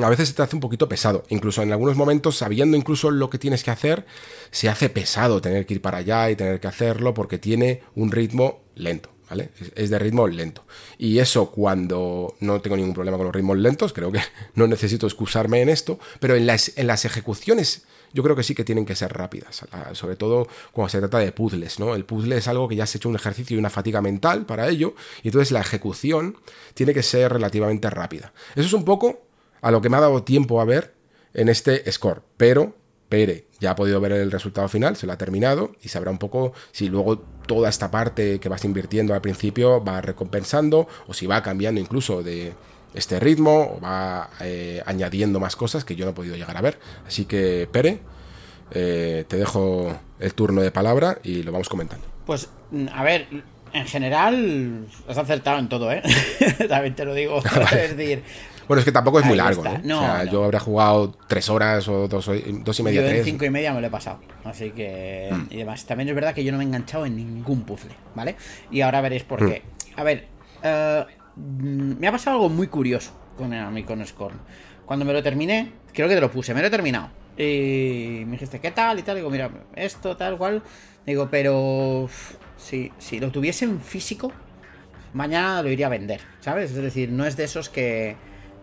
a 0.03 0.09
veces 0.09 0.29
se 0.29 0.35
te 0.35 0.41
hace 0.41 0.55
un 0.55 0.59
poquito 0.59 0.89
pesado. 0.89 1.23
Incluso 1.29 1.61
en 1.61 1.71
algunos 1.71 1.95
momentos, 1.95 2.37
sabiendo 2.37 2.75
incluso 2.75 3.11
lo 3.11 3.29
que 3.29 3.37
tienes 3.37 3.63
que 3.63 3.71
hacer, 3.71 4.05
se 4.51 4.69
hace 4.69 4.89
pesado 4.89 5.41
tener 5.41 5.65
que 5.65 5.75
ir 5.75 5.81
para 5.81 5.99
allá 5.99 6.29
y 6.29 6.35
tener 6.35 6.59
que 6.59 6.67
hacerlo 6.67 7.13
porque 7.13 7.37
tiene 7.37 7.83
un 7.95 8.11
ritmo 8.11 8.63
lento. 8.75 9.09
¿Vale? 9.27 9.49
Es 9.73 9.89
de 9.89 9.97
ritmo 9.97 10.27
lento. 10.27 10.65
Y 10.99 11.17
eso 11.17 11.49
cuando 11.49 12.35
no 12.41 12.61
tengo 12.61 12.77
ningún 12.77 12.93
problema 12.93 13.17
con 13.17 13.25
los 13.25 13.35
ritmos 13.35 13.57
lentos, 13.57 13.91
creo 13.91 14.11
que 14.11 14.19
no 14.53 14.67
necesito 14.67 15.07
excusarme 15.07 15.61
en 15.61 15.69
esto, 15.69 15.97
pero 16.19 16.35
en 16.35 16.45
las, 16.45 16.77
en 16.77 16.85
las 16.85 17.05
ejecuciones 17.05 17.85
yo 18.15 18.23
creo 18.23 18.35
que 18.35 18.43
sí 18.43 18.55
que 18.55 18.63
tienen 18.63 18.85
que 18.85 18.95
ser 18.95 19.11
rápidas, 19.11 19.65
sobre 19.91 20.15
todo 20.15 20.47
cuando 20.71 20.89
se 20.89 20.99
trata 20.99 21.19
de 21.19 21.33
puzzles, 21.33 21.79
¿no? 21.79 21.95
El 21.95 22.05
puzzle 22.05 22.37
es 22.37 22.47
algo 22.47 22.69
que 22.69 22.77
ya 22.77 22.85
has 22.85 22.95
hecho 22.95 23.09
un 23.09 23.15
ejercicio 23.15 23.57
y 23.57 23.59
una 23.59 23.69
fatiga 23.69 24.01
mental 24.01 24.45
para 24.45 24.69
ello, 24.69 24.95
y 25.21 25.27
entonces 25.27 25.51
la 25.51 25.59
ejecución 25.59 26.37
tiene 26.75 26.93
que 26.93 27.03
ser 27.03 27.33
relativamente 27.33 27.89
rápida. 27.89 28.31
Eso 28.55 28.67
es 28.67 28.73
un 28.73 28.85
poco 28.85 29.24
a 29.65 29.71
lo 29.71 29.81
que 29.81 29.89
me 29.89 29.97
ha 29.97 29.99
dado 29.99 30.21
tiempo 30.21 30.61
a 30.61 30.65
ver 30.65 30.93
en 31.33 31.49
este 31.49 31.91
score. 31.91 32.21
Pero 32.37 32.75
Pere 33.09 33.47
ya 33.59 33.71
ha 33.71 33.75
podido 33.75 33.99
ver 33.99 34.11
el 34.11 34.31
resultado 34.31 34.69
final, 34.69 34.95
se 34.95 35.07
lo 35.07 35.13
ha 35.13 35.17
terminado 35.17 35.71
y 35.81 35.89
sabrá 35.89 36.11
un 36.11 36.19
poco 36.19 36.53
si 36.71 36.87
luego 36.87 37.17
toda 37.47 37.67
esta 37.67 37.89
parte 37.89 38.39
que 38.39 38.47
vas 38.47 38.63
invirtiendo 38.63 39.15
al 39.15 39.21
principio 39.21 39.83
va 39.83 40.01
recompensando 40.01 40.87
o 41.07 41.15
si 41.15 41.25
va 41.25 41.41
cambiando 41.41 41.81
incluso 41.81 42.21
de 42.21 42.53
este 42.93 43.19
ritmo 43.19 43.77
o 43.77 43.81
va 43.81 44.29
eh, 44.39 44.83
añadiendo 44.85 45.39
más 45.39 45.55
cosas 45.55 45.83
que 45.83 45.95
yo 45.95 46.05
no 46.05 46.11
he 46.11 46.13
podido 46.13 46.35
llegar 46.35 46.55
a 46.57 46.61
ver. 46.61 46.77
Así 47.07 47.25
que, 47.25 47.67
Pere, 47.71 48.01
eh, 48.69 49.25
te 49.27 49.37
dejo 49.37 49.97
el 50.19 50.33
turno 50.35 50.61
de 50.61 50.69
palabra 50.69 51.17
y 51.23 51.41
lo 51.41 51.51
vamos 51.51 51.69
comentando. 51.69 52.05
Pues, 52.27 52.49
a 52.93 53.03
ver, 53.03 53.27
en 53.73 53.87
general 53.87 54.87
has 55.07 55.17
acertado 55.17 55.57
en 55.57 55.69
todo, 55.69 55.91
¿eh? 55.91 56.03
También 56.69 56.95
te 56.95 57.03
lo 57.03 57.15
digo. 57.15 57.41
es 57.71 57.97
decir, 57.97 58.21
bueno, 58.67 58.79
es 58.79 58.85
que 58.85 58.91
tampoco 58.91 59.19
es 59.19 59.25
muy 59.25 59.37
largo, 59.37 59.65
¿eh? 59.65 59.81
o 59.83 59.87
sea, 59.87 60.23
yo 60.25 60.43
habría 60.43 60.59
jugado 60.59 61.15
tres 61.27 61.49
horas 61.49 61.87
o 61.87 62.07
dos, 62.07 62.29
dos 62.63 62.79
y 62.79 62.83
media, 62.83 63.01
yo 63.01 63.07
tres. 63.07 63.19
en 63.19 63.25
cinco 63.25 63.45
y 63.45 63.49
media 63.49 63.73
me 63.73 63.81
lo 63.81 63.87
he 63.87 63.91
pasado. 63.91 64.19
Así 64.43 64.71
que. 64.71 65.29
Mm. 65.31 65.53
Y 65.53 65.55
además, 65.55 65.85
también 65.85 66.09
es 66.09 66.15
verdad 66.15 66.33
que 66.33 66.43
yo 66.43 66.51
no 66.51 66.57
me 66.57 66.63
he 66.63 66.67
enganchado 66.67 67.05
en 67.05 67.15
ningún 67.15 67.63
puzzle, 67.63 67.95
¿vale? 68.15 68.35
Y 68.71 68.81
ahora 68.81 69.01
veréis 69.01 69.23
por 69.23 69.43
mm. 69.43 69.49
qué. 69.49 69.61
A 69.95 70.03
ver, 70.03 70.27
uh, 70.63 71.05
me 71.35 72.07
ha 72.07 72.11
pasado 72.11 72.37
algo 72.37 72.49
muy 72.49 72.67
curioso 72.67 73.11
con 73.37 73.53
el 73.53 73.85
con 73.85 74.05
Scorn. 74.05 74.39
Cuando 74.85 75.05
me 75.05 75.13
lo 75.13 75.21
terminé, 75.21 75.71
creo 75.93 76.07
que 76.07 76.15
te 76.15 76.21
lo 76.21 76.31
puse, 76.31 76.53
me 76.53 76.61
lo 76.61 76.67
he 76.67 76.71
terminado. 76.71 77.09
Y 77.37 78.23
me 78.25 78.33
dijiste, 78.33 78.59
¿qué 78.59 78.71
tal? 78.71 78.99
Y 78.99 79.01
tal. 79.03 79.17
Digo, 79.17 79.29
mira, 79.29 79.51
esto, 79.75 80.15
tal, 80.15 80.37
cual. 80.37 80.63
Digo, 81.05 81.27
pero. 81.29 82.09
Si, 82.57 82.91
si 82.97 83.19
lo 83.19 83.31
tuviese 83.31 83.65
en 83.65 83.81
físico, 83.81 84.31
mañana 85.13 85.61
lo 85.61 85.69
iría 85.69 85.87
a 85.87 85.89
vender, 85.89 86.21
¿sabes? 86.39 86.71
Es 86.71 86.77
decir, 86.77 87.09
no 87.09 87.25
es 87.25 87.35
de 87.35 87.43
esos 87.43 87.69
que 87.69 88.15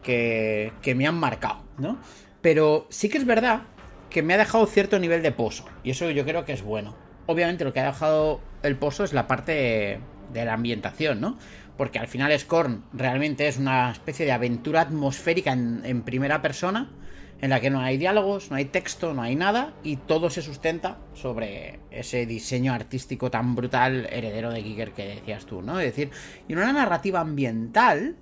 que, 0.03 0.73
me 0.97 1.07
han 1.07 1.15
marcado, 1.15 1.62
¿no? 1.79 1.99
Pero 2.41 2.87
sí 2.91 3.09
que 3.09 3.19
es 3.19 3.24
verdad 3.24 3.62
que 4.11 4.23
me 4.23 4.35
ha 4.35 4.39
dejado 4.39 4.66
cierto 4.66 4.99
nivel 4.99 5.23
de 5.23 5.33
pozo. 5.33 5.65
Y 5.83 5.91
eso 5.91 6.11
yo 6.11 6.24
creo 6.24 6.45
que 6.45 6.53
es 6.53 6.62
bueno. 6.62 6.95
Obviamente 7.27 7.65
lo 7.65 7.73
que 7.73 7.81
ha 7.81 7.87
dejado 7.87 8.41
el 8.62 8.77
pozo 8.77 9.05
es 9.05 9.12
la 9.12 9.27
parte 9.27 10.01
de 10.33 10.45
la 10.45 10.55
ambientación, 10.55 11.20
¿no? 11.20 11.39
Porque 11.77 11.99
al 11.99 12.09
final 12.09 12.39
Scorn 12.39 12.85
realmente 12.93 13.49
es 13.49 13.59
una 13.59 13.91
especie 13.91 14.27
de 14.27 14.33
aventura 14.33 14.83
atmosférica 14.83 15.53
en, 15.53 16.03
primera 16.03 16.43
persona, 16.43 16.91
en 17.41 17.51
la 17.51 17.61
que 17.61 17.70
no 17.70 17.81
hay 17.81 17.97
diálogos, 17.97 18.51
no 18.51 18.57
hay 18.57 18.66
texto, 18.66 19.15
no 19.15 19.23
hay 19.23 19.35
nada, 19.35 19.73
y 19.83 19.97
todo 19.97 20.31
se 20.31 20.43
sustenta 20.43 20.99
sobre 21.15 21.81
ese 21.91 22.27
diseño 22.27 22.73
artístico 22.73 23.31
tan 23.31 23.55
brutal 23.55 24.07
heredero 24.11 24.51
de 24.53 24.62
Giger 24.62 24.93
que 24.93 25.09
decías 25.09 25.47
tú, 25.47 25.62
¿no? 25.62 25.81
Es 25.81 25.87
decir, 25.87 26.11
y 26.47 26.53
una 26.53 26.73
narrativa 26.73 27.20
ambiental 27.20 28.16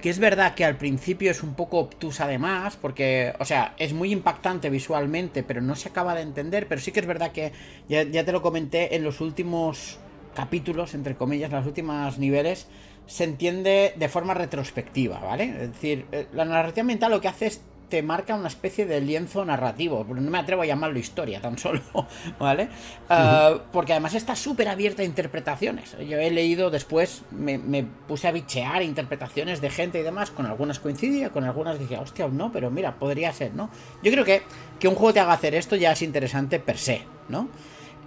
que 0.00 0.10
es 0.10 0.18
verdad 0.18 0.54
que 0.54 0.64
al 0.64 0.76
principio 0.76 1.30
es 1.30 1.42
un 1.42 1.54
poco 1.54 1.78
obtusa 1.78 2.24
además, 2.24 2.76
porque, 2.80 3.34
o 3.38 3.44
sea, 3.44 3.74
es 3.78 3.92
muy 3.92 4.12
impactante 4.12 4.70
visualmente, 4.70 5.42
pero 5.42 5.60
no 5.60 5.74
se 5.74 5.88
acaba 5.88 6.14
de 6.14 6.22
entender, 6.22 6.66
pero 6.68 6.80
sí 6.80 6.92
que 6.92 7.00
es 7.00 7.06
verdad 7.06 7.32
que, 7.32 7.52
ya, 7.88 8.24
te 8.24 8.32
lo 8.32 8.42
comenté, 8.42 8.96
en 8.96 9.04
los 9.04 9.20
últimos 9.20 9.98
capítulos, 10.34 10.94
entre 10.94 11.16
comillas, 11.16 11.50
los 11.50 11.66
últimos 11.66 12.18
niveles, 12.18 12.68
se 13.06 13.24
entiende 13.24 13.92
de 13.96 14.08
forma 14.08 14.34
retrospectiva, 14.34 15.18
¿vale? 15.18 15.44
Es 15.44 15.72
decir, 15.72 16.06
eh, 16.12 16.26
la 16.32 16.44
narrativa 16.44 16.84
mental 16.84 17.10
lo 17.10 17.20
que 17.20 17.28
hace 17.28 17.46
es 17.46 17.60
te 17.90 18.02
marca 18.02 18.34
una 18.34 18.48
especie 18.48 18.86
de 18.86 19.00
lienzo 19.02 19.44
narrativo. 19.44 20.06
No 20.08 20.30
me 20.30 20.38
atrevo 20.38 20.62
a 20.62 20.66
llamarlo 20.66 20.98
historia 20.98 21.40
tan 21.40 21.58
solo, 21.58 21.82
¿vale? 22.38 22.68
Ah, 23.08 23.58
porque 23.72 23.92
además 23.92 24.14
está 24.14 24.34
súper 24.34 24.68
abierta 24.68 25.02
a 25.02 25.04
interpretaciones. 25.04 25.96
Yo 26.08 26.18
he 26.18 26.30
leído 26.30 26.70
después, 26.70 27.22
me, 27.30 27.84
puse 28.08 28.28
a 28.28 28.32
bichear 28.32 28.82
interpretaciones 28.82 29.60
de 29.60 29.68
gente 29.68 30.00
y 30.00 30.02
demás, 30.02 30.30
con 30.30 30.46
algunas 30.46 30.78
coincidía, 30.78 31.30
con 31.30 31.44
algunas 31.44 31.78
dije, 31.78 31.98
hostia, 31.98 32.28
no, 32.28 32.50
pero 32.50 32.70
mira, 32.70 32.94
podría 32.94 33.32
ser, 33.32 33.52
¿no? 33.52 33.68
Yo 34.02 34.10
creo 34.10 34.24
que 34.24 34.42
que 34.80 34.88
un 34.88 34.94
juego 34.94 35.12
te 35.12 35.20
haga 35.20 35.34
hacer 35.34 35.54
esto 35.54 35.76
ya 35.76 35.92
es 35.92 36.02
interesante 36.02 36.58
per 36.58 36.78
se, 36.78 37.02
¿no? 37.28 37.48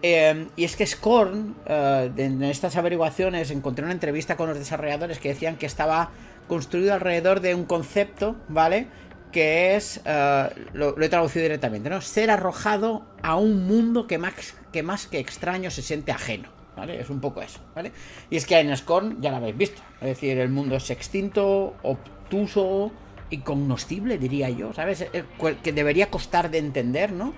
Eh, 0.01 0.47
y 0.57 0.65
es 0.65 0.76
que 0.76 0.85
Scorn, 0.85 1.55
eh, 1.65 2.11
en 2.18 2.43
estas 2.43 2.76
averiguaciones, 2.76 3.51
encontré 3.51 3.85
una 3.85 3.93
entrevista 3.93 4.35
con 4.35 4.49
los 4.49 4.57
desarrolladores 4.57 5.19
que 5.19 5.30
decían 5.30 5.55
que 5.55 5.65
estaba 5.65 6.10
construido 6.49 6.93
alrededor 6.93 7.39
de 7.39 7.55
un 7.55 7.64
concepto, 7.64 8.35
¿vale? 8.49 8.88
Que 9.34 9.76
es, 9.76 9.99
eh, 10.05 10.49
lo, 10.72 11.01
he 11.01 11.10
traducido 11.10 11.43
directamente, 11.43 11.89
¿no? 11.89 11.99
Ser 11.99 12.31
arrojado 12.31 13.05
a 13.22 13.35
un 13.35 13.68
mundo 13.68 14.07
que 14.07 14.18
más, 14.18 14.55
que 14.72 14.84
más 14.84 15.07
que 15.07 15.19
extraño 15.19 15.69
se 15.72 15.81
siente 15.81 16.14
ajeno, 16.14 16.47
¿vale? 16.77 17.01
Es 17.01 17.10
un 17.10 17.19
poco 17.19 17.41
eso, 17.41 17.60
¿vale? 17.76 17.91
Y 18.30 18.38
es 18.38 18.45
que 18.45 18.57
en 18.57 18.76
Scorn 18.77 19.22
ya 19.22 19.31
lo 19.31 19.38
habéis 19.38 19.57
visto, 19.57 19.81
es 19.99 20.07
decir, 20.07 20.38
el 20.38 20.49
mundo 20.49 20.77
es 20.77 20.89
extinto, 20.89 21.76
obtuso, 21.84 22.93
incognoscible, 23.31 24.18
diría 24.18 24.49
yo, 24.49 24.72
¿sabes? 24.73 25.01
Eh, 25.01 25.26
que 25.61 25.73
debería 25.73 26.10
costar 26.10 26.49
de 26.49 26.60
entender, 26.60 27.11
¿no? 27.11 27.34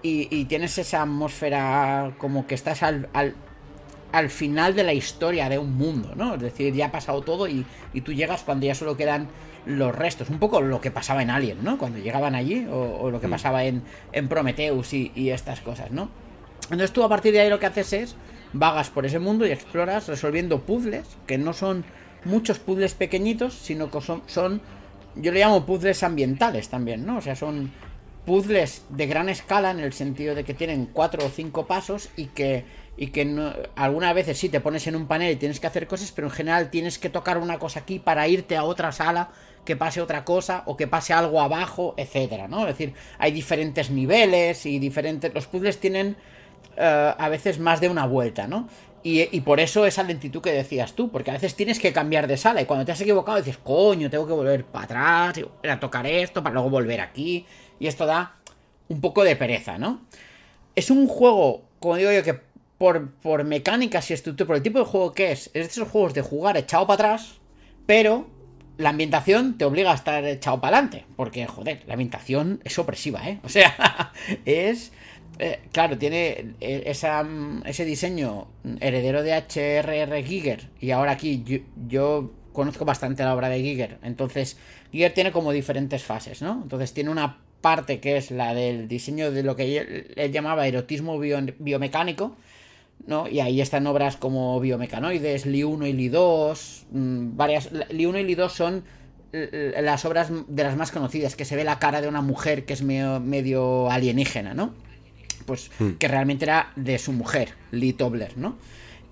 Y, 0.00 0.44
tienes 0.44 0.78
esa 0.78 1.02
atmósfera 1.02 2.14
como 2.18 2.46
que 2.46 2.54
estás 2.54 2.84
al, 2.84 3.08
al, 4.12 4.30
final 4.30 4.76
de 4.76 4.84
la 4.84 4.92
historia 4.92 5.48
de 5.48 5.58
un 5.58 5.76
mundo, 5.76 6.12
¿no? 6.14 6.34
Es 6.34 6.40
decir, 6.40 6.72
ya 6.72 6.86
ha 6.86 6.92
pasado 6.92 7.22
todo 7.22 7.48
y, 7.48 7.66
y 7.92 8.02
tú 8.02 8.12
llegas 8.12 8.44
cuando 8.44 8.66
ya 8.66 8.76
solo 8.76 8.96
quedan 8.96 9.26
los 9.66 9.94
restos. 9.94 10.30
Un 10.30 10.38
poco 10.38 10.60
lo 10.60 10.80
que 10.80 10.90
pasaba 10.90 11.22
en 11.22 11.30
Alien, 11.30 11.62
¿no? 11.62 11.78
Cuando 11.78 11.98
llegaban 11.98 12.34
allí, 12.34 12.66
o, 12.70 13.10
lo 13.10 13.20
que 13.20 13.28
mm. 13.28 13.30
pasaba 13.30 13.64
en, 13.64 13.82
en 14.12 14.28
Prometheus 14.28 14.92
y, 14.92 15.30
estas 15.30 15.60
cosas, 15.60 15.90
¿no? 15.90 16.08
Entonces 16.64 16.92
tú 16.92 17.02
a 17.02 17.08
partir 17.08 17.32
de 17.32 17.40
ahí 17.40 17.50
lo 17.50 17.58
que 17.58 17.66
haces 17.66 17.92
es 17.92 18.16
vagas 18.52 18.90
por 18.90 19.06
ese 19.06 19.18
mundo 19.18 19.46
y 19.46 19.50
exploras 19.50 20.08
resolviendo 20.08 20.60
puzzles, 20.60 21.06
que 21.26 21.38
no 21.38 21.52
son 21.52 21.84
muchos 22.24 22.58
puzzles 22.58 22.94
pequeñitos, 22.94 23.54
sino 23.54 23.90
que 23.90 24.00
son, 24.00 24.22
son 24.26 24.60
yo 25.14 25.32
le 25.32 25.40
llamo 25.40 25.64
puzzles 25.64 26.02
ambientales 26.02 26.68
también, 26.68 27.06
¿no? 27.06 27.18
O 27.18 27.20
sea, 27.20 27.36
son 27.36 27.70
puzzles 28.26 28.84
de 28.90 29.06
gran 29.06 29.28
escala 29.28 29.70
en 29.70 29.80
el 29.80 29.92
sentido 29.92 30.34
de 30.34 30.44
que 30.44 30.54
tienen 30.54 30.86
cuatro 30.92 31.26
o 31.26 31.30
cinco 31.30 31.66
pasos 31.66 32.10
y 32.16 32.26
que 32.26 32.64
y 32.98 33.08
que 33.08 33.24
no, 33.24 33.52
algunas 33.76 34.12
veces 34.12 34.36
sí 34.36 34.48
te 34.48 34.60
pones 34.60 34.86
en 34.88 34.96
un 34.96 35.06
panel 35.06 35.32
y 35.32 35.36
tienes 35.36 35.60
que 35.60 35.68
hacer 35.68 35.86
cosas, 35.86 36.10
pero 36.10 36.26
en 36.26 36.32
general 36.32 36.68
tienes 36.68 36.98
que 36.98 37.08
tocar 37.08 37.38
una 37.38 37.58
cosa 37.60 37.80
aquí 37.80 38.00
para 38.00 38.26
irte 38.26 38.56
a 38.56 38.64
otra 38.64 38.90
sala, 38.90 39.30
que 39.68 39.76
pase 39.76 40.00
otra 40.00 40.24
cosa 40.24 40.62
o 40.64 40.78
que 40.78 40.86
pase 40.86 41.12
algo 41.12 41.42
abajo, 41.42 41.92
etcétera, 41.98 42.48
¿no? 42.48 42.62
Es 42.62 42.68
decir, 42.68 42.94
hay 43.18 43.32
diferentes 43.32 43.90
niveles 43.90 44.64
y 44.64 44.78
diferentes. 44.78 45.34
Los 45.34 45.46
puzzles 45.46 45.78
tienen 45.78 46.16
eh, 46.74 47.14
a 47.18 47.28
veces 47.28 47.58
más 47.58 47.78
de 47.78 47.90
una 47.90 48.06
vuelta, 48.06 48.48
¿no? 48.48 48.66
Y, 49.02 49.40
por 49.42 49.60
eso 49.60 49.84
esa 49.84 50.02
lentitud 50.02 50.40
que 50.40 50.52
decías 50.52 50.94
tú, 50.94 51.10
porque 51.10 51.30
a 51.30 51.34
veces 51.34 51.54
tienes 51.54 51.78
que 51.78 51.92
cambiar 51.92 52.26
de 52.26 52.36
sala 52.36 52.62
y 52.62 52.64
cuando 52.64 52.86
te 52.86 52.92
has 52.92 53.00
equivocado 53.02 53.36
dices, 53.38 53.58
coño, 53.58 54.08
tengo 54.08 54.26
que 54.26 54.32
volver 54.32 54.64
para 54.64 54.84
atrás, 54.84 55.44
a 55.68 55.80
tocar 55.80 56.06
esto 56.06 56.42
para 56.42 56.54
luego 56.54 56.70
volver 56.70 57.00
aquí, 57.00 57.46
y 57.78 57.86
esto 57.86 58.06
da 58.06 58.36
un 58.88 59.00
poco 59.00 59.22
de 59.22 59.36
pereza, 59.36 59.78
¿no? 59.78 60.00
Es 60.74 60.90
un 60.90 61.06
juego, 61.06 61.62
como 61.78 61.96
digo 61.96 62.10
yo, 62.10 62.22
que 62.22 62.40
por, 62.76 63.12
por 63.12 63.44
mecánicas 63.44 64.10
y 64.10 64.14
estructura, 64.14 64.46
por 64.46 64.56
el 64.56 64.62
tipo 64.62 64.78
de 64.78 64.84
juego 64.84 65.12
que 65.12 65.32
es, 65.32 65.46
es 65.48 65.52
de 65.52 65.62
esos 65.62 65.88
juegos 65.88 66.12
de 66.12 66.22
jugar 66.22 66.56
echado 66.56 66.86
para 66.86 66.94
atrás, 66.94 67.38
pero 67.86 68.26
la 68.78 68.90
ambientación 68.90 69.58
te 69.58 69.64
obliga 69.64 69.90
a 69.90 69.94
estar 69.94 70.24
echado 70.24 70.60
para 70.60 70.78
adelante, 70.78 71.04
porque, 71.16 71.46
joder, 71.46 71.82
la 71.86 71.94
ambientación 71.94 72.60
es 72.64 72.78
opresiva, 72.78 73.28
¿eh? 73.28 73.40
O 73.44 73.48
sea, 73.48 74.12
es... 74.44 74.92
Eh, 75.40 75.60
claro, 75.70 75.98
tiene 75.98 76.54
eh, 76.60 76.82
ese 76.86 77.84
diseño 77.84 78.48
heredero 78.80 79.22
de 79.22 79.34
H.R.R. 79.34 80.24
Giger. 80.24 80.68
Y 80.80 80.90
ahora 80.90 81.12
aquí 81.12 81.44
yo, 81.86 82.32
conozco 82.52 82.84
bastante 82.84 83.22
la 83.22 83.34
obra 83.34 83.48
de 83.48 83.60
Giger. 83.60 83.98
Entonces, 84.02 84.56
Giger 84.90 85.14
tiene 85.14 85.30
como 85.30 85.52
diferentes 85.52 86.02
fases, 86.02 86.42
¿no? 86.42 86.60
Entonces 86.62 86.92
tiene 86.92 87.10
una 87.10 87.38
parte 87.60 88.00
que 88.00 88.16
es 88.16 88.32
la 88.32 88.52
del 88.54 88.88
diseño 88.88 89.30
de 89.30 89.42
lo 89.44 89.54
que 89.54 89.78
él, 90.16 90.32
llamaba 90.32 90.66
erotismo 90.66 91.18
biomecánico, 91.18 92.36
¿no? 93.06 93.28
Y 93.28 93.40
ahí 93.40 93.60
están 93.60 93.86
obras 93.86 94.16
como 94.16 94.58
Biomecanoides, 94.60 95.46
Li 95.46 95.64
1 95.64 95.86
y 95.86 95.92
Li 95.92 96.08
2, 96.08 96.86
mm, 96.90 97.36
varias... 97.36 97.70
Li 97.90 98.06
1 98.06 98.18
y 98.18 98.24
Li 98.24 98.34
2 98.34 98.52
son 98.52 98.84
las 99.30 100.06
obras 100.06 100.30
de 100.30 100.64
las 100.64 100.76
más 100.76 100.90
conocidas, 100.90 101.36
que 101.36 101.44
se 101.44 101.54
ve 101.54 101.62
la 101.62 101.78
cara 101.78 102.00
de 102.00 102.08
una 102.08 102.22
mujer 102.22 102.64
que 102.64 102.72
es 102.72 102.82
medio, 102.82 103.90
alienígena, 103.90 104.54
¿no? 104.54 104.72
Pues 105.44 105.70
hmm. 105.78 105.92
que 105.92 106.08
realmente 106.08 106.46
era 106.46 106.72
de 106.76 106.98
su 106.98 107.12
mujer, 107.12 107.50
Lee 107.70 107.92
Tobler, 107.92 108.38
¿no? 108.38 108.56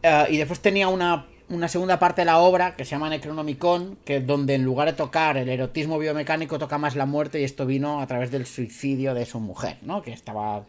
Eh, 0.02 0.26
y 0.30 0.36
después 0.38 0.60
tenía 0.60 0.88
una 0.88 1.26
una 1.48 1.68
segunda 1.68 1.98
parte 1.98 2.22
de 2.22 2.26
la 2.26 2.38
obra 2.38 2.74
que 2.74 2.84
se 2.84 2.92
llama 2.92 3.08
Necronomicon, 3.08 3.98
que 4.04 4.20
donde 4.20 4.54
en 4.54 4.64
lugar 4.64 4.88
de 4.88 4.94
tocar 4.94 5.36
el 5.36 5.48
erotismo 5.48 5.98
biomecánico 5.98 6.58
toca 6.58 6.78
más 6.78 6.96
la 6.96 7.06
muerte 7.06 7.40
y 7.40 7.44
esto 7.44 7.66
vino 7.66 8.00
a 8.00 8.06
través 8.06 8.30
del 8.30 8.46
suicidio 8.46 9.14
de 9.14 9.26
su 9.26 9.38
mujer, 9.38 9.78
¿no? 9.82 10.02
Que 10.02 10.12
estaba 10.12 10.64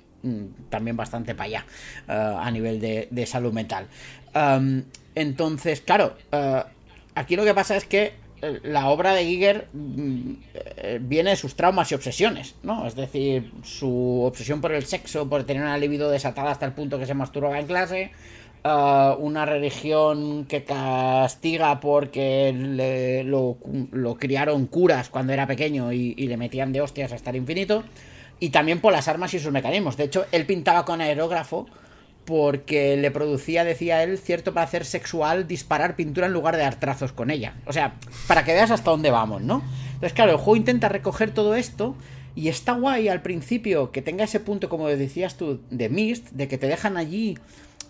también 0.70 0.98
bastante 0.98 1.36
para 1.36 1.46
allá 1.46 1.66
eh, 2.08 2.36
a 2.40 2.50
nivel 2.52 2.80
de, 2.80 3.26
salud 3.26 3.54
mental. 3.54 3.88
entonces, 5.16 5.82
claro, 5.82 6.16
eh, 6.32 6.64
aquí 7.16 7.36
lo 7.36 7.44
que 7.44 7.54
pasa 7.54 7.76
es 7.76 7.86
que 7.86 8.14
eh, 8.42 8.60
la 8.64 8.90
obra 8.90 9.14
de 9.14 9.26
Giger 9.26 9.68
mm, 9.74 10.32
viene 11.02 11.32
de 11.32 11.36
sus 11.36 11.56
traumas 11.56 11.92
y 11.92 11.96
obsesiones, 11.96 12.56
¿no? 12.64 12.86
Es 12.86 12.96
decir, 12.96 13.52
su 13.64 14.24
obsesión 14.24 14.62
por 14.62 14.72
el 14.72 14.86
sexo, 14.86 15.28
por 15.28 15.44
tener 15.44 15.64
una 15.64 15.78
libido 15.78 16.10
desatada 16.10 16.52
hasta 16.52 16.66
el 16.66 16.74
punto 16.74 17.00
que 17.00 17.06
se 17.06 17.14
masturbaba 17.14 17.60
en 17.60 17.68
clase, 17.68 18.12
una 19.20 19.46
religión 19.46 20.46
que 20.46 20.64
castiga 20.64 21.80
porque 21.80 22.52
lo, 23.26 23.58
criaron 24.20 24.66
curas 24.68 25.10
cuando 25.10 25.32
era 25.32 25.48
pequeño 25.48 25.94
y, 25.94 26.14
le 26.16 26.38
metían 26.38 26.74
de 26.74 26.82
hostias 26.82 27.14
hasta 27.14 27.30
el 27.30 27.38
infinito. 27.38 27.84
Y 28.40 28.50
también 28.50 28.82
por 28.82 28.94
las 28.94 29.08
armas 29.08 29.34
y 29.34 29.40
sus 29.40 29.52
mecanismos. 29.52 29.98
De 29.98 30.04
hecho, 30.04 30.26
él 30.32 30.46
pintaba 30.46 30.86
con 30.86 31.02
aerógrafo 31.02 31.68
porque 32.26 32.98
le 32.98 33.10
producía, 33.10 33.64
decía 33.64 34.04
él, 34.04 34.18
cierto 34.18 34.54
placer 34.54 34.84
sexual 34.84 35.48
disparar 35.48 35.96
pintura 35.96 36.28
en 36.28 36.34
lugar 36.34 36.58
de 36.58 36.62
dar 36.62 36.80
trazos 36.80 37.14
con 37.14 37.32
ella. 37.32 37.56
O 37.66 37.74
sea, 37.74 37.96
para 38.28 38.44
que 38.44 38.54
veas 38.54 38.70
hasta 38.70 38.92
dónde 38.92 39.12
vamos, 39.12 39.42
¿no? 39.42 39.64
Entonces, 39.88 40.12
claro, 40.12 40.32
el 40.32 40.38
juego 40.38 40.58
intenta 40.58 40.90
recoger 40.90 41.32
todo 41.34 41.56
esto 41.56 41.96
y 42.36 42.50
está 42.50 42.74
guay 42.74 43.08
al 43.08 43.22
principio 43.22 43.92
que 43.92 44.02
tenga 44.02 44.26
ese 44.26 44.42
punto, 44.42 44.68
como 44.68 44.90
decías 44.90 45.38
tú, 45.38 45.62
de 45.72 45.88
Mist, 45.88 46.32
de 46.32 46.50
que 46.50 46.58
te 46.58 46.68
dejan 46.68 46.98
allí 46.98 47.38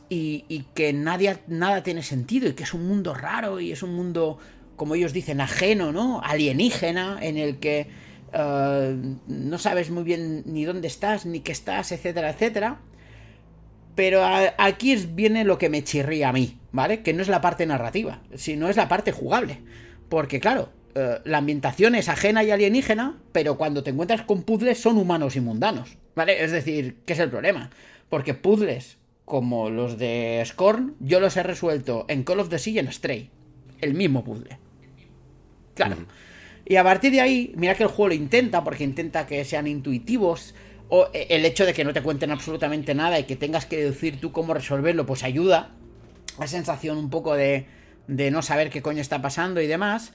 y, 0.08 0.66
que 0.74 0.94
nadie, 0.94 1.38
nada 1.48 1.84
tiene 1.84 2.04
sentido 2.04 2.48
y 2.48 2.54
que 2.54 2.64
es 2.64 2.74
un 2.74 2.88
mundo 2.88 3.14
raro 3.14 3.60
y 3.60 3.72
es 3.72 3.84
un 3.84 3.96
mundo, 3.96 4.38
como 4.76 4.94
ellos 4.96 5.14
dicen, 5.14 5.42
ajeno, 5.42 5.92
¿no? 5.92 6.22
Alienígena, 6.24 7.18
en 7.22 7.38
el 7.38 7.58
que 7.58 7.88
eh, 8.34 8.96
no 9.28 9.58
sabes 9.58 9.90
muy 9.90 10.04
bien 10.04 10.44
ni 10.46 10.66
dónde 10.66 10.88
estás, 10.88 11.26
ni 11.26 11.40
qué 11.42 11.52
estás, 11.52 11.92
etcétera, 11.92 12.30
etcétera. 12.30 12.80
Pero 13.96 14.22
aquí 14.60 14.96
viene 14.96 15.44
lo 15.44 15.58
que 15.58 15.70
me 15.70 15.84
chirría 15.84 16.30
a 16.30 16.34
mí, 16.34 16.60
¿vale? 16.72 17.02
Que 17.02 17.14
no 17.14 17.24
es 17.24 17.30
la 17.30 17.42
parte 17.42 17.66
narrativa, 17.66 18.22
sino 18.36 18.70
es 18.70 18.76
la 18.76 18.88
parte 18.88 19.12
jugable. 19.12 19.62
Porque 20.08 20.40
claro, 20.40 20.70
eh, 20.94 21.20
la 21.26 21.40
ambientación 21.40 21.96
es 21.96 22.08
ajena 22.08 22.44
y 22.44 22.52
alienígena, 22.52 23.18
pero 23.32 23.58
cuando 23.58 23.84
te 23.84 23.90
encuentras 23.90 24.22
con 24.22 24.44
puzzles 24.44 24.80
son 24.80 24.98
humanos 24.98 25.36
y 25.36 25.42
mundanos, 25.42 25.98
¿vale? 26.16 26.44
Es 26.44 26.52
decir, 26.52 26.98
¿qué 27.06 27.14
es 27.14 27.20
el 27.20 27.32
problema? 27.32 27.72
Porque 28.10 28.36
puzzles 28.36 28.98
como 29.26 29.70
los 29.70 29.98
de 29.98 30.42
Scorn, 30.46 30.96
yo 31.00 31.20
los 31.20 31.36
he 31.36 31.44
resuelto 31.44 32.06
en 32.08 32.24
Call 32.24 32.40
of 32.40 32.50
the 32.50 32.60
Sea 32.60 32.74
y 32.74 32.80
en 32.80 32.92
Stray. 32.92 33.30
El 33.82 33.94
mismo 33.94 34.24
puzzle. 34.24 34.58
Claro. 35.76 35.98
Y 36.70 36.76
a 36.76 36.84
partir 36.84 37.14
de 37.14 37.22
ahí, 37.22 37.54
mira 37.56 37.76
que 37.76 37.84
el 37.84 37.90
juego 37.90 38.10
lo 38.10 38.14
intenta, 38.14 38.62
porque 38.64 38.84
intenta 38.84 39.26
que 39.26 39.46
sean 39.46 39.68
intuitivos. 39.68 40.54
O 40.90 41.08
e, 41.14 41.28
el 41.30 41.46
hecho 41.46 41.66
de 41.66 41.74
que 41.74 41.86
no 41.86 41.94
te 41.94 42.02
cuenten 42.02 42.30
absolutamente 42.30 42.94
nada 42.94 43.18
y 43.20 43.24
que 43.24 43.38
tengas 43.38 43.66
que 43.66 43.82
decir 43.82 44.20
tú 44.20 44.34
cómo 44.34 44.54
resolverlo, 44.54 45.06
pues 45.06 45.24
ayuda. 45.24 45.72
La 46.38 46.48
sensación 46.48 46.98
un 46.98 47.10
poco 47.10 47.36
de, 47.36 47.68
de 48.08 48.32
no 48.32 48.42
saber 48.42 48.70
qué 48.70 48.82
coño 48.82 49.00
está 49.00 49.22
pasando 49.22 49.62
y 49.62 49.68
demás. 49.68 50.14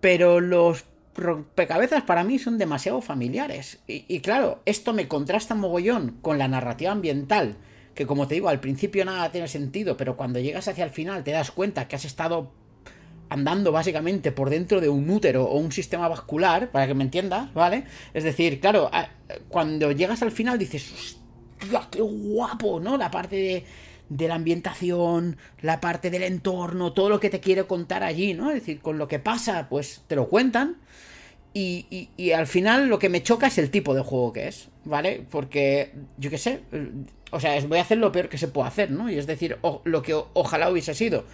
Pero 0.00 0.40
los 0.40 0.84
rompecabezas 1.14 2.02
para 2.02 2.22
mí 2.22 2.38
son 2.38 2.58
demasiado 2.58 3.00
familiares. 3.00 3.78
Y, 3.86 4.04
y 4.08 4.20
claro, 4.20 4.60
esto 4.66 4.92
me 4.92 5.08
contrasta 5.08 5.54
mogollón 5.54 6.18
con 6.20 6.38
la 6.38 6.48
narrativa 6.48 6.92
ambiental 6.92 7.56
que 7.94 8.06
como 8.06 8.28
te 8.28 8.36
digo, 8.36 8.48
al 8.48 8.60
principio 8.60 9.04
nada 9.04 9.32
tiene 9.32 9.48
sentido, 9.48 9.96
pero 9.96 10.16
cuando 10.16 10.38
llegas 10.38 10.68
hacia 10.68 10.84
el 10.84 10.90
final 10.90 11.24
te 11.24 11.32
das 11.32 11.50
cuenta 11.50 11.88
que 11.88 11.96
has 11.96 12.04
estado 12.04 12.52
andando 13.30 13.72
básicamente 13.72 14.32
por 14.32 14.50
dentro 14.50 14.80
de 14.80 14.88
un 14.88 15.08
útero 15.10 15.44
o 15.44 15.58
un 15.58 15.72
sistema 15.72 16.08
vascular, 16.08 16.70
para 16.70 16.86
que 16.86 16.94
me 16.94 17.04
entiendas, 17.04 17.52
¿vale? 17.54 17.84
Es 18.14 18.24
decir, 18.24 18.60
claro, 18.60 18.90
cuando 19.48 19.92
llegas 19.92 20.22
al 20.22 20.30
final 20.30 20.58
dices, 20.58 20.92
¡hostia, 20.92 21.88
qué 21.90 22.00
guapo! 22.00 22.80
¿No? 22.80 22.96
La 22.96 23.10
parte 23.10 23.64
de, 24.08 24.28
la 24.28 24.34
ambientación, 24.34 25.36
la 25.60 25.80
parte 25.80 26.10
del 26.10 26.22
entorno, 26.22 26.92
todo 26.92 27.08
lo 27.08 27.20
que 27.20 27.30
te 27.30 27.40
quiere 27.40 27.64
contar 27.64 28.02
allí, 28.02 28.34
¿no? 28.34 28.50
Es 28.50 28.56
decir, 28.56 28.80
con 28.80 28.98
lo 28.98 29.08
que 29.08 29.18
pasa, 29.18 29.68
pues 29.68 30.02
te 30.06 30.16
lo 30.16 30.28
cuentan. 30.28 30.76
Y, 31.54 32.30
al 32.36 32.46
final 32.46 32.88
lo 32.88 33.00
que 33.00 33.08
me 33.08 33.22
choca 33.22 33.48
es 33.48 33.58
el 33.58 33.70
tipo 33.70 33.92
de 33.92 34.02
juego 34.02 34.32
que 34.32 34.46
es, 34.46 34.68
¿vale? 34.84 35.26
Porque, 35.28 35.92
yo 36.16 36.30
qué 36.30 36.38
sé, 36.38 36.60
o 37.32 37.40
sea, 37.40 37.60
voy 37.66 37.78
a 37.78 37.82
hacer 37.82 37.98
lo 37.98 38.12
peor 38.12 38.28
que 38.28 38.38
se 38.38 38.46
puede 38.46 38.68
hacer, 38.68 38.92
¿no? 38.92 39.10
Y 39.10 39.18
es 39.18 39.26
decir, 39.26 39.58
lo 39.84 40.02
que 40.02 40.14
ojalá 40.34 40.70
hubiese 40.70 40.94
sido. 40.94 41.24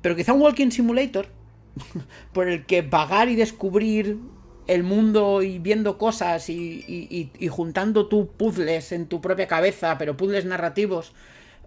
Pero 0.00 0.14
quizá 0.14 0.32
un 0.32 0.42
Walking 0.42 0.70
Simulator, 0.70 1.28
por 2.32 2.48
el 2.48 2.66
que 2.66 2.82
pagar 2.82 3.28
y 3.28 3.36
descubrir 3.36 4.18
el 4.66 4.82
mundo 4.82 5.42
y 5.42 5.58
viendo 5.58 5.98
cosas 5.98 6.48
y, 6.48 7.30
juntando 7.50 8.06
tú 8.06 8.30
puzzles 8.36 8.92
en 8.92 9.06
tu 9.06 9.20
propia 9.20 9.46
cabeza, 9.46 9.98
pero 9.98 10.16
puzzles 10.16 10.44
narrativos, 10.44 11.12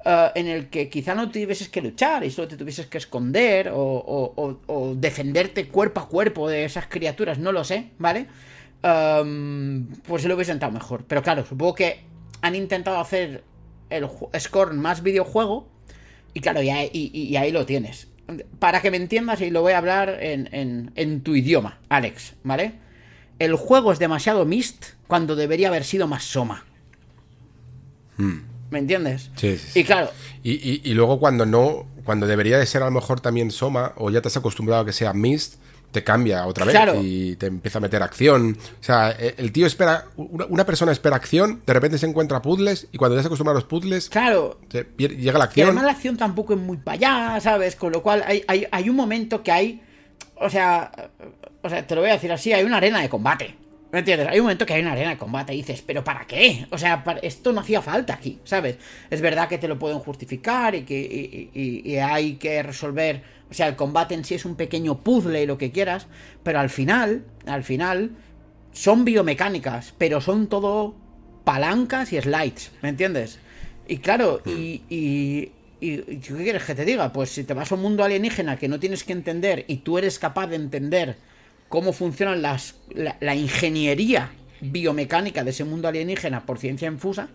eh, 0.05 0.31
en 0.35 0.47
el 0.47 0.69
que 0.69 0.89
quizá 0.89 1.13
no 1.15 1.29
tuvieses 1.29 1.69
que 1.69 1.81
luchar 1.81 2.23
y 2.23 2.31
solo 2.31 2.47
te 2.47 2.57
tuvieses 2.57 2.87
que 2.87 2.97
esconder 2.97 3.71
o, 3.73 4.95
defenderte 4.97 5.67
cuerpo 5.67 6.01
a 6.01 6.07
cuerpo 6.07 6.49
de 6.49 6.65
esas 6.65 6.87
criaturas, 6.87 7.37
no 7.37 7.51
lo 7.51 7.63
sé, 7.63 7.91
¿vale? 7.97 8.27
Um, 8.83 9.87
pues 10.07 10.21
se 10.21 10.27
lo 10.27 10.35
hubiese 10.35 10.51
sentado 10.51 10.71
mejor. 10.71 11.05
Pero 11.07 11.23
claro, 11.23 11.43
supongo 11.45 11.73
que 11.73 12.01
han 12.41 12.55
intentado 12.55 12.99
hacer 12.99 13.43
el 13.89 14.07
Scorn 14.39 14.79
más 14.79 15.01
videojuego. 15.01 15.67
Y 16.33 16.41
claro, 16.41 16.61
y 16.61 16.69
ahí, 16.69 17.51
lo 17.51 17.65
tienes. 17.65 18.09
Para 18.59 18.81
que 18.81 18.91
me 18.91 18.97
entiendas, 18.97 19.41
y 19.41 19.51
lo 19.51 19.61
voy 19.61 19.73
a 19.73 19.77
hablar 19.77 20.17
en, 20.19 21.21
tu 21.21 21.35
idioma, 21.35 21.79
Alex, 21.89 22.33
¿vale? 22.43 22.73
El 23.37 23.55
juego 23.55 23.91
es 23.91 23.99
demasiado 23.99 24.45
Mist 24.45 24.85
cuando 25.07 25.35
debería 25.35 25.67
haber 25.67 25.83
sido 25.83 26.07
más 26.07 26.23
Soma. 26.23 26.65
Hmm. 28.17 28.39
¿Me 28.71 28.79
entiendes? 28.79 29.29
Sí, 29.35 29.57
sí, 29.57 29.81
Y 29.81 29.83
claro. 29.83 30.09
Y, 30.43 30.81
y, 30.89 30.93
luego 30.93 31.19
cuando 31.19 31.45
no, 31.45 31.85
cuando 32.03 32.27
debería 32.27 32.57
de 32.57 32.65
ser 32.65 32.81
a 32.81 32.85
lo 32.85 32.91
mejor 32.91 33.19
también 33.19 33.51
Soma, 33.51 33.93
o 33.97 34.09
ya 34.09 34.21
te 34.21 34.27
has 34.27 34.37
acostumbrado 34.37 34.81
a 34.81 34.85
que 34.85 34.93
sea 34.93 35.13
Mist, 35.13 35.55
te 35.91 36.03
cambia 36.03 36.45
otra 36.45 36.65
vez 36.65 36.75
y 37.03 37.35
te 37.37 37.45
empieza 37.47 37.77
a 37.77 37.81
meter 37.81 38.01
acción. 38.03 38.57
O 38.79 38.83
sea, 38.83 39.11
e, 39.11 39.35
el 39.37 39.51
tío 39.51 39.65
espera, 39.67 40.05
una, 40.17 40.65
persona 40.65 40.91
espera 40.91 41.15
acción, 41.15 41.61
de 41.65 41.73
repente 41.73 41.97
se 41.97 42.05
encuentra 42.05 42.41
puzzles 42.41 42.87
y 42.91 42.97
cuando 42.97 43.15
ya 43.15 43.21
se 43.21 43.27
acostumbra 43.27 43.51
a 43.51 43.55
los 43.55 43.63
puzzles, 43.65 44.09
claro, 44.09 44.59
llega 44.97 45.37
la 45.37 45.45
acción. 45.45 45.67
Y 45.67 45.69
además 45.69 45.85
la 45.85 45.91
acción 45.91 46.17
tampoco 46.17 46.53
es 46.53 46.59
muy 46.59 46.77
para 46.77 46.95
allá, 47.33 47.39
¿sabes? 47.41 47.75
Con 47.75 47.91
lo 47.93 48.03
cual 48.03 48.23
hay, 48.25 48.43
hay, 48.47 48.67
hay 48.71 48.89
un 48.89 48.95
momento 48.95 49.41
que 49.43 49.51
hay, 49.51 49.81
o 50.35 50.49
sea, 50.49 50.91
o 51.61 51.69
sea, 51.69 51.85
te 51.87 51.95
lo 51.95 52.01
voy 52.01 52.09
a 52.09 52.13
decir 52.13 52.31
así, 52.31 52.51
hay 52.53 52.63
una 52.65 52.77
arena 52.77 53.01
de 53.01 53.09
combate. 53.09 53.55
¿Me 53.91 53.99
entiendes? 53.99 54.27
Hay 54.27 54.39
un 54.39 54.45
momento 54.45 54.65
que 54.65 54.73
hay 54.73 54.81
una 54.81 54.91
arena 54.91 55.11
de 55.11 55.17
combate 55.17 55.53
y 55.53 55.57
dices, 55.57 55.81
¿pero 55.81 56.03
para 56.03 56.25
qué? 56.27 56.67
O 56.71 56.77
sea, 56.77 57.01
para- 57.05 57.19
esto 57.21 57.53
no 57.53 57.61
hacía 57.61 57.81
falta 57.81 58.13
aquí, 58.15 58.39
¿sabes? 58.43 58.75
Es 59.09 59.21
verdad 59.21 59.47
que 59.47 59.57
te 59.57 59.69
lo 59.69 59.79
pueden 59.79 59.99
justificar 59.99 60.75
y 60.75 60.83
que 60.83 60.99
y- 60.99 61.49
y- 61.53 61.91
y 61.93 61.97
hay 61.99 62.33
que 62.33 62.61
resolver. 62.61 63.34
O 63.49 63.53
sea, 63.53 63.67
el 63.67 63.75
combate 63.75 64.15
en 64.15 64.25
sí 64.25 64.35
es 64.35 64.45
un 64.45 64.55
pequeño 64.55 65.03
puzzle 65.03 65.43
y 65.43 65.45
lo 65.45 65.57
que 65.57 65.71
quieras, 65.71 66.07
pero 66.43 66.59
al 66.59 66.69
final, 66.69 67.23
al 67.45 67.63
final, 67.63 68.11
son 68.71 69.05
biomecánicas, 69.05 69.93
pero 69.97 70.19
son 70.21 70.47
todo 70.47 70.95
palancas 71.43 72.11
y 72.11 72.19
slides, 72.19 72.71
¿me 72.81 72.89
entiendes? 72.89 73.39
Y 73.87 73.97
claro, 73.97 74.41
y, 74.45 74.81
y, 74.89 75.51
y- 75.79 75.91
y 76.11 76.17
¿qué 76.19 76.33
quieres 76.43 76.63
que 76.63 76.73
te 76.75 76.85
diga? 76.85 77.13
Pues 77.13 77.29
si 77.29 77.43
te 77.43 77.53
vas 77.53 77.71
a 77.71 77.75
un 77.75 77.81
mundo 77.81 78.03
alienígena 78.03 78.57
que 78.57 78.67
no 78.67 78.79
tienes 78.79 79.03
que 79.03 79.13
entender 79.13 79.63
y 79.67 79.77
tú 79.77 79.97
eres 79.99 80.17
capaz 80.17 80.47
de 80.47 80.55
entender 80.55 81.17
cómo 81.69 81.93
funcionan 81.93 82.41
las, 82.41 82.75
la, 82.93 83.17
la 83.21 83.35
ingeniería 83.35 84.31
biomecánica 84.61 85.43
de 85.43 85.51
ese 85.51 85.63
mundo 85.65 85.87
alienígena 85.87 86.45
por 86.45 86.57
ciencia 86.57 86.87
infusa, 86.87 87.29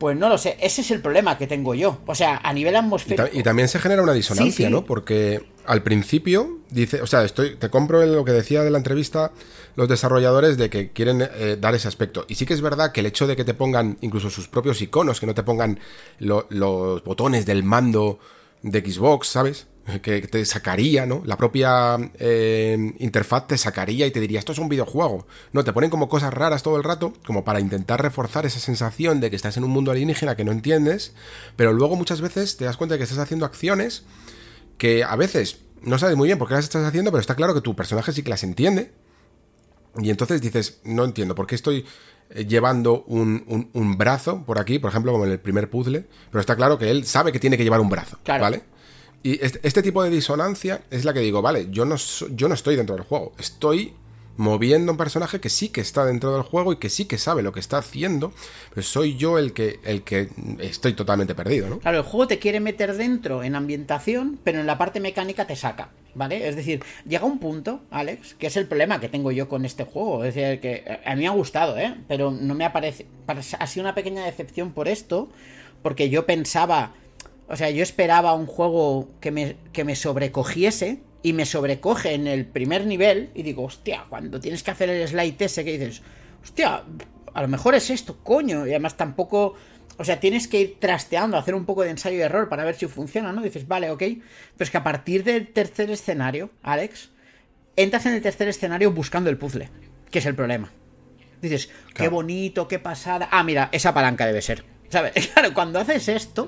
pues 0.00 0.16
no 0.16 0.28
lo 0.28 0.36
sé, 0.38 0.56
ese 0.60 0.80
es 0.80 0.90
el 0.90 1.00
problema 1.00 1.38
que 1.38 1.46
tengo 1.46 1.74
yo. 1.74 1.98
O 2.06 2.14
sea, 2.16 2.40
a 2.42 2.52
nivel 2.52 2.74
Y, 2.74 2.76
atmosférico... 2.78 3.22
ta- 3.22 3.30
y 3.32 3.42
también 3.44 3.68
se 3.68 3.78
genera 3.78 4.02
una 4.02 4.14
disonancia, 4.14 4.50
Sí, 4.50 4.64
sí. 4.64 4.68
¿no? 4.70 4.84
Porque 4.84 5.44
al 5.66 5.82
principio 5.84 6.58
dice, 6.70 7.02
o 7.02 7.06
sea, 7.06 7.22
estoy, 7.22 7.54
te 7.56 7.68
compro 7.70 8.04
lo 8.04 8.24
que 8.24 8.32
decía 8.32 8.64
de 8.64 8.70
la 8.70 8.78
entrevista 8.78 9.30
los 9.76 9.88
desarrolladores 9.88 10.56
de 10.56 10.68
que 10.70 10.90
quieren 10.90 11.22
eh, 11.22 11.56
dar 11.60 11.74
ese 11.74 11.86
aspecto. 11.86 12.24
Y 12.28 12.34
sí 12.34 12.44
que 12.46 12.54
es 12.54 12.60
verdad 12.62 12.90
que 12.92 13.00
el 13.00 13.06
hecho 13.06 13.26
de 13.28 13.36
que 13.36 13.44
te 13.44 13.54
pongan 13.54 13.98
incluso 14.00 14.28
sus 14.30 14.48
propios 14.48 14.82
iconos, 14.82 15.20
que 15.20 15.26
no 15.26 15.34
te 15.34 15.42
pongan 15.44 15.78
lo- 16.18 16.46
los 16.50 17.04
botones 17.04 17.46
del 17.46 17.62
mando 17.62 18.18
de 18.62 18.80
Xbox, 18.80 19.28
¿sabes? 19.28 19.66
Que 20.02 20.20
te 20.22 20.44
sacaría, 20.44 21.04
¿no? 21.06 21.22
La 21.24 21.36
propia 21.36 21.96
eh, 22.18 22.94
interfaz 22.98 23.48
te 23.48 23.58
sacaría 23.58 24.06
y 24.06 24.10
te 24.12 24.20
diría, 24.20 24.38
esto 24.38 24.52
es 24.52 24.58
un 24.58 24.68
videojuego. 24.68 25.26
No, 25.52 25.64
te 25.64 25.72
ponen 25.72 25.90
como 25.90 26.08
cosas 26.08 26.32
raras 26.32 26.62
todo 26.62 26.76
el 26.76 26.84
rato, 26.84 27.12
como 27.26 27.44
para 27.44 27.58
intentar 27.60 28.00
reforzar 28.00 28.46
esa 28.46 28.60
sensación 28.60 29.20
de 29.20 29.30
que 29.30 29.36
estás 29.36 29.56
en 29.56 29.64
un 29.64 29.70
mundo 29.70 29.90
alienígena 29.90 30.36
que 30.36 30.44
no 30.44 30.52
entiendes, 30.52 31.12
pero 31.56 31.72
luego 31.72 31.96
muchas 31.96 32.20
veces 32.20 32.56
te 32.56 32.66
das 32.66 32.76
cuenta 32.76 32.94
de 32.94 32.98
que 32.98 33.04
estás 33.04 33.18
haciendo 33.18 33.46
acciones 33.46 34.04
que 34.78 35.02
a 35.02 35.16
veces 35.16 35.58
no 35.82 35.98
sabes 35.98 36.16
muy 36.16 36.28
bien 36.28 36.38
por 36.38 36.46
qué 36.46 36.54
las 36.54 36.64
estás 36.64 36.84
haciendo, 36.86 37.10
pero 37.10 37.20
está 37.20 37.34
claro 37.34 37.54
que 37.54 37.60
tu 37.62 37.74
personaje 37.74 38.12
sí 38.12 38.22
que 38.22 38.30
las 38.30 38.44
entiende. 38.44 38.92
Y 39.98 40.10
entonces 40.10 40.40
dices, 40.40 40.80
no 40.84 41.04
entiendo 41.04 41.34
por 41.34 41.46
qué 41.48 41.56
estoy 41.56 41.84
eh, 42.30 42.44
llevando 42.46 43.02
un, 43.08 43.42
un- 43.48 43.70
un 43.72 43.98
brazo 43.98 44.44
por 44.44 44.58
aquí, 44.60 44.78
por 44.78 44.90
ejemplo, 44.90 45.10
como 45.10 45.24
en 45.26 45.32
el 45.32 45.40
primer 45.40 45.68
puzzle, 45.68 46.06
pero 46.30 46.40
está 46.40 46.54
claro 46.54 46.78
que 46.78 46.90
él 46.90 47.04
sabe 47.06 47.32
que 47.32 47.40
tiene 47.40 47.56
que 47.56 47.64
llevar 47.64 47.80
un 47.80 47.88
brazo, 47.88 48.18
Claro. 48.22 48.42
¿vale? 48.42 48.62
Y 49.22 49.44
este, 49.44 49.60
este 49.62 49.82
tipo 49.82 50.02
de 50.02 50.10
disonancia 50.10 50.82
es 50.90 51.04
la 51.04 51.12
que 51.12 51.20
digo, 51.20 51.42
vale, 51.42 51.68
yo 51.70 51.84
no, 51.84 51.96
yo 52.34 52.48
no 52.48 52.54
estoy 52.54 52.76
dentro 52.76 52.96
del 52.96 53.04
juego, 53.04 53.32
estoy 53.38 53.94
moviendo 54.40 54.92
un 54.92 54.98
personaje 54.98 55.38
que 55.38 55.50
sí 55.50 55.68
que 55.68 55.82
está 55.82 56.06
dentro 56.06 56.32
del 56.32 56.42
juego 56.42 56.72
y 56.72 56.76
que 56.76 56.88
sí 56.88 57.04
que 57.04 57.18
sabe 57.18 57.42
lo 57.42 57.52
que 57.52 57.60
está 57.60 57.76
haciendo, 57.76 58.32
pero 58.70 58.82
soy 58.82 59.16
yo 59.16 59.38
el 59.38 59.52
que, 59.52 59.80
el 59.84 60.02
que 60.02 60.28
estoy 60.60 60.94
totalmente 60.94 61.34
perdido, 61.34 61.68
¿no? 61.68 61.78
Claro, 61.80 61.98
el 61.98 62.04
juego 62.04 62.26
te 62.26 62.38
quiere 62.38 62.58
meter 62.58 62.96
dentro 62.96 63.42
en 63.42 63.54
ambientación, 63.54 64.38
pero 64.42 64.60
en 64.60 64.66
la 64.66 64.78
parte 64.78 64.98
mecánica 64.98 65.46
te 65.46 65.56
saca, 65.56 65.90
¿vale? 66.14 66.48
Es 66.48 66.56
decir, 66.56 66.82
llega 67.06 67.26
un 67.26 67.38
punto, 67.38 67.82
Alex, 67.90 68.34
que 68.34 68.46
es 68.46 68.56
el 68.56 68.66
problema 68.66 68.98
que 68.98 69.10
tengo 69.10 69.30
yo 69.30 69.46
con 69.46 69.66
este 69.66 69.84
juego. 69.84 70.24
Es 70.24 70.34
decir, 70.34 70.60
que 70.60 70.84
eh, 70.86 71.00
a 71.04 71.14
mí 71.14 71.22
me 71.22 71.28
ha 71.28 71.32
gustado, 71.32 71.76
¿eh? 71.76 71.94
Pero 72.08 72.30
no 72.30 72.54
me 72.54 72.64
aparece. 72.64 73.06
Ha 73.26 73.66
sido 73.66 73.84
una 73.84 73.94
pequeña 73.94 74.24
decepción 74.24 74.72
por 74.72 74.88
esto, 74.88 75.28
porque 75.82 76.08
yo 76.08 76.24
pensaba. 76.24 76.94
O 77.50 77.56
sea, 77.56 77.68
yo 77.70 77.82
esperaba 77.82 78.32
un 78.32 78.46
juego 78.46 79.08
que 79.20 79.32
me, 79.32 79.56
que 79.72 79.82
me 79.82 79.96
sobrecogiese 79.96 81.00
y 81.22 81.32
me 81.32 81.44
sobrecoge 81.44 82.14
en 82.14 82.28
el 82.28 82.46
primer 82.46 82.86
nivel 82.86 83.30
y 83.34 83.42
digo, 83.42 83.64
hostia, 83.64 84.06
cuando 84.08 84.38
tienes 84.38 84.62
que 84.62 84.70
hacer 84.70 84.88
el 84.88 85.06
slide 85.08 85.34
ese 85.44 85.64
que 85.64 85.76
dices, 85.76 86.00
hostia, 86.42 86.84
a 87.34 87.42
lo 87.42 87.48
mejor 87.48 87.74
es 87.74 87.90
esto, 87.90 88.18
coño, 88.22 88.68
y 88.68 88.70
además 88.70 88.96
tampoco, 88.96 89.56
o 89.98 90.04
sea, 90.04 90.20
tienes 90.20 90.46
que 90.46 90.60
ir 90.60 90.76
trasteando, 90.78 91.36
hacer 91.36 91.56
un 91.56 91.66
poco 91.66 91.82
de 91.82 91.90
ensayo 91.90 92.18
y 92.18 92.20
error 92.20 92.48
para 92.48 92.62
ver 92.62 92.76
si 92.76 92.86
funciona, 92.86 93.32
¿no? 93.32 93.42
Dices, 93.42 93.66
vale, 93.66 93.90
ok, 93.90 93.98
pero 93.98 94.20
es 94.60 94.70
que 94.70 94.78
a 94.78 94.84
partir 94.84 95.24
del 95.24 95.48
tercer 95.48 95.90
escenario, 95.90 96.50
Alex, 96.62 97.10
entras 97.74 98.06
en 98.06 98.14
el 98.14 98.22
tercer 98.22 98.46
escenario 98.46 98.92
buscando 98.92 99.28
el 99.28 99.38
puzzle, 99.38 99.68
que 100.08 100.20
es 100.20 100.26
el 100.26 100.36
problema. 100.36 100.70
Dices, 101.42 101.68
qué 101.94 102.08
bonito, 102.08 102.68
qué 102.68 102.78
pasada. 102.78 103.28
Ah, 103.32 103.42
mira, 103.42 103.70
esa 103.72 103.92
palanca 103.92 104.24
debe 104.26 104.40
ser. 104.40 104.64
¿Sabes? 104.88 105.12
Claro, 105.34 105.52
cuando 105.54 105.78
haces 105.80 106.08
esto, 106.08 106.46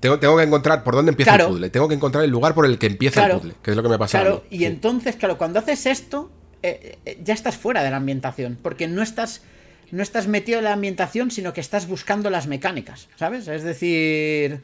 Tengo, 0.00 0.18
tengo 0.18 0.36
que 0.36 0.44
encontrar 0.44 0.84
por 0.84 0.94
dónde 0.94 1.10
empieza 1.10 1.32
Claro. 1.32 1.46
el 1.46 1.50
puzzle. 1.52 1.70
Tengo 1.70 1.88
que 1.88 1.94
encontrar 1.94 2.24
el 2.24 2.30
lugar 2.30 2.54
por 2.54 2.66
el 2.66 2.78
que 2.78 2.86
empieza 2.86 3.20
Claro. 3.20 3.34
el 3.34 3.40
puzzle, 3.40 3.54
que 3.62 3.70
es 3.72 3.76
lo 3.76 3.82
que 3.82 3.88
me 3.88 3.98
pasa 3.98 4.20
Claro, 4.20 4.36
a 4.36 4.40
mí. 4.50 4.56
y 4.56 4.58
Sí. 4.58 4.64
entonces, 4.66 5.16
claro, 5.16 5.38
cuando 5.38 5.58
haces 5.58 5.86
esto, 5.86 6.30
eh, 6.62 6.98
eh, 7.04 7.20
ya 7.24 7.34
estás 7.34 7.56
fuera 7.56 7.82
de 7.82 7.90
la 7.90 7.96
ambientación, 7.96 8.58
porque 8.62 8.86
no 8.88 9.02
estás, 9.02 9.42
no 9.90 10.02
estás 10.02 10.26
metido 10.28 10.58
en 10.58 10.64
la 10.64 10.72
ambientación, 10.72 11.30
sino 11.30 11.52
que 11.52 11.60
estás 11.60 11.88
buscando 11.88 12.30
las 12.30 12.46
mecánicas, 12.46 13.08
¿sabes? 13.16 13.48
Es 13.48 13.62
decir, 13.64 14.62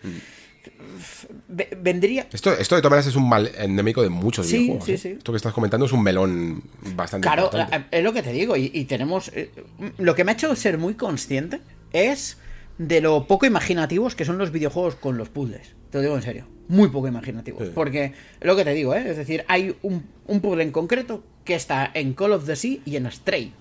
ve- 1.49 1.69
vendría... 1.81 2.27
Esto, 2.33 2.53
esto 2.53 2.75
de 2.77 2.83
todas 2.83 2.91
maneras 2.91 3.07
es 3.07 3.17
un 3.17 3.29
mal 3.29 3.51
endémico 3.59 4.03
de 4.03 4.09
muchos 4.11 4.47
Sí, 4.47 4.59
videojuegos. 4.59 4.87
sí, 4.87 4.93
¿eh? 4.93 4.99
sí. 4.99 5.09
Esto 5.19 5.33
que 5.33 5.37
estás 5.37 5.53
comentando 5.53 5.87
es 5.87 5.93
un 5.93 6.03
melón 6.03 6.63
bastante 6.95 7.27
Claro, 7.27 7.45
importante. 7.45 7.87
es 7.97 8.05
lo 8.05 8.13
que 8.13 8.23
te 8.23 8.33
digo, 8.33 8.57
y, 8.57 8.71
y 8.73 8.85
tenemos... 8.85 9.29
eh, 9.35 9.51
lo 9.99 10.15
que 10.15 10.25
me 10.25 10.33
ha 10.33 10.35
hecho 10.35 10.55
ser 10.57 10.79
muy 10.79 10.95
consciente 10.95 11.61
es 11.93 12.39
de 12.79 13.01
lo 13.01 13.27
poco 13.27 13.47
imaginativos 13.47 14.15
que 14.15 14.25
son 14.25 14.39
los 14.39 14.51
videojuegos 14.51 14.95
con 14.97 15.17
los 15.17 15.29
puzzles. 15.29 15.75
Te 15.91 15.99
lo 15.99 16.03
digo 16.03 16.17
en 16.17 16.23
serio. 16.23 16.47
Muy 16.69 16.89
poco 16.89 17.09
imaginativos. 17.09 17.65
Sí. 17.67 17.73
Porque 17.75 18.13
lo 18.41 18.57
que 18.57 18.65
te 18.65 18.73
digo, 18.75 18.95
¿eh? 18.95 19.05
Es 19.11 19.17
decir, 19.17 19.45
hay 19.49 19.77
un, 19.83 20.05
un 20.27 20.41
puzzle 20.41 20.63
en 20.63 20.73
concreto 20.73 21.23
que 21.45 21.55
está 21.55 21.91
en 21.95 22.15
Call 22.15 22.33
of 22.33 22.47
the 22.47 22.57
Sea 22.57 22.79
y 22.85 22.97
en 22.97 23.11
Stray. 23.11 23.53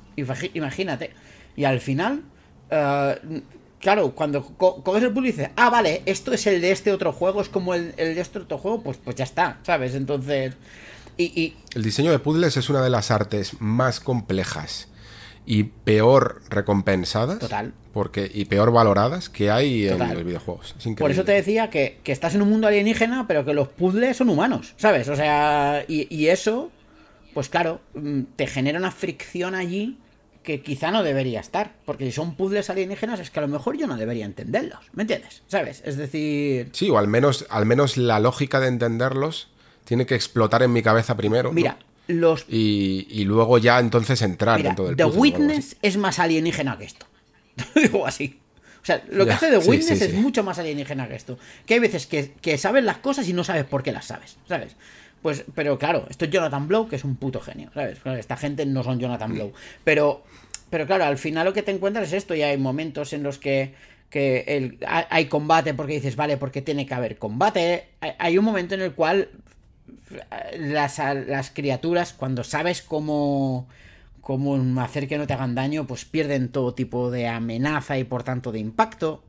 Imagínate. 0.53 1.11
Y 1.56 1.64
al 1.65 1.80
final... 1.80 2.22
eh, 2.69 3.41
Claro, 3.80 4.15
cuando 4.15 4.45
co- 4.56 4.81
coges 4.81 5.03
el 5.03 5.10
puzzle 5.11 5.27
y 5.27 5.31
dices, 5.34 5.49
ah, 5.57 5.69
vale, 5.69 6.03
esto 6.06 6.31
es 6.31 6.48
el 6.48 6.61
de 6.61 6.72
este 6.72 6.94
otro 6.94 7.11
juego, 7.11 7.41
es 7.41 7.49
como 7.49 7.73
el, 7.73 7.94
el 7.98 8.15
de 8.15 8.22
este 8.22 8.40
otro 8.40 8.57
juego, 8.57 8.81
pues, 8.81 8.95
pues 8.95 9.18
ya 9.18 9.26
está, 9.26 9.60
¿sabes? 9.64 9.94
Entonces. 9.94 10.53
Y, 11.18 11.26
y, 11.26 11.57
El 11.76 11.84
diseño 11.84 12.10
de 12.11 12.19
puzzles 12.19 12.56
es 12.56 12.69
una 12.69 12.81
de 12.81 12.90
las 12.90 13.11
artes 13.11 13.60
más 13.60 13.99
complejas 13.99 14.88
y 15.45 15.63
peor 15.63 16.41
recompensadas. 16.49 17.39
Total. 17.39 17.73
Porque, 17.93 18.29
y 18.33 18.45
peor 18.45 18.71
valoradas 18.71 19.29
que 19.29 19.51
hay 19.51 19.87
Total. 19.87 20.09
en 20.09 20.13
los 20.15 20.25
videojuegos. 20.25 20.75
Es. 20.79 20.95
Por 20.95 21.11
eso 21.11 21.23
te 21.23 21.33
decía 21.33 21.69
que, 21.69 21.99
que 22.03 22.11
estás 22.11 22.33
en 22.33 22.41
un 22.41 22.49
mundo 22.49 22.67
alienígena, 22.67 23.27
pero 23.27 23.45
que 23.45 23.53
los 23.53 23.67
puzzles 23.67 24.17
son 24.17 24.29
humanos, 24.29 24.73
¿sabes? 24.77 25.09
O 25.09 25.15
sea, 25.15 25.85
y, 25.87 26.07
y 26.13 26.27
eso, 26.27 26.71
pues 27.33 27.49
claro, 27.49 27.81
mm, 27.93 28.21
te 28.35 28.47
genera 28.47 28.79
una 28.79 28.91
fricción 28.91 29.53
allí 29.53 29.99
que 30.41 30.61
quizá 30.61 30.91
no 30.91 31.03
debería 31.03 31.39
estar. 31.39 31.73
Porque 31.85 32.05
si 32.05 32.11
son 32.11 32.35
puzzles 32.35 32.69
alienígenas, 32.69 33.19
es 33.19 33.29
que 33.29 33.39
a 33.39 33.43
lo 33.43 33.47
mejor 33.47 33.77
yo 33.77 33.85
no 33.87 33.95
debería 33.95 34.25
entenderlos, 34.25 34.79
¿me 34.93 35.03
entiendes? 35.03 35.43
¿Sabes? 35.47 35.83
Es 35.85 35.95
decir, 35.97 36.69
Sí, 36.73 36.89
o 36.89 36.97
al 36.97 37.07
menos, 37.07 37.45
al 37.49 37.65
menos 37.65 37.97
la 37.97 38.19
lógica 38.19 38.59
de 38.59 38.67
entenderlos 38.67 39.49
tiene 39.85 40.05
que 40.05 40.15
explotar 40.15 40.63
en 40.63 40.73
mi 40.73 40.81
cabeza 40.81 41.15
primero. 41.15 41.51
¿no? 41.53 41.61
Los... 42.07 42.45
Y, 42.49 43.07
y 43.09 43.23
luego 43.25 43.57
ya 43.57 43.80
entonces 43.80 44.21
entrar 44.21 44.57
Mira, 44.57 44.69
dentro 44.69 44.85
del 44.88 44.95
The. 44.95 45.05
Witness 45.05 45.77
es 45.81 45.97
más 45.97 46.19
alienígena 46.19 46.77
que 46.77 46.85
esto. 46.85 47.05
Lo 47.75 47.81
digo 47.81 48.05
así. 48.07 48.39
O 48.81 48.85
sea, 48.85 49.01
lo 49.09 49.23
que 49.25 49.30
Ya, 49.31 49.35
hace 49.38 49.49
The 49.51 49.61
sí, 49.61 49.69
Witness 49.69 49.99
sí, 49.99 50.05
es 50.05 50.11
sí. 50.11 50.17
mucho 50.17 50.43
más 50.43 50.59
alienígena 50.59 51.07
que 51.07 51.15
esto. 51.15 51.38
Que 51.65 51.75
hay 51.75 51.80
veces 51.80 52.05
que, 52.05 52.31
que 52.41 52.57
sabes 52.57 52.84
las 52.84 52.97
cosas 52.97 53.27
y 53.30 53.34
no 53.34 53.43
sabes 53.43 53.63
por 53.63 53.81
qué 53.84 53.91
las 53.93 54.05
sabes, 54.05 54.38
¿sabes? 54.47 54.75
Pues, 55.21 55.45
pero 55.55 55.77
claro, 55.80 56.05
esto 56.09 56.25
es 56.25 56.31
Jonathan 56.31 56.67
Blow, 56.67 56.89
que 56.89 56.97
es 56.97 57.05
un 57.05 57.15
puto 57.15 57.39
genio, 57.39 57.69
¿sabes? 57.73 57.99
Claro, 57.99 58.19
esta 58.19 58.35
gente 58.35 58.65
no 58.65 58.84
son 58.84 58.99
Jonathan. 58.99 59.34
Blow. 59.34 59.53
Pero, 59.85 60.23
pero 60.69 60.85
claro, 60.85 61.05
al 61.05 61.17
final 61.17 61.45
lo 61.45 61.53
que 61.53 61.63
te 61.63 61.71
encuentras 61.71 62.07
es 62.09 62.13
esto 62.13 62.35
y 62.35 62.41
hay 62.41 62.57
momentos 62.57 63.13
en 63.13 63.23
los 63.23 63.38
que, 63.38 63.73
que 64.09 64.43
el- 64.47 64.80
hay 64.85 65.05
hay 65.09 65.25
combate 65.27 65.73
porque 65.73 65.93
dices, 65.93 66.17
vale, 66.17 66.35
porque 66.35 66.61
tiene 66.61 66.85
que 66.85 66.93
haber 66.93 67.17
combate. 67.17 67.85
Hay, 68.01 68.11
hay 68.19 68.38
un 68.38 68.43
momento 68.43 68.75
en 68.75 68.81
el 68.81 68.91
cual 68.91 69.30
las, 70.57 70.97
las 70.99 71.51
criaturas, 71.51 72.14
cuando 72.14 72.43
sabes 72.43 72.81
cómo, 72.81 73.68
cómo 74.22 74.81
hacer 74.81 75.07
que 75.07 75.18
no 75.18 75.27
te 75.27 75.34
hagan 75.34 75.55
daño, 75.55 75.85
pues 75.85 76.05
pierden 76.05 76.49
todo 76.49 76.73
tipo 76.73 77.11
de 77.11 77.27
amenaza 77.27 77.97
y 77.97 78.03
por 78.03 78.23
tanto 78.23 78.51
de 78.51 78.60
impacto. 78.60 79.23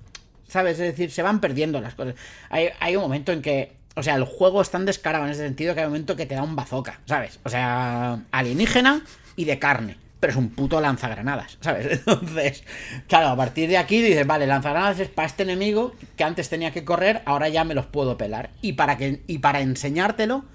¿Sabes? 0.48 0.72
Es 0.72 0.92
decir, 0.92 1.10
se 1.10 1.22
van 1.22 1.40
perdiendo 1.40 1.80
las 1.80 1.94
cosas. 1.94 2.14
Hay, 2.50 2.68
hay 2.80 2.96
un 2.96 3.02
momento 3.02 3.32
en 3.32 3.42
que. 3.42 3.72
O 3.96 4.02
sea, 4.02 4.16
el 4.16 4.24
juego 4.24 4.60
es 4.60 4.70
tan 4.70 4.86
descarado 4.86 5.24
en 5.24 5.30
ese 5.30 5.44
sentido 5.44 5.74
que 5.74 5.80
hay 5.80 5.86
un 5.86 5.92
momento 5.92 6.16
que 6.16 6.26
te 6.26 6.34
da 6.34 6.42
un 6.42 6.56
bazooka, 6.56 7.00
¿sabes? 7.06 7.38
O 7.44 7.48
sea, 7.48 8.24
alienígena 8.32 9.02
y 9.36 9.44
de 9.44 9.58
carne. 9.60 9.96
Pero 10.24 10.30
es 10.32 10.38
un 10.38 10.48
puto 10.48 10.80
lanzagranadas, 10.80 11.58
¿sabes? 11.60 11.86
Entonces, 11.90 12.64
claro, 13.08 13.28
a 13.28 13.36
partir 13.36 13.68
de 13.68 13.76
aquí 13.76 14.00
dices, 14.00 14.26
vale, 14.26 14.46
lanzagranadas 14.46 15.00
es 15.00 15.08
para 15.10 15.26
este 15.26 15.42
enemigo 15.42 15.92
que 16.16 16.24
antes 16.24 16.48
tenía 16.48 16.72
que 16.72 16.82
correr, 16.82 17.20
ahora 17.26 17.50
ya 17.50 17.62
me 17.64 17.74
los 17.74 17.84
puedo 17.84 18.16
pelar. 18.16 18.48
Y 18.62 18.72
para, 18.72 18.96
que, 18.96 19.20
y 19.26 19.40
para 19.40 19.60
enseñártelo, 19.60 20.46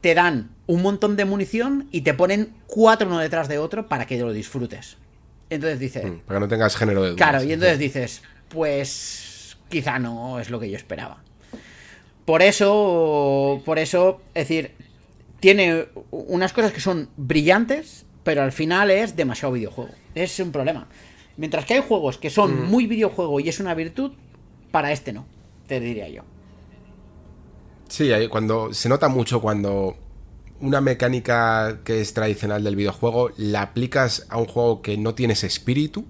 te 0.00 0.16
dan 0.16 0.50
un 0.66 0.82
montón 0.82 1.14
de 1.14 1.24
munición 1.26 1.86
y 1.92 2.00
te 2.00 2.12
ponen 2.12 2.52
cuatro 2.66 3.06
uno 3.06 3.18
detrás 3.20 3.46
de 3.46 3.58
otro 3.58 3.86
para 3.86 4.04
que 4.04 4.18
lo 4.18 4.32
disfrutes. 4.32 4.96
Entonces 5.48 5.78
dices, 5.78 6.04
Mm, 6.04 6.18
Para 6.26 6.38
que 6.38 6.40
no 6.40 6.48
tengas 6.48 6.74
género 6.74 7.00
de 7.04 7.10
dudas. 7.10 7.18
claro, 7.24 7.44
y 7.44 7.52
entonces 7.52 7.78
dices, 7.78 8.22
pues 8.48 9.56
quizá 9.68 10.00
no 10.00 10.40
es 10.40 10.50
lo 10.50 10.58
que 10.58 10.68
yo 10.70 10.76
esperaba. 10.76 11.22
Por 12.24 12.42
eso, 12.42 13.62
por 13.64 13.78
eso, 13.78 14.20
es 14.34 14.48
decir, 14.48 14.72
tiene 15.38 15.86
unas 16.10 16.52
cosas 16.52 16.72
que 16.72 16.80
son 16.80 17.10
brillantes, 17.16 18.06
pero 18.24 18.42
al 18.42 18.52
final 18.52 18.90
es 18.90 19.16
demasiado 19.16 19.54
videojuego. 19.54 19.90
Es 20.14 20.38
un 20.40 20.52
problema. 20.52 20.88
Mientras 21.36 21.64
que 21.64 21.74
hay 21.74 21.82
juegos 21.86 22.18
que 22.18 22.30
son 22.30 22.64
Mm. 22.66 22.70
muy 22.70 22.86
videojuego 22.86 23.40
y 23.40 23.48
es 23.48 23.60
una 23.60 23.74
virtud, 23.74 24.12
para 24.70 24.92
este 24.92 25.12
no, 25.12 25.26
te 25.66 25.80
diría 25.80 26.08
yo. 26.08 26.22
Sí, 27.88 28.10
cuando 28.28 28.72
se 28.74 28.88
nota 28.88 29.08
mucho 29.08 29.40
cuando 29.40 29.96
una 30.60 30.80
mecánica 30.80 31.78
que 31.84 32.00
es 32.00 32.12
tradicional 32.12 32.64
del 32.64 32.76
videojuego 32.76 33.30
la 33.36 33.62
aplicas 33.62 34.26
a 34.28 34.38
un 34.38 34.46
juego 34.46 34.82
que 34.82 34.98
no 34.98 35.14
tienes 35.14 35.44
espíritu 35.44 36.04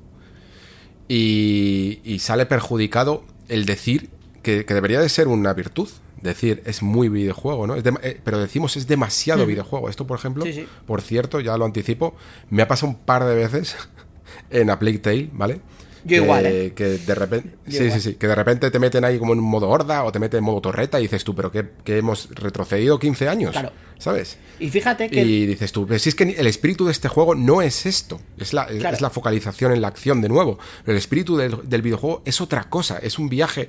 y, 1.07 2.01
y 2.05 2.19
sale 2.19 2.47
perjudicado 2.47 3.25
el 3.49 3.65
decir 3.65 4.11
que, 4.43 4.65
que 4.65 4.75
debería 4.75 5.01
de 5.01 5.09
ser 5.09 5.29
una 5.29 5.53
virtud. 5.55 5.89
Decir, 6.23 6.63
es 6.67 6.83
muy 6.83 7.09
videojuego, 7.09 7.67
¿no? 7.67 7.75
Es 7.77 7.85
eh, 8.03 8.21
pero 8.25 8.39
decimos 8.39 8.77
es 8.77 8.87
demasiado 8.87 9.47
videojuego. 9.47 9.89
Esto, 9.89 10.07
por 10.07 10.19
ejemplo, 10.19 10.45
Sí, 10.45 10.53
sí. 10.53 10.67
por 10.87 11.01
cierto, 11.01 11.41
ya 11.41 11.57
lo 11.57 11.65
anticipo, 11.65 12.15
me 12.51 12.63
ha 12.63 12.69
pasado 12.69 12.91
un 12.93 12.99
par 12.99 13.25
de 13.25 13.35
veces 13.35 13.77
en 14.51 14.71
A 14.71 14.79
Plague 14.79 14.99
Tale, 14.99 15.29
¿vale? 15.33 15.61
Yo 16.05 16.11
que, 16.11 16.25
igual, 16.25 16.47
¿eh? 16.47 16.73
que 16.75 16.85
de 16.85 17.15
repente 17.15 17.57
Yo 17.67 17.79
sí, 17.79 17.85
igual. 17.85 18.01
sí, 18.01 18.11
sí, 18.13 18.15
que 18.17 18.29
de 18.29 18.35
repente 18.35 18.71
te 18.71 18.79
meten 18.79 19.05
ahí 19.05 19.19
como 19.19 19.33
en 19.33 19.41
modo 19.41 19.69
horda 19.69 20.05
o 20.05 20.13
te 20.13 20.19
meten 20.21 20.39
en 20.39 20.45
modo 20.45 20.61
torreta 20.61 20.99
y 21.01 21.03
dices 21.03 21.25
tú, 21.25 21.35
pero 21.35 21.51
que, 21.51 21.67
que 21.85 21.99
hemos 21.99 22.31
retrocedido 22.31 22.99
15 23.01 23.29
años, 23.29 23.51
Claro. 23.53 23.73
¿sabes? 23.99 24.39
Y 24.61 24.71
fíjate 24.71 25.11
que... 25.11 25.23
Y 25.23 25.45
dices 25.47 25.73
tú, 25.73 25.87
pero 25.87 25.99
si 25.99 26.09
es 26.09 26.15
que 26.15 26.23
el 26.23 26.47
espíritu 26.47 26.87
de 26.87 26.93
este 26.93 27.09
juego 27.09 27.35
no 27.35 27.63
es 27.63 27.85
esto, 27.85 28.21
es 28.39 28.53
la, 28.53 28.67
Claro. 28.67 28.95
es 28.95 29.01
la 29.03 29.11
focalización 29.11 29.73
en 29.73 29.83
la 29.83 29.89
acción 29.89 30.21
de 30.23 30.29
nuevo. 30.29 30.59
El 30.87 30.97
espíritu 30.97 31.37
del, 31.37 31.69
del 31.69 31.83
videojuego 31.83 32.23
es 32.25 32.41
otra 32.41 32.71
cosa, 32.71 32.99
es 32.99 33.19
un 33.19 33.29
viaje 33.29 33.69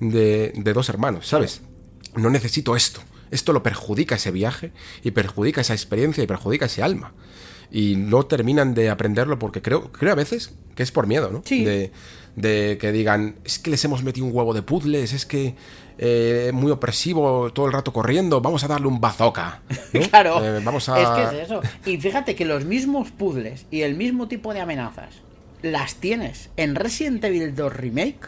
de, 0.00 0.52
de 0.54 0.72
dos 0.74 0.90
hermanos, 0.90 1.26
¿sabes? 1.26 1.62
No 2.14 2.30
necesito 2.30 2.76
esto. 2.76 3.00
Esto 3.30 3.52
lo 3.52 3.62
perjudica 3.62 4.16
ese 4.16 4.30
viaje 4.32 4.72
y 5.04 5.12
perjudica 5.12 5.60
esa 5.60 5.72
experiencia 5.74 6.22
y 6.24 6.26
perjudica 6.26 6.66
ese 6.66 6.82
alma. 6.82 7.12
Y 7.70 7.94
no 7.96 8.24
terminan 8.26 8.74
de 8.74 8.90
aprenderlo 8.90 9.38
porque 9.38 9.62
creo, 9.62 9.92
creo 9.92 10.12
a 10.12 10.16
veces 10.16 10.52
que 10.74 10.82
es 10.82 10.90
por 10.90 11.06
miedo, 11.06 11.30
¿no? 11.30 11.42
Sí. 11.44 11.64
De, 11.64 11.92
de 12.34 12.78
que 12.80 12.90
digan, 12.90 13.36
es 13.44 13.58
que 13.60 13.70
les 13.70 13.84
hemos 13.84 14.02
metido 14.02 14.26
un 14.26 14.34
huevo 14.34 14.54
de 14.54 14.62
puzzles, 14.62 15.12
es 15.12 15.26
que 15.26 15.54
eh, 15.98 16.50
muy 16.52 16.72
opresivo 16.72 17.52
todo 17.52 17.66
el 17.66 17.72
rato 17.72 17.92
corriendo, 17.92 18.40
vamos 18.40 18.64
a 18.64 18.68
darle 18.68 18.88
un 18.88 19.00
bazooka. 19.00 19.60
¿no? 19.92 20.00
Claro, 20.08 20.44
Eh, 20.44 20.60
vamos 20.64 20.88
a... 20.88 21.00
es 21.00 21.08
que 21.30 21.36
es 21.36 21.44
eso. 21.44 21.60
Y 21.86 21.98
fíjate 21.98 22.34
que 22.34 22.44
los 22.44 22.64
mismos 22.64 23.10
puzzles 23.12 23.66
y 23.70 23.82
el 23.82 23.94
mismo 23.94 24.26
tipo 24.26 24.52
de 24.54 24.60
amenazas 24.60 25.14
las 25.62 25.96
tienes 25.96 26.50
en 26.56 26.74
Resident 26.74 27.22
Evil 27.22 27.54
2 27.54 27.72
Remake 27.72 28.20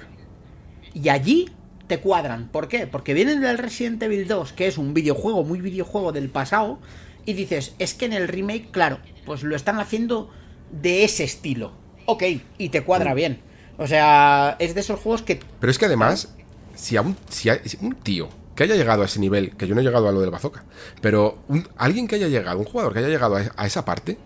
y 0.95 1.09
allí 1.09 1.51
te 1.93 2.01
cuadran. 2.01 2.49
¿Por 2.49 2.69
qué? 2.69 2.87
Porque 2.87 3.13
vienen 3.13 3.43
del 3.43 3.59
Resident 3.59 4.03
Evil 4.03 4.27
2, 4.27 4.55
que 4.55 4.67
es 4.67 4.79
un 4.79 4.95
videojuego, 4.95 5.45
muy 5.45 5.61
videojuego 5.61 6.11
del 6.11 6.31
pasado, 6.31 6.79
y 7.27 7.35
dices, 7.35 7.75
es 7.79 7.93
que 7.93 8.07
en 8.07 8.15
el 8.15 8.29
remake, 8.29 8.71
claro, 8.71 8.99
pues 9.27 9.43
lo 9.43 9.55
están 9.55 9.79
haciendo 9.79 10.31
de 10.71 11.05
ese 11.05 11.25
estilo. 11.25 11.73
Ok, 12.07 12.23
y 12.57 12.71
te 12.71 12.81
Mm. 12.81 12.85
cuadra 12.85 13.13
bien. 13.13 13.41
O 13.77 13.87
sea, 13.87 14.57
es 14.59 14.75
de 14.75 14.81
esos 14.81 15.01
juegos 15.01 15.21
que... 15.21 15.39
Pero 15.61 15.71
es 15.71 15.79
que 15.79 15.85
además, 15.85 16.35
si, 16.75 16.97
a 16.97 17.03
un, 17.03 17.15
si 17.29 17.51
un 17.83 17.95
tío 17.97 18.31
que 18.57 18.63
haya 18.65 18.75
llegado 18.77 19.03
a 19.03 19.05
ese 19.05 19.21
nivel, 19.21 19.55
que 19.57 19.67
yo 19.67 19.75
no 19.75 19.83
he 19.83 19.85
llegado 19.85 20.09
a 20.09 20.13
lo 20.13 20.23
del 20.23 20.31
bazooka, 20.31 20.65
pero 21.03 21.43
un- 21.49 21.69
alguien 21.77 22.09
que 22.09 22.15
haya 22.15 22.29
llegado, 22.29 22.59
un 22.59 22.65
jugador 22.65 22.95
que 22.95 23.01
haya 23.01 23.09
llegado 23.09 23.37
a, 23.37 23.43
a 23.55 23.67
esa 23.67 23.85
parte, 23.85 24.17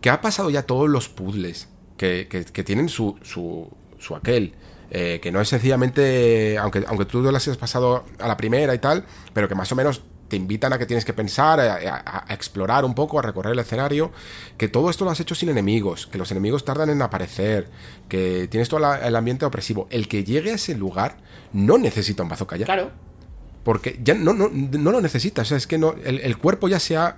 que 0.00 0.08
ha 0.08 0.22
pasado 0.22 0.48
ya 0.48 0.62
todos 0.62 0.88
los 0.88 1.10
puzzles, 1.10 1.68
que, 1.98 2.28
que- 2.30 2.46
que 2.46 2.64
tienen 2.64 2.88
su, 2.88 3.18
su, 3.20 3.68
su 3.98 4.16
aquel, 4.16 4.54
eh, 4.90 5.20
que 5.22 5.30
no 5.32 5.40
es 5.40 5.48
sencillamente, 5.48 6.58
aunque, 6.58 6.84
aunque 6.86 7.04
tú 7.04 7.22
las 7.22 7.46
hayas 7.46 7.56
pasado 7.58 8.04
a 8.18 8.28
la 8.28 8.36
primera 8.36 8.74
y 8.74 8.78
tal, 8.78 9.04
pero 9.32 9.48
que 9.48 9.54
más 9.54 9.70
o 9.72 9.76
menos 9.76 10.02
te 10.28 10.36
invitan 10.36 10.72
a 10.72 10.78
que 10.78 10.86
tienes 10.86 11.04
que 11.04 11.12
pensar, 11.12 11.58
a, 11.58 11.74
a- 11.74 12.24
a 12.28 12.34
explorar 12.34 12.84
un 12.84 12.94
poco, 12.94 13.18
a 13.18 13.22
recorrer 13.22 13.52
el 13.52 13.58
escenario, 13.58 14.12
que 14.56 14.68
todo 14.68 14.88
esto 14.88 15.04
lo 15.04 15.10
has 15.10 15.18
hecho 15.18 15.34
sin 15.34 15.48
enemigos, 15.48 16.06
que 16.06 16.18
los 16.18 16.30
enemigos 16.30 16.64
tardan 16.64 16.88
en 16.90 17.02
aparecer, 17.02 17.68
que 18.08 18.46
tienes 18.48 18.68
todo 18.68 18.78
la- 18.78 19.06
el 19.06 19.16
ambiente 19.16 19.44
opresivo. 19.44 19.88
El 19.90 20.06
que 20.06 20.22
llegue 20.22 20.52
a 20.52 20.54
ese 20.54 20.76
lugar 20.76 21.16
no 21.52 21.78
necesita 21.78 22.22
un 22.22 22.28
bazooka 22.28 22.56
ya. 22.56 22.64
Claro, 22.66 22.90
Porque 23.64 23.98
ya 24.02 24.14
no, 24.14 24.32
no, 24.32 24.48
no 24.48 24.90
lo 24.92 25.00
necesita. 25.00 25.42
O 25.42 25.44
sea, 25.44 25.56
es 25.56 25.66
que 25.66 25.78
no, 25.78 25.94
el, 26.04 26.20
el 26.20 26.38
cuerpo 26.38 26.68
ya 26.68 26.78
se 26.80 26.96
ha 26.96 27.16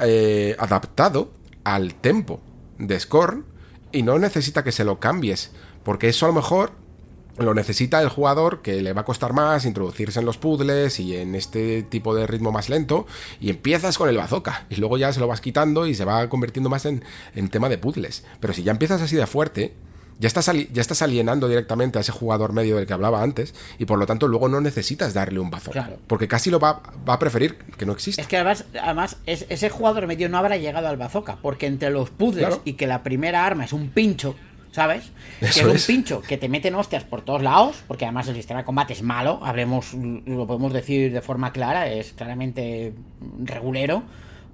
eh, 0.00 0.56
adaptado 0.58 1.30
al 1.64 1.94
tempo 1.94 2.40
de 2.78 2.98
Scorn 2.98 3.44
y 3.92 4.02
no 4.02 4.18
necesita 4.18 4.64
que 4.64 4.72
se 4.72 4.84
lo 4.84 4.98
cambies. 5.00 5.50
Porque 5.84 6.08
eso 6.08 6.24
a 6.26 6.30
lo 6.30 6.34
mejor 6.34 6.72
lo 7.38 7.54
necesita 7.54 8.00
el 8.02 8.08
jugador 8.08 8.62
que 8.62 8.82
le 8.82 8.92
va 8.92 9.02
a 9.02 9.04
costar 9.04 9.32
más 9.32 9.64
introducirse 9.64 10.18
en 10.20 10.26
los 10.26 10.38
puzzles 10.38 11.00
y 11.00 11.16
en 11.16 11.34
este 11.34 11.82
tipo 11.82 12.14
de 12.14 12.26
ritmo 12.26 12.52
más 12.52 12.68
lento. 12.68 13.06
Y 13.40 13.50
empiezas 13.50 13.96
con 13.98 14.08
el 14.08 14.16
bazooka 14.16 14.66
y 14.70 14.76
luego 14.76 14.98
ya 14.98 15.12
se 15.12 15.20
lo 15.20 15.26
vas 15.28 15.40
quitando 15.40 15.86
y 15.86 15.94
se 15.94 16.04
va 16.04 16.28
convirtiendo 16.28 16.68
más 16.70 16.84
en, 16.86 17.04
en 17.34 17.48
tema 17.48 17.68
de 17.68 17.78
puzzles. 17.78 18.24
Pero 18.40 18.52
si 18.54 18.62
ya 18.62 18.72
empiezas 18.72 19.00
así 19.02 19.16
de 19.16 19.26
fuerte, 19.26 19.74
ya 20.20 20.26
estás, 20.26 20.46
ya 20.72 20.80
estás 20.80 21.00
alienando 21.02 21.46
directamente 21.46 21.96
a 21.98 22.00
ese 22.00 22.10
jugador 22.10 22.52
medio 22.52 22.74
del 22.74 22.86
que 22.88 22.92
hablaba 22.92 23.22
antes 23.22 23.54
y 23.78 23.84
por 23.84 24.00
lo 24.00 24.06
tanto 24.06 24.26
luego 24.26 24.48
no 24.48 24.60
necesitas 24.60 25.14
darle 25.14 25.38
un 25.38 25.48
bazooka. 25.48 25.84
Claro. 25.84 26.00
Porque 26.08 26.26
casi 26.26 26.50
lo 26.50 26.58
va, 26.58 26.82
va 27.08 27.14
a 27.14 27.18
preferir 27.20 27.56
que 27.56 27.86
no 27.86 27.92
exista. 27.92 28.20
Es 28.20 28.26
que 28.26 28.36
además, 28.36 28.64
además 28.82 29.16
es- 29.26 29.46
ese 29.48 29.70
jugador 29.70 30.08
medio 30.08 30.28
no 30.28 30.36
habrá 30.38 30.56
llegado 30.56 30.88
al 30.88 30.96
bazooka, 30.96 31.36
porque 31.40 31.66
entre 31.66 31.90
los 31.90 32.10
puzzles 32.10 32.46
Claro. 32.48 32.62
y 32.64 32.72
que 32.72 32.88
la 32.88 33.04
primera 33.04 33.46
arma 33.46 33.64
es 33.64 33.72
un 33.72 33.90
pincho, 33.90 34.34
¿sabes? 34.72 35.12
que 35.40 35.46
es 35.46 35.62
un 35.62 35.76
pincho 35.86 36.22
que 36.22 36.36
te 36.36 36.48
meten 36.48 36.74
hostias 36.74 37.04
por 37.04 37.22
todos 37.22 37.42
lados, 37.42 37.82
porque 37.86 38.04
además 38.04 38.28
el 38.28 38.34
sistema 38.34 38.60
de 38.60 38.66
combate 38.66 38.92
es 38.92 39.02
malo, 39.02 39.40
hablemos, 39.42 39.94
lo 39.94 40.46
podemos 40.46 40.72
decir 40.72 41.12
de 41.12 41.20
forma 41.20 41.52
clara, 41.52 41.88
es 41.88 42.12
claramente 42.12 42.92
regulero. 43.44 44.02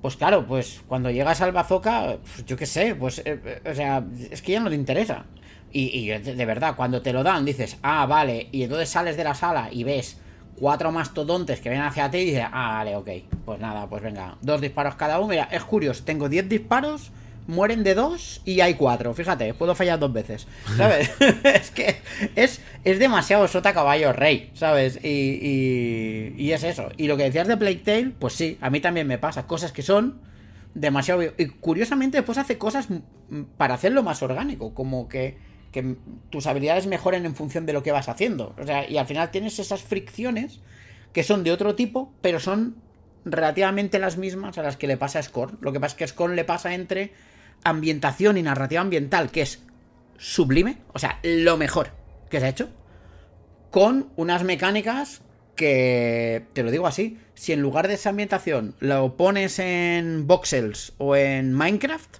Pues 0.02 0.16
claro, 0.16 0.46
pues 0.46 0.82
cuando 0.86 1.10
llegas 1.10 1.40
al 1.40 1.52
bazooka, 1.52 2.18
pues 2.22 2.44
yo 2.44 2.58
qué 2.58 2.66
sé, 2.66 2.94
pues, 2.94 3.20
eh, 3.20 3.40
eh, 3.42 3.70
o 3.70 3.74
sea, 3.74 4.04
es 4.30 4.42
que 4.42 4.52
ya 4.52 4.60
no 4.60 4.68
te 4.68 4.76
interesa. 4.76 5.24
Y, 5.72 5.98
y 5.98 6.08
de, 6.08 6.34
de 6.34 6.44
verdad, 6.44 6.76
cuando 6.76 7.00
te 7.00 7.12
lo 7.12 7.22
dan, 7.22 7.46
dices, 7.46 7.78
ah, 7.82 8.04
vale, 8.04 8.48
y 8.52 8.64
entonces 8.64 8.90
sales 8.90 9.16
de 9.16 9.24
la 9.24 9.34
sala 9.34 9.70
y 9.72 9.82
ves 9.82 10.18
cuatro 10.56 10.92
mastodontes 10.92 11.60
que 11.60 11.68
vienen 11.68 11.86
hacia 11.86 12.10
ti 12.10 12.18
y 12.18 12.24
dices, 12.26 12.46
ah, 12.52 12.74
vale, 12.78 12.96
ok, 12.96 13.08
pues 13.44 13.60
nada, 13.60 13.86
pues 13.88 14.02
venga, 14.02 14.36
dos 14.40 14.60
disparos 14.60 14.94
cada 14.94 15.18
uno. 15.18 15.28
Mira, 15.28 15.48
es 15.50 15.64
curioso, 15.64 16.04
tengo 16.04 16.28
10 16.28 16.48
disparos, 16.48 17.10
mueren 17.46 17.84
de 17.84 17.94
dos 17.94 18.40
y 18.44 18.60
hay 18.60 18.74
cuatro. 18.74 19.12
Fíjate, 19.14 19.54
puedo 19.54 19.74
fallar 19.74 19.98
dos 19.98 20.12
veces, 20.12 20.46
¿sabes? 20.76 21.10
es 21.44 21.70
que 21.70 21.96
es, 22.36 22.60
es 22.84 22.98
demasiado 22.98 23.46
sota 23.48 23.72
caballo 23.72 24.12
rey, 24.12 24.50
¿sabes? 24.54 24.98
Y, 25.02 25.08
y, 25.08 26.34
y 26.36 26.52
es 26.52 26.64
eso. 26.64 26.88
Y 26.96 27.06
lo 27.06 27.16
que 27.16 27.24
decías 27.24 27.48
de 27.48 27.56
Plague 27.56 27.82
Tale, 27.84 28.12
pues 28.18 28.34
sí, 28.34 28.58
a 28.60 28.70
mí 28.70 28.80
también 28.80 29.06
me 29.06 29.18
pasa, 29.18 29.46
cosas 29.46 29.72
que 29.72 29.82
son 29.82 30.20
demasiado... 30.74 31.22
Y 31.22 31.46
curiosamente 31.46 32.18
después 32.18 32.38
hace 32.38 32.58
cosas 32.58 32.88
para 33.56 33.74
hacerlo 33.74 34.02
más 34.02 34.22
orgánico, 34.22 34.74
como 34.74 35.08
que, 35.08 35.38
que 35.72 35.96
tus 36.30 36.46
habilidades 36.46 36.86
mejoren 36.86 37.26
en 37.26 37.34
función 37.34 37.66
de 37.66 37.72
lo 37.72 37.82
que 37.82 37.92
vas 37.92 38.08
haciendo. 38.08 38.54
O 38.58 38.64
sea, 38.64 38.88
y 38.88 38.98
al 38.98 39.06
final 39.06 39.30
tienes 39.30 39.58
esas 39.58 39.82
fricciones 39.82 40.60
que 41.12 41.22
son 41.22 41.44
de 41.44 41.52
otro 41.52 41.74
tipo, 41.74 42.12
pero 42.20 42.40
son 42.40 42.76
relativamente 43.24 43.98
las 43.98 44.18
mismas 44.18 44.58
a 44.58 44.62
las 44.62 44.76
que 44.76 44.86
le 44.86 44.96
pasa 44.96 45.20
a 45.20 45.22
Scorn. 45.22 45.58
Lo 45.60 45.72
que 45.72 45.80
pasa 45.80 45.92
es 45.92 45.98
que 45.98 46.04
a 46.04 46.08
Scorn 46.08 46.36
le 46.36 46.44
pasa 46.44 46.74
entre 46.74 47.12
ambientación 47.62 48.36
y 48.36 48.42
narrativa 48.42 48.80
ambiental, 48.80 49.30
que 49.30 49.42
es 49.42 49.62
sublime, 50.18 50.78
o 50.92 50.98
sea, 50.98 51.18
lo 51.22 51.56
mejor 51.56 51.90
que 52.30 52.40
se 52.40 52.46
ha 52.46 52.48
hecho, 52.48 52.68
con 53.70 54.10
unas 54.16 54.44
mecánicas 54.44 55.22
que, 55.56 56.46
te 56.52 56.62
lo 56.62 56.70
digo 56.70 56.86
así, 56.86 57.18
si 57.34 57.52
en 57.52 57.60
lugar 57.60 57.88
de 57.88 57.94
esa 57.94 58.10
ambientación 58.10 58.74
lo 58.80 59.16
pones 59.16 59.58
en 59.58 60.26
voxels 60.26 60.92
o 60.98 61.16
en 61.16 61.52
Minecraft, 61.52 62.16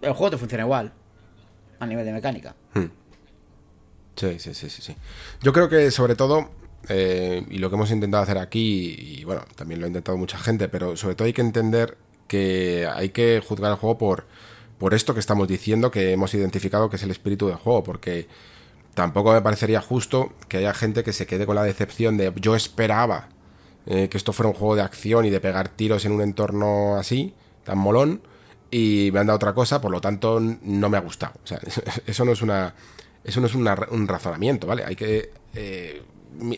el 0.00 0.12
juego 0.12 0.30
te 0.32 0.38
funciona 0.38 0.64
igual, 0.64 0.92
a 1.78 1.86
nivel 1.86 2.04
de 2.04 2.12
mecánica. 2.12 2.54
Sí, 4.16 4.38
sí, 4.38 4.54
sí, 4.54 4.68
sí, 4.68 4.82
sí. 4.82 4.96
Yo 5.42 5.52
creo 5.52 5.68
que 5.68 5.90
sobre 5.90 6.14
todo, 6.14 6.50
eh, 6.88 7.44
y 7.50 7.58
lo 7.58 7.70
que 7.70 7.76
hemos 7.76 7.90
intentado 7.90 8.22
hacer 8.22 8.38
aquí, 8.38 8.94
y 8.98 9.24
bueno, 9.24 9.42
también 9.56 9.80
lo 9.80 9.86
ha 9.86 9.88
intentado 9.88 10.18
mucha 10.18 10.38
gente, 10.38 10.68
pero 10.68 10.96
sobre 10.96 11.14
todo 11.14 11.26
hay 11.26 11.32
que 11.32 11.40
entender 11.40 11.96
que 12.28 12.86
hay 12.92 13.10
que 13.10 13.42
juzgar 13.46 13.72
el 13.72 13.78
juego 13.78 13.98
por, 13.98 14.26
por 14.82 14.94
esto 14.94 15.14
que 15.14 15.20
estamos 15.20 15.46
diciendo, 15.46 15.92
que 15.92 16.10
hemos 16.10 16.34
identificado 16.34 16.90
que 16.90 16.96
es 16.96 17.02
el 17.04 17.12
espíritu 17.12 17.46
del 17.46 17.54
juego, 17.54 17.84
porque 17.84 18.26
tampoco 18.94 19.32
me 19.32 19.40
parecería 19.40 19.80
justo 19.80 20.32
que 20.48 20.56
haya 20.56 20.74
gente 20.74 21.04
que 21.04 21.12
se 21.12 21.24
quede 21.24 21.46
con 21.46 21.54
la 21.54 21.62
decepción 21.62 22.16
de 22.16 22.32
yo 22.34 22.56
esperaba 22.56 23.28
eh, 23.86 24.08
que 24.08 24.16
esto 24.16 24.32
fuera 24.32 24.48
un 24.48 24.56
juego 24.56 24.74
de 24.74 24.82
acción 24.82 25.24
y 25.24 25.30
de 25.30 25.38
pegar 25.38 25.68
tiros 25.68 26.04
en 26.04 26.10
un 26.10 26.20
entorno 26.20 26.96
así, 26.96 27.32
tan 27.62 27.78
molón, 27.78 28.22
y 28.72 29.10
me 29.12 29.20
han 29.20 29.28
dado 29.28 29.36
otra 29.36 29.54
cosa, 29.54 29.80
por 29.80 29.92
lo 29.92 30.00
tanto 30.00 30.40
no 30.40 30.90
me 30.90 30.96
ha 30.96 31.00
gustado. 31.00 31.34
O 31.44 31.46
sea, 31.46 31.60
eso 32.06 32.24
no 32.24 32.32
es 32.32 32.42
una 32.42 32.74
eso 33.22 33.40
no 33.40 33.46
es 33.46 33.54
un 33.54 34.08
razonamiento, 34.08 34.66
¿vale? 34.66 34.82
Hay 34.84 34.96
que 34.96 35.30
eh, 35.54 36.02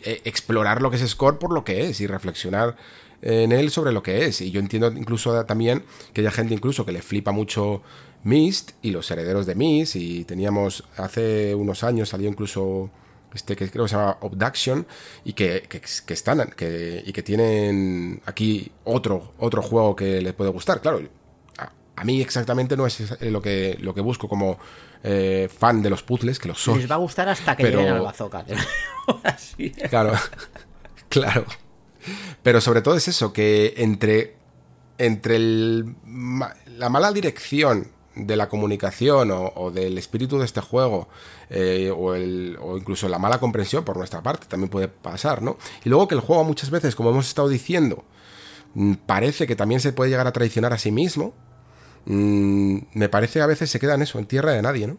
eh, 0.03 0.23
explorar 0.25 0.81
lo 0.81 0.91
que 0.91 0.97
es 0.97 1.07
Score 1.11 1.39
por 1.39 1.53
lo 1.53 1.63
que 1.63 1.91
es 1.91 2.01
y 2.01 2.07
reflexionar 2.07 2.75
en 3.21 3.53
él 3.53 3.71
sobre 3.71 3.93
lo 3.93 4.03
que 4.03 4.25
es. 4.25 4.41
Y 4.41 4.51
yo 4.51 4.61
entiendo 4.61 4.91
incluso 4.93 5.45
también 5.45 5.85
que 6.15 6.23
haya 6.23 6.31
gente 6.31 6.55
incluso 6.55 6.87
que 6.87 6.93
le 6.93 7.03
flipa 7.03 7.33
mucho 7.33 7.83
Myst 8.25 8.73
y 8.83 8.91
los 8.91 9.11
herederos 9.11 9.47
de 9.47 9.55
Myst 9.55 9.97
y 9.97 10.25
teníamos 10.25 10.85
hace 10.97 11.55
unos 11.55 11.85
años 11.85 12.09
salió 12.09 12.29
incluso 12.29 12.91
este 13.35 13.57
que 13.57 13.71
creo 13.71 13.85
que 13.85 13.89
se 13.91 13.97
llama 13.97 14.17
Abduction 14.23 14.87
y 15.25 15.33
que, 15.33 15.63
que, 15.69 15.81
que 15.81 16.15
están 16.15 16.51
que, 16.57 17.03
y 17.05 17.13
que 17.13 17.23
tienen 17.23 18.23
aquí 18.27 18.71
otro 18.85 19.33
otro 19.39 19.61
juego 19.63 19.95
que 19.97 20.21
les 20.23 20.33
puede 20.35 20.51
gustar 20.51 20.81
claro 20.81 21.01
a, 21.59 21.71
a 21.97 22.05
mí 22.05 22.21
exactamente 22.21 22.77
no 22.77 22.87
es 22.87 23.21
lo 23.23 23.43
que, 23.43 23.77
lo 23.81 23.93
que 23.95 24.01
busco 24.01 24.29
como 24.29 24.59
eh, 25.07 25.51
fan 25.55 25.83
de 25.83 25.91
los 25.91 26.03
puzzles, 26.03 26.39
que 26.39 26.49
los 26.49 26.59
soy. 26.63 26.79
Les 26.79 26.91
va 26.91 26.95
a 26.95 26.99
gustar 26.99 27.29
hasta 27.29 27.55
que 27.57 27.65
Pero- 27.65 27.81
lleguen 27.81 27.95
al 27.97 28.01
bazooka. 28.01 28.47
así. 29.25 29.71
Claro, 29.91 30.15
claro. 31.11 31.45
Pero 32.43 32.61
sobre 32.63 32.81
todo 32.81 32.97
es 32.97 33.07
eso, 33.09 33.31
que 33.31 33.75
entre, 33.77 34.37
entre 34.97 35.37
el 35.37 35.95
la 36.79 36.89
mala 36.89 37.13
dirección 37.13 37.89
de 38.17 38.37
la 38.37 38.49
comunicación 38.49 39.31
o, 39.31 39.53
o 39.57 39.71
del 39.71 39.99
espíritu 39.99 40.39
de 40.39 40.45
este 40.45 40.61
juego, 40.61 41.09
eh, 41.51 41.93
o, 41.97 42.15
el- 42.15 42.57
o 42.61 42.77
incluso 42.77 43.09
la 43.09 43.19
mala 43.19 43.39
comprensión 43.41 43.85
por 43.85 43.97
nuestra 43.97 44.23
parte, 44.23 44.47
también 44.47 44.71
puede 44.71 44.89
pasar, 44.89 45.43
¿no? 45.43 45.57
Y 45.85 45.89
luego 45.89 46.07
que 46.09 46.15
el 46.15 46.21
juego 46.21 46.45
muchas 46.45 46.71
veces, 46.71 46.95
como 46.95 47.11
hemos 47.11 47.27
estado 47.27 47.49
diciendo, 47.49 48.05
mm, 48.75 48.95
parece 49.07 49.47
que 49.47 49.57
también 49.57 49.81
se 49.81 49.93
puede 49.93 50.11
llegar 50.11 50.27
a 50.27 50.33
traicionar 50.33 50.73
a 50.73 50.79
sí 50.79 50.93
mismo, 50.93 51.35
mm, 52.07 52.79
me 52.95 53.09
parece 53.09 53.35
que 53.39 53.43
a 53.43 53.47
veces 53.47 53.71
se 53.71 53.81
queda 53.81 53.95
en 53.95 54.03
eso, 54.03 54.19
en 54.19 54.27
tierra 54.27 54.53
de 54.53 54.63
nadie, 54.63 54.87
¿no? 54.87 54.99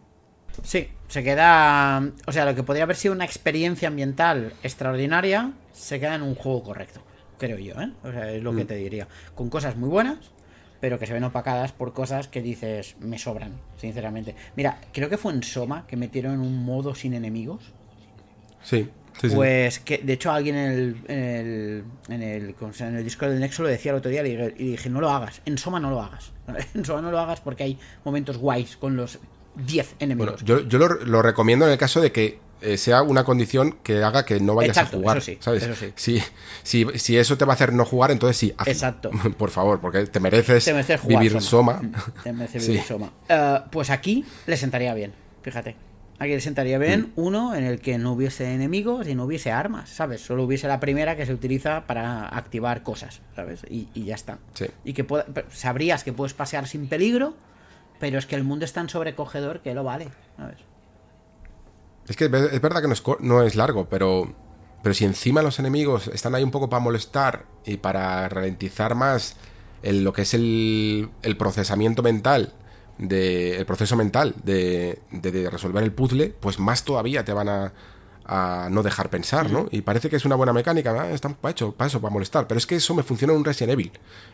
Sí, 0.64 0.88
se 1.10 1.24
queda. 1.24 2.02
O 2.28 2.32
sea, 2.32 2.46
lo 2.46 2.56
que 2.56 2.64
podría 2.64 2.84
haber 2.84 2.96
sido 2.96 3.14
una 3.14 3.26
experiencia 3.26 3.88
ambiental 3.90 4.54
extraordinaria, 4.64 5.52
se 5.74 6.00
queda 6.00 6.16
en 6.16 6.22
un 6.22 6.36
juego 6.36 6.64
correcto, 6.64 7.02
creo 7.38 7.58
yo, 7.60 7.74
¿eh? 7.82 7.92
O 8.04 8.12
sea, 8.12 8.32
es 8.32 8.42
lo 8.42 8.56
que 8.56 8.64
te 8.66 8.76
diría. 8.76 9.08
Con 9.36 9.50
cosas 9.50 9.76
muy 9.76 9.90
buenas, 9.90 10.18
pero 10.80 11.00
que 11.00 11.06
se 11.06 11.14
ven 11.14 11.24
opacadas 11.24 11.72
por 11.72 11.94
cosas 11.94 12.28
que 12.28 12.42
dices, 12.42 12.96
me 13.00 13.18
sobran, 13.18 13.54
sinceramente. 13.78 14.36
Mira, 14.56 14.80
creo 14.94 15.10
que 15.10 15.18
fue 15.18 15.34
en 15.34 15.44
Soma 15.44 15.86
que 15.88 15.98
metieron 15.98 16.40
un 16.40 16.64
modo 16.66 16.96
sin 16.96 17.14
enemigos. 17.14 17.72
Sí, 18.62 18.90
sí, 19.20 19.30
sí. 19.30 19.36
Pues 19.36 19.80
que 19.80 20.00
de 20.00 20.14
hecho 20.14 20.32
alguien 20.32 20.56
en 20.56 20.72
el, 20.72 20.96
en 21.08 21.20
el, 22.22 22.56
en 22.80 22.96
el, 22.96 23.04
disco 23.04 23.28
del 23.28 23.40
Nexo 23.40 23.64
lo 23.64 23.70
decía 23.70 23.92
el 23.92 23.98
otro 23.98 24.12
día 24.12 24.26
y 24.26 24.32
dije, 24.32 24.54
y 24.58 24.72
dije, 24.72 24.90
no 24.90 25.02
lo 25.02 25.10
hagas, 25.10 25.42
en 25.46 25.58
Soma 25.58 25.80
no 25.80 25.90
lo 25.90 26.02
hagas. 26.02 26.32
En 26.74 26.86
Soma 26.86 27.02
no 27.02 27.12
lo 27.12 27.20
hagas 27.20 27.42
porque 27.42 27.64
hay 27.64 27.80
momentos 28.04 28.38
guays 28.38 28.78
con 28.78 28.96
los 28.96 29.20
10 29.56 29.96
enemigos. 30.00 30.44
Bueno, 30.44 30.62
yo, 30.62 30.68
yo 30.68 30.78
lo, 30.78 30.88
lo 31.06 31.22
recomiendo 31.22 31.66
en 31.66 31.72
el 31.72 31.78
caso 31.78 32.02
de 32.02 32.12
que 32.12 32.45
eh, 32.62 32.78
sea 32.78 33.02
una 33.04 33.24
condición 33.24 33.78
que 33.84 34.04
haga 34.04 34.26
que 34.26 34.40
no 34.40 34.56
vayas 34.56 34.78
Exacto, 34.78 34.98
a 34.98 35.00
jugar. 35.02 35.18
eso 35.18 35.26
sí, 35.26 35.38
¿sabes? 35.42 35.64
eso 35.64 35.76
sí. 35.76 35.92
Si, 35.96 36.22
si, 36.64 36.86
si 37.00 37.18
eso 37.18 37.38
te 37.38 37.46
va 37.46 37.54
a 37.54 37.56
hacer 37.56 37.74
no 37.74 37.86
jugar, 37.86 38.12
entonces 38.12 38.38
sí, 38.38 38.54
hazlo. 38.58 38.72
Exacto. 38.72 39.12
Por 39.38 39.50
favor, 39.52 39.80
porque 39.82 40.06
te 40.08 40.20
mereces, 40.20 40.66
Te 40.66 40.74
mereces 40.74 41.02
jugar 41.02 41.24
vivir 41.24 41.42
Soma. 41.42 41.74
Mm, 41.82 41.92
Te 42.24 42.34
mereces 42.34 42.64
Sí. 42.66 42.72
vivir 42.72 42.84
Soma. 42.86 43.12
Eh, 43.30 43.60
pues 43.72 43.90
aquí 43.90 44.26
le 44.48 44.58
sentaría 44.58 44.94
bien, 44.94 45.14
fíjate. 45.44 45.76
Aquí 46.18 46.30
le 46.32 46.40
sentaría 46.40 46.78
bien 46.78 47.02
Mm. 47.02 47.12
uno 47.18 47.56
en 47.56 47.66
el 47.66 47.82
que 47.82 47.98
no 47.98 48.14
hubiese 48.14 48.54
enemigos 48.54 49.06
y 49.08 49.16
no 49.16 49.26
hubiese 49.26 49.52
armas, 49.52 49.90
¿sabes? 49.90 50.22
Solo 50.22 50.44
hubiese 50.46 50.66
la 50.70 50.80
primera 50.80 51.18
que 51.18 51.26
se 51.26 51.34
utiliza 51.34 51.86
para 51.88 52.30
activar 52.30 52.84
cosas, 52.84 53.20
¿sabes? 53.36 53.62
Y, 53.70 53.90
y 53.94 54.06
ya 54.06 54.16
está. 54.16 54.40
Sí. 54.54 54.68
Y 54.86 54.94
que 54.94 55.04
pueda- 55.04 55.26
sabrías 55.52 56.06
que 56.06 56.14
puedes 56.14 56.34
pasear 56.34 56.68
sin 56.68 56.88
peligro, 56.88 57.36
pero 58.00 58.18
es 58.18 58.26
que 58.26 58.36
el 58.36 58.46
mundo 58.46 58.64
es 58.64 58.72
tan 58.72 58.88
sobrecogedor 58.88 59.60
que 59.60 59.74
lo 59.74 59.84
vale, 59.84 60.08
¿sabes? 60.38 60.58
Es 62.08 62.16
que 62.16 62.26
es 62.26 62.62
verdad 62.62 62.82
que 62.82 62.88
no 62.88 62.94
es, 62.94 63.04
no 63.20 63.42
es 63.44 63.56
largo, 63.56 63.88
pero, 63.90 64.32
pero 64.84 64.94
si 64.94 65.06
encima 65.06 65.42
los 65.42 65.58
enemigos 65.60 66.08
están 66.10 66.36
ahí 66.36 66.44
un 66.44 66.52
poco 66.52 66.70
para 66.70 66.80
molestar 66.82 67.46
y 67.66 67.78
para 67.78 68.30
ralentizar 68.30 68.96
más 68.96 69.36
el- 69.82 70.04
lo 70.04 70.14
que 70.14 70.22
es 70.24 70.34
el, 70.34 71.10
el 71.24 71.38
procesamiento 71.38 72.04
mental, 72.04 72.54
de, 72.98 73.58
el 73.58 73.66
proceso 73.66 73.96
mental 73.98 74.36
de, 74.44 75.00
de- 75.12 75.32
de 75.32 75.50
resolver 75.50 75.84
el 75.84 75.92
puzzle, 75.92 76.34
pues 76.40 76.60
más 76.60 76.84
todavía 76.86 77.26
te 77.26 77.34
van 77.34 77.50
a, 77.50 77.74
a 78.26 78.70
no 78.72 78.84
dejar 78.84 79.10
pensar, 79.10 79.50
¿no? 79.52 79.68
Y 79.72 79.82
parece 79.82 80.10
que 80.10 80.16
es 80.16 80.26
una 80.26 80.36
buena 80.36 80.54
mecánica, 80.54 80.94
¿no? 80.94 81.04
están 81.04 81.34
para 81.36 81.54
eso, 81.56 81.72
para 81.74 81.88
eso, 81.88 82.00
para 82.02 82.14
molestar. 82.14 82.48
Pero 82.48 82.58
es 82.58 82.66
que 82.66 82.76
eso 82.76 82.94
me 82.96 83.04
funciona 83.04 83.34
en 83.34 83.40
un 83.40 83.46
Resident 83.46 83.74
Evil. 83.74 83.92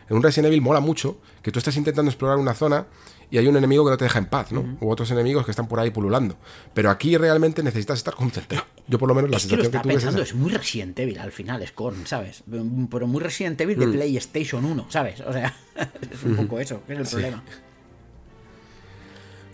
En 0.08 0.16
un 0.16 0.22
Resident 0.22 0.46
Evil 0.48 0.60
mola 0.62 0.80
mucho 0.80 1.18
que 1.42 1.50
tú 1.50 1.58
estás 1.58 1.76
intentando 1.76 2.10
explorar 2.10 2.38
una 2.38 2.54
zona 2.54 2.86
y 3.32 3.38
hay 3.38 3.48
un 3.48 3.56
enemigo 3.56 3.82
que 3.82 3.90
no 3.92 3.96
te 3.96 4.04
deja 4.04 4.18
en 4.18 4.26
paz, 4.26 4.52
¿no? 4.52 4.76
U 4.82 4.90
otros 4.90 5.10
enemigos 5.10 5.46
que 5.46 5.52
están 5.52 5.66
por 5.66 5.80
ahí 5.80 5.90
pululando. 5.90 6.36
Pero 6.74 6.90
aquí 6.90 7.16
realmente 7.16 7.62
necesitas 7.62 7.96
estar 7.96 8.14
concentrado. 8.14 8.66
Yo 8.86 8.98
por 8.98 9.08
lo 9.08 9.14
menos 9.14 9.30
la 9.30 9.38
es 9.38 9.46
que 9.46 9.56
lo 9.56 9.62
sensación 9.62 9.80
que, 9.82 9.88
tuve 9.88 9.94
es 9.94 9.96
pensando, 10.04 10.22
esa. 10.22 10.30
es 10.32 10.38
muy 10.38 10.50
Resident 10.52 10.98
Evil 10.98 11.18
al 11.18 11.32
final, 11.32 11.66
Scorn, 11.66 12.06
¿sabes? 12.06 12.44
Pero 12.90 13.06
muy 13.06 13.22
Resident 13.22 13.58
Evil 13.58 13.78
de 13.78 13.86
Mm. 13.86 13.92
PlayStation 13.92 14.62
1, 14.66 14.86
¿sabes? 14.90 15.22
O 15.22 15.32
sea, 15.32 15.56
es 16.12 16.22
un 16.24 16.36
poco 16.36 16.60
eso, 16.60 16.82
que 16.86 16.92
es 16.92 16.98
el 16.98 17.06
problema. 17.06 17.42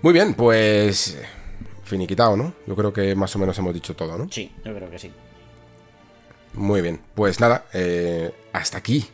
Muy 0.02 0.12
bien, 0.12 0.34
pues 0.34 1.16
finiquitado, 1.84 2.36
¿no? 2.36 2.55
Yo 2.66 2.74
creo 2.74 2.92
que 2.92 3.14
más 3.14 3.34
o 3.36 3.38
menos 3.38 3.56
hemos 3.60 3.72
dicho 3.72 3.94
todo, 3.94 4.18
¿no? 4.18 4.26
Sí, 4.28 4.50
yo 4.64 4.74
creo 4.74 4.90
que 4.90 4.98
sí. 4.98 5.12
Muy 6.55 6.82
bien, 6.82 7.00
pues 7.14 7.38
nada, 7.38 7.66
eh, 7.72 8.32
hasta 8.52 8.78
aquí 8.78 9.06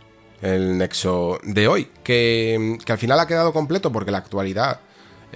el 0.44 0.76
nexo 0.78 1.38
de 1.42 1.68
hoy, 1.68 1.88
que, 2.02 2.78
que 2.84 2.92
al 2.92 2.98
final 2.98 3.18
ha 3.18 3.26
quedado 3.26 3.52
completo 3.52 3.90
porque 3.90 4.10
la 4.10 4.18
actualidad 4.18 4.80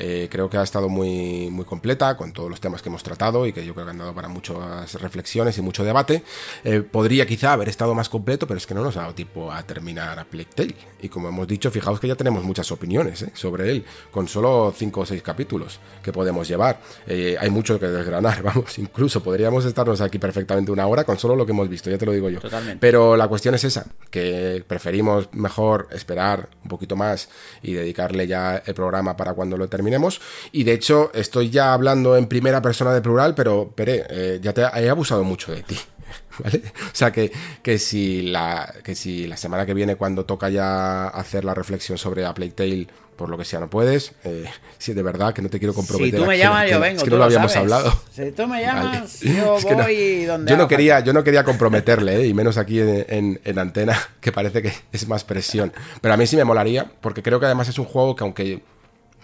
eh, 0.01 0.29
creo 0.31 0.49
que 0.49 0.57
ha 0.57 0.63
estado 0.63 0.89
muy, 0.89 1.51
muy 1.51 1.65
completa 1.65 2.17
con 2.17 2.33
todos 2.33 2.49
los 2.49 2.61
temas 2.61 2.83
que 2.83 2.89
hemos 2.89 3.03
tratado 3.03 3.47
y 3.47 3.53
que 3.53 3.67
yo 3.67 3.75
creo 3.75 3.85
que 3.85 3.91
han 3.91 3.99
dado 3.99 4.15
para 4.15 4.29
muchas 4.29 4.95
reflexiones 4.95 5.59
y 5.59 5.63
mucho 5.63 5.83
debate. 5.83 6.23
Eh, 6.63 6.83
podría 6.83 7.27
quizá 7.27 7.53
haber 7.53 7.69
estado 7.69 7.95
más 7.95 8.09
completo, 8.09 8.47
pero 8.47 8.59
es 8.59 8.67
que 8.67 8.75
no 8.75 8.85
nos 8.85 8.97
ha 8.97 9.01
dado 9.03 9.15
tiempo 9.15 9.51
a 9.51 9.61
terminar 9.65 10.17
a 10.21 10.25
Plague 10.25 10.51
Tale. 10.55 10.77
Y 11.03 11.09
como 11.09 11.29
hemos 11.29 11.49
dicho, 11.49 11.71
fijaos 11.73 11.99
que 11.99 12.07
ya 12.07 12.15
tenemos 12.15 12.45
muchas 12.45 12.71
opiniones 12.71 13.23
¿eh? 13.23 13.31
sobre 13.35 13.71
él, 13.71 13.85
con 14.13 14.29
solo 14.29 14.73
5 14.77 15.01
o 15.01 15.07
6 15.07 15.21
capítulos 15.21 15.81
que 16.03 16.13
podemos 16.13 16.47
llevar. 16.47 16.81
Hay 17.09 17.51
mucho 17.51 17.81
que 17.81 17.87
desgranar, 17.87 18.43
vamos, 18.45 18.79
incluso 18.79 19.21
podríamos 19.21 19.65
estarnos 19.65 20.01
aquí 20.01 20.21
perfectamente 20.21 20.71
una 20.71 20.87
hora 20.87 21.03
con 21.03 21.19
solo 21.19 21.35
lo 21.35 21.45
que 21.45 21.51
hemos 21.53 21.69
visto, 21.69 21.91
ya 21.91 21.99
te 21.99 22.07
lo 22.07 22.13
digo 22.13 22.31
yo. 22.31 22.39
Totalmente. 22.41 22.79
Pero 22.81 23.17
la 23.17 23.27
cuestión 23.27 23.57
es 23.57 23.65
esa, 23.65 23.87
que 24.11 24.63
preferimos 24.67 25.29
mejor 25.33 25.89
esperar 25.91 26.51
un 26.63 26.69
poquito 26.69 26.95
más 26.95 27.29
y 27.63 27.73
dedicarle 27.73 28.29
ya 28.29 28.63
el 28.65 28.75
programa 28.75 29.17
para 29.17 29.35
cuando 29.35 29.57
lo 29.57 29.69
terminemos. 29.89 30.21
Y 30.53 30.65
de 30.65 30.73
hecho, 30.75 31.11
estoy 31.15 31.51
ya 31.51 31.73
hablando 31.73 32.17
en 32.17 32.27
primera 32.27 32.61
persona 32.63 32.93
de 32.93 33.01
plural, 33.01 33.35
pero 33.35 33.71
Pere, 33.75 34.05
eh, 34.11 34.39
ya 34.43 34.53
te 34.53 34.61
he 34.63 34.89
abusado 34.89 35.25
mucho 35.25 35.53
de 35.53 35.63
ti. 35.63 35.79
¿Vale? 36.45 36.63
O 36.77 36.95
sea 36.95 37.11
que, 37.11 37.33
que, 37.63 37.79
si 37.79 38.23
la, 38.23 38.73
que 38.85 38.95
si 38.95 39.27
la 39.27 39.37
semana 39.37 39.67
que 39.67 39.75
viene, 39.75 39.97
cuando 39.97 40.25
toca 40.25 40.49
ya 40.51 41.09
hacer 41.09 41.45
la 41.45 41.53
reflexión 41.55 41.99
sobre 41.99 42.25
A 42.25 42.33
Plague 42.33 42.53
Tale, 42.53 42.87
por 43.17 43.29
lo 43.29 43.37
que 43.37 43.45
sea 43.45 43.59
no 43.59 43.69
puedes, 43.69 44.13
eh, 44.23 44.45
si 44.79 44.93
de 44.95 45.03
verdad 45.03 45.35
que 45.35 45.43
no 45.43 45.49
te 45.51 45.59
quiero 45.59 45.75
comprometer. 45.75 46.15
Si 46.15 46.25
tú 46.25 46.29
me 46.31 46.39
llamas, 46.39 46.67
que- 46.67 46.71
yo 46.71 46.79
vengo. 46.81 46.97
Es 46.99 47.03
que 47.03 47.11
tú 47.11 47.17
no 47.17 47.19
lo 47.19 47.25
habíamos 47.25 47.53
sabes. 47.53 47.73
hablado. 47.73 48.01
Si 48.15 48.31
tú 48.31 48.43
me 48.47 48.49
Vale. 48.65 48.65
llamas, 48.65 49.21
yo 49.21 49.57
Es 49.59 49.65
que 49.65 49.75
no- 49.75 50.33
donde 50.33 50.51
yo 50.53 50.57
no 50.57 50.69
quería 50.69 51.01
yo 51.01 51.13
no 51.13 51.25
quería 51.25 51.43
comprometerle 51.43 52.23
¿eh? 52.23 52.27
y 52.29 52.35
menos 52.35 52.57
aquí 52.57 52.79
en, 52.79 53.05
en- 53.09 53.41
en 53.45 53.59
antena 53.59 53.99
que 54.21 54.31
parece 54.31 54.63
que 54.63 54.73
es 54.93 55.09
más 55.09 55.25
presión 55.25 55.73
pero 56.01 56.15
a 56.15 56.17
mí 56.17 56.27
sí 56.29 56.37
me 56.37 56.45
molaría 56.45 56.89
porque 57.01 57.23
creo 57.25 57.41
que 57.41 57.47
además 57.47 57.69
es 57.69 57.79
un 57.81 57.87
juego 57.87 58.15
que 58.15 58.23
aunque 58.23 58.63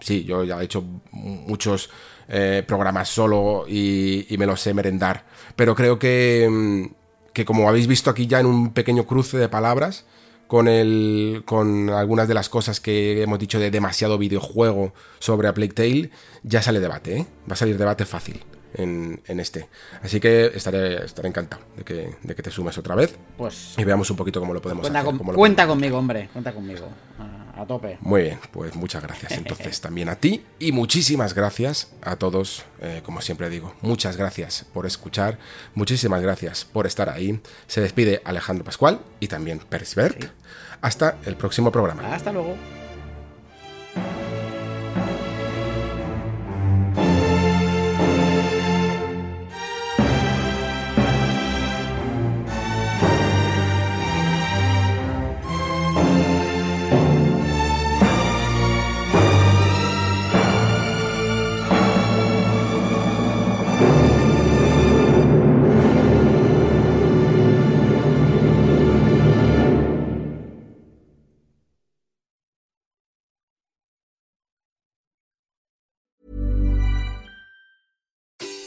sí 0.05 0.25
yo 0.25 0.45
ya 0.45 0.61
he 0.61 0.65
hecho 0.65 0.85
muchos 1.13 1.91
eh, 2.29 2.63
programas 2.67 3.09
solo 3.09 3.65
y, 3.69 4.27
y 4.33 4.39
me 4.39 4.47
los 4.47 4.61
sé 4.61 4.73
merendar 4.75 5.25
pero 5.57 5.75
creo 5.75 5.99
que 5.99 6.49
mm, 6.51 6.85
que 7.33 7.45
como 7.45 7.69
habéis 7.69 7.87
visto 7.87 8.11
aquí 8.11 8.27
ya 8.27 8.39
en 8.41 8.47
un 8.47 8.73
pequeño 8.73 9.07
cruce 9.07 9.37
de 9.39 9.49
palabras 9.49 10.05
con 10.47 10.69
el 10.69 11.43
con 11.47 11.91
algunas 11.91 12.29
de 12.29 12.35
las 12.35 12.49
cosas 12.49 12.79
que 12.81 13.23
hemos 13.23 13.39
dicho 13.39 13.59
de 13.59 13.71
demasiado 13.71 14.19
videojuego 14.19 14.93
sobre 15.19 15.49
A 15.49 15.55
Plague 15.55 15.73
Tale 15.73 16.11
ya 16.43 16.63
sale 16.63 16.81
debate 16.81 17.17
¿eh? 17.19 17.27
va 17.49 17.55
a 17.55 17.57
salir 17.57 17.77
debate 17.79 18.05
fácil 18.05 18.41
en, 18.77 19.21
en 19.29 19.39
este. 19.39 19.69
Así 20.03 20.19
que 20.19 20.47
estaré, 20.47 21.05
estaré 21.05 21.29
encantado 21.29 21.63
de 21.77 21.85
que, 21.85 22.17
de 22.25 22.35
que 22.35 22.43
te 22.43 22.51
sumes 22.51 22.77
otra 22.77 22.97
vez 22.97 23.17
Pues 23.39 23.75
y 23.79 23.85
veamos 23.85 24.11
un 24.11 24.17
poquito 24.17 24.41
cómo 24.41 24.53
lo 24.53 24.61
podemos 24.61 24.83
cuenta, 24.83 24.99
hacer. 24.99 25.07
con- 25.11 25.19
cómo 25.19 25.31
lo 25.33 25.39
cuenta 25.39 25.63
podemos- 25.63 25.75
conmigo, 25.77 25.99
hombre. 25.99 26.29
Cuenta 26.33 26.53
conmigo. 26.53 26.89
A, 27.21 27.44
a 27.57 27.67
tope. 27.67 27.99
Muy 28.01 28.23
bien, 28.23 28.39
pues 28.53 28.75
muchas 28.75 29.03
gracias 29.03 29.33
entonces 29.39 29.81
también 29.81 30.09
a 30.09 30.17
ti 30.17 30.45
y 30.59 30.73
muchísimas 30.73 31.35
gracias 31.35 31.93
a 32.03 32.17
todos, 32.17 32.65
eh, 32.81 33.03
como 33.05 33.21
siempre 33.21 33.51
digo, 33.51 33.75
muchas 33.81 34.17
gracias 34.17 34.67
por 34.73 34.87
escuchar, 34.87 35.39
muchísimas 35.75 36.23
gracias 36.23 36.65
por 36.65 36.87
estar 36.87 37.09
ahí. 37.09 37.41
Se 37.67 37.81
despide 37.81 38.23
Alejandro 38.25 38.65
Pascual 38.65 39.01
y 39.21 39.29
también 39.29 39.59
Persbert. 39.59 40.31
Hasta 40.81 41.17
el 41.25 41.37
próximo 41.37 41.73
programa. 41.73 42.15
Hasta 42.15 42.33
luego. 42.33 42.57